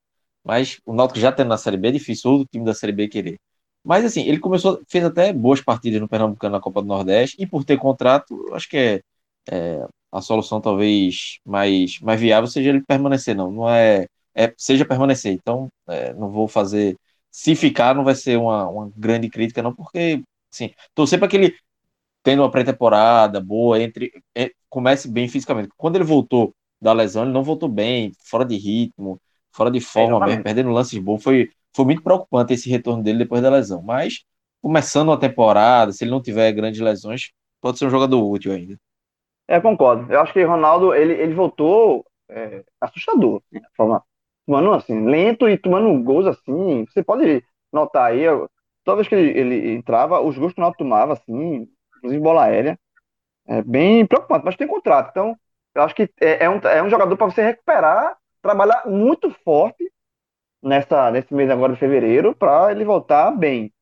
Mas 0.45 0.79
o 0.85 0.93
Náutico 0.93 1.19
já 1.19 1.29
tendo 1.29 1.49
na 1.49 1.57
Série 1.57 1.75
B 1.75 1.89
é 1.89 1.91
difícil 1.91 2.31
o 2.31 2.45
time 2.45 2.63
da 2.63 2.73
Série 2.73 2.93
B 2.93 3.09
querer. 3.09 3.35
Mas 3.83 4.05
assim, 4.05 4.21
ele 4.21 4.39
começou, 4.39 4.81
fez 4.87 5.03
até 5.03 5.33
boas 5.33 5.59
partidas 5.59 5.99
no 5.99 6.07
Pernambucano 6.07 6.55
na 6.55 6.61
Copa 6.61 6.81
do 6.81 6.87
Nordeste 6.87 7.35
e 7.37 7.45
por 7.45 7.65
ter 7.65 7.77
contrato, 7.77 8.45
acho 8.53 8.69
que 8.69 8.77
é, 8.77 9.01
é, 9.51 9.85
a 10.09 10.21
solução 10.21 10.61
talvez 10.61 11.39
mais, 11.45 11.99
mais 11.99 12.19
viável 12.19 12.47
seja 12.47 12.69
ele 12.69 12.81
permanecer, 12.81 13.35
não. 13.35 13.51
Não 13.51 13.69
é, 13.69 14.07
é 14.37 14.53
seja 14.57 14.85
permanecer. 14.85 15.33
Então, 15.33 15.67
é, 15.87 16.13
não 16.13 16.29
vou 16.29 16.47
fazer. 16.47 16.95
Se 17.31 17.55
ficar, 17.55 17.95
não 17.95 18.03
vai 18.03 18.15
ser 18.15 18.37
uma, 18.37 18.67
uma 18.69 18.91
grande 18.95 19.29
crítica, 19.29 19.61
não, 19.61 19.73
porque 19.73 20.21
assim, 20.51 20.71
torcer 20.95 21.19
para 21.19 21.27
que 21.27 21.35
ele 21.37 21.55
tendo 22.23 22.41
uma 22.41 22.51
pré-temporada 22.51 23.39
boa, 23.39 23.81
entre 23.81 24.11
é, 24.35 24.51
comece 24.69 25.09
bem 25.09 25.27
fisicamente. 25.27 25.69
Quando 25.77 25.95
ele 25.95 26.03
voltou 26.03 26.53
da 26.81 26.93
lesão, 26.93 27.23
ele 27.23 27.31
não 27.31 27.43
voltou 27.43 27.69
bem, 27.69 28.11
fora 28.25 28.45
de 28.45 28.57
ritmo, 28.57 29.19
fora 29.51 29.71
de 29.71 29.79
forma 29.79 30.25
mesmo, 30.25 30.43
perdendo 30.43 30.69
lances 30.69 30.99
bons. 30.99 31.23
Foi, 31.23 31.49
foi 31.75 31.85
muito 31.85 32.03
preocupante 32.03 32.53
esse 32.53 32.69
retorno 32.69 33.01
dele 33.01 33.19
depois 33.19 33.41
da 33.41 33.49
lesão. 33.49 33.81
Mas, 33.81 34.23
começando 34.61 35.11
a 35.11 35.17
temporada, 35.17 35.91
se 35.91 36.03
ele 36.03 36.11
não 36.11 36.21
tiver 36.21 36.51
grandes 36.51 36.79
lesões, 36.79 37.31
pode 37.61 37.79
ser 37.79 37.85
um 37.85 37.89
jogador 37.89 38.21
útil 38.21 38.51
ainda. 38.51 38.77
É, 39.47 39.59
concordo. 39.61 40.11
Eu 40.11 40.19
acho 40.19 40.33
que 40.33 40.43
o 40.43 40.47
Ronaldo, 40.47 40.93
ele, 40.93 41.13
ele 41.13 41.33
voltou 41.33 42.05
é, 42.29 42.63
assustador. 42.81 43.41
Né? 43.51 43.61
Forma, 43.75 44.03
tomando 44.47 44.73
assim, 44.73 45.05
lento 45.05 45.47
e 45.49 45.57
tomando 45.57 46.01
gols 46.03 46.25
assim. 46.25 46.85
Você 46.87 47.03
pode 47.03 47.43
notar 47.71 48.11
aí, 48.11 48.23
toda 48.83 48.97
vez 48.97 49.07
que 49.07 49.15
ele, 49.15 49.37
ele 49.37 49.71
entrava, 49.75 50.21
os 50.21 50.37
gols 50.37 50.53
que 50.53 50.59
o 50.59 50.63
Ronaldo 50.63 50.77
tomava, 50.77 51.13
assim, 51.13 51.67
inclusive 51.97 52.23
bola 52.23 52.45
aérea, 52.45 52.79
é 53.47 53.61
bem 53.61 54.05
preocupante, 54.05 54.45
mas 54.45 54.55
tem 54.55 54.67
contrato. 54.67 55.09
Então, 55.11 55.37
eu 55.75 55.83
acho 55.83 55.95
que 55.95 56.09
é, 56.21 56.45
é 56.45 56.49
um, 56.49 56.57
é 56.59 56.83
um 56.83 56.89
jogador 56.89 57.17
para 57.17 57.27
você 57.27 57.43
recuperar, 57.43 58.17
trabalhar 58.41 58.87
muito 58.87 59.29
forte 59.43 59.91
nessa, 60.63 61.11
nesse 61.11 61.33
mês 61.33 61.49
agora 61.49 61.73
de 61.73 61.79
fevereiro 61.79 62.35
para 62.35 62.71
ele 62.71 62.85
voltar 62.85 63.31
bem. 63.31 63.73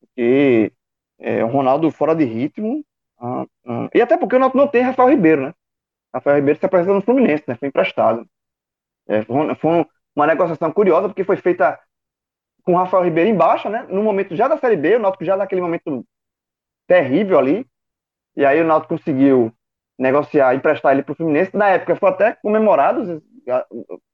Porque 0.00 0.72
é, 1.18 1.44
o 1.44 1.48
Ronaldo 1.48 1.90
fora 1.90 2.14
de 2.14 2.24
ritmo. 2.24 2.84
Ah, 3.18 3.46
ah, 3.66 3.88
e 3.94 4.00
até 4.02 4.16
porque 4.16 4.36
o 4.36 4.38
Náutico 4.38 4.58
não 4.58 4.68
tem 4.68 4.82
Rafael 4.82 5.08
Ribeiro, 5.10 5.42
né? 5.42 5.54
Rafael 6.14 6.36
Ribeiro 6.36 6.58
se 6.60 6.66
apresentou 6.66 6.96
no 6.96 7.02
Fluminense, 7.02 7.44
né? 7.48 7.56
Foi 7.56 7.68
emprestado. 7.68 8.28
É, 9.08 9.22
foi, 9.22 9.54
foi 9.56 9.86
uma 10.14 10.26
negociação 10.26 10.72
curiosa, 10.72 11.08
porque 11.08 11.24
foi 11.24 11.36
feita 11.36 11.78
com 12.62 12.72
o 12.72 12.76
Rafael 12.76 13.04
Ribeiro 13.04 13.30
em 13.30 13.36
baixa, 13.36 13.68
né? 13.68 13.86
No 13.88 14.02
momento 14.02 14.34
já 14.34 14.48
da 14.48 14.58
Série 14.58 14.76
B, 14.76 14.96
o 14.96 14.98
Náutico 14.98 15.24
já 15.24 15.36
naquele 15.36 15.60
momento 15.60 16.04
terrível 16.86 17.38
ali. 17.38 17.66
E 18.36 18.44
aí 18.44 18.60
o 18.60 18.64
Náutico 18.64 18.96
conseguiu 18.96 19.52
negociar, 19.98 20.54
emprestar 20.54 20.92
ele 20.92 21.02
para 21.02 21.12
o 21.12 21.16
Fluminense. 21.16 21.56
Na 21.56 21.68
época 21.68 21.96
foi 21.96 22.08
até 22.08 22.32
comemorado, 22.34 23.22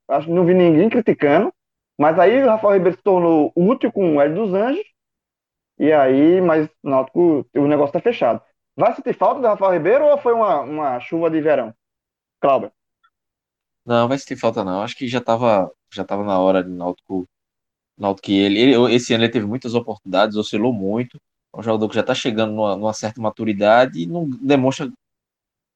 acho 0.09 0.27
que 0.27 0.33
não 0.33 0.45
vi 0.45 0.53
ninguém 0.53 0.89
criticando. 0.89 1.53
Mas 1.97 2.17
aí 2.19 2.43
o 2.43 2.47
Rafael 2.47 2.73
Ribeiro 2.73 2.97
se 2.97 3.03
tornou 3.03 3.51
útil 3.55 3.91
com 3.91 4.15
o 4.15 4.21
Hélio 4.21 4.35
dos 4.35 4.53
Anjos. 4.53 4.83
E 5.79 5.91
aí, 5.91 6.41
mas 6.41 6.67
o 6.83 6.89
Náutico, 6.89 7.47
o 7.55 7.67
negócio 7.67 7.89
está 7.89 7.99
fechado. 7.99 8.41
Vai 8.75 8.93
sentir 8.95 9.13
falta 9.13 9.41
do 9.41 9.47
Rafael 9.47 9.73
Ribeiro 9.73 10.05
ou 10.05 10.17
foi 10.17 10.33
uma, 10.33 10.61
uma 10.61 10.99
chuva 10.99 11.29
de 11.29 11.41
verão? 11.41 11.73
Cláudio? 12.39 12.71
Não, 13.85 14.07
vai 14.07 14.17
sentir 14.17 14.35
falta 14.37 14.63
não. 14.63 14.81
Acho 14.81 14.95
que 14.95 15.07
já 15.07 15.19
estava 15.19 15.71
já 15.93 16.03
tava 16.05 16.23
na 16.23 16.39
hora 16.39 16.63
de 16.63 16.69
Náutico, 16.69 17.27
Náutico 17.97 18.31
ele, 18.31 18.59
ele, 18.59 18.95
esse 18.95 19.13
ano 19.13 19.23
ele 19.25 19.31
teve 19.33 19.45
muitas 19.45 19.73
oportunidades, 19.75 20.37
oscilou 20.37 20.73
muito. 20.73 21.19
É 21.55 21.59
um 21.59 21.63
jogador 21.63 21.89
que 21.89 21.95
já 21.95 22.01
está 22.01 22.15
chegando 22.15 22.53
numa, 22.53 22.75
numa, 22.75 22.93
certa 22.93 23.21
maturidade 23.21 23.99
e 24.01 24.07
não 24.07 24.29
demonstra 24.29 24.91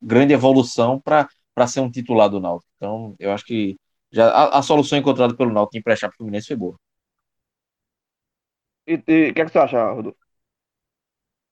grande 0.01 0.33
evolução 0.33 0.99
para 1.01 1.27
ser 1.67 1.81
um 1.81 1.91
titular 1.91 2.29
do 2.29 2.39
Náutico. 2.39 2.71
Então, 2.77 3.15
eu 3.19 3.31
acho 3.31 3.45
que 3.45 3.77
já 4.11 4.29
a, 4.29 4.59
a 4.59 4.61
solução 4.63 4.97
encontrada 4.97 5.35
pelo 5.35 5.53
Náutico 5.53 5.77
em 5.77 5.79
emprestar 5.79 6.09
para 6.09 6.15
o 6.15 6.17
Fluminense 6.17 6.47
foi 6.47 6.55
boa. 6.57 6.77
E 8.87 8.95
o 8.95 9.03
que, 9.03 9.41
é 9.41 9.45
que 9.45 9.49
você 9.49 9.59
acha, 9.59 9.91
Rodolfo? 9.91 10.17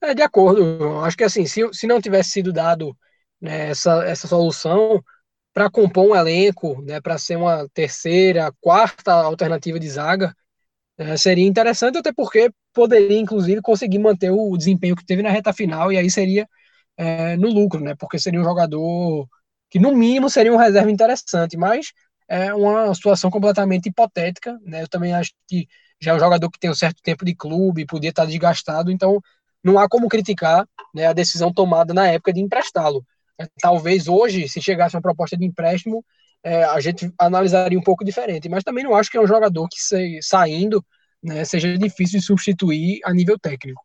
É, 0.01 0.14
de 0.14 0.22
acordo. 0.22 0.99
Acho 0.99 1.18
que 1.18 1.24
assim, 1.24 1.45
se, 1.45 1.62
se 1.74 1.88
não 1.88 2.01
tivesse 2.01 2.32
sido 2.32 2.51
dado 2.54 2.95
né, 3.41 3.70
essa, 3.70 4.04
essa 4.06 4.28
solução 4.28 5.04
para 5.54 5.70
compor 5.70 6.10
um 6.10 6.16
elenco, 6.16 6.82
né, 6.84 6.99
para 7.01 7.18
ser 7.18 7.38
uma 7.38 7.68
terceira, 7.74 8.51
quarta 8.62 9.14
alternativa 9.14 9.80
de 9.80 9.89
zaga, 9.89 10.36
é, 10.97 11.18
seria 11.18 11.45
interessante, 11.47 11.97
até 11.97 12.14
porque 12.14 12.51
poderia, 12.74 13.20
inclusive, 13.20 13.62
conseguir 13.62 13.99
manter 13.99 14.32
o 14.32 14.58
desempenho 14.58 14.95
que 14.95 15.06
teve 15.06 15.22
na 15.24 15.30
reta 15.32 15.54
final, 15.54 15.91
e 15.91 15.97
aí 15.97 16.10
seria 16.12 16.47
é, 16.97 17.38
no 17.38 17.49
lucro, 17.49 17.80
né? 17.82 17.95
Porque 17.95 18.20
seria 18.20 18.39
um 18.41 18.43
jogador 18.43 19.28
que, 19.70 19.80
no 19.80 19.95
mínimo, 19.95 20.30
seria 20.30 20.54
um 20.54 20.58
reserva 20.58 20.91
interessante, 20.91 21.58
mas 21.58 21.91
é 22.28 22.54
uma 22.54 22.93
situação 22.95 23.30
completamente 23.32 23.88
hipotética, 23.89 24.58
né? 24.64 24.84
Eu 24.84 24.88
também 24.88 25.14
acho 25.14 25.32
que 25.47 25.68
já 26.01 26.12
é 26.12 26.16
um 26.16 26.20
jogador 26.20 26.49
que 26.51 26.60
tem 26.60 26.70
um 26.70 26.76
certo 26.76 27.01
tempo 27.04 27.26
de 27.26 27.36
clube, 27.36 27.86
podia 27.86 28.10
estar 28.10 28.26
desgastado, 28.26 28.91
então 28.91 29.22
não 29.64 29.80
há 29.80 29.88
como 29.89 30.10
criticar 30.10 30.68
né, 30.93 31.06
a 31.08 31.14
decisão 31.14 31.54
tomada 31.54 31.93
na 31.93 32.08
época 32.08 32.34
de 32.34 32.41
emprestá-lo. 32.41 33.06
É, 33.40 33.48
talvez 33.62 34.08
hoje, 34.08 34.48
se 34.48 34.62
chegasse 34.62 34.96
uma 34.96 35.02
proposta 35.02 35.38
de 35.38 35.46
empréstimo, 35.46 36.04
é, 36.44 36.64
a 36.64 36.80
gente 36.80 37.12
analisaria 37.18 37.80
um 37.80 37.84
pouco 37.84 38.04
diferente. 38.04 38.50
Mas 38.50 38.64
também 38.64 38.84
não 38.84 38.96
acho 38.96 39.10
que 39.10 39.18
é 39.18 39.22
um 39.22 39.28
jogador 39.28 39.68
que 39.70 39.80
se, 39.80 40.20
saindo 40.22 40.84
né, 41.24 41.46
seja 41.46 41.78
difícil 41.78 42.20
de 42.20 42.26
substituir 42.26 43.00
a 43.06 43.14
nível 43.14 43.40
técnico. 43.40 43.82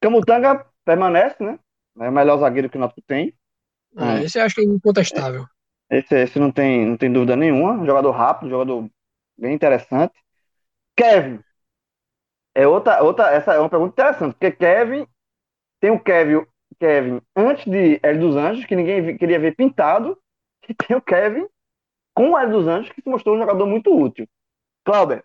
Camutanga 0.00 0.66
permanece, 0.84 1.42
né? 1.42 1.58
É 1.98 2.08
o 2.08 2.12
melhor 2.12 2.38
zagueiro 2.38 2.68
que 2.68 2.76
o 2.76 2.80
Náutico 2.80 3.00
tem. 3.06 3.34
Ah, 3.96 4.22
esse 4.22 4.38
eu 4.38 4.44
acho 4.44 4.54
que 4.54 4.60
é 4.60 4.64
incontestável. 4.64 5.46
Esse, 5.88 6.14
esse 6.16 6.38
não, 6.38 6.50
tem, 6.50 6.84
não 6.84 6.96
tem 6.96 7.10
dúvida 7.10 7.36
nenhuma. 7.36 7.86
Jogador 7.86 8.10
rápido, 8.10 8.50
jogador 8.50 8.90
bem 9.38 9.54
interessante. 9.54 10.14
Kevin. 10.96 11.40
É 12.54 12.66
outra, 12.66 13.02
outra, 13.02 13.30
essa 13.30 13.54
é 13.54 13.58
uma 13.58 13.68
pergunta 13.70 13.92
interessante, 13.92 14.32
porque 14.34 14.52
Kevin 14.52 15.06
tem 15.80 15.90
o 15.90 15.98
Kevin, 15.98 16.46
Kevin 16.74 17.20
antes 17.36 17.64
de 17.64 17.98
Hélio 18.02 18.20
dos 18.20 18.36
Anjos, 18.36 18.64
que 18.64 18.76
ninguém 18.76 19.16
queria 19.16 19.38
ver 19.38 19.56
pintado, 19.56 20.18
e 20.68 20.74
tem 20.74 20.96
o 20.96 21.02
Kevin 21.02 21.46
com 22.14 22.30
o 22.30 22.38
Hélio 22.38 22.58
dos 22.58 22.66
Anjos, 22.66 22.92
que 22.92 23.02
se 23.02 23.08
mostrou 23.08 23.36
um 23.36 23.38
jogador 23.38 23.66
muito 23.66 23.94
útil. 23.96 24.26
Cláudio, 24.84 25.22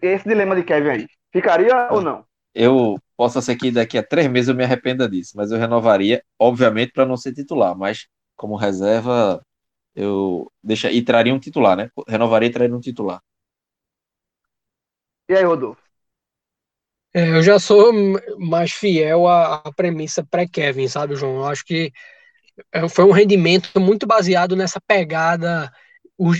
esse 0.00 0.28
dilema 0.28 0.54
de 0.54 0.62
Kevin 0.62 0.88
aí, 0.88 1.06
ficaria 1.32 1.88
ou 1.90 2.00
não? 2.00 2.24
Eu 2.54 2.96
posso 3.16 3.40
ser 3.42 3.56
que 3.56 3.70
daqui 3.70 3.98
a 3.98 4.02
três 4.02 4.28
meses 4.28 4.48
eu 4.48 4.54
me 4.54 4.64
arrependa 4.64 5.08
disso, 5.08 5.32
mas 5.36 5.50
eu 5.50 5.58
renovaria, 5.58 6.22
obviamente, 6.38 6.92
para 6.92 7.06
não 7.06 7.16
ser 7.16 7.32
titular, 7.32 7.76
mas 7.76 8.08
como 8.36 8.56
reserva, 8.56 9.42
eu 9.94 10.50
deixa 10.62 10.90
e 10.90 11.02
traria 11.02 11.34
um 11.34 11.38
titular, 11.38 11.76
né? 11.76 11.90
Renovaria 12.06 12.48
e 12.48 12.52
traria 12.52 12.74
um 12.74 12.80
titular. 12.80 13.20
E 15.28 15.34
aí, 15.34 15.44
Rodolfo? 15.44 15.87
É, 17.18 17.30
eu 17.30 17.42
já 17.42 17.58
sou 17.58 17.92
mais 18.38 18.70
fiel 18.70 19.26
à, 19.26 19.56
à 19.56 19.72
premissa 19.72 20.24
pré-Kevin, 20.24 20.86
sabe, 20.86 21.16
João? 21.16 21.38
Eu 21.38 21.46
acho 21.46 21.64
que 21.64 21.92
é, 22.72 22.88
foi 22.88 23.04
um 23.04 23.10
rendimento 23.10 23.80
muito 23.80 24.06
baseado 24.06 24.54
nessa 24.54 24.80
pegada 24.80 25.72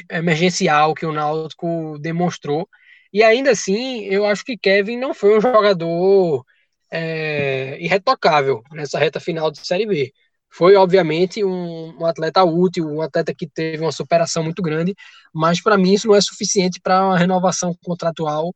emergencial 0.09 0.95
que 0.95 1.05
o 1.05 1.13
Náutico 1.13 1.99
demonstrou. 1.99 2.69
E 3.13 3.25
ainda 3.25 3.51
assim, 3.51 4.05
eu 4.05 4.25
acho 4.25 4.45
que 4.45 4.57
Kevin 4.57 4.99
não 4.99 5.13
foi 5.13 5.37
um 5.37 5.41
jogador 5.41 6.45
é, 6.93 7.77
irretocável 7.81 8.63
nessa 8.73 9.01
reta 9.01 9.19
final 9.19 9.51
de 9.51 9.59
Série 9.67 9.87
B. 9.87 10.13
Foi, 10.49 10.77
obviamente, 10.77 11.43
um, 11.45 11.97
um, 11.99 12.07
atleta 12.07 12.45
útil, 12.45 12.87
um 12.89 13.03
atleta 13.03 13.35
que 13.35 13.49
teve 13.49 13.83
uma 13.83 13.91
superação 13.93 14.45
muito 14.45 14.63
grande, 14.63 14.95
mas 15.35 15.61
para 15.61 15.77
mim 15.77 15.95
isso 15.95 16.07
não 16.07 16.15
é 16.15 16.21
suficiente 16.21 16.81
para 16.81 17.05
uma 17.05 17.19
renovação 17.19 17.75
contratual 17.85 18.55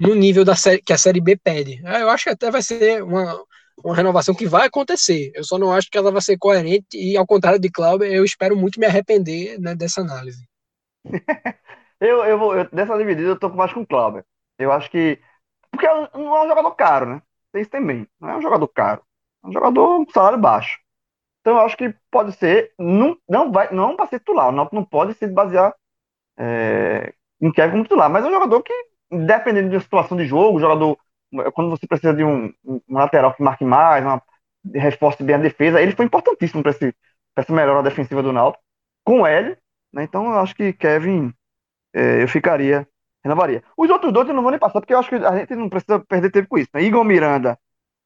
no 0.00 0.14
nível 0.14 0.44
da 0.44 0.54
série, 0.54 0.82
que 0.82 0.92
a 0.92 0.98
Série 0.98 1.20
B 1.20 1.36
pede. 1.36 1.82
É, 1.86 2.02
eu 2.02 2.10
acho 2.10 2.24
que 2.24 2.30
até 2.30 2.50
vai 2.50 2.62
ser 2.62 3.02
uma, 3.02 3.42
uma 3.82 3.94
renovação 3.94 4.34
que 4.34 4.46
vai 4.46 4.66
acontecer. 4.66 5.32
Eu 5.34 5.44
só 5.44 5.58
não 5.58 5.72
acho 5.72 5.90
que 5.90 5.98
ela 5.98 6.12
vai 6.12 6.20
ser 6.20 6.36
coerente 6.38 6.96
e, 6.96 7.16
ao 7.16 7.26
contrário 7.26 7.58
de 7.58 7.70
Cláudio, 7.70 8.06
eu 8.06 8.24
espero 8.24 8.56
muito 8.56 8.78
me 8.78 8.86
arrepender 8.86 9.58
né, 9.58 9.74
dessa 9.74 10.00
análise. 10.00 10.46
eu, 12.00 12.24
eu, 12.24 12.38
vou, 12.38 12.56
eu, 12.56 12.68
dessa 12.70 12.96
dividida 12.96 13.28
eu 13.28 13.38
tô 13.38 13.48
mais 13.48 13.72
com 13.72 13.80
o 13.80 13.86
Cláudio. 13.86 14.24
Eu 14.58 14.72
acho 14.72 14.90
que. 14.90 15.20
Porque 15.70 15.86
não 15.86 16.36
é 16.36 16.44
um 16.44 16.48
jogador 16.48 16.70
caro, 16.72 17.06
né? 17.06 17.22
Tem 17.52 17.62
isso 17.62 17.70
também. 17.70 18.06
Não 18.20 18.30
é 18.30 18.36
um 18.36 18.42
jogador 18.42 18.68
caro. 18.68 19.02
É 19.44 19.48
um 19.48 19.52
jogador 19.52 20.04
com 20.04 20.12
salário 20.12 20.38
baixo. 20.38 20.78
Então 21.40 21.54
eu 21.54 21.60
acho 21.60 21.76
que 21.76 21.94
pode 22.10 22.32
ser. 22.32 22.72
Não, 22.78 23.16
não 23.28 23.52
vai 23.52 23.72
não 23.72 23.96
para 23.96 24.06
ser 24.06 24.18
titular. 24.18 24.48
O 24.48 24.52
não 24.52 24.84
pode 24.84 25.14
se 25.14 25.26
basear 25.26 25.74
é, 26.38 27.14
em 27.40 27.52
Kevin 27.52 27.72
como 27.72 27.82
titular. 27.84 28.10
Mas 28.10 28.24
é 28.24 28.28
um 28.28 28.32
jogador 28.32 28.62
que, 28.62 28.72
dependendo 29.10 29.70
da 29.70 29.80
situação 29.80 30.16
de 30.16 30.26
jogo, 30.26 30.60
jogador. 30.60 30.98
Quando 31.54 31.70
você 31.70 31.86
precisa 31.86 32.14
de 32.14 32.24
um, 32.24 32.52
um 32.64 32.80
lateral 32.88 33.34
que 33.34 33.42
marque 33.42 33.64
mais, 33.64 34.04
uma, 34.04 34.22
reforce 34.74 35.22
bem 35.22 35.36
a 35.36 35.38
defesa, 35.38 35.80
ele 35.80 35.92
foi 35.92 36.04
importantíssimo 36.04 36.62
para 36.62 36.72
essa 37.36 37.52
melhora 37.52 37.82
defensiva 37.82 38.22
do 38.22 38.32
Náutico. 38.32 38.62
Com 39.04 39.26
ele, 39.26 39.56
né? 39.92 40.02
Então 40.04 40.26
eu 40.26 40.38
acho 40.38 40.54
que 40.54 40.72
Kevin, 40.72 41.32
é, 41.94 42.22
eu 42.22 42.28
ficaria 42.28 42.86
Renovaria. 43.26 43.62
Os 43.76 43.90
outros 43.90 44.12
dois 44.12 44.28
eu 44.28 44.34
não 44.34 44.42
vou 44.42 44.52
nem 44.52 44.60
passar, 44.60 44.80
porque 44.80 44.94
eu 44.94 44.98
acho 44.98 45.08
que 45.08 45.16
a 45.16 45.36
gente 45.36 45.54
não 45.56 45.68
precisa 45.68 45.98
perder 45.98 46.30
tempo 46.30 46.48
com 46.48 46.58
isso. 46.58 46.70
Né? 46.72 46.82
Igor 46.82 47.04
Miranda 47.04 47.58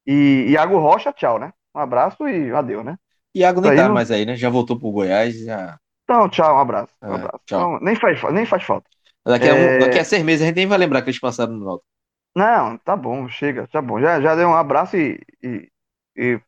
e 0.05 0.47
Iago 0.49 0.79
Rocha, 0.79 1.13
tchau, 1.13 1.37
né? 1.37 1.53
Um 1.75 1.79
abraço 1.79 2.27
e 2.27 2.51
adeus, 2.51 2.83
né? 2.83 2.97
Iago 3.35 3.61
nem 3.61 3.75
tá 3.75 3.87
não... 3.87 3.93
mais 3.93 4.09
aí, 4.09 4.25
né? 4.25 4.35
Já 4.35 4.49
voltou 4.49 4.77
pro 4.77 4.91
Goiás, 4.91 5.39
já. 5.45 5.77
Então, 6.03 6.27
tchau, 6.27 6.55
um 6.55 6.59
abraço. 6.59 6.91
Um 7.03 7.11
é, 7.11 7.15
abraço. 7.15 7.39
Tchau. 7.45 7.59
Então, 7.59 7.79
nem, 7.81 7.95
faz, 7.95 8.33
nem 8.33 8.45
faz 8.45 8.63
falta. 8.63 8.89
Daqui 9.25 9.47
a, 9.47 9.55
é... 9.55 9.79
daqui 9.79 9.99
a 9.99 10.05
seis 10.05 10.23
meses 10.23 10.43
a 10.43 10.47
gente 10.47 10.55
nem 10.55 10.67
vai 10.67 10.77
lembrar 10.77 11.01
que 11.01 11.09
eles 11.09 11.19
passaram 11.19 11.53
no 11.53 11.65
Náutico. 11.65 11.87
Não, 12.35 12.77
tá 12.77 12.95
bom, 12.95 13.27
chega, 13.27 13.67
tá 13.67 13.81
bom. 13.81 13.99
Já, 13.99 14.21
já 14.21 14.35
deu 14.35 14.47
um 14.47 14.55
abraço 14.55 14.97
e, 14.97 15.19
e, 15.43 15.69
e 16.15 16.41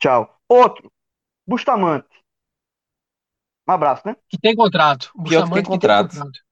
tchau. 0.00 0.36
Outro, 0.48 0.90
Bustamante. 1.46 2.08
Um 3.68 3.72
abraço, 3.72 4.02
né? 4.04 4.16
Que 4.28 4.38
tem 4.38 4.54
contrato. 4.54 5.12
Pior 5.26 5.46
que 5.46 5.54
tem 5.54 5.62
contrato. 5.62 6.10
Tem 6.10 6.20
contrato. 6.20 6.42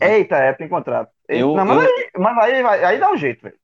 Eita, 0.00 0.36
é, 0.36 0.52
tem 0.52 0.68
contrato. 0.68 1.10
Eu, 1.28 1.54
não, 1.54 1.64
mas, 1.64 1.78
eu... 1.78 1.82
Aí, 1.82 2.10
mas 2.18 2.38
aí, 2.38 2.54
aí, 2.64 2.84
aí 2.84 2.98
dá 2.98 3.10
um 3.10 3.16
jeito, 3.16 3.42
velho. 3.42 3.58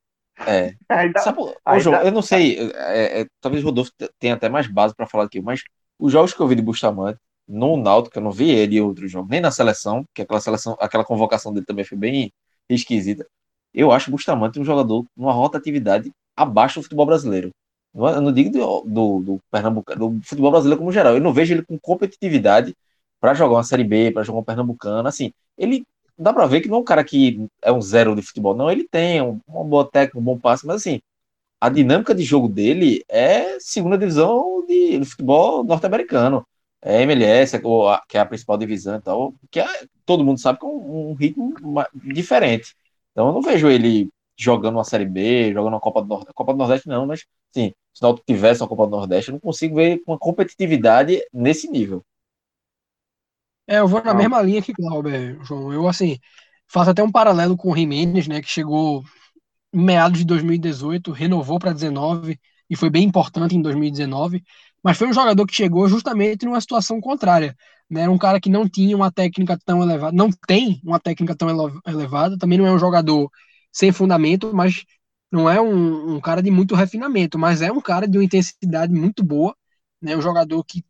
É. 0.47 0.75
Aí 0.89 1.13
dá, 1.13 1.21
Sabe, 1.21 1.39
aí 1.65 1.79
João, 1.79 1.97
dá... 1.97 2.05
eu 2.05 2.11
não 2.11 2.21
sei, 2.21 2.59
é, 2.75 3.21
é, 3.21 3.27
talvez 3.41 3.63
o 3.63 3.67
Rodolfo 3.67 3.93
tenha 4.19 4.35
até 4.35 4.49
mais 4.49 4.67
base 4.67 4.93
para 4.93 5.07
falar 5.07 5.25
aqui, 5.25 5.41
mas 5.41 5.63
os 5.97 6.11
jogos 6.11 6.35
que 6.35 6.41
eu 6.41 6.49
vi 6.49 6.57
de 6.57 6.63
Bustamante, 6.63 7.21
no 7.47 7.77
Náutico, 7.77 8.19
eu 8.19 8.23
não 8.23 8.33
vi 8.33 8.51
ele 8.51 8.77
em 8.77 8.81
outros 8.81 9.11
jogos, 9.11 9.31
nem 9.31 9.41
na 9.41 9.51
seleção, 9.51 10.05
que 10.15 10.23
aquela 10.23 10.41
seleção, 10.41 10.77
aquela 10.81 11.05
convocação 11.05 11.53
dele 11.53 11.67
também 11.67 11.85
foi 11.85 11.99
bem 11.99 12.33
esquisita. 12.69 13.27
Eu 13.73 13.93
acho 13.93 14.11
Bustamante 14.11 14.59
um 14.59 14.65
jogador 14.65 15.05
numa 15.17 15.33
rotatividade 15.33 16.11
abaixo 16.37 16.81
do 16.81 16.85
futebol 16.85 17.07
brasileiro. 17.07 17.51
Eu 17.95 18.21
não 18.21 18.33
digo 18.33 18.51
do, 18.51 18.81
do, 18.83 19.21
do 19.21 19.41
Pernambucano, 19.51 20.11
do 20.11 20.27
futebol 20.27 20.51
brasileiro 20.51 20.79
como 20.79 20.93
geral. 20.93 21.15
Eu 21.15 21.21
não 21.21 21.33
vejo 21.33 21.55
ele 21.55 21.65
com 21.65 21.79
competitividade 21.79 22.75
para 23.21 23.35
jogar 23.35 23.57
uma 23.57 23.65
Série 23.65 23.85
B, 23.85 24.11
para 24.11 24.23
jogar 24.23 24.41
um 24.41 24.45
Pernambucano. 24.45 25.09
Assim, 25.09 25.33
ele 25.57 25.85
dá 26.19 26.33
para 26.33 26.47
ver 26.47 26.61
que 26.61 26.69
não 26.69 26.79
é 26.79 26.81
um 26.81 26.85
cara 26.85 27.05
que 27.05 27.47
é 27.63 27.73
um 27.73 27.81
zero 27.81 28.15
de 28.17 28.23
futebol, 28.23 28.55
não. 28.55 28.71
Ele 28.71 28.87
tem 28.89 29.23
um, 29.23 29.41
uma 29.47 29.65
boa 29.65 29.89
técnica, 29.89 30.19
um 30.19 30.23
bom 30.23 30.39
passe, 30.39 30.67
mas 30.67 30.77
assim, 30.77 31.01
a 31.61 31.69
dinâmica 31.69 32.15
de 32.15 32.23
jogo 32.25 32.49
dele 32.49 33.05
é 33.09 33.59
segunda 33.61 33.99
divisão 33.99 34.65
de, 34.67 34.99
de 34.99 35.05
futebol 35.05 35.65
norte-americano. 35.65 36.47
É 36.85 37.03
MLS, 37.03 37.59
que 38.09 38.17
é 38.17 38.21
a 38.21 38.27
principal 38.27 38.59
divisão 38.59 38.97
e 38.97 39.01
tal, 39.01 39.35
que 39.51 39.59
é, 39.59 39.67
todo 40.05 40.25
mundo 40.25 40.39
sabe 40.39 40.59
que 40.59 40.67
é 40.67 40.69
um, 40.69 41.11
um 41.11 41.15
ritmo 41.15 41.55
diferente. 41.95 42.77
Então 43.13 43.29
eu 43.29 43.33
não 43.33 43.41
vejo 43.41 43.69
ele 43.69 44.11
jogando 44.37 44.77
uma 44.77 44.85
Série 44.85 45.07
B, 45.07 45.53
jogando 45.53 45.75
uma 45.75 45.81
Copa 45.81 46.03
do 46.03 46.09
Nordeste. 46.09 46.35
Copa 46.35 46.53
do 46.53 46.59
Nordeste 46.59 46.89
não, 46.89 47.07
mas 47.07 47.25
sim, 47.53 47.73
se 47.93 48.05
o 48.05 48.15
tivesse 48.15 48.61
uma 48.61 48.69
Copa 48.69 48.85
do 48.87 48.91
Nordeste, 48.91 49.31
eu 49.31 49.35
não 49.35 49.41
consigo 49.41 49.77
ver 49.77 50.03
uma 50.07 50.19
competitividade 50.19 51.23
nesse 51.33 51.71
nível. 51.71 52.05
É, 53.67 53.79
eu 53.79 53.89
vou 53.89 54.03
na 54.05 54.13
mesma 54.13 54.43
linha 54.43 54.61
que 54.61 54.73
Glauber, 54.73 55.39
João. 55.43 55.73
Eu, 55.73 55.89
assim, 55.89 56.19
faço 56.69 56.91
até 56.91 57.03
um 57.03 57.11
paralelo 57.11 57.57
com 57.57 57.71
o 57.71 57.77
Jimenez, 57.77 58.29
né, 58.29 58.43
que 58.43 58.49
chegou 58.49 59.03
em 59.73 59.83
meados 59.83 60.19
de 60.19 60.25
2018, 60.25 61.13
renovou 61.13 61.59
para 61.59 61.73
19 61.73 62.39
e 62.69 62.77
foi 62.77 62.91
bem 62.91 63.05
importante 63.05 63.57
em 63.57 63.63
2019, 63.63 64.43
mas 64.85 64.99
foi 64.99 65.09
um 65.09 65.13
jogador 65.15 65.47
que 65.47 65.55
chegou 65.55 65.89
justamente 65.89 66.45
numa 66.45 66.61
situação 66.61 67.01
contrária. 67.01 67.57
Né? 67.91 68.03
Era 68.03 68.11
um 68.13 68.19
cara 68.19 68.41
que 68.41 68.51
não 68.51 68.69
tinha 68.69 68.95
uma 68.97 69.11
técnica 69.11 69.59
tão 69.65 69.83
elevada, 69.83 70.17
não 70.17 70.31
tem 70.47 70.81
uma 70.85 71.01
técnica 71.01 71.35
tão 71.35 71.49
elevada, 71.87 72.39
também 72.39 72.59
não 72.59 72.67
é 72.67 72.73
um 72.73 72.79
jogador 72.79 73.31
sem 73.73 73.91
fundamento, 73.93 74.55
mas 74.55 74.85
não 75.33 75.49
é 75.49 75.61
um, 75.61 76.17
um 76.17 76.21
cara 76.21 76.43
de 76.43 76.51
muito 76.51 76.75
refinamento, 76.75 77.39
mas 77.39 77.63
é 77.63 77.73
um 77.73 77.81
cara 77.81 78.07
de 78.07 78.19
uma 78.19 78.25
intensidade 78.25 78.93
muito 78.93 79.25
boa, 79.25 79.57
né? 80.03 80.17
um 80.17 80.23
jogador 80.23 80.63
que 80.65 80.85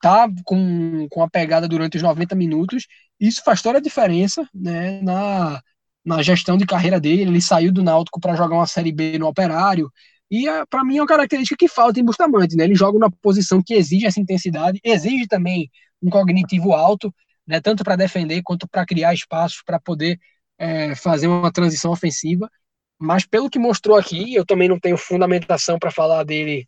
tá 0.00 0.28
com, 0.44 1.08
com 1.10 1.22
a 1.22 1.30
pegada 1.30 1.68
durante 1.68 1.96
os 1.96 2.02
90 2.02 2.34
minutos, 2.34 2.86
isso 3.20 3.42
faz 3.44 3.62
toda 3.62 3.78
a 3.78 3.80
diferença 3.82 4.48
né, 4.54 5.00
na, 5.02 5.62
na 6.04 6.22
gestão 6.22 6.56
de 6.56 6.66
carreira 6.66 7.00
dele. 7.00 7.22
Ele 7.22 7.40
saiu 7.40 7.72
do 7.72 7.82
Náutico 7.82 8.20
para 8.20 8.36
jogar 8.36 8.56
uma 8.56 8.66
Série 8.66 8.92
B 8.92 9.18
no 9.18 9.26
Operário, 9.26 9.90
e 10.30 10.48
é, 10.48 10.64
para 10.66 10.84
mim 10.84 10.98
é 10.98 11.00
uma 11.00 11.06
característica 11.06 11.56
que 11.56 11.68
falta 11.68 12.00
em 12.00 12.04
Bustamante. 12.04 12.56
Né? 12.56 12.64
Ele 12.64 12.74
joga 12.74 12.98
numa 12.98 13.10
posição 13.10 13.62
que 13.62 13.74
exige 13.74 14.06
essa 14.06 14.20
intensidade, 14.20 14.80
exige 14.84 15.26
também 15.26 15.70
um 16.02 16.10
cognitivo 16.10 16.72
alto, 16.72 17.14
né, 17.46 17.60
tanto 17.60 17.84
para 17.84 17.96
defender 17.96 18.42
quanto 18.42 18.68
para 18.68 18.86
criar 18.86 19.14
espaços 19.14 19.62
para 19.64 19.78
poder 19.78 20.18
é, 20.58 20.94
fazer 20.94 21.26
uma 21.26 21.52
transição 21.52 21.90
ofensiva. 21.90 22.50
Mas 22.98 23.26
pelo 23.26 23.50
que 23.50 23.58
mostrou 23.58 23.96
aqui, 23.96 24.34
eu 24.34 24.44
também 24.46 24.68
não 24.68 24.78
tenho 24.80 24.96
fundamentação 24.96 25.78
para 25.78 25.90
falar 25.90 26.24
dele 26.24 26.66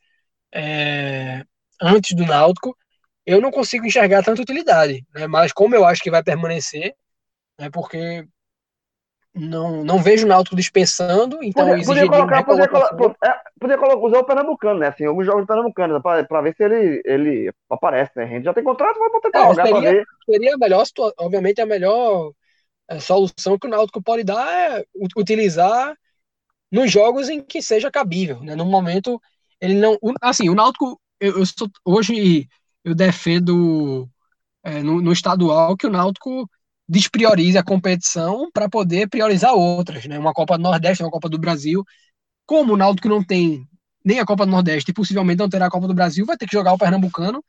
é, 0.52 1.44
antes 1.80 2.14
do 2.16 2.24
Náutico 2.24 2.76
eu 3.26 3.40
não 3.40 3.50
consigo 3.50 3.84
enxergar 3.84 4.22
tanta 4.22 4.40
utilidade, 4.40 5.04
né? 5.12 5.26
mas 5.26 5.52
como 5.52 5.74
eu 5.74 5.84
acho 5.84 6.00
que 6.02 6.10
vai 6.10 6.22
permanecer, 6.22 6.94
né? 7.58 7.68
porque 7.70 8.26
não, 9.36 9.84
não 9.84 9.98
vejo 9.98 10.24
o 10.24 10.28
Náutico 10.28 10.56
dispensando, 10.56 11.38
então 11.42 11.68
podia, 11.68 11.84
podia 11.84 12.08
colocar, 12.08 12.44
podia, 12.44 12.68
colo 12.68 13.16
é, 13.22 13.34
podia 13.60 13.78
colocar, 13.78 14.06
usar 14.06 14.18
o 14.18 14.24
Pernambucano, 14.24 14.80
né? 14.80 14.88
Assim, 14.88 15.04
alguns 15.04 15.26
jogos 15.26 15.46
Pernambucano, 15.46 16.00
para 16.02 16.40
ver 16.40 16.54
se 16.56 16.64
ele, 16.64 17.02
ele 17.04 17.52
aparece, 17.70 18.12
né? 18.16 18.24
A 18.24 18.28
gente 18.28 18.44
já 18.44 18.54
tem 18.54 18.64
contrato, 18.64 18.98
vai 18.98 19.10
tentar 19.20 19.38
é, 19.38 19.48
jogar 19.48 19.66
seria, 19.66 20.04
seria 20.24 20.54
a 20.54 20.58
melhor, 20.58 20.84
obviamente 21.18 21.60
a 21.60 21.66
melhor 21.66 22.32
é, 22.88 22.98
solução 22.98 23.58
que 23.58 23.66
o 23.66 23.70
Náutico 23.70 24.02
pode 24.02 24.24
dar 24.24 24.48
é 24.48 24.84
utilizar 25.16 25.94
nos 26.72 26.90
jogos 26.90 27.28
em 27.28 27.42
que 27.42 27.60
seja 27.60 27.90
cabível, 27.90 28.40
né? 28.40 28.54
No 28.54 28.64
momento 28.64 29.20
ele 29.60 29.74
não, 29.74 29.98
assim, 30.22 30.48
o 30.48 30.54
Náutico 30.54 31.00
eu, 31.20 31.38
eu 31.38 31.46
sou, 31.46 31.68
hoje 31.84 32.48
eu 32.84 32.94
defendo 32.94 34.08
é, 34.62 34.82
no, 34.82 35.00
no, 35.00 35.12
estadual 35.12 35.76
que 35.76 35.86
o 35.86 35.90
Náutico 35.90 36.48
despriorize 36.88 37.58
a 37.58 37.64
competição 37.64 38.50
para 38.52 38.68
poder 38.68 39.08
priorizar 39.08 39.54
outras, 39.54 40.06
né? 40.06 40.18
Uma 40.18 40.32
Copa 40.32 40.56
do 40.56 40.62
Nordeste, 40.62 41.02
uma 41.02 41.10
Copa 41.10 41.28
do 41.28 41.38
Brasil. 41.38 41.84
Como 42.46 42.74
o 42.74 42.76
Náutico 42.76 43.08
não 43.08 43.24
tem 43.24 43.66
nem 44.04 44.20
a 44.20 44.26
Copa 44.26 44.46
do 44.46 44.52
Nordeste 44.52 44.90
e 44.90 44.94
possivelmente 44.94 45.38
não 45.38 45.48
terá 45.48 45.66
a 45.66 45.70
Copa 45.70 45.88
do 45.88 45.94
Brasil, 45.94 46.24
vai 46.24 46.36
ter 46.36 46.46
que 46.46 46.56
jogar 46.56 46.72
o 46.72 46.78
Pernambucano 46.78 47.44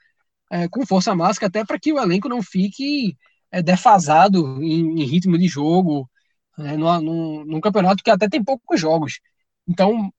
é, 0.50 0.68
com 0.68 0.86
força 0.86 1.14
máxima, 1.16 1.48
até 1.48 1.64
para 1.66 1.80
que 1.80 1.94
o 1.94 2.00
elenco 2.00 2.28
não 2.30 2.42
fique 2.42 3.16
é, 3.52 3.62
defasado 3.62 4.62
em, 4.64 5.02
em, 5.02 5.06
ritmo 5.06 5.38
de 5.38 5.48
jogo, 5.48 6.10
né? 6.58 6.76
no, 6.76 7.02
no, 7.02 7.46
num 7.46 7.62
campeonato 7.62 8.04
que 8.04 8.10
até 8.10 8.28
tem 8.28 8.44
poucos 8.44 8.80
jogos. 8.80 9.20
Então, 9.68 10.12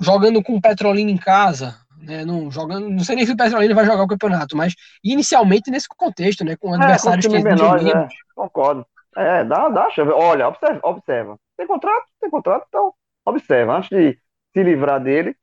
jogando 0.00 0.42
com 0.42 0.56
o 0.56 0.60
Petrolina 0.60 1.10
em 1.10 1.16
casa, 1.16 1.78
né, 2.02 2.24
não, 2.24 2.50
jogando, 2.50 2.88
não 2.90 3.00
sei 3.00 3.16
nem 3.16 3.24
se 3.24 3.32
o 3.32 3.36
Petrolina 3.36 3.74
vai 3.74 3.86
jogar 3.86 4.02
o 4.02 4.08
campeonato, 4.08 4.56
mas 4.56 4.74
inicialmente 5.02 5.70
nesse 5.70 5.86
contexto, 5.88 6.44
né, 6.44 6.56
com 6.56 6.74
é, 6.74 6.78
adversários 6.78 7.26
com 7.26 7.32
que 7.32 7.42
menores, 7.42 7.86
é, 7.86 8.08
concordo. 8.34 8.86
É, 9.16 9.44
dá, 9.44 9.68
dá, 9.68 9.88
olha, 10.14 10.48
observa, 10.48 10.80
observa. 10.82 11.38
Tem 11.56 11.66
contrato, 11.66 12.06
tem 12.20 12.30
contrato, 12.30 12.64
então 12.68 12.92
observa. 13.24 13.76
Antes 13.76 13.90
de 13.90 14.18
se 14.52 14.62
livrar 14.62 15.00
dele, 15.02 15.36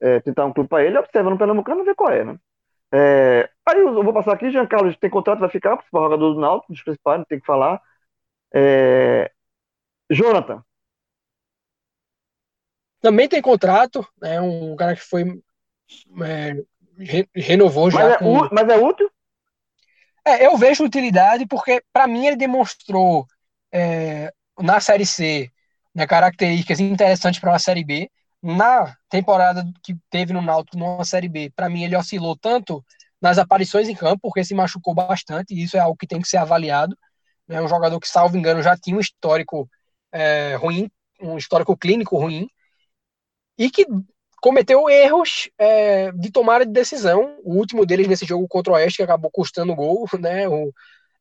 é, 0.00 0.20
tentar 0.20 0.44
um 0.44 0.52
clube 0.52 0.68
para 0.68 0.84
ele, 0.84 0.98
observa 0.98 1.30
no 1.30 1.38
Pernambucano 1.38 1.84
ver 1.84 1.94
qual 1.94 2.12
é, 2.12 2.24
né? 2.24 2.38
É, 2.92 3.50
aí 3.66 3.78
eu 3.78 4.04
vou 4.04 4.12
passar 4.12 4.32
aqui, 4.32 4.50
Jean 4.50 4.66
Carlos 4.66 4.96
tem 4.98 5.10
contrato, 5.10 5.40
vai 5.40 5.48
ficar, 5.48 5.76
principal 5.76 6.04
jogador 6.04 6.34
do 6.34 6.40
Náutico, 6.40 6.72
dos 6.72 6.82
principais, 6.82 7.18
não 7.18 7.24
tem 7.24 7.40
que 7.40 7.46
falar. 7.46 7.80
É, 8.54 9.30
Jonathan. 10.10 10.62
Também 13.00 13.28
tem 13.28 13.42
contrato, 13.42 14.06
é 14.22 14.28
né, 14.28 14.40
um 14.40 14.76
cara 14.76 14.94
que 14.94 15.02
foi 15.02 15.24
é, 16.22 16.56
re, 16.98 17.28
renovou 17.34 17.90
já. 17.90 17.98
Mas 17.98 18.12
é, 18.12 18.18
com... 18.18 18.48
mas 18.52 18.68
é 18.68 18.76
útil? 18.76 19.10
É, 20.24 20.46
eu 20.46 20.56
vejo 20.56 20.84
utilidade 20.84 21.46
porque, 21.46 21.82
para 21.92 22.06
mim, 22.06 22.26
ele 22.26 22.36
demonstrou 22.36 23.26
é, 23.72 24.32
na 24.58 24.80
Série 24.80 25.06
C 25.06 25.50
né, 25.94 26.06
características 26.06 26.80
interessantes 26.80 27.40
para 27.40 27.52
uma 27.52 27.58
Série 27.58 27.84
B. 27.84 28.10
Na 28.42 28.94
temporada 29.08 29.64
que 29.82 29.96
teve 30.10 30.32
no 30.32 30.42
Náutico 30.42 30.76
numa 30.76 31.04
Série 31.04 31.28
B, 31.28 31.50
para 31.54 31.68
mim, 31.68 31.84
ele 31.84 31.96
oscilou 31.96 32.36
tanto 32.36 32.84
nas 33.20 33.38
aparições 33.38 33.88
em 33.88 33.94
campo, 33.94 34.18
porque 34.22 34.44
se 34.44 34.54
machucou 34.54 34.94
bastante, 34.94 35.54
e 35.54 35.62
isso 35.62 35.76
é 35.76 35.80
algo 35.80 35.96
que 35.96 36.06
tem 36.06 36.20
que 36.20 36.28
ser 36.28 36.36
avaliado. 36.36 36.96
É 37.48 37.54
né, 37.54 37.62
um 37.62 37.68
jogador 37.68 37.98
que, 37.98 38.08
salvo 38.08 38.36
engano, 38.36 38.62
já 38.62 38.76
tinha 38.76 38.96
um 38.96 39.00
histórico 39.00 39.68
é, 40.12 40.54
ruim, 40.56 40.90
um 41.20 41.38
histórico 41.38 41.76
clínico 41.76 42.18
ruim, 42.18 42.48
e 43.56 43.70
que 43.70 43.86
cometeu 44.40 44.88
erros 44.88 45.50
é, 45.58 46.12
de 46.12 46.30
tomada 46.30 46.64
de 46.64 46.72
decisão. 46.72 47.38
O 47.42 47.54
último 47.56 47.84
deles 47.84 48.08
nesse 48.08 48.24
jogo 48.24 48.46
contra 48.48 48.72
o 48.72 48.76
Oeste, 48.76 48.98
que 48.98 49.02
acabou 49.02 49.30
custando 49.30 49.74
gol, 49.74 50.08
né? 50.20 50.48
O, 50.48 50.72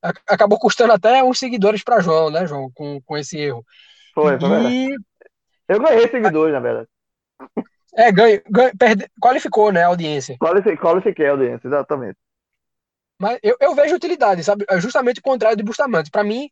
a, 0.02 0.14
acabou 0.28 0.60
custando 0.60 0.94
até 0.94 1.24
uns 1.24 1.40
seguidores 1.40 1.84
para 1.84 2.02
João, 2.02 2.30
né, 2.30 2.46
João, 2.46 2.70
com, 2.74 3.02
com 3.02 3.18
esse 3.18 3.38
erro. 3.38 3.66
Foi, 4.14 4.40
foi 4.40 4.72
e... 4.72 4.96
Eu 5.68 5.82
ganhei 5.82 6.08
seguidores, 6.08 6.54
na 6.54 6.60
verdade. 6.60 6.88
É, 7.98 8.12
ganho, 8.12 8.42
ganho 8.50 8.78
perde, 8.78 9.10
qualificou, 9.20 9.72
né, 9.72 9.84
a 9.84 9.88
audiência. 9.88 10.38
Qualifiquei, 10.38 10.78
qualifiquei 10.78 11.28
a 11.28 11.32
audiência, 11.32 11.68
exatamente. 11.68 12.18
Mas 13.20 13.40
eu, 13.42 13.56
eu 13.60 13.74
vejo 13.74 13.96
utilidade, 13.96 14.44
sabe? 14.44 14.66
É 14.70 14.80
justamente 14.80 15.20
o 15.20 15.24
contrário 15.24 15.58
de 15.58 15.64
Bustamante. 15.64 16.12
Para 16.12 16.24
mim, 16.24 16.50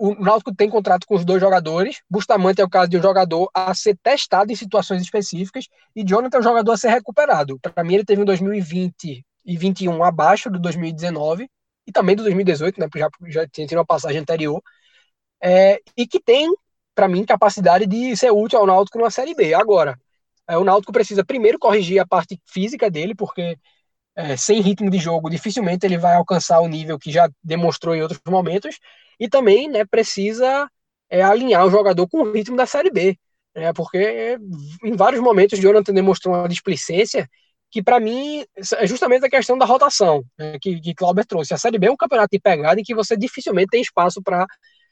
o 0.00 0.14
Náutico 0.14 0.54
tem 0.54 0.68
contrato 0.68 1.06
com 1.06 1.14
os 1.14 1.24
dois 1.24 1.40
jogadores. 1.40 2.00
Bustamante 2.10 2.60
é 2.60 2.64
o 2.64 2.68
caso 2.68 2.90
de 2.90 2.98
um 2.98 3.02
jogador 3.02 3.50
a 3.54 3.74
ser 3.74 3.96
testado 4.02 4.52
em 4.52 4.56
situações 4.56 5.02
específicas 5.02 5.66
e 5.94 6.04
Jonathan 6.04 6.38
é 6.38 6.40
um 6.40 6.42
jogador 6.44 6.72
a 6.72 6.76
ser 6.76 6.90
recuperado. 6.90 7.58
Para 7.60 7.84
mim, 7.84 7.94
ele 7.94 8.04
teve 8.04 8.22
um 8.22 8.24
2020 8.24 9.24
e 9.44 9.56
21 9.56 10.02
abaixo 10.02 10.50
do 10.50 10.58
2019 10.58 11.48
e 11.86 11.92
também 11.92 12.16
do 12.16 12.22
2018, 12.22 12.80
né? 12.80 12.88
Já, 12.96 13.08
já 13.28 13.48
tinha 13.48 13.66
uma 13.78 13.86
passagem 13.86 14.20
anterior. 14.20 14.62
é, 15.42 15.80
e 15.96 16.06
que 16.06 16.20
tem, 16.20 16.48
para 16.94 17.08
mim, 17.08 17.24
capacidade 17.24 17.86
de 17.86 18.16
ser 18.16 18.30
útil 18.32 18.58
ao 18.58 18.66
Náutico 18.66 18.98
numa 18.98 19.10
Série 19.10 19.34
B. 19.34 19.54
Agora, 19.54 19.98
é, 20.48 20.56
o 20.58 20.64
Náutico 20.64 20.92
precisa 20.92 21.24
primeiro 21.24 21.58
corrigir 21.58 22.00
a 22.00 22.06
parte 22.06 22.40
física 22.46 22.90
dele, 22.90 23.14
porque 23.14 23.58
é, 24.18 24.36
sem 24.36 24.60
ritmo 24.60 24.90
de 24.90 24.98
jogo, 24.98 25.30
dificilmente 25.30 25.86
ele 25.86 25.96
vai 25.96 26.16
alcançar 26.16 26.58
o 26.58 26.66
nível 26.66 26.98
que 26.98 27.08
já 27.12 27.30
demonstrou 27.42 27.94
em 27.94 28.02
outros 28.02 28.20
momentos, 28.26 28.76
e 29.18 29.28
também 29.28 29.68
né, 29.68 29.84
precisa 29.84 30.68
é, 31.08 31.22
alinhar 31.22 31.64
o 31.64 31.70
jogador 31.70 32.08
com 32.08 32.22
o 32.22 32.32
ritmo 32.32 32.56
da 32.56 32.66
Série 32.66 32.90
B, 32.90 33.16
né, 33.54 33.72
porque 33.72 34.36
em 34.82 34.96
vários 34.96 35.22
momentos 35.22 35.60
Jonathan 35.60 35.94
demonstrou 35.94 36.34
uma 36.34 36.48
displicência 36.48 37.28
que 37.70 37.80
para 37.80 38.00
mim 38.00 38.44
é 38.78 38.86
justamente 38.88 39.24
a 39.24 39.30
questão 39.30 39.56
da 39.56 39.64
rotação 39.64 40.24
né, 40.36 40.58
que, 40.60 40.80
que 40.80 40.94
Clauber 40.94 41.24
trouxe. 41.24 41.54
A 41.54 41.58
Série 41.58 41.78
B 41.78 41.86
é 41.86 41.90
um 41.92 41.96
campeonato 41.96 42.30
de 42.32 42.40
pegada 42.40 42.80
em 42.80 42.84
que 42.84 42.94
você 42.94 43.16
dificilmente 43.16 43.68
tem 43.70 43.82
espaço 43.82 44.20
para 44.20 44.46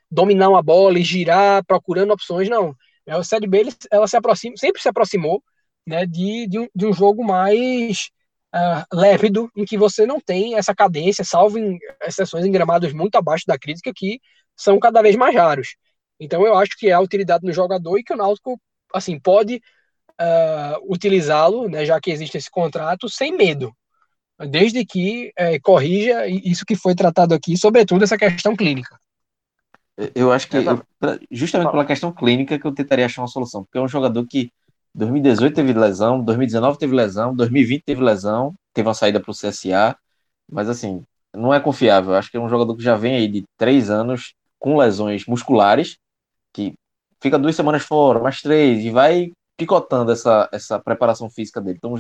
dominar 0.09 0.51
uma 0.51 0.63
bola 0.63 1.01
e 1.01 1.03
girar 1.03 1.65
procurando 1.65 2.13
opções, 2.13 2.49
não. 2.49 2.77
É, 3.05 3.13
a 3.13 3.25
Série 3.25 3.49
B 3.49 3.67
ela 3.91 4.07
se 4.07 4.17
aproxima, 4.17 4.57
sempre 4.57 4.81
se 4.81 4.89
aproximou 4.89 5.43
né, 5.85 6.07
de, 6.07 6.47
de, 6.47 6.61
um, 6.61 6.69
de 6.73 6.87
um 6.87 6.93
jogo 6.93 7.25
mais 7.25 8.11
uh, 8.57 8.97
lépido, 8.97 9.51
em 9.55 9.65
que 9.65 9.77
você 9.77 10.07
não 10.07 10.19
tem 10.19 10.57
essa 10.57 10.75
cadência, 10.75 11.25
salvo 11.25 11.59
em 11.59 11.79
exceções 12.03 12.45
em 12.45 12.51
gramados 12.51 12.93
muito 12.93 13.17
abaixo 13.17 13.45
da 13.47 13.59
crítica, 13.59 13.93
que 13.95 14.19
são 14.57 14.79
cada 14.79 15.03
vez 15.03 15.15
mais 15.15 15.35
raros. 15.35 15.77
Então 16.19 16.47
eu 16.47 16.57
acho 16.57 16.73
que 16.79 16.89
é 16.89 16.93
a 16.93 17.01
utilidade 17.01 17.45
no 17.45 17.53
jogador 17.53 17.99
e 17.99 18.03
que 18.03 18.15
o 18.15 18.17
Náutico 18.17 18.59
assim, 18.95 19.19
pode 19.19 19.57
uh, 19.57 20.93
utilizá-lo, 20.93 21.69
né, 21.69 21.85
já 21.85 22.01
que 22.01 22.11
existe 22.11 22.39
esse 22.39 22.51
contrato, 22.51 23.09
sem 23.09 23.37
medo, 23.37 23.73
desde 24.49 24.85
que 24.85 25.33
uh, 25.39 25.61
corrija 25.63 26.27
isso 26.27 26.65
que 26.65 26.75
foi 26.75 26.95
tratado 26.95 27.35
aqui, 27.35 27.57
sobretudo 27.57 28.05
essa 28.05 28.17
questão 28.17 28.57
clínica. 28.57 28.99
Eu 30.15 30.31
acho 30.31 30.49
que, 30.49 30.57
eu, 30.59 30.83
justamente 31.31 31.71
pela 31.71 31.85
questão 31.85 32.13
clínica, 32.13 32.59
que 32.59 32.67
eu 32.67 32.75
tentaria 32.75 33.07
achar 33.07 33.23
uma 33.23 33.29
solução, 33.29 33.65
porque 33.65 33.79
é 33.79 33.81
um 33.81 33.89
jogador 33.89 34.27
que 34.27 34.51
2018 34.97 35.55
teve 35.55 35.73
lesão, 35.75 36.23
2019 36.25 36.79
teve 36.79 36.95
lesão, 36.95 37.35
2020 37.37 37.83
teve 37.85 38.03
lesão, 38.03 38.55
teve 38.73 38.89
uma 38.89 38.95
saída 38.95 39.21
para 39.21 39.31
o 39.31 39.35
CSA, 39.35 39.97
mas 40.51 40.69
assim, 40.71 41.05
não 41.35 41.53
é 41.53 41.61
confiável. 41.61 42.15
Acho 42.15 42.31
que 42.31 42.37
é 42.39 42.41
um 42.41 42.49
jogador 42.49 42.75
que 42.77 42.83
já 42.83 42.97
vem 42.97 43.15
aí 43.17 43.29
de 43.29 43.45
três 43.59 43.91
anos 43.91 44.35
com 44.59 44.77
lesões 44.79 45.27
musculares, 45.27 45.99
que 46.53 46.75
fica 47.21 47.39
duas 47.39 47.55
semanas 47.55 47.83
fora, 47.83 48.21
mais 48.21 48.41
três, 48.41 48.85
e 48.85 48.91
vai 48.91 49.33
picotando 49.57 50.13
essa, 50.13 50.49
essa 50.51 50.79
preparação 50.79 51.29
física 51.29 51.61
dele. 51.61 51.77
Então, 51.77 51.95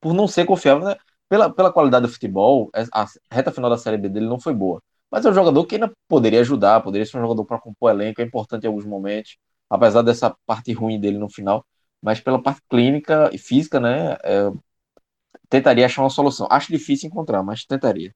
por 0.00 0.12
não 0.12 0.28
ser 0.28 0.44
confiável, 0.44 0.84
né? 0.84 0.96
pela, 1.28 1.50
pela 1.50 1.72
qualidade 1.72 2.06
do 2.06 2.12
futebol, 2.12 2.70
a 2.92 3.06
reta 3.30 3.50
final 3.50 3.70
da 3.70 3.78
Série 3.78 3.96
B 3.96 4.08
dele 4.08 4.26
não 4.26 4.38
foi 4.38 4.54
boa. 4.54 4.82
Mas 5.10 5.24
é 5.24 5.30
um 5.30 5.34
jogador 5.34 5.64
que 5.64 5.76
ainda 5.76 5.90
poderia 6.08 6.40
ajudar, 6.40 6.82
poderia 6.82 7.06
ser 7.06 7.16
um 7.16 7.22
jogador 7.22 7.44
para 7.44 7.58
compor 7.58 7.90
elenco, 7.90 8.20
é 8.20 8.24
importante 8.24 8.64
em 8.64 8.66
alguns 8.66 8.84
momentos, 8.84 9.38
apesar 9.70 10.02
dessa 10.02 10.34
parte 10.46 10.72
ruim 10.72 11.00
dele 11.00 11.18
no 11.18 11.30
final. 11.30 11.64
Mas 12.06 12.20
pela 12.20 12.40
parte 12.40 12.62
clínica 12.70 13.28
e 13.32 13.38
física, 13.38 13.80
né? 13.80 14.16
É, 14.22 14.48
tentaria 15.48 15.86
achar 15.86 16.02
uma 16.02 16.08
solução. 16.08 16.46
Acho 16.48 16.70
difícil 16.70 17.08
encontrar, 17.08 17.42
mas 17.42 17.64
tentaria. 17.64 18.14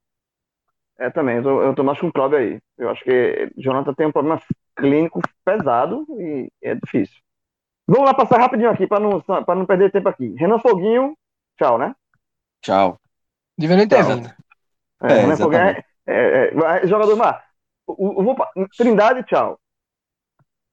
É, 0.97 1.11
também, 1.11 1.39
eu 1.39 1.43
tô, 1.43 1.63
eu 1.63 1.75
tô 1.75 1.83
mais 1.83 1.99
com 1.99 2.07
o 2.07 2.13
Cláudio 2.13 2.39
aí. 2.39 2.61
Eu 2.79 2.89
acho 2.89 3.03
que 3.03 3.51
Jonathan 3.57 3.93
tem 3.95 4.07
um 4.07 4.13
problema 4.13 4.41
clínico 4.77 5.21
pesado 5.45 6.07
e 6.21 6.49
é 6.63 6.77
difícil. 6.77 7.17
Vamos 7.85 8.05
lá 8.05 8.15
passar 8.15 8.39
rapidinho 8.39 8.71
aqui 8.71 8.87
para 8.87 9.01
não, 9.01 9.21
pra 9.21 9.57
não 9.57 9.67
perder 9.67 9.91
tempo 9.91 10.09
aqui. 10.09 10.37
Renan 10.39 10.61
Foguinho, 10.61 11.17
tchau, 11.59 11.77
né? 11.77 11.93
Tchau. 12.63 12.97
Devia 13.59 13.77
nem 13.77 13.89
ter 13.89 14.05
vindo. 14.05 14.29
É, 15.03 15.13
é, 15.13 15.21
Renan 15.23 15.37
Foguinho 15.37 15.63
é, 15.63 15.85
é, 16.07 16.55
é, 16.55 16.87
jogador 16.87 17.17
mar. 17.17 17.45
Trindade, 18.77 19.25
tchau. 19.25 19.59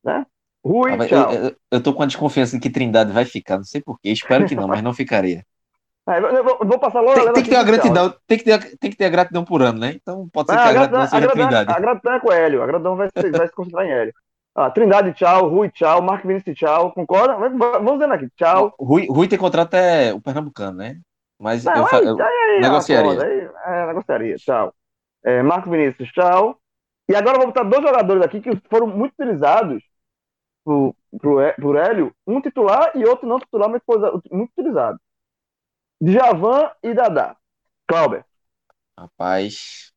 Né? 0.03 0.23
Rui, 0.65 0.93
ah, 0.93 1.07
tchau. 1.07 1.31
Eu, 1.31 1.55
eu, 1.71 1.83
tô 1.83 1.93
com 1.93 2.03
a 2.03 2.05
desconfiança 2.05 2.57
de 2.57 2.61
que 2.61 2.69
Trindade 2.69 3.11
vai 3.11 3.25
ficar, 3.25 3.57
não 3.57 3.63
sei 3.63 3.81
porquê. 3.81 4.09
Espero 4.09 4.45
que 4.45 4.55
não, 4.55 4.67
mas 4.67 4.81
não 4.81 4.93
ficaria. 4.93 5.43
É, 6.09 6.19
eu 6.19 6.41
vou, 6.41 6.57
vou, 6.63 6.79
passar 6.79 7.01
logo. 7.01 7.15
Tem, 7.15 7.33
tem 7.33 7.43
que 7.43 7.49
ter 7.49 7.57
a 7.57 7.63
gratidão, 7.63 8.13
tem 8.25 8.37
que 8.37 8.43
ter, 8.45 8.77
tem 8.77 8.89
que 8.89 8.95
ter 8.95 9.03
a 9.03 9.09
gratidão 9.09 9.43
por 9.43 9.61
ano, 9.61 9.77
né? 9.77 9.91
Então 9.93 10.25
pode 10.29 10.49
ser 10.49 10.57
ah, 10.57 10.61
que 10.61 10.63
a, 10.63 10.69
a 10.69 10.73
gratidão, 10.73 11.07
seja 11.07 11.27
a 11.27 11.31
Trindade. 11.31 11.73
A 11.73 11.79
gratidão 11.81 12.13
é 12.13 12.19
com 12.21 12.31
Hélio, 12.31 12.63
a 12.63 12.65
gratidão 12.65 12.95
vai, 12.95 13.09
se, 13.09 13.29
vai 13.29 13.45
se 13.45 13.53
concentrar 13.53 13.85
em 13.85 13.91
Hélio. 13.91 14.13
Ah, 14.55 14.71
Trindade, 14.71 15.13
tchau. 15.13 15.49
Rui, 15.49 15.69
tchau. 15.69 16.01
Marco 16.01 16.25
Vinícius, 16.25 16.57
tchau. 16.57 16.93
Concorda? 16.93 17.35
Vamos 17.35 17.99
vendo 17.99 18.13
aqui. 18.13 18.29
Tchau. 18.37 18.73
Rui, 18.79 19.05
Rui 19.07 19.27
tem 19.27 19.37
contrato 19.37 19.73
é 19.73 20.13
o 20.13 20.21
Pernambucano, 20.21 20.77
né? 20.77 20.97
Mas 21.37 21.63
não, 21.63 21.75
eu, 21.75 21.87
aí, 21.91 22.05
eu 22.05 22.17
aí, 22.19 22.61
negociaria. 22.61 23.23
Aí, 23.23 23.49
é, 23.65 23.87
negociaria. 23.87 24.35
Tchau. 24.37 24.73
É, 25.25 25.43
Marco 25.43 25.69
Vinícius, 25.69 26.09
tchau. 26.09 26.57
E 27.07 27.15
agora 27.15 27.35
eu 27.35 27.41
vou 27.41 27.47
botar 27.47 27.63
dois 27.63 27.83
jogadores 27.83 28.23
aqui 28.23 28.41
que 28.41 28.59
foram 28.69 28.87
muito 28.87 29.13
utilizados 29.19 29.83
por, 30.67 30.93
por, 31.21 31.53
por 31.55 31.75
Hélio. 31.77 32.13
Um 32.27 32.41
titular 32.41 32.91
e 32.93 33.05
outro 33.05 33.25
não 33.25 33.39
titular, 33.39 33.69
mas 33.69 33.81
muito 34.29 34.51
utilizado. 34.51 34.99
Djavan 36.01 36.69
e 36.83 36.93
Dadá. 36.93 37.37
Clauber. 37.87 38.25
Rapaz, 38.99 39.93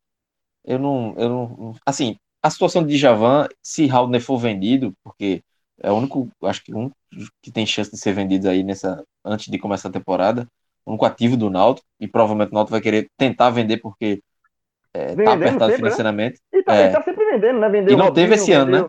eu 0.64 0.78
não, 0.78 1.14
eu 1.18 1.28
não. 1.28 1.74
Assim, 1.84 2.16
a 2.40 2.48
situação 2.48 2.86
de 2.86 2.96
Djavan, 2.96 3.48
se 3.60 3.90
Haldner 3.90 4.22
for 4.22 4.38
vendido, 4.38 4.94
porque 5.02 5.42
é 5.82 5.90
o 5.90 5.96
único, 5.96 6.30
acho 6.44 6.62
que 6.62 6.72
um 6.72 6.88
que 7.42 7.50
tem 7.50 7.66
chance 7.66 7.90
de 7.90 7.98
ser 7.98 8.12
vendido 8.12 8.48
aí 8.48 8.62
nessa 8.62 9.02
antes 9.24 9.50
de 9.50 9.58
começar 9.58 9.88
a 9.88 9.92
temporada, 9.92 10.46
o 10.86 10.90
único 10.90 11.04
ativo 11.04 11.36
do 11.36 11.50
Náutico, 11.50 11.86
e 11.98 12.06
provavelmente 12.06 12.52
o 12.52 12.54
Náutico 12.54 12.72
vai 12.72 12.80
querer 12.80 13.08
tentar 13.16 13.50
vender 13.50 13.78
porque 13.78 14.22
é, 14.94 15.16
tá 15.16 15.32
apertado 15.32 15.42
sempre, 15.42 15.66
né? 15.66 15.76
financeiramente. 15.76 16.40
Né? 16.52 16.60
E 16.60 16.62
tá, 16.62 16.74
é. 16.74 16.90
tá, 16.90 17.02
sempre 17.02 17.24
vendendo, 17.24 17.58
né? 17.58 17.68
Vendeu 17.68 17.94
e 17.94 17.96
não 17.96 18.12
teve 18.12 18.34
esse 18.34 18.52
vendeu... 18.52 18.62
ano, 18.62 18.84
né? 18.84 18.88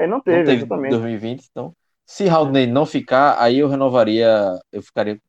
É, 0.00 0.06
não 0.06 0.20
teve, 0.20 0.38
não 0.38 0.44
teve 0.44 0.56
exatamente. 0.58 0.90
2020, 0.90 1.46
então. 1.50 1.72
Se 2.06 2.28
Haldner 2.28 2.68
não 2.68 2.84
ficar, 2.84 3.36
aí 3.38 3.58
eu 3.58 3.68
renovaria, 3.68 4.58
eu 4.72 4.82
ficaria 4.82 5.20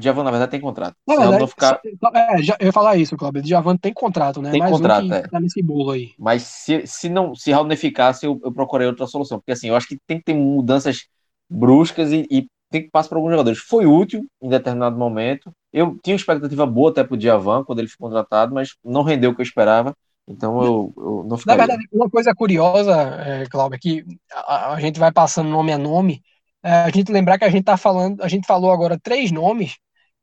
Djavan, 0.00 0.22
na 0.22 0.30
verdade, 0.30 0.50
tem 0.50 0.60
contrato. 0.60 0.94
Na 1.06 1.14
Se 1.14 1.20
verdade, 1.20 1.40
não 1.40 1.48
ficar... 1.48 1.80
é, 2.14 2.42
já, 2.42 2.56
eu 2.60 2.66
ia 2.66 2.72
falar 2.72 2.96
isso, 2.96 3.16
Cláudio. 3.16 3.42
Djavan 3.42 3.76
tem 3.76 3.92
contrato, 3.92 4.42
né? 4.42 4.50
Tem 4.50 4.60
Mais 4.60 4.70
contrato, 4.70 5.06
um 5.06 5.12
é. 5.14 5.22
Tá 5.22 5.40
nesse 5.40 5.62
bolo 5.62 5.92
aí. 5.92 6.10
Mas 6.18 6.42
se, 6.42 6.86
se, 6.86 7.08
não, 7.08 7.34
se 7.34 7.50
Raul 7.50 7.66
não 7.66 7.76
ficasse, 7.76 8.26
eu, 8.26 8.38
eu 8.44 8.52
procurei 8.52 8.86
outra 8.86 9.06
solução. 9.06 9.38
Porque 9.38 9.52
assim, 9.52 9.68
eu 9.68 9.76
acho 9.76 9.88
que 9.88 9.98
tem 10.06 10.18
que 10.18 10.24
ter 10.24 10.34
mudanças 10.34 11.06
bruscas 11.48 12.12
e, 12.12 12.26
e 12.30 12.46
tem 12.70 12.82
que 12.82 12.90
passar 12.90 13.08
para 13.08 13.18
alguns 13.18 13.30
jogadores. 13.30 13.58
Foi 13.58 13.86
útil 13.86 14.26
em 14.42 14.48
determinado 14.48 14.98
momento. 14.98 15.50
Eu 15.72 15.98
tinha 16.02 16.14
uma 16.14 16.20
expectativa 16.20 16.66
boa 16.66 16.90
até 16.90 17.02
pro 17.02 17.16
Djavan 17.16 17.64
quando 17.64 17.78
ele 17.78 17.88
foi 17.88 17.96
contratado, 17.98 18.54
mas 18.54 18.76
não 18.84 19.02
rendeu 19.02 19.30
o 19.30 19.34
que 19.34 19.40
eu 19.40 19.44
esperava. 19.44 19.94
Então 20.28 20.62
eu, 20.62 20.92
eu 20.96 21.24
não 21.28 21.38
ficaria. 21.38 21.58
Na 21.58 21.66
verdade, 21.66 21.88
uma 21.92 22.10
coisa 22.10 22.34
curiosa, 22.34 22.94
é, 22.94 23.46
Cláudio, 23.46 23.76
é 23.76 23.78
que 23.78 24.04
a, 24.32 24.74
a 24.74 24.80
gente 24.80 24.98
vai 24.98 25.10
passando 25.10 25.48
nome 25.48 25.72
a 25.72 25.78
nome 25.78 26.22
é, 26.62 26.72
a 26.72 26.90
gente 26.90 27.12
lembrar 27.12 27.38
que 27.38 27.44
a 27.44 27.50
gente 27.50 27.64
tá 27.64 27.76
falando, 27.76 28.22
a 28.22 28.28
gente 28.28 28.46
falou 28.46 28.70
agora 28.72 28.98
três 28.98 29.30
nomes, 29.30 29.76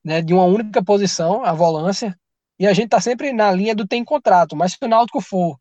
né, 0.04 0.22
de 0.22 0.34
uma 0.34 0.46
única 0.46 0.84
posição, 0.84 1.44
a 1.44 1.54
volância, 1.54 2.18
e 2.60 2.68
a 2.68 2.74
gente 2.74 2.90
tá 2.90 3.02
sempre 3.02 3.34
na 3.34 3.52
linha 3.52 3.76
do 3.76 3.88
tem 3.88 4.04
contrato, 4.04 4.56
mas 4.56 4.74
se 4.74 4.78
o 4.82 4.88
Náutico 4.88 5.22
for 5.22 5.58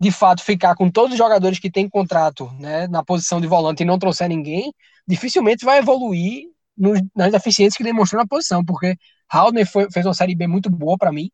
de 0.00 0.10
fato 0.10 0.42
ficar 0.42 0.74
com 0.76 0.90
todos 0.90 1.12
os 1.12 1.18
jogadores 1.18 1.58
que 1.58 1.70
têm 1.70 1.88
contrato, 1.88 2.50
né, 2.58 2.86
na 2.88 3.04
posição 3.04 3.40
de 3.40 3.46
volante 3.46 3.82
e 3.82 3.86
não 3.86 3.98
trouxer 3.98 4.28
ninguém, 4.28 4.72
dificilmente 5.06 5.64
vai 5.64 5.78
evoluir 5.78 6.44
nos, 6.76 7.00
nas 7.14 7.32
deficiências 7.32 7.76
que 7.76 7.84
demonstrou 7.84 8.20
na 8.20 8.28
posição, 8.28 8.64
porque 8.64 8.96
Haldner 9.30 9.66
foi, 9.70 9.90
fez 9.90 10.04
uma 10.06 10.14
série 10.14 10.34
B 10.34 10.46
muito 10.46 10.70
boa 10.70 10.96
para 10.98 11.12
mim. 11.12 11.30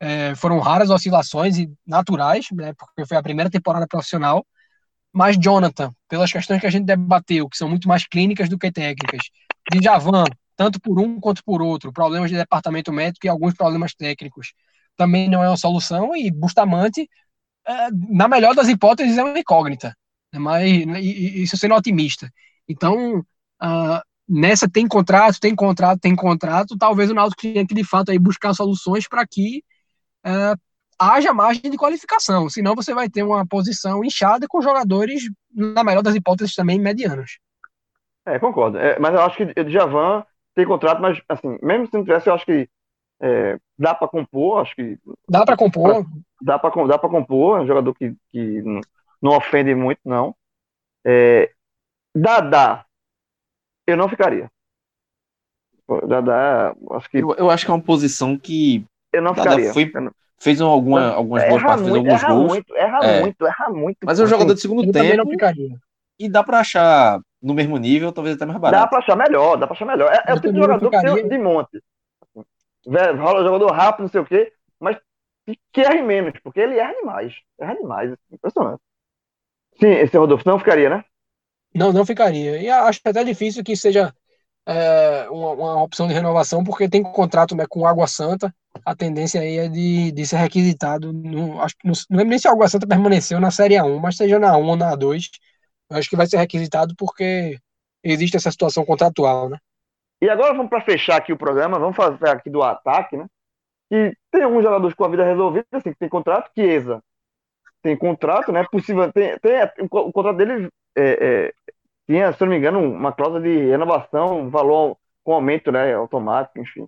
É, 0.00 0.34
foram 0.34 0.58
raras 0.58 0.90
oscilações 0.90 1.56
e 1.58 1.70
naturais, 1.86 2.46
né, 2.52 2.74
porque 2.74 3.06
foi 3.06 3.16
a 3.16 3.22
primeira 3.22 3.50
temporada 3.50 3.86
profissional 3.86 4.44
mas 5.14 5.38
Jonathan, 5.38 5.92
pelas 6.08 6.32
questões 6.32 6.60
que 6.60 6.66
a 6.66 6.70
gente 6.70 6.86
debateu, 6.86 7.48
que 7.48 7.56
são 7.56 7.68
muito 7.68 7.86
mais 7.86 8.04
clínicas 8.04 8.48
do 8.48 8.58
que 8.58 8.72
técnicas, 8.72 9.20
de 9.70 9.80
Javan, 9.80 10.24
tanto 10.56 10.80
por 10.80 10.98
um 10.98 11.20
quanto 11.20 11.42
por 11.44 11.62
outro, 11.62 11.92
problemas 11.92 12.30
de 12.30 12.36
departamento 12.36 12.92
médico 12.92 13.24
e 13.24 13.28
alguns 13.28 13.54
problemas 13.54 13.94
técnicos, 13.94 14.52
também 14.96 15.30
não 15.30 15.42
é 15.42 15.48
uma 15.48 15.56
solução, 15.56 16.16
e 16.16 16.32
Bustamante, 16.32 17.08
é, 17.66 17.88
na 18.10 18.26
melhor 18.26 18.56
das 18.56 18.68
hipóteses, 18.68 19.16
é 19.16 19.22
uma 19.22 19.38
incógnita, 19.38 19.96
né? 20.32 20.40
mas 20.40 20.68
isso 20.98 21.56
sendo 21.56 21.76
otimista. 21.76 22.28
Então, 22.68 23.20
uh, 23.20 24.00
nessa 24.28 24.68
tem 24.68 24.86
contrato, 24.88 25.38
tem 25.38 25.54
contrato, 25.54 26.00
tem 26.00 26.16
contrato, 26.16 26.76
talvez 26.76 27.08
o 27.08 27.14
Náutico 27.14 27.42
tenha 27.42 27.64
que, 27.64 27.74
de 27.74 27.84
fato, 27.84 28.10
aí 28.10 28.18
buscar 28.18 28.52
soluções 28.52 29.06
para 29.08 29.24
que 29.24 29.62
uh, 30.26 30.58
haja 30.98 31.32
margem 31.32 31.70
de 31.70 31.76
qualificação, 31.76 32.48
senão 32.48 32.74
você 32.74 32.94
vai 32.94 33.08
ter 33.08 33.22
uma 33.22 33.46
posição 33.46 34.04
inchada 34.04 34.46
com 34.48 34.62
jogadores, 34.62 35.22
na 35.54 35.84
melhor 35.84 36.02
das 36.02 36.14
hipóteses, 36.14 36.54
também 36.54 36.78
medianos. 36.78 37.38
É, 38.26 38.38
concordo. 38.38 38.78
É, 38.78 38.98
mas 38.98 39.14
eu 39.14 39.20
acho 39.20 39.36
que 39.36 39.60
o 39.60 39.64
Djavan 39.64 40.24
tem 40.54 40.66
contrato, 40.66 41.00
mas 41.00 41.20
assim, 41.28 41.58
mesmo 41.62 41.86
se 41.86 41.94
não 41.94 42.04
tivesse, 42.04 42.28
eu 42.28 42.34
acho 42.34 42.46
que 42.46 42.68
é, 43.20 43.58
dá 43.78 43.94
para 43.94 44.08
compor, 44.08 44.60
acho 44.60 44.74
que. 44.74 44.98
Dá 45.28 45.44
para 45.44 45.56
compor. 45.56 46.06
Dá 46.40 46.58
para 46.58 46.86
dá 46.86 46.98
compor, 46.98 47.58
é 47.58 47.62
um 47.62 47.66
jogador 47.66 47.94
que, 47.94 48.14
que 48.30 48.62
não, 48.62 48.80
não 49.20 49.36
ofende 49.36 49.74
muito, 49.74 50.00
não. 50.04 50.34
É, 51.04 51.50
Dadá, 52.14 52.86
eu 53.86 53.96
não 53.96 54.08
ficaria. 54.08 54.50
Dadá, 56.06 56.74
acho 56.92 57.10
que. 57.10 57.18
Eu, 57.18 57.34
eu 57.34 57.50
acho 57.50 57.64
que 57.64 57.70
é 57.70 57.74
uma 57.74 57.82
posição 57.82 58.38
que. 58.38 58.84
Eu 59.14 59.22
não 59.22 59.34
ficaria. 59.34 59.72
Foi, 59.72 59.90
eu 59.94 60.00
não 60.00 60.12
fez 60.38 60.60
alguma, 60.60 61.10
algumas 61.12 61.48
boas 61.48 61.62
partidas, 61.62 61.90
muito, 61.90 62.06
alguns 62.10 62.22
erra 62.22 62.34
gols. 62.34 62.48
Muito, 62.48 62.76
erra 62.76 62.98
É. 63.04 63.20
muito, 63.20 63.46
erra 63.46 63.70
muito. 63.70 63.98
Mas 64.04 64.20
é 64.20 64.24
um 64.24 64.26
jogador 64.26 64.54
de 64.54 64.60
segundo 64.60 64.84
Eu 64.84 64.92
tempo 64.92 65.30
ficaria. 65.30 65.76
e 66.18 66.28
dá 66.28 66.42
pra 66.42 66.60
achar 66.60 67.18
no 67.40 67.54
mesmo 67.54 67.76
nível, 67.78 68.12
talvez 68.12 68.36
até 68.36 68.44
mais 68.44 68.60
Dá 68.60 68.70
barato. 68.70 68.90
pra 68.90 68.98
achar 68.98 69.16
melhor, 69.16 69.56
dá 69.56 69.66
pra 69.66 69.74
achar 69.74 69.86
melhor. 69.86 70.12
É, 70.12 70.22
é 70.30 70.34
o 70.34 70.40
tipo 70.40 70.52
de 70.52 70.58
jogador 70.60 70.90
que 70.90 71.00
tem 71.02 71.28
de 71.28 71.38
monte. 71.38 71.80
Rola 72.86 73.42
jogador 73.44 73.70
rápido, 73.72 74.02
não 74.02 74.08
sei 74.10 74.20
o 74.20 74.26
quê, 74.26 74.52
mas 74.78 74.98
que 75.72 75.80
erre 75.80 76.02
menos, 76.02 76.34
porque 76.42 76.60
ele 76.60 76.78
erra 76.78 76.92
demais. 76.94 77.34
Erra 77.58 77.74
demais. 77.76 78.14
Impressionante. 78.30 78.80
Sim, 79.80 79.90
esse 79.90 80.16
Rodolfo 80.16 80.48
não 80.48 80.58
ficaria, 80.58 80.88
né? 80.90 81.04
Não, 81.74 81.92
não 81.92 82.04
ficaria. 82.06 82.58
E 82.60 82.68
acho 82.68 83.00
até 83.04 83.24
difícil 83.24 83.64
que 83.64 83.74
seja 83.76 84.14
é, 84.66 85.28
uma, 85.28 85.52
uma 85.52 85.82
opção 85.82 86.06
de 86.06 86.14
renovação, 86.14 86.64
porque 86.64 86.88
tem 86.88 87.02
contrato 87.02 87.54
né, 87.54 87.64
com 87.68 87.86
Água 87.86 88.06
Santa. 88.06 88.54
A 88.84 88.94
tendência 88.94 89.40
aí 89.40 89.58
é 89.58 89.68
de, 89.68 90.12
de 90.12 90.26
ser 90.26 90.36
requisitado. 90.36 91.12
No, 91.12 91.60
acho, 91.60 91.76
que 91.76 91.86
não, 91.86 91.94
não 92.10 92.18
lembro 92.18 92.30
nem 92.30 92.38
se 92.38 92.48
a 92.48 92.52
Água 92.52 92.68
Santa 92.68 92.86
permaneceu 92.86 93.40
na 93.40 93.50
Série 93.50 93.74
A1, 93.74 94.00
mas 94.00 94.16
seja 94.16 94.38
na 94.38 94.56
1 94.56 94.66
ou 94.66 94.76
na 94.76 94.94
2. 94.94 95.30
eu 95.90 95.96
Acho 95.96 96.08
que 96.08 96.16
vai 96.16 96.26
ser 96.26 96.38
requisitado 96.38 96.94
porque 96.96 97.58
existe 98.02 98.36
essa 98.36 98.50
situação 98.50 98.84
contratual, 98.84 99.48
né? 99.48 99.58
E 100.20 100.28
agora 100.28 100.54
vamos 100.54 100.70
para 100.70 100.80
fechar 100.80 101.16
aqui 101.16 101.32
o 101.32 101.38
programa, 101.38 101.78
vamos 101.78 101.96
fazer 101.96 102.28
aqui 102.28 102.48
do 102.48 102.62
ataque, 102.62 103.16
né? 103.16 103.26
Que 103.90 104.16
tem 104.30 104.42
alguns 104.42 104.62
jogadores 104.62 104.94
com 104.94 105.04
a 105.04 105.08
vida 105.08 105.24
resolvida, 105.24 105.66
assim, 105.72 105.92
que 105.92 105.98
tem 105.98 106.08
contrato, 106.08 106.50
Chiesa 106.54 107.02
tem 107.84 107.96
contrato, 107.96 108.50
né? 108.50 108.64
Possível, 108.72 109.12
tem, 109.12 109.38
tem 109.38 109.52
o, 109.78 109.84
o 109.84 110.12
contrato 110.12 110.38
dele 110.38 110.70
é, 110.96 111.02
é, 111.02 111.52
tinha, 112.06 112.32
se 112.32 112.42
eu 112.42 112.46
não 112.46 112.52
me 112.52 112.58
engano, 112.58 112.80
uma 112.80 113.12
cláusula 113.12 113.40
de 113.42 113.48
renovação, 113.70 114.50
valor 114.50 114.96
com 115.24 115.34
aumento, 115.34 115.72
né? 115.72 115.94
Automático, 115.94 116.60
enfim. 116.60 116.84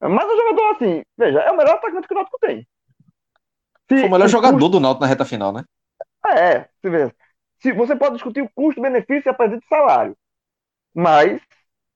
Mas 0.00 0.26
o 0.26 0.36
jogador, 0.36 0.70
assim, 0.76 1.02
veja, 1.18 1.40
é 1.40 1.50
o 1.52 1.56
melhor 1.56 1.74
atacante 1.76 2.08
que 2.08 2.14
o 2.14 2.16
Náutico 2.16 2.38
tem. 2.40 2.66
Se 3.88 3.96
Foi 3.98 4.08
o 4.08 4.12
melhor 4.12 4.28
jogador 4.28 4.68
custo- 4.68 4.70
do 4.70 4.80
Náutico 4.80 5.02
na 5.02 5.08
reta 5.12 5.24
final, 5.32 5.52
né? 5.52 5.62
é, 6.26 6.68
você 6.82 6.90
vê. 6.90 7.14
Se, 7.60 7.72
você 7.72 7.96
pode 7.96 8.14
discutir 8.14 8.42
o 8.42 8.50
custo-benefício 8.54 9.28
e 9.28 9.30
a 9.30 9.34
presença 9.34 9.60
de 9.60 9.68
salário. 9.68 10.16
Mas 10.94 11.42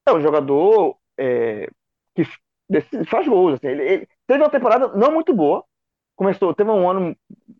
é 0.06 0.12
um 0.12 0.20
jogador 0.22 0.98
é, 1.18 1.68
que 2.14 2.24
faz 3.06 3.28
gols. 3.28 3.54
Assim, 3.54 3.68
ele, 3.68 3.84
ele 3.84 4.08
teve 4.26 4.42
uma 4.42 4.50
temporada 4.50 4.88
não 4.96 5.12
muito 5.12 5.34
boa. 5.34 5.64
Começou, 6.16 6.54
teve 6.54 6.70
um 6.70 6.88
ano, 6.90 7.16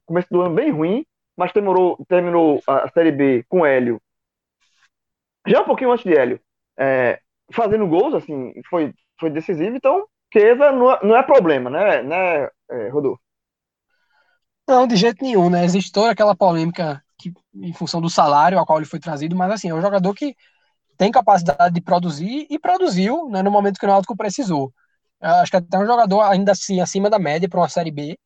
começo 0.07 0.29
do 0.31 0.43
ano 0.43 0.55
bem 0.55 0.71
ruim, 0.71 1.07
mas 1.37 1.53
terminou, 1.53 1.99
terminou 2.09 2.63
a 2.67 2.89
Série 2.91 3.13
B 3.13 3.45
com 3.49 3.67
Hélio. 3.67 4.01
Já 5.47 5.62
um 5.62 5.65
pouquinho 5.65 5.93
antes 5.93 6.05
de 6.05 6.17
Hélio, 6.17 6.41
é, 6.79 7.21
fazendo 7.53 7.87
gols, 7.87 8.15
assim, 8.15 8.53
foi, 8.69 8.93
foi 9.19 9.31
decisivo. 9.31 9.77
Então, 9.77 10.07
Chiesa 10.33 10.73
não, 10.73 10.93
é- 10.93 11.01
não 11.03 11.17
é 11.17 11.23
problema, 11.23 11.71
né, 11.71 12.03
né 12.03 12.49
é, 12.71 12.89
Rodolfo? 12.89 13.21
Não, 14.69 14.87
de 14.87 14.95
jeito 14.95 15.25
nenhum, 15.25 15.51
né? 15.51 15.65
Existe 15.65 15.91
toda 15.91 16.12
aquela 16.12 16.37
polêmica 16.37 17.03
que, 17.19 17.33
em 17.55 17.73
função 17.73 18.01
do 18.01 18.09
salário 18.09 18.59
ao 18.59 18.65
qual 18.65 18.79
ele 18.79 18.87
foi 18.87 19.01
trazido, 19.01 19.35
mas 19.35 19.51
assim, 19.51 19.69
é 19.69 19.75
um 19.75 19.81
jogador 19.81 20.15
que 20.15 20.37
tem 20.97 21.11
capacidade 21.11 21.75
de 21.75 21.81
produzir 21.81 22.47
e 22.49 22.59
produziu 22.59 23.29
né, 23.31 23.43
no 23.43 23.51
momento 23.51 23.79
que 23.79 23.87
o 23.87 23.89
Náutico 23.89 24.17
precisou. 24.17 24.73
Acho 25.21 25.51
que 25.51 25.57
até 25.57 25.79
um 25.79 25.87
jogador 25.87 26.23
ainda 26.23 26.53
assim 26.53 26.81
acima 26.81 27.11
da 27.11 27.19
média 27.19 27.49
para 27.49 27.61
uma 27.61 27.69
Série 27.69 27.91
B. 27.91 28.19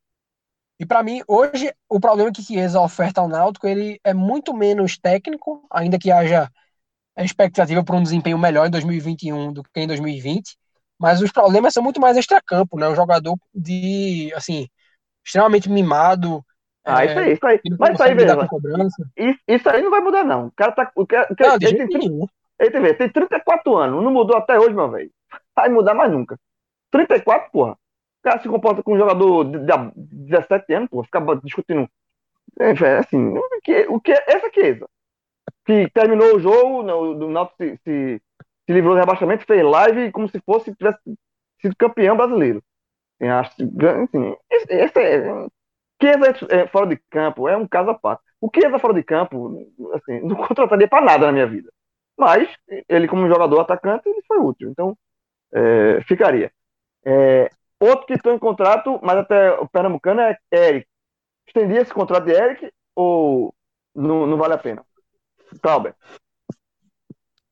E 0.79 0.85
para 0.85 1.01
mim, 1.01 1.21
hoje, 1.27 1.73
o 1.89 1.99
problema 1.99 2.31
que 2.31 2.43
Chiesa 2.43 2.81
oferta 2.81 3.21
ao 3.21 3.29
Náutico, 3.29 3.67
ele 3.67 3.99
é 4.03 4.13
muito 4.13 4.53
menos 4.53 4.97
técnico, 4.97 5.65
ainda 5.71 5.97
que 5.97 6.11
haja 6.11 6.49
a 7.15 7.23
expectativa 7.23 7.83
para 7.83 7.95
um 7.95 8.03
desempenho 8.03 8.37
melhor 8.37 8.67
em 8.67 8.71
2021 8.71 9.53
do 9.53 9.63
que 9.63 9.79
em 9.79 9.87
2020, 9.87 10.57
mas 10.99 11.21
os 11.21 11.31
problemas 11.31 11.73
são 11.73 11.83
muito 11.83 11.99
mais 11.99 12.17
extracampo, 12.17 12.77
né? 12.79 12.87
Um 12.87 12.95
jogador 12.95 13.37
de, 13.53 14.31
assim, 14.35 14.67
extremamente 15.25 15.69
mimado, 15.69 16.43
Ah, 16.85 17.03
é, 17.03 17.07
isso 17.07 17.19
aí, 17.19 17.33
isso 17.33 17.47
aí. 17.47 17.59
que 17.59 17.69
Mas 17.79 17.93
isso 17.93 18.03
aí, 18.03 18.13
veja, 18.15 18.37
isso, 19.17 19.39
isso 19.47 19.69
aí 19.69 19.81
não 19.81 19.91
vai 19.91 20.01
mudar, 20.01 20.23
não. 20.23 20.47
O 20.47 20.51
cara 20.51 20.71
tá. 20.71 20.91
O 20.95 21.05
cara, 21.07 21.27
o 21.31 21.35
Não, 21.39 21.55
ele, 21.61 21.87
tem, 21.87 21.99
nenhum. 21.99 22.27
ele 22.59 22.71
tem, 22.71 22.93
tem 22.95 23.09
34 23.09 23.75
anos, 23.75 24.03
não 24.03 24.11
mudou 24.11 24.37
até 24.37 24.59
hoje, 24.59 24.73
meu 24.73 24.89
velho. 24.89 25.11
Vai 25.55 25.69
mudar 25.69 25.93
mais 25.93 26.11
nunca. 26.11 26.37
34, 26.91 27.51
porra. 27.51 27.73
O 27.73 27.77
cara 28.23 28.41
se 28.41 28.49
comporta 28.49 28.83
com 28.83 28.93
um 28.93 28.97
jogador 28.97 29.45
de, 29.45 29.59
de 29.59 30.31
17 30.31 30.73
anos, 30.73 30.89
porra, 30.89 31.05
fica 31.05 31.21
discutindo. 31.43 31.89
É, 32.59 32.71
assim, 32.99 33.17
o 33.37 33.43
que, 33.63 33.87
o 33.89 33.99
que 33.99 34.11
essa 34.11 34.49
Chiesa, 34.53 34.87
que 35.65 35.89
terminou 35.91 36.35
o 36.35 36.39
jogo, 36.39 36.83
né, 36.83 36.93
o 36.93 37.13
do 37.13 37.29
Náutico 37.29 37.57
se, 37.57 37.79
se, 37.83 38.21
se 38.65 38.73
livrou 38.73 38.93
do 38.93 38.99
rebaixamento, 38.99 39.45
fez 39.45 39.63
live 39.63 40.11
como 40.11 40.27
se 40.29 40.39
fosse 40.41 40.75
tivesse 40.75 40.99
sido 41.61 41.75
campeão 41.75 42.15
brasileiro. 42.15 42.63
Assim, 43.21 44.35
esse, 44.49 44.73
esse 44.73 44.99
é, 44.99 45.47
Chiesa 46.01 46.47
é, 46.49 46.67
fora 46.67 46.87
de 46.87 46.97
campo 47.09 47.47
é 47.47 47.55
um 47.55 47.67
caso 47.67 47.89
à 47.91 47.93
parte. 47.93 48.23
O 48.41 48.49
Chiesa 48.53 48.79
fora 48.79 48.93
de 48.93 49.03
campo, 49.03 49.65
assim, 49.93 50.19
não 50.27 50.35
contrataria 50.35 50.87
para 50.87 51.05
nada 51.05 51.25
na 51.25 51.31
minha 51.31 51.47
vida. 51.47 51.71
Mas 52.17 52.49
ele, 52.87 53.07
como 53.07 53.27
jogador 53.27 53.59
atacante, 53.59 54.07
ele 54.07 54.21
foi 54.27 54.39
útil. 54.39 54.69
Então, 54.69 54.97
é, 55.53 56.01
ficaria. 56.03 56.51
É, 57.05 57.49
outro 57.79 58.05
que 58.05 58.13
estou 58.13 58.33
em 58.33 58.39
contrato, 58.39 58.99
mas 59.03 59.17
até 59.17 59.51
o 59.53 59.67
Pernambucano 59.67 60.21
é 60.21 60.37
Eric. 60.51 60.87
Estendia 61.47 61.81
esse 61.81 61.93
contrato 61.93 62.25
de 62.25 62.33
Eric 62.33 62.71
ou 62.95 63.53
não, 63.95 64.27
não 64.27 64.37
vale 64.37 64.53
a 64.53 64.57
pena? 64.57 64.83
Clauber. 65.59 65.95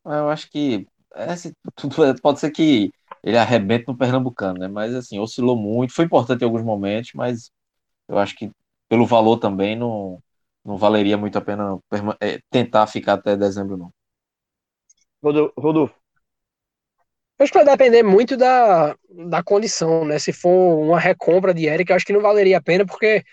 Eu 0.05 0.30
acho 0.30 0.49
que 0.49 0.88
esse, 1.15 1.53
tudo 1.75 2.03
é- 2.03 2.13
pode 2.19 2.39
ser 2.39 2.51
que 2.51 2.91
ele 3.23 3.38
arrebente 3.38 3.85
no 3.88 3.97
Pernambucano, 3.97 4.59
né? 4.59 4.67
Mas 4.67 4.93
assim, 4.95 5.19
oscilou 5.19 5.55
muito, 5.55 5.93
foi 5.93 6.05
importante 6.05 6.41
em 6.41 6.45
alguns 6.45 6.63
momentos, 6.63 7.11
mas 7.15 7.51
eu 8.09 8.17
acho 8.19 8.35
que 8.35 8.51
pelo 8.89 9.07
valor 9.07 9.39
também 9.39 9.77
não, 9.77 10.21
não 10.65 10.77
valeria 10.77 11.17
muito 11.17 11.38
a 11.38 11.41
pena 11.41 11.80
é, 12.21 12.39
tentar 12.51 12.88
ficar 12.88 13.15
até 13.15 13.38
dezembro, 13.38 13.77
não. 13.77 13.91
Rodo- 15.23 15.53
Rodolfo. 15.57 15.95
Acho 17.39 17.51
que 17.51 17.57
vai 17.63 17.65
depender 17.77 18.03
muito 18.03 18.38
da, 18.38 18.95
da 19.09 19.43
condição, 19.43 20.05
né? 20.05 20.19
Se 20.19 20.31
for 20.31 20.80
uma 20.80 20.99
recompra 20.99 21.53
de 21.53 21.65
Eric, 21.65 21.89
eu 21.91 21.95
acho 21.95 22.05
que 22.05 22.13
não 22.13 22.21
valeria 22.21 22.57
a 22.57 22.61
pena, 22.61 22.85
porque 22.85 23.23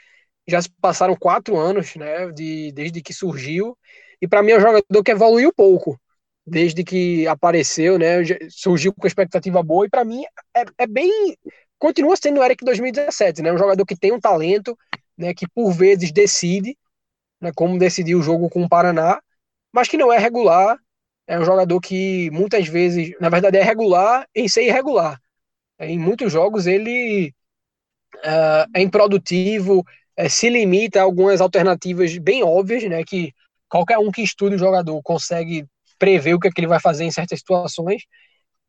já 0.48 0.62
se 0.62 0.70
passaram 0.80 1.16
quatro 1.16 1.58
anos, 1.58 1.96
né? 1.96 2.30
De, 2.32 2.72
desde 2.72 3.02
que 3.02 3.14
surgiu. 3.14 3.76
E 4.20 4.28
para 4.28 4.42
mim 4.42 4.52
é 4.52 4.58
um 4.58 4.60
jogador 4.60 5.02
que 5.04 5.10
evoluiu 5.10 5.52
pouco. 5.52 6.00
Desde 6.46 6.82
que 6.82 7.26
apareceu, 7.26 7.98
né? 7.98 8.18
Surgiu 8.50 8.92
com 8.92 9.06
expectativa 9.06 9.62
boa. 9.62 9.86
E 9.86 9.90
para 9.90 10.04
mim 10.04 10.24
é, 10.54 10.64
é 10.78 10.86
bem. 10.86 11.36
Continua 11.78 12.16
sendo 12.16 12.40
o 12.40 12.44
Eric 12.44 12.64
2017, 12.64 13.42
né? 13.42 13.52
Um 13.52 13.58
jogador 13.58 13.84
que 13.86 13.96
tem 13.96 14.12
um 14.12 14.20
talento, 14.20 14.76
né? 15.16 15.32
Que 15.34 15.46
por 15.48 15.72
vezes 15.72 16.12
decide, 16.12 16.76
né? 17.40 17.52
Como 17.54 17.78
decidiu 17.78 18.18
o 18.18 18.22
jogo 18.22 18.50
com 18.50 18.62
o 18.62 18.68
Paraná, 18.68 19.20
mas 19.72 19.88
que 19.88 19.96
não 19.96 20.12
é 20.12 20.18
regular. 20.18 20.78
É 21.26 21.38
um 21.38 21.44
jogador 21.44 21.80
que 21.80 22.28
muitas 22.32 22.66
vezes, 22.66 23.12
na 23.20 23.28
verdade, 23.28 23.56
é 23.56 23.62
regular 23.62 24.26
em 24.34 24.48
ser 24.48 24.64
irregular. 24.64 25.20
Em 25.78 25.98
muitos 25.98 26.32
jogos 26.32 26.66
ele 26.66 27.32
ah, 28.24 28.66
é 28.74 28.82
improdutivo, 28.82 29.84
eh, 30.16 30.28
se 30.28 30.48
limita 30.50 31.00
a 31.00 31.02
algumas 31.04 31.40
alternativas 31.40 32.16
bem 32.18 32.42
óbvias, 32.42 32.84
né? 32.84 33.02
Que 33.04 33.32
qualquer 33.70 33.98
um 33.98 34.10
que 34.10 34.22
estude 34.22 34.56
o 34.56 34.58
jogador 34.58 35.00
consegue 35.02 35.66
prever 35.98 36.34
o 36.34 36.40
que, 36.40 36.48
é 36.48 36.50
que 36.50 36.60
ele 36.60 36.66
vai 36.66 36.80
fazer 36.80 37.04
em 37.04 37.10
certas 37.10 37.38
situações. 37.38 38.02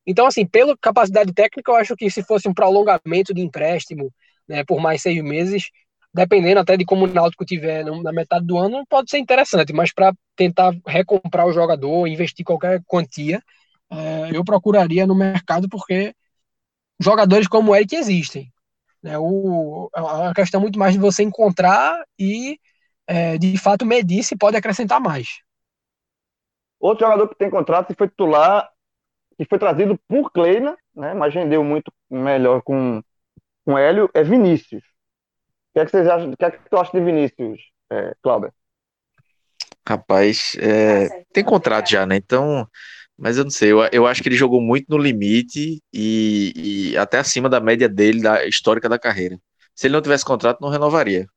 Então, 0.05 0.25
assim, 0.25 0.45
pela 0.45 0.75
capacidade 0.77 1.33
técnica, 1.33 1.71
eu 1.71 1.75
acho 1.75 1.95
que 1.95 2.09
se 2.09 2.23
fosse 2.23 2.47
um 2.47 2.53
prolongamento 2.53 3.33
de 3.33 3.41
empréstimo, 3.41 4.11
né, 4.47 4.63
por 4.63 4.79
mais 4.79 5.01
seis 5.01 5.21
meses, 5.23 5.69
dependendo 6.13 6.59
até 6.59 6.75
de 6.75 6.85
como 6.85 7.05
o 7.05 7.07
Náutico 7.07 7.45
tiver 7.45 7.85
na 7.85 8.11
metade 8.11 8.45
do 8.45 8.57
ano, 8.57 8.85
pode 8.89 9.09
ser 9.09 9.17
interessante, 9.17 9.73
mas 9.73 9.93
para 9.93 10.13
tentar 10.35 10.73
recomprar 10.85 11.47
o 11.47 11.53
jogador, 11.53 12.07
investir 12.07 12.45
qualquer 12.45 12.81
quantia, 12.85 13.41
eh, 13.91 14.29
eu 14.33 14.43
procuraria 14.43 15.07
no 15.07 15.15
mercado 15.15 15.69
porque 15.69 16.13
jogadores 16.99 17.47
como 17.47 17.71
o 17.71 17.75
Eric 17.75 17.95
existem. 17.95 18.51
Né? 19.01 19.13
É 19.13 19.17
uma 19.19 20.33
questão 20.35 20.61
muito 20.61 20.77
mais 20.77 20.93
de 20.93 20.99
você 20.99 21.23
encontrar 21.23 22.03
e, 22.19 22.59
eh, 23.11 23.37
de 23.37 23.57
fato, 23.57 23.85
medir 23.85 24.23
se 24.23 24.37
pode 24.37 24.55
acrescentar 24.55 25.01
mais. 25.01 25.27
Outro 26.79 27.05
jogador 27.05 27.27
que 27.27 27.35
tem 27.35 27.49
contrato 27.49 27.91
e 27.91 27.95
foi 27.95 28.07
titular, 28.07 28.69
que 29.37 29.43
foi 29.43 29.59
trazido 29.59 29.99
por 30.07 30.31
Kleina, 30.31 30.77
né? 30.95 31.13
Mas 31.13 31.33
rendeu 31.33 31.61
muito 31.61 31.91
melhor 32.09 32.61
com, 32.61 33.01
com 33.65 33.77
Hélio, 33.77 34.09
é 34.13 34.23
Vinícius. 34.23 34.81
O 34.81 35.73
que 35.73 35.79
é 35.79 35.85
que 35.85 35.91
vocês 35.91 36.07
acham? 36.07 36.31
O 36.31 36.37
que 36.37 36.45
é 36.45 36.51
que 36.51 36.69
tu 36.69 36.77
acha 36.77 36.91
de 36.91 37.03
Vinícius, 37.03 37.59
é, 37.91 38.13
Cláudio? 38.21 38.53
Rapaz, 39.87 40.55
é, 40.57 41.25
tem 41.33 41.43
contrato 41.43 41.89
já, 41.89 42.05
né? 42.05 42.15
Então, 42.15 42.65
mas 43.17 43.37
eu 43.37 43.43
não 43.43 43.51
sei, 43.51 43.73
eu, 43.73 43.79
eu 43.91 44.07
acho 44.07 44.23
que 44.23 44.29
ele 44.29 44.35
jogou 44.37 44.61
muito 44.61 44.85
no 44.89 44.97
limite 44.97 45.81
e, 45.93 46.91
e 46.93 46.97
até 46.97 47.19
acima 47.19 47.49
da 47.49 47.59
média 47.59 47.89
dele, 47.89 48.21
da 48.21 48.45
histórica 48.45 48.87
da 48.87 48.97
carreira. 48.97 49.37
Se 49.75 49.87
ele 49.87 49.93
não 49.95 50.01
tivesse 50.01 50.23
contrato, 50.23 50.61
não 50.61 50.69
renovaria. 50.69 51.27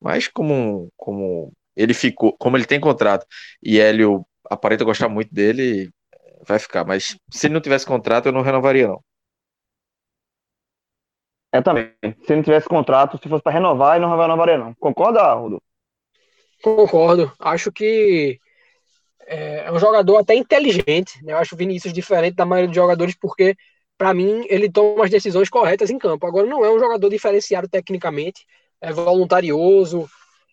Mas 0.00 0.28
como, 0.28 0.90
como 0.96 1.52
ele 1.76 1.94
ficou, 1.94 2.36
como 2.38 2.56
ele 2.56 2.66
tem 2.66 2.80
contrato 2.80 3.26
e 3.62 3.78
Hélio 3.80 4.24
aparenta 4.48 4.84
gostar 4.84 5.08
muito 5.08 5.32
dele, 5.32 5.90
vai 6.46 6.58
ficar. 6.58 6.84
Mas 6.84 7.16
se 7.30 7.46
ele 7.46 7.54
não 7.54 7.60
tivesse 7.60 7.86
contrato, 7.86 8.26
eu 8.26 8.32
não 8.32 8.42
renovaria, 8.42 8.88
não. 8.88 9.02
É 11.52 11.60
também. 11.60 11.92
Se 12.26 12.34
não 12.34 12.42
tivesse 12.42 12.68
contrato, 12.68 13.18
se 13.20 13.28
fosse 13.28 13.42
para 13.42 13.52
renovar, 13.52 13.96
ele 13.96 14.06
não 14.06 14.16
renovaria, 14.16 14.56
não. 14.56 14.72
Concorda, 14.74 15.32
Rodolfo? 15.34 15.64
Concordo. 16.62 17.32
Acho 17.40 17.72
que 17.72 18.38
é, 19.26 19.64
é 19.66 19.72
um 19.72 19.78
jogador 19.78 20.18
até 20.18 20.34
inteligente. 20.34 21.22
Né? 21.24 21.32
Eu 21.32 21.38
acho 21.38 21.54
o 21.54 21.58
Vinícius 21.58 21.92
diferente 21.92 22.34
da 22.34 22.46
maioria 22.46 22.68
dos 22.68 22.76
jogadores, 22.76 23.16
porque, 23.16 23.56
para 23.98 24.14
mim, 24.14 24.44
ele 24.48 24.70
toma 24.70 25.04
as 25.04 25.10
decisões 25.10 25.48
corretas 25.48 25.90
em 25.90 25.98
campo. 25.98 26.26
Agora, 26.26 26.46
não 26.46 26.64
é 26.64 26.70
um 26.70 26.78
jogador 26.78 27.08
diferenciado 27.08 27.68
tecnicamente, 27.68 28.46
é 28.80 28.92
voluntarioso, 28.92 30.08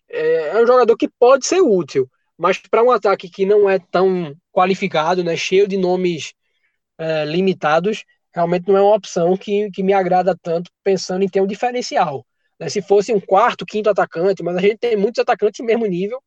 é, 0.08 0.48
é 0.48 0.62
um 0.62 0.66
jogador 0.66 0.96
que 0.96 1.08
pode 1.18 1.46
ser 1.46 1.60
útil, 1.60 2.08
mas 2.36 2.58
para 2.58 2.82
um 2.82 2.90
ataque 2.90 3.28
que 3.28 3.44
não 3.46 3.68
é 3.68 3.78
tão 3.78 4.34
qualificado, 4.52 5.24
né, 5.24 5.36
cheio 5.36 5.66
de 5.66 5.76
nomes 5.76 6.34
é, 6.98 7.24
limitados, 7.24 8.04
realmente 8.34 8.68
não 8.68 8.76
é 8.76 8.82
uma 8.82 8.94
opção 8.94 9.36
que, 9.36 9.70
que 9.70 9.82
me 9.82 9.92
agrada 9.92 10.36
tanto, 10.40 10.70
pensando 10.84 11.24
em 11.24 11.28
ter 11.28 11.40
um 11.40 11.46
diferencial. 11.46 12.24
Né? 12.58 12.68
Se 12.68 12.82
fosse 12.82 13.12
um 13.12 13.20
quarto, 13.20 13.66
quinto 13.66 13.90
atacante, 13.90 14.42
mas 14.42 14.56
a 14.56 14.60
gente 14.60 14.78
tem 14.78 14.96
muitos 14.96 15.20
atacantes 15.20 15.60
em 15.60 15.64
mesmo 15.64 15.86
nível, 15.86 16.22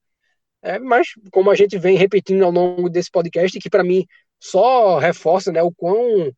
é, 0.61 0.77
mas 0.79 1.07
como 1.31 1.49
a 1.49 1.55
gente 1.55 1.77
vem 1.77 1.97
repetindo 1.97 2.43
ao 2.43 2.51
longo 2.51 2.89
desse 2.89 3.09
podcast, 3.09 3.59
que 3.59 3.69
para 3.69 3.83
mim 3.83 4.05
só 4.39 4.97
reforça 4.97 5.51
né, 5.51 5.61
o 5.61 5.71
quão 5.71 6.31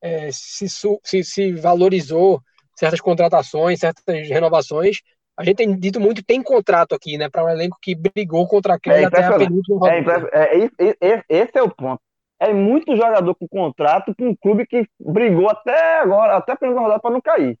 é, 0.00 0.30
se, 0.32 0.66
se, 0.68 1.24
se 1.24 1.52
valorizou 1.52 2.40
certas 2.74 3.00
contratações, 3.00 3.80
certas 3.80 4.04
renovações, 4.28 5.00
a 5.36 5.44
gente 5.44 5.56
tem 5.56 5.76
dito 5.76 6.00
muito 6.00 6.24
tem 6.24 6.42
contrato 6.42 6.94
aqui, 6.94 7.18
né? 7.18 7.28
Para 7.28 7.44
um 7.44 7.48
elenco 7.48 7.76
que 7.80 7.94
brigou 7.94 8.46
contra 8.46 8.74
aquele 8.74 9.02
é 9.02 9.04
até 9.04 9.24
a 9.24 9.36
penúltima 9.36 9.88
é, 9.90 10.64
é, 10.64 10.96
é, 11.00 11.24
Esse 11.28 11.58
é 11.58 11.62
o 11.62 11.70
ponto. 11.70 12.00
É 12.38 12.52
muito 12.52 12.96
jogador 12.96 13.34
com 13.34 13.48
contrato 13.48 14.14
para 14.14 14.26
um 14.26 14.36
clube 14.36 14.66
que 14.66 14.86
brigou 15.00 15.48
até 15.50 16.00
agora, 16.00 16.36
até 16.36 16.52
a 16.52 16.56
penúltima 16.56 16.82
rodada 16.82 17.00
para 17.00 17.10
não 17.10 17.20
cair. 17.20 17.58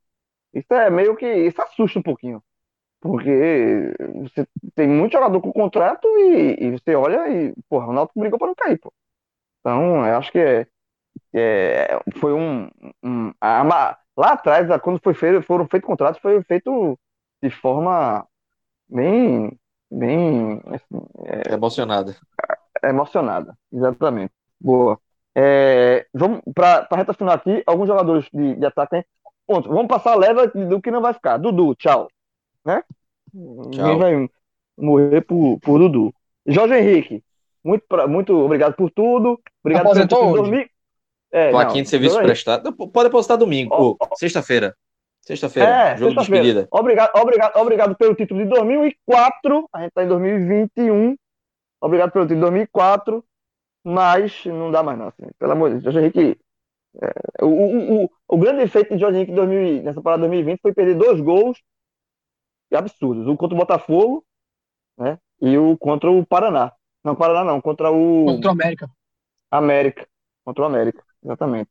Isso 0.52 0.72
é 0.72 0.90
meio 0.90 1.16
que. 1.16 1.26
Isso 1.26 1.60
assusta 1.60 1.98
um 1.98 2.02
pouquinho. 2.02 2.42
Porque 3.00 3.92
você 4.14 4.46
tem 4.74 4.88
muito 4.88 5.12
jogador 5.12 5.40
com 5.40 5.52
contrato 5.52 6.06
e, 6.06 6.56
e 6.58 6.70
você 6.70 6.94
olha 6.94 7.28
e, 7.28 7.52
porra, 7.68 7.88
o 7.88 7.92
Náutico 7.92 8.20
brigou 8.20 8.38
para 8.38 8.48
não 8.48 8.54
cair, 8.54 8.78
pô. 8.78 8.92
Então, 9.60 10.06
eu 10.06 10.16
acho 10.16 10.32
que 10.32 10.38
é, 10.38 10.66
é 11.34 12.00
foi 12.18 12.32
um. 12.32 12.70
um 13.02 13.32
a, 13.40 13.98
lá 14.16 14.32
atrás, 14.32 14.68
quando 14.80 15.00
foi 15.02 15.14
feito, 15.14 15.42
foram 15.42 15.66
feitos 15.66 15.86
contratos, 15.86 16.20
foi 16.20 16.42
feito 16.44 16.98
de 17.42 17.50
forma 17.50 18.26
bem. 18.88 19.58
bem 19.90 20.62
assim, 20.66 21.06
é, 21.24 21.52
emocionada. 21.52 22.16
Emocionada, 22.82 23.56
exatamente. 23.72 24.32
Boa. 24.60 24.98
É, 25.36 26.06
vamos 26.14 26.40
para 26.54 26.86
a 26.88 26.96
reta 26.96 27.12
final 27.12 27.34
aqui, 27.34 27.62
alguns 27.66 27.88
jogadores 27.88 28.28
de, 28.32 28.54
de 28.54 28.66
ataque. 28.66 28.96
Hein? 28.96 29.04
Ponto. 29.46 29.68
Vamos 29.68 29.88
passar 29.88 30.12
a 30.12 30.16
leva 30.16 30.46
do 30.46 30.80
que 30.80 30.90
não 30.90 31.02
vai 31.02 31.12
ficar. 31.12 31.36
Dudu, 31.38 31.74
tchau. 31.74 32.08
Né? 32.64 32.82
Tchau. 33.32 33.70
Ninguém 33.70 33.98
vai 33.98 34.30
morrer 34.78 35.20
por, 35.22 35.58
por 35.60 35.78
Dudu. 35.78 36.14
Jorge 36.46 36.74
Henrique, 36.74 37.24
muito, 37.64 37.84
muito 38.08 38.36
obrigado 38.36 38.74
por 38.74 38.90
tudo. 38.90 39.40
Obrigado 39.62 40.08
por 40.08 40.36
dormir. 40.36 40.70
É, 41.34 41.50
Plaquinha 41.50 41.82
de 41.82 41.88
serviço 41.88 42.16
prestado. 42.18 42.72
Pode 42.72 43.08
apostar 43.08 43.36
domingo, 43.36 43.74
oh, 43.76 43.96
oh. 44.00 44.16
sexta-feira. 44.16 44.76
Sexta-feira, 45.20 45.68
é, 45.68 45.96
jogo 45.96 46.12
sexta 46.12 46.22
de 46.22 46.30
despedida. 46.30 46.68
Obrigado, 46.70 47.10
obrigado, 47.16 47.56
obrigado 47.56 47.96
pelo 47.96 48.14
título 48.14 48.44
de 48.44 48.48
2004. 48.50 49.68
A 49.72 49.80
gente 49.80 49.88
está 49.88 50.04
em 50.04 50.08
2021. 50.08 51.16
Obrigado 51.80 52.12
pelo 52.12 52.24
título 52.24 52.36
de 52.36 52.52
2004. 52.52 53.24
Mas 53.82 54.44
não 54.46 54.70
dá 54.70 54.84
mais, 54.84 54.96
não. 54.96 55.08
Assim, 55.08 55.24
pelo 55.36 55.52
amor 55.52 55.70
de 55.70 55.80
Deus. 55.80 55.84
Jorge 55.84 55.98
Henrique. 55.98 56.40
É, 57.02 57.44
o, 57.44 57.48
o, 57.48 58.04
o, 58.04 58.10
o, 58.28 58.38
grande 58.38 58.62
efeito 58.62 58.94
de 58.94 59.00
Jorge 59.00 59.16
Henrique 59.16 59.32
2000, 59.32 59.82
nessa 59.82 60.00
parada 60.00 60.20
2020 60.20 60.60
foi 60.60 60.72
perder 60.72 60.94
dois 60.94 61.20
gols 61.20 61.60
absurdos. 62.72 63.26
O 63.26 63.36
contra 63.36 63.56
o 63.56 63.58
Botafogo 63.58 64.24
né, 64.96 65.18
e 65.40 65.58
o 65.58 65.76
contra 65.76 66.08
o 66.08 66.24
Paraná. 66.24 66.72
Não, 67.02 67.16
Paraná 67.16 67.42
não, 67.42 67.60
contra 67.60 67.90
o. 67.90 68.26
Contra 68.26 68.50
o 68.50 68.52
América. 68.52 68.88
América. 69.50 70.06
Contra 70.44 70.62
o 70.62 70.66
América, 70.66 71.02
exatamente. 71.24 71.70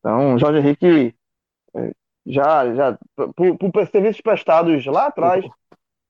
Então, 0.00 0.38
Jorge 0.38 0.58
Henrique 0.58 1.14
é, 1.74 1.92
já, 2.26 2.74
já 2.74 2.98
por, 3.36 3.56
por 3.56 3.86
serviços 3.86 4.20
prestados 4.20 4.84
lá 4.86 5.06
atrás, 5.06 5.44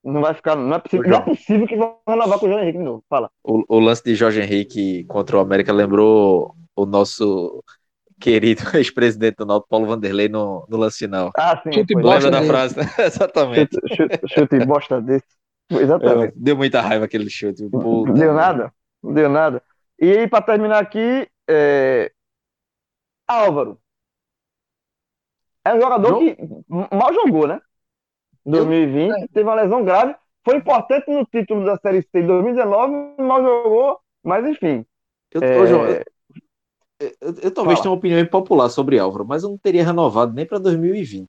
não 0.03 0.21
vai 0.21 0.33
ficar, 0.33 0.55
não 0.55 0.75
é 0.75 0.79
possível, 0.79 1.09
não 1.09 1.17
é 1.17 1.21
possível 1.21 1.67
que 1.67 1.75
vão 1.75 1.97
renovar 2.07 2.39
com 2.39 2.45
o 2.45 2.49
Jorge 2.49 2.63
Henrique 2.63 2.77
de 2.79 2.83
novo. 2.83 3.03
Fala. 3.09 3.29
O, 3.43 3.63
o 3.67 3.79
lance 3.79 4.03
de 4.03 4.15
Jorge 4.15 4.41
Henrique 4.41 5.03
contra 5.05 5.37
o 5.37 5.39
América 5.39 5.73
lembrou 5.73 6.55
o 6.75 6.85
nosso 6.85 7.63
querido 8.19 8.61
ex-presidente 8.77 9.37
do 9.37 9.45
Náutico, 9.45 9.69
Paulo 9.69 9.87
Vanderlei, 9.87 10.29
no, 10.29 10.65
no 10.69 10.77
lance 10.77 10.99
final. 10.99 11.31
Ah, 11.37 11.59
sim. 11.63 11.71
Chute 11.71 11.95
Lembra 11.95 12.31
da 12.31 12.43
frase? 12.43 12.75
Exatamente. 12.99 13.77
Chute, 13.95 14.19
chute, 14.19 14.27
chute 14.27 14.65
bosta 14.65 15.01
desse. 15.01 15.25
Exatamente. 15.69 16.29
É, 16.29 16.33
deu 16.35 16.55
muita 16.55 16.81
raiva 16.81 17.05
aquele 17.05 17.29
chute. 17.29 17.67
Puta. 17.69 18.13
Deu 18.13 18.33
nada. 18.33 18.71
Não 19.01 19.13
deu 19.13 19.29
nada. 19.29 19.61
E 19.99 20.11
aí, 20.11 20.27
para 20.27 20.43
terminar 20.43 20.79
aqui, 20.79 21.27
é... 21.49 22.11
Álvaro. 23.27 23.79
É 25.63 25.73
um 25.73 25.81
jogador 25.81 26.19
que 26.19 26.37
mal 26.69 27.13
jogou, 27.13 27.47
né? 27.47 27.59
2020, 28.45 29.09
Eu... 29.09 29.15
É. 29.15 29.27
teve 29.27 29.43
uma 29.43 29.55
lesão 29.55 29.83
grave. 29.83 30.15
Foi 30.43 30.57
importante 30.57 31.09
no 31.09 31.25
título 31.25 31.65
da 31.65 31.75
Série 31.77 32.03
C 32.03 32.21
de 32.21 32.27
2019, 32.27 33.15
mal 33.19 33.41
jogou, 33.41 33.99
mas 34.23 34.45
enfim. 34.45 34.85
Eu, 35.31 35.41
é... 35.41 35.67
João, 35.67 35.85
eu, 35.87 36.03
eu, 36.99 37.35
eu 37.41 37.51
talvez 37.51 37.79
Fala. 37.79 37.81
tenha 37.81 37.91
uma 37.91 37.97
opinião 37.97 38.19
impopular 38.19 38.69
sobre 38.69 38.99
Álvaro, 38.99 39.25
mas 39.25 39.43
eu 39.43 39.49
não 39.49 39.57
teria 39.57 39.83
renovado 39.83 40.33
nem 40.33 40.45
para 40.45 40.59
2020. 40.59 41.27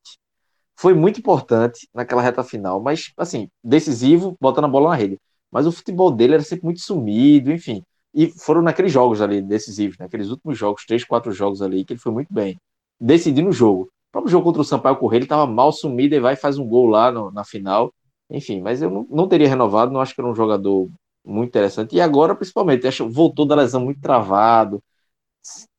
Foi 0.78 0.92
muito 0.92 1.18
importante 1.20 1.88
naquela 1.94 2.20
reta 2.20 2.44
final, 2.44 2.80
mas 2.80 3.10
assim, 3.16 3.48
decisivo, 3.64 4.36
botando 4.38 4.66
a 4.66 4.68
bola 4.68 4.90
na 4.90 4.94
rede. 4.94 5.18
Mas 5.50 5.66
o 5.66 5.72
futebol 5.72 6.10
dele 6.10 6.34
era 6.34 6.42
sempre 6.42 6.66
muito 6.66 6.80
sumido, 6.80 7.50
enfim. 7.50 7.82
E 8.16 8.28
foram 8.30 8.62
naqueles 8.62 8.90
jogos 8.90 9.20
ali 9.20 9.42
decisivos, 9.42 9.98
naqueles 9.98 10.30
últimos 10.30 10.58
jogos, 10.58 10.84
três, 10.86 11.04
quatro 11.04 11.30
jogos 11.32 11.62
ali, 11.62 11.84
que 11.84 11.92
ele 11.92 12.00
foi 12.00 12.12
muito 12.12 12.32
bem. 12.32 12.58
Decidindo 12.98 13.50
o 13.50 13.52
jogo 13.52 13.90
próprio 14.16 14.30
jogo 14.30 14.44
contra 14.44 14.62
o 14.62 14.64
Sampaio 14.64 14.96
Correia, 14.96 15.18
ele 15.18 15.24
estava 15.26 15.46
mal 15.46 15.70
sumido 15.72 16.14
e 16.14 16.20
vai 16.20 16.34
e 16.34 16.36
faz 16.36 16.58
um 16.58 16.66
gol 16.66 16.86
lá 16.86 17.12
no, 17.12 17.30
na 17.30 17.44
final. 17.44 17.92
Enfim, 18.30 18.60
mas 18.60 18.80
eu 18.80 18.90
não, 18.90 19.06
não, 19.10 19.28
teria 19.28 19.48
renovado, 19.48 19.92
não 19.92 20.00
acho 20.00 20.14
que 20.14 20.20
era 20.20 20.30
um 20.30 20.34
jogador 20.34 20.88
muito 21.24 21.50
interessante. 21.50 21.94
E 21.94 22.00
agora, 22.00 22.34
principalmente, 22.34 22.86
acho, 22.86 23.08
voltou 23.08 23.46
da 23.46 23.54
lesão 23.54 23.84
muito 23.84 24.00
travado, 24.00 24.82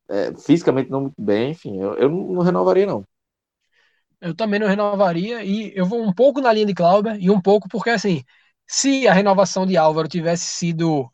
é, 0.10 0.34
fisicamente 0.36 0.90
não 0.90 1.02
muito 1.02 1.22
bem, 1.22 1.52
enfim, 1.52 1.78
eu, 1.80 1.96
eu 1.96 2.10
não, 2.10 2.34
não, 2.34 2.42
renovaria, 2.42 2.86
não. 2.86 3.04
Eu 4.22 4.36
também 4.36 4.60
não 4.60 4.68
renovaria, 4.68 5.44
e 5.44 5.74
eu 5.76 5.86
vou 5.86 6.02
um 6.02 6.14
pouco 6.14 6.40
na 6.40 6.54
linha 6.54 6.66
de 6.66 6.74
Clauber, 6.74 7.18
e 7.20 7.30
um 7.30 7.42
pouco 7.42 7.68
porque, 7.70 7.90
assim, 7.90 8.24
se 8.68 9.08
a 9.08 9.14
renovação 9.14 9.66
de 9.66 9.76
Álvaro 9.76 10.08
tivesse 10.08 10.46
sido 10.46 11.10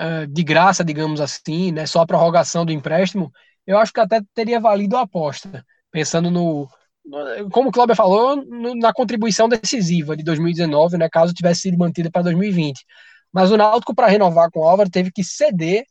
uh, 0.00 0.26
de 0.26 0.42
graça, 0.42 0.84
digamos 0.84 1.20
assim, 1.20 1.72
né, 1.72 1.86
só 1.86 2.00
a 2.00 2.06
prorrogação 2.06 2.64
do 2.64 2.72
empréstimo, 2.72 3.30
eu 3.66 3.78
acho 3.78 3.92
que 3.92 4.00
até 4.00 4.20
teria 4.34 4.58
valido 4.60 4.96
a 4.96 5.02
aposta 5.02 5.64
pensando 5.90 6.30
no, 6.30 6.68
no 7.04 7.50
como 7.50 7.68
o 7.68 7.72
Cláudio 7.72 7.96
falou, 7.96 8.36
no, 8.36 8.74
na 8.74 8.92
contribuição 8.92 9.48
decisiva 9.48 10.16
de 10.16 10.22
2019, 10.22 10.96
né, 10.98 11.08
caso 11.08 11.34
tivesse 11.34 11.62
sido 11.62 11.78
mantida 11.78 12.10
para 12.10 12.22
2020. 12.22 12.84
Mas 13.32 13.50
o 13.50 13.56
Náutico, 13.56 13.94
para 13.94 14.08
renovar 14.08 14.50
com 14.50 14.60
o 14.60 14.68
Álvaro, 14.68 14.90
teve 14.90 15.10
que 15.12 15.22
ceder 15.22 15.84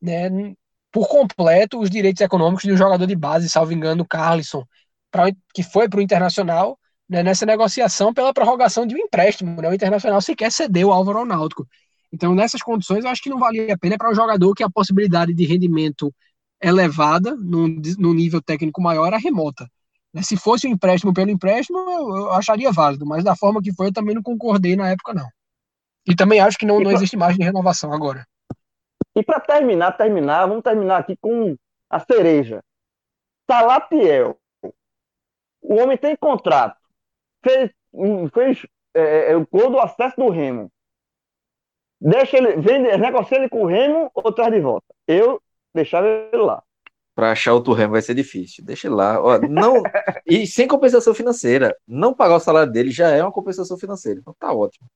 né, 0.00 0.28
por 0.92 1.08
completo 1.08 1.80
os 1.80 1.90
direitos 1.90 2.20
econômicos 2.20 2.64
do 2.64 2.76
jogador 2.76 3.06
de 3.06 3.16
base, 3.16 3.48
salvo 3.48 3.72
engano, 3.72 4.06
Carlisson, 4.06 4.64
pra, 5.10 5.26
que 5.54 5.62
foi 5.62 5.88
para 5.88 5.98
o 5.98 6.02
Internacional, 6.02 6.78
né, 7.08 7.22
nessa 7.22 7.46
negociação 7.46 8.12
pela 8.14 8.32
prorrogação 8.32 8.86
de 8.86 8.94
um 8.94 8.98
empréstimo. 8.98 9.60
Né, 9.60 9.68
o 9.68 9.74
Internacional 9.74 10.20
sequer 10.20 10.50
cedeu 10.52 10.88
o 10.88 10.92
Álvaro 10.92 11.18
ao 11.18 11.26
Náutico. 11.26 11.66
Então, 12.12 12.34
nessas 12.34 12.62
condições, 12.62 13.04
eu 13.04 13.10
acho 13.10 13.22
que 13.22 13.30
não 13.30 13.38
valia 13.38 13.74
a 13.74 13.78
pena 13.78 13.96
para 13.98 14.10
um 14.10 14.14
jogador 14.14 14.54
que 14.54 14.62
a 14.62 14.70
possibilidade 14.70 15.34
de 15.34 15.44
rendimento 15.44 16.12
elevada, 16.62 17.36
num, 17.36 17.80
num 17.98 18.14
nível 18.14 18.40
técnico 18.40 18.80
maior, 18.80 19.06
era 19.06 19.18
remota. 19.18 19.66
Né, 20.12 20.22
se 20.22 20.36
fosse 20.36 20.66
um 20.66 20.70
empréstimo 20.70 21.12
pelo 21.12 21.30
empréstimo, 21.30 21.78
eu 21.78 22.32
acharia 22.32 22.72
válido, 22.72 23.04
mas 23.04 23.22
da 23.22 23.36
forma 23.36 23.60
que 23.60 23.74
foi, 23.74 23.88
eu 23.88 23.92
também 23.92 24.14
não 24.14 24.22
concordei 24.22 24.74
na 24.74 24.88
época, 24.88 25.12
não. 25.12 25.28
E 26.06 26.14
também 26.14 26.40
acho 26.40 26.56
que 26.56 26.64
não, 26.64 26.80
não 26.80 26.92
existe 26.92 27.16
margem 27.16 27.38
de 27.38 27.44
renovação 27.44 27.92
agora. 27.92 28.26
E 29.14 29.22
para 29.22 29.40
terminar, 29.40 29.92
terminar, 29.92 30.46
vamos 30.46 30.62
terminar 30.62 30.98
aqui 30.98 31.16
com 31.16 31.56
a 31.90 32.00
cereja. 32.00 32.62
Salatiel. 33.50 34.38
O 35.62 35.74
homem 35.74 35.96
tem 35.96 36.16
contrato. 36.16 36.78
Fez, 37.42 37.70
fez 38.32 38.66
é, 38.94 39.32
é, 39.32 39.36
o 39.36 39.46
gol 39.46 39.70
do 39.70 39.80
acesso 39.80 40.16
do 40.16 40.28
Remo. 40.28 40.70
Deixa 42.00 42.36
ele, 42.36 42.56
vende, 42.56 42.96
negocia 42.96 43.38
ele 43.38 43.48
com 43.48 43.62
o 43.62 43.66
Remo 43.66 44.10
ou 44.14 44.32
traz 44.32 44.52
de 44.52 44.60
volta. 44.60 44.86
Eu 45.06 45.40
deixava 45.74 46.06
ele 46.06 46.42
lá. 46.42 46.62
Para 47.14 47.32
achar 47.32 47.54
outro 47.54 47.72
remo 47.72 47.92
vai 47.92 48.02
ser 48.02 48.14
difícil. 48.14 48.62
Deixa 48.62 48.88
ele 48.88 48.94
lá. 48.94 49.18
Ó, 49.18 49.38
não, 49.38 49.82
e 50.26 50.46
sem 50.46 50.68
compensação 50.68 51.14
financeira. 51.14 51.74
Não 51.88 52.12
pagar 52.12 52.36
o 52.36 52.40
salário 52.40 52.70
dele 52.70 52.90
já 52.90 53.08
é 53.08 53.22
uma 53.22 53.32
compensação 53.32 53.78
financeira. 53.78 54.20
Então 54.20 54.36
tá 54.38 54.52
ótimo. 54.52 54.86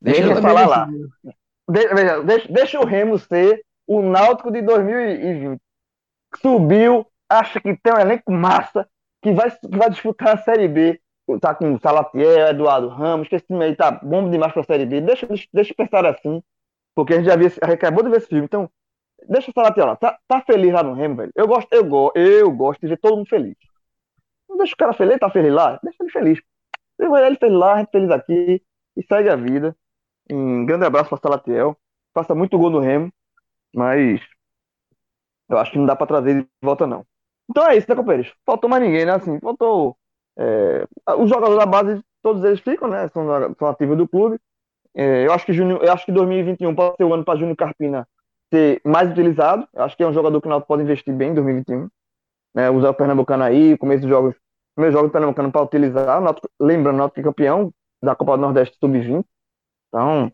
Deixa, 0.00 0.22
deixa 0.22 0.32
ele 0.32 0.40
falar 0.40 0.68
lá. 0.68 0.88
De, 1.68 2.22
deixa, 2.24 2.52
deixa 2.52 2.80
o 2.80 2.84
Remo 2.84 3.18
ser 3.18 3.60
o 3.88 4.02
Náutico 4.02 4.52
de 4.52 4.62
2020. 4.62 5.60
Subiu, 6.40 7.04
acha 7.28 7.60
que 7.60 7.76
tem 7.76 7.92
um 7.92 7.98
elenco 7.98 8.30
massa, 8.30 8.88
que 9.20 9.32
vai, 9.32 9.50
que 9.50 9.76
vai 9.76 9.90
disputar 9.90 10.36
a 10.36 10.42
Série 10.42 10.68
B. 10.68 11.00
Tá 11.38 11.54
com 11.54 11.78
Salatiel, 11.78 12.48
Eduardo 12.48 12.88
Ramos, 12.88 13.28
que 13.28 13.36
esse 13.36 13.46
time 13.46 13.64
aí 13.64 13.76
tá 13.76 13.90
bom 13.90 14.28
demais 14.30 14.52
pra 14.52 14.64
Série 14.64 14.86
B. 14.86 15.00
Deixa, 15.00 15.26
deixa 15.52 15.74
pensar 15.74 16.06
assim, 16.06 16.42
porque 16.94 17.14
a 17.14 17.16
gente 17.16 17.26
já 17.26 17.36
viu, 17.36 17.48
acabou 17.62 18.02
de 18.02 18.10
ver 18.10 18.18
esse 18.18 18.28
filme. 18.28 18.44
Então, 18.44 18.70
deixa 19.28 19.50
o 19.50 19.54
Salatiel 19.54 19.86
lá. 19.86 19.96
Tá, 19.96 20.18
tá 20.26 20.40
feliz 20.42 20.72
lá 20.72 20.82
no 20.82 20.94
Remo, 20.94 21.16
velho. 21.16 21.32
Eu 21.34 21.46
gosto, 21.46 21.72
eu, 21.72 22.12
eu 22.14 22.50
gosto 22.52 22.80
de 22.80 22.88
ver 22.88 22.98
todo 22.98 23.16
mundo 23.16 23.28
feliz. 23.28 23.56
Não 24.48 24.56
deixa 24.56 24.74
o 24.74 24.76
cara 24.76 24.92
feliz, 24.92 25.18
tá 25.18 25.30
feliz 25.30 25.52
lá, 25.52 25.78
deixa 25.82 26.02
ele 26.02 26.10
feliz. 26.10 26.40
Ele 26.98 27.36
feliz 27.36 27.58
lá, 27.58 27.74
a 27.74 27.78
gente 27.78 27.90
feliz 27.90 28.10
aqui, 28.10 28.62
e 28.96 29.02
segue 29.02 29.28
a 29.28 29.36
vida. 29.36 29.76
Um 30.30 30.64
grande 30.66 30.84
abraço 30.84 31.08
para 31.08 31.18
Salatiel. 31.18 31.76
Faça 32.12 32.34
muito 32.34 32.58
gol 32.58 32.70
no 32.70 32.80
Remo, 32.80 33.12
mas 33.74 34.20
eu 35.48 35.58
acho 35.58 35.72
que 35.72 35.78
não 35.78 35.86
dá 35.86 35.96
para 35.96 36.06
trazer 36.06 36.42
de 36.42 36.48
volta, 36.62 36.86
não. 36.86 37.04
Então 37.48 37.66
é 37.66 37.76
isso, 37.76 37.86
né, 37.88 37.96
companheiros? 37.96 38.32
Faltou 38.46 38.70
mais 38.70 38.82
ninguém, 38.82 39.04
né? 39.04 39.12
Assim, 39.12 39.38
faltou. 39.40 39.96
É, 40.40 40.86
os 41.18 41.28
jogadores 41.28 41.58
da 41.58 41.66
base, 41.66 42.02
todos 42.22 42.42
eles 42.44 42.60
ficam, 42.60 42.88
né? 42.88 43.08
São, 43.08 43.26
são 43.58 43.68
ativos 43.68 43.98
do 43.98 44.08
clube. 44.08 44.38
É, 44.94 45.26
eu, 45.26 45.32
acho 45.32 45.44
que 45.44 45.52
Júnior, 45.52 45.84
eu 45.84 45.92
acho 45.92 46.06
que 46.06 46.12
2021 46.12 46.74
pode 46.74 46.96
ser 46.96 47.04
o 47.04 47.12
ano 47.12 47.24
para 47.24 47.38
Júnior 47.38 47.56
Carpina 47.56 48.08
ser 48.52 48.80
mais 48.84 49.10
utilizado. 49.10 49.68
Eu 49.72 49.84
acho 49.84 49.96
que 49.96 50.02
é 50.02 50.06
um 50.06 50.12
jogador 50.12 50.40
que 50.40 50.46
o 50.46 50.50
Náutico 50.50 50.68
pode 50.68 50.82
investir 50.82 51.14
bem 51.14 51.30
em 51.30 51.34
2021. 51.34 51.88
Né? 52.54 52.70
Usar 52.70 52.90
o 52.90 52.94
Pernambucano 52.94 53.44
aí, 53.44 53.76
começo 53.78 54.00
dos 54.00 54.10
jogos, 54.10 54.34
meus 54.76 54.92
jogos 54.92 55.10
do 55.10 55.12
Pernambucano 55.12 55.52
para 55.52 55.62
utilizar. 55.62 56.20
Náutico, 56.20 56.48
lembrando, 56.58 56.96
o 56.96 56.98
Náutico 56.98 57.20
é 57.20 57.22
campeão 57.24 57.72
da 58.02 58.14
Copa 58.14 58.36
do 58.36 58.40
Nordeste 58.40 58.76
Sub-20. 58.80 59.24
Então, 59.88 60.32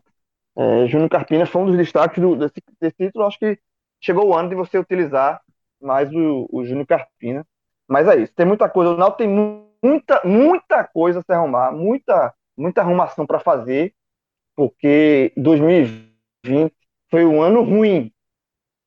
é, 0.57 0.87
Júnior 0.87 1.09
Carpina 1.09 1.45
foi 1.45 1.61
um 1.61 1.65
dos 1.67 1.77
destaques 1.77 2.21
do, 2.21 2.35
desse, 2.35 2.55
desse 2.81 2.95
título. 2.95 3.25
Acho 3.25 3.37
que 3.37 3.59
chegou 4.01 4.27
o 4.27 4.35
ano 4.35 4.49
de 4.49 4.55
você 4.55 4.79
utilizar 4.79 5.41
mais 5.81 6.11
o, 6.11 6.47
o 6.51 6.65
Júnior 6.65 6.87
Carpina. 6.87 7.45
Mas 7.87 8.07
é 8.07 8.17
isso, 8.17 8.33
tem 8.33 8.45
muita 8.45 8.67
coisa. 8.67 8.91
O 8.91 8.97
Náutico 8.97 9.19
tem 9.19 9.66
muita, 9.81 10.21
muita 10.23 10.83
coisa 10.83 11.19
a 11.19 11.23
se 11.23 11.31
arrumar, 11.31 11.71
muita, 11.71 12.33
muita 12.57 12.81
arrumação 12.81 13.25
para 13.25 13.39
fazer, 13.39 13.93
porque 14.55 15.33
2020 15.37 16.73
foi 17.09 17.25
um 17.25 17.41
ano 17.41 17.61
ruim. 17.63 18.11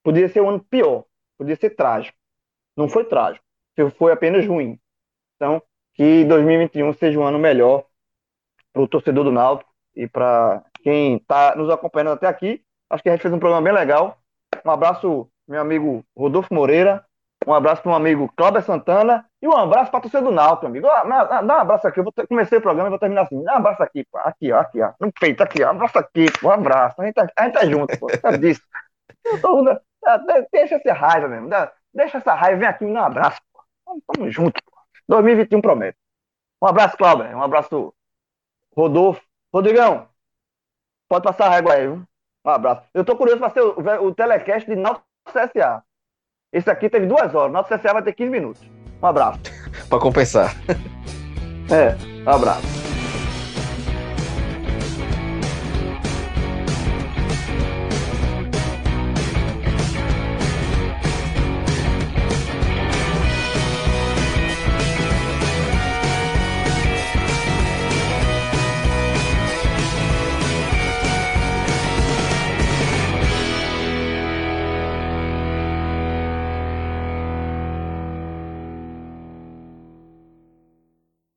Podia 0.03 0.29
ser 0.29 0.41
um 0.41 0.49
ano 0.49 0.65
pior, 0.65 1.05
podia 1.39 1.57
ser 1.57 1.71
trágico. 1.71 2.17
Não 2.77 2.89
foi 2.89 3.05
trágico, 3.05 3.45
foi 3.97 4.13
apenas 4.13 4.47
ruim. 4.47 4.79
Então, 5.37 5.63
que 5.95 6.25
2021 6.25 6.93
seja 6.95 7.19
um 7.19 7.25
ano 7.25 7.39
melhor 7.39 7.85
para 8.73 8.83
o 8.83 8.89
torcedor 8.89 9.25
do 9.25 9.33
Náutico 9.33 9.71
e 9.95 10.07
para 10.07 10.65
quem 10.83 11.17
está 11.17 11.55
nos 11.57 11.69
acompanhando 11.71 12.13
até 12.13 12.27
aqui. 12.27 12.63
Acho 12.89 13.03
que 13.03 13.09
a 13.09 13.13
gente 13.13 13.23
fez 13.23 13.33
um 13.35 13.39
programa 13.39 13.63
bem 13.65 13.73
legal. 13.73 14.19
Um 14.65 14.71
abraço, 14.71 15.31
meu 15.47 15.61
amigo 15.61 16.05
Rodolfo 16.17 16.53
Moreira. 16.53 17.05
Um 17.47 17.55
abraço 17.55 17.83
para 17.83 17.93
um 17.93 17.95
amigo 17.95 18.31
Cláudio 18.37 18.63
Santana. 18.63 19.27
E 19.41 19.49
um 19.49 19.57
abraço 19.57 19.91
para 19.91 19.99
a 19.99 20.03
torcida 20.03 20.23
do 20.23 20.31
Náutico, 20.31 20.67
amigo. 20.67 20.87
Dá, 20.87 21.43
um 21.43 21.61
abraço 21.61 21.87
aqui. 21.87 22.01
Eu 22.01 22.05
vou 22.05 22.13
ter, 22.13 22.27
comecei 22.27 22.59
o 22.59 22.63
programa 22.63 22.89
e 22.89 22.91
vou 22.91 22.99
terminar 22.99 23.23
assim. 23.23 23.43
Dá 23.43 23.55
um 23.55 23.57
abraço 23.57 23.83
aqui, 23.83 24.05
pô. 24.05 24.19
Aqui, 24.19 24.53
ó, 24.53 24.61
aqui, 24.61 24.83
ó. 24.83 24.93
No 25.01 25.13
peito, 25.13 25.43
aqui, 25.43 25.63
ó. 25.63 25.69
Um 25.69 25.71
abraço 25.71 25.99
aqui, 25.99 26.27
pô. 26.41 26.49
Um 26.49 26.53
abraço. 26.53 27.01
A 27.01 27.07
gente 27.07 27.15
tá, 27.15 27.27
a 27.37 27.45
gente 27.45 27.55
tá 27.55 27.67
junto, 27.67 27.99
pô. 27.99 28.09
Sabe 28.21 28.39
disso. 28.39 28.63
Tô, 29.41 29.65
deixa 30.53 30.77
essa 30.77 30.93
raiva 30.93 31.29
mesmo. 31.29 31.49
Deixa 31.95 32.19
essa 32.19 32.35
raiva. 32.35 32.59
Vem 32.59 32.69
aqui 32.69 32.85
e 32.85 32.93
dá 32.93 33.01
um 33.01 33.05
abraço, 33.05 33.41
pô. 33.53 33.63
Tamo 34.13 34.31
junto, 34.31 34.63
pô. 34.63 34.73
2021 35.09 35.61
promete. 35.61 35.99
Um 36.63 36.67
abraço, 36.67 36.97
Cláudio. 36.97 37.27
Um 37.37 37.43
abraço, 37.43 37.95
Rodolfo. 38.77 39.23
Rodrigão, 39.53 40.09
pode 41.09 41.25
passar 41.25 41.47
a 41.47 41.51
régua 41.51 41.75
aí, 41.75 41.87
viu? 41.89 42.05
Um 42.45 42.51
abraço. 42.51 42.83
Eu 42.95 43.05
tô 43.05 43.17
curioso 43.17 43.41
para 43.41 43.51
ser 43.51 43.63
o, 43.63 44.05
o 44.05 44.15
telecast 44.15 44.69
de 44.69 44.77
Náutico 44.77 45.05
CSA. 45.25 45.83
Esse 46.53 46.69
aqui 46.69 46.89
teve 46.89 47.07
duas 47.07 47.33
horas, 47.33 47.53
Náutico 47.53 47.79
CSA 47.79 47.93
vai 47.93 48.03
ter 48.03 48.13
15 48.13 48.31
minutos. 48.31 48.63
Um 49.01 49.07
abraço. 49.07 49.39
para 49.89 49.99
compensar. 50.01 50.57
É, 51.71 51.97
um 52.29 52.35
abraço. 52.35 52.90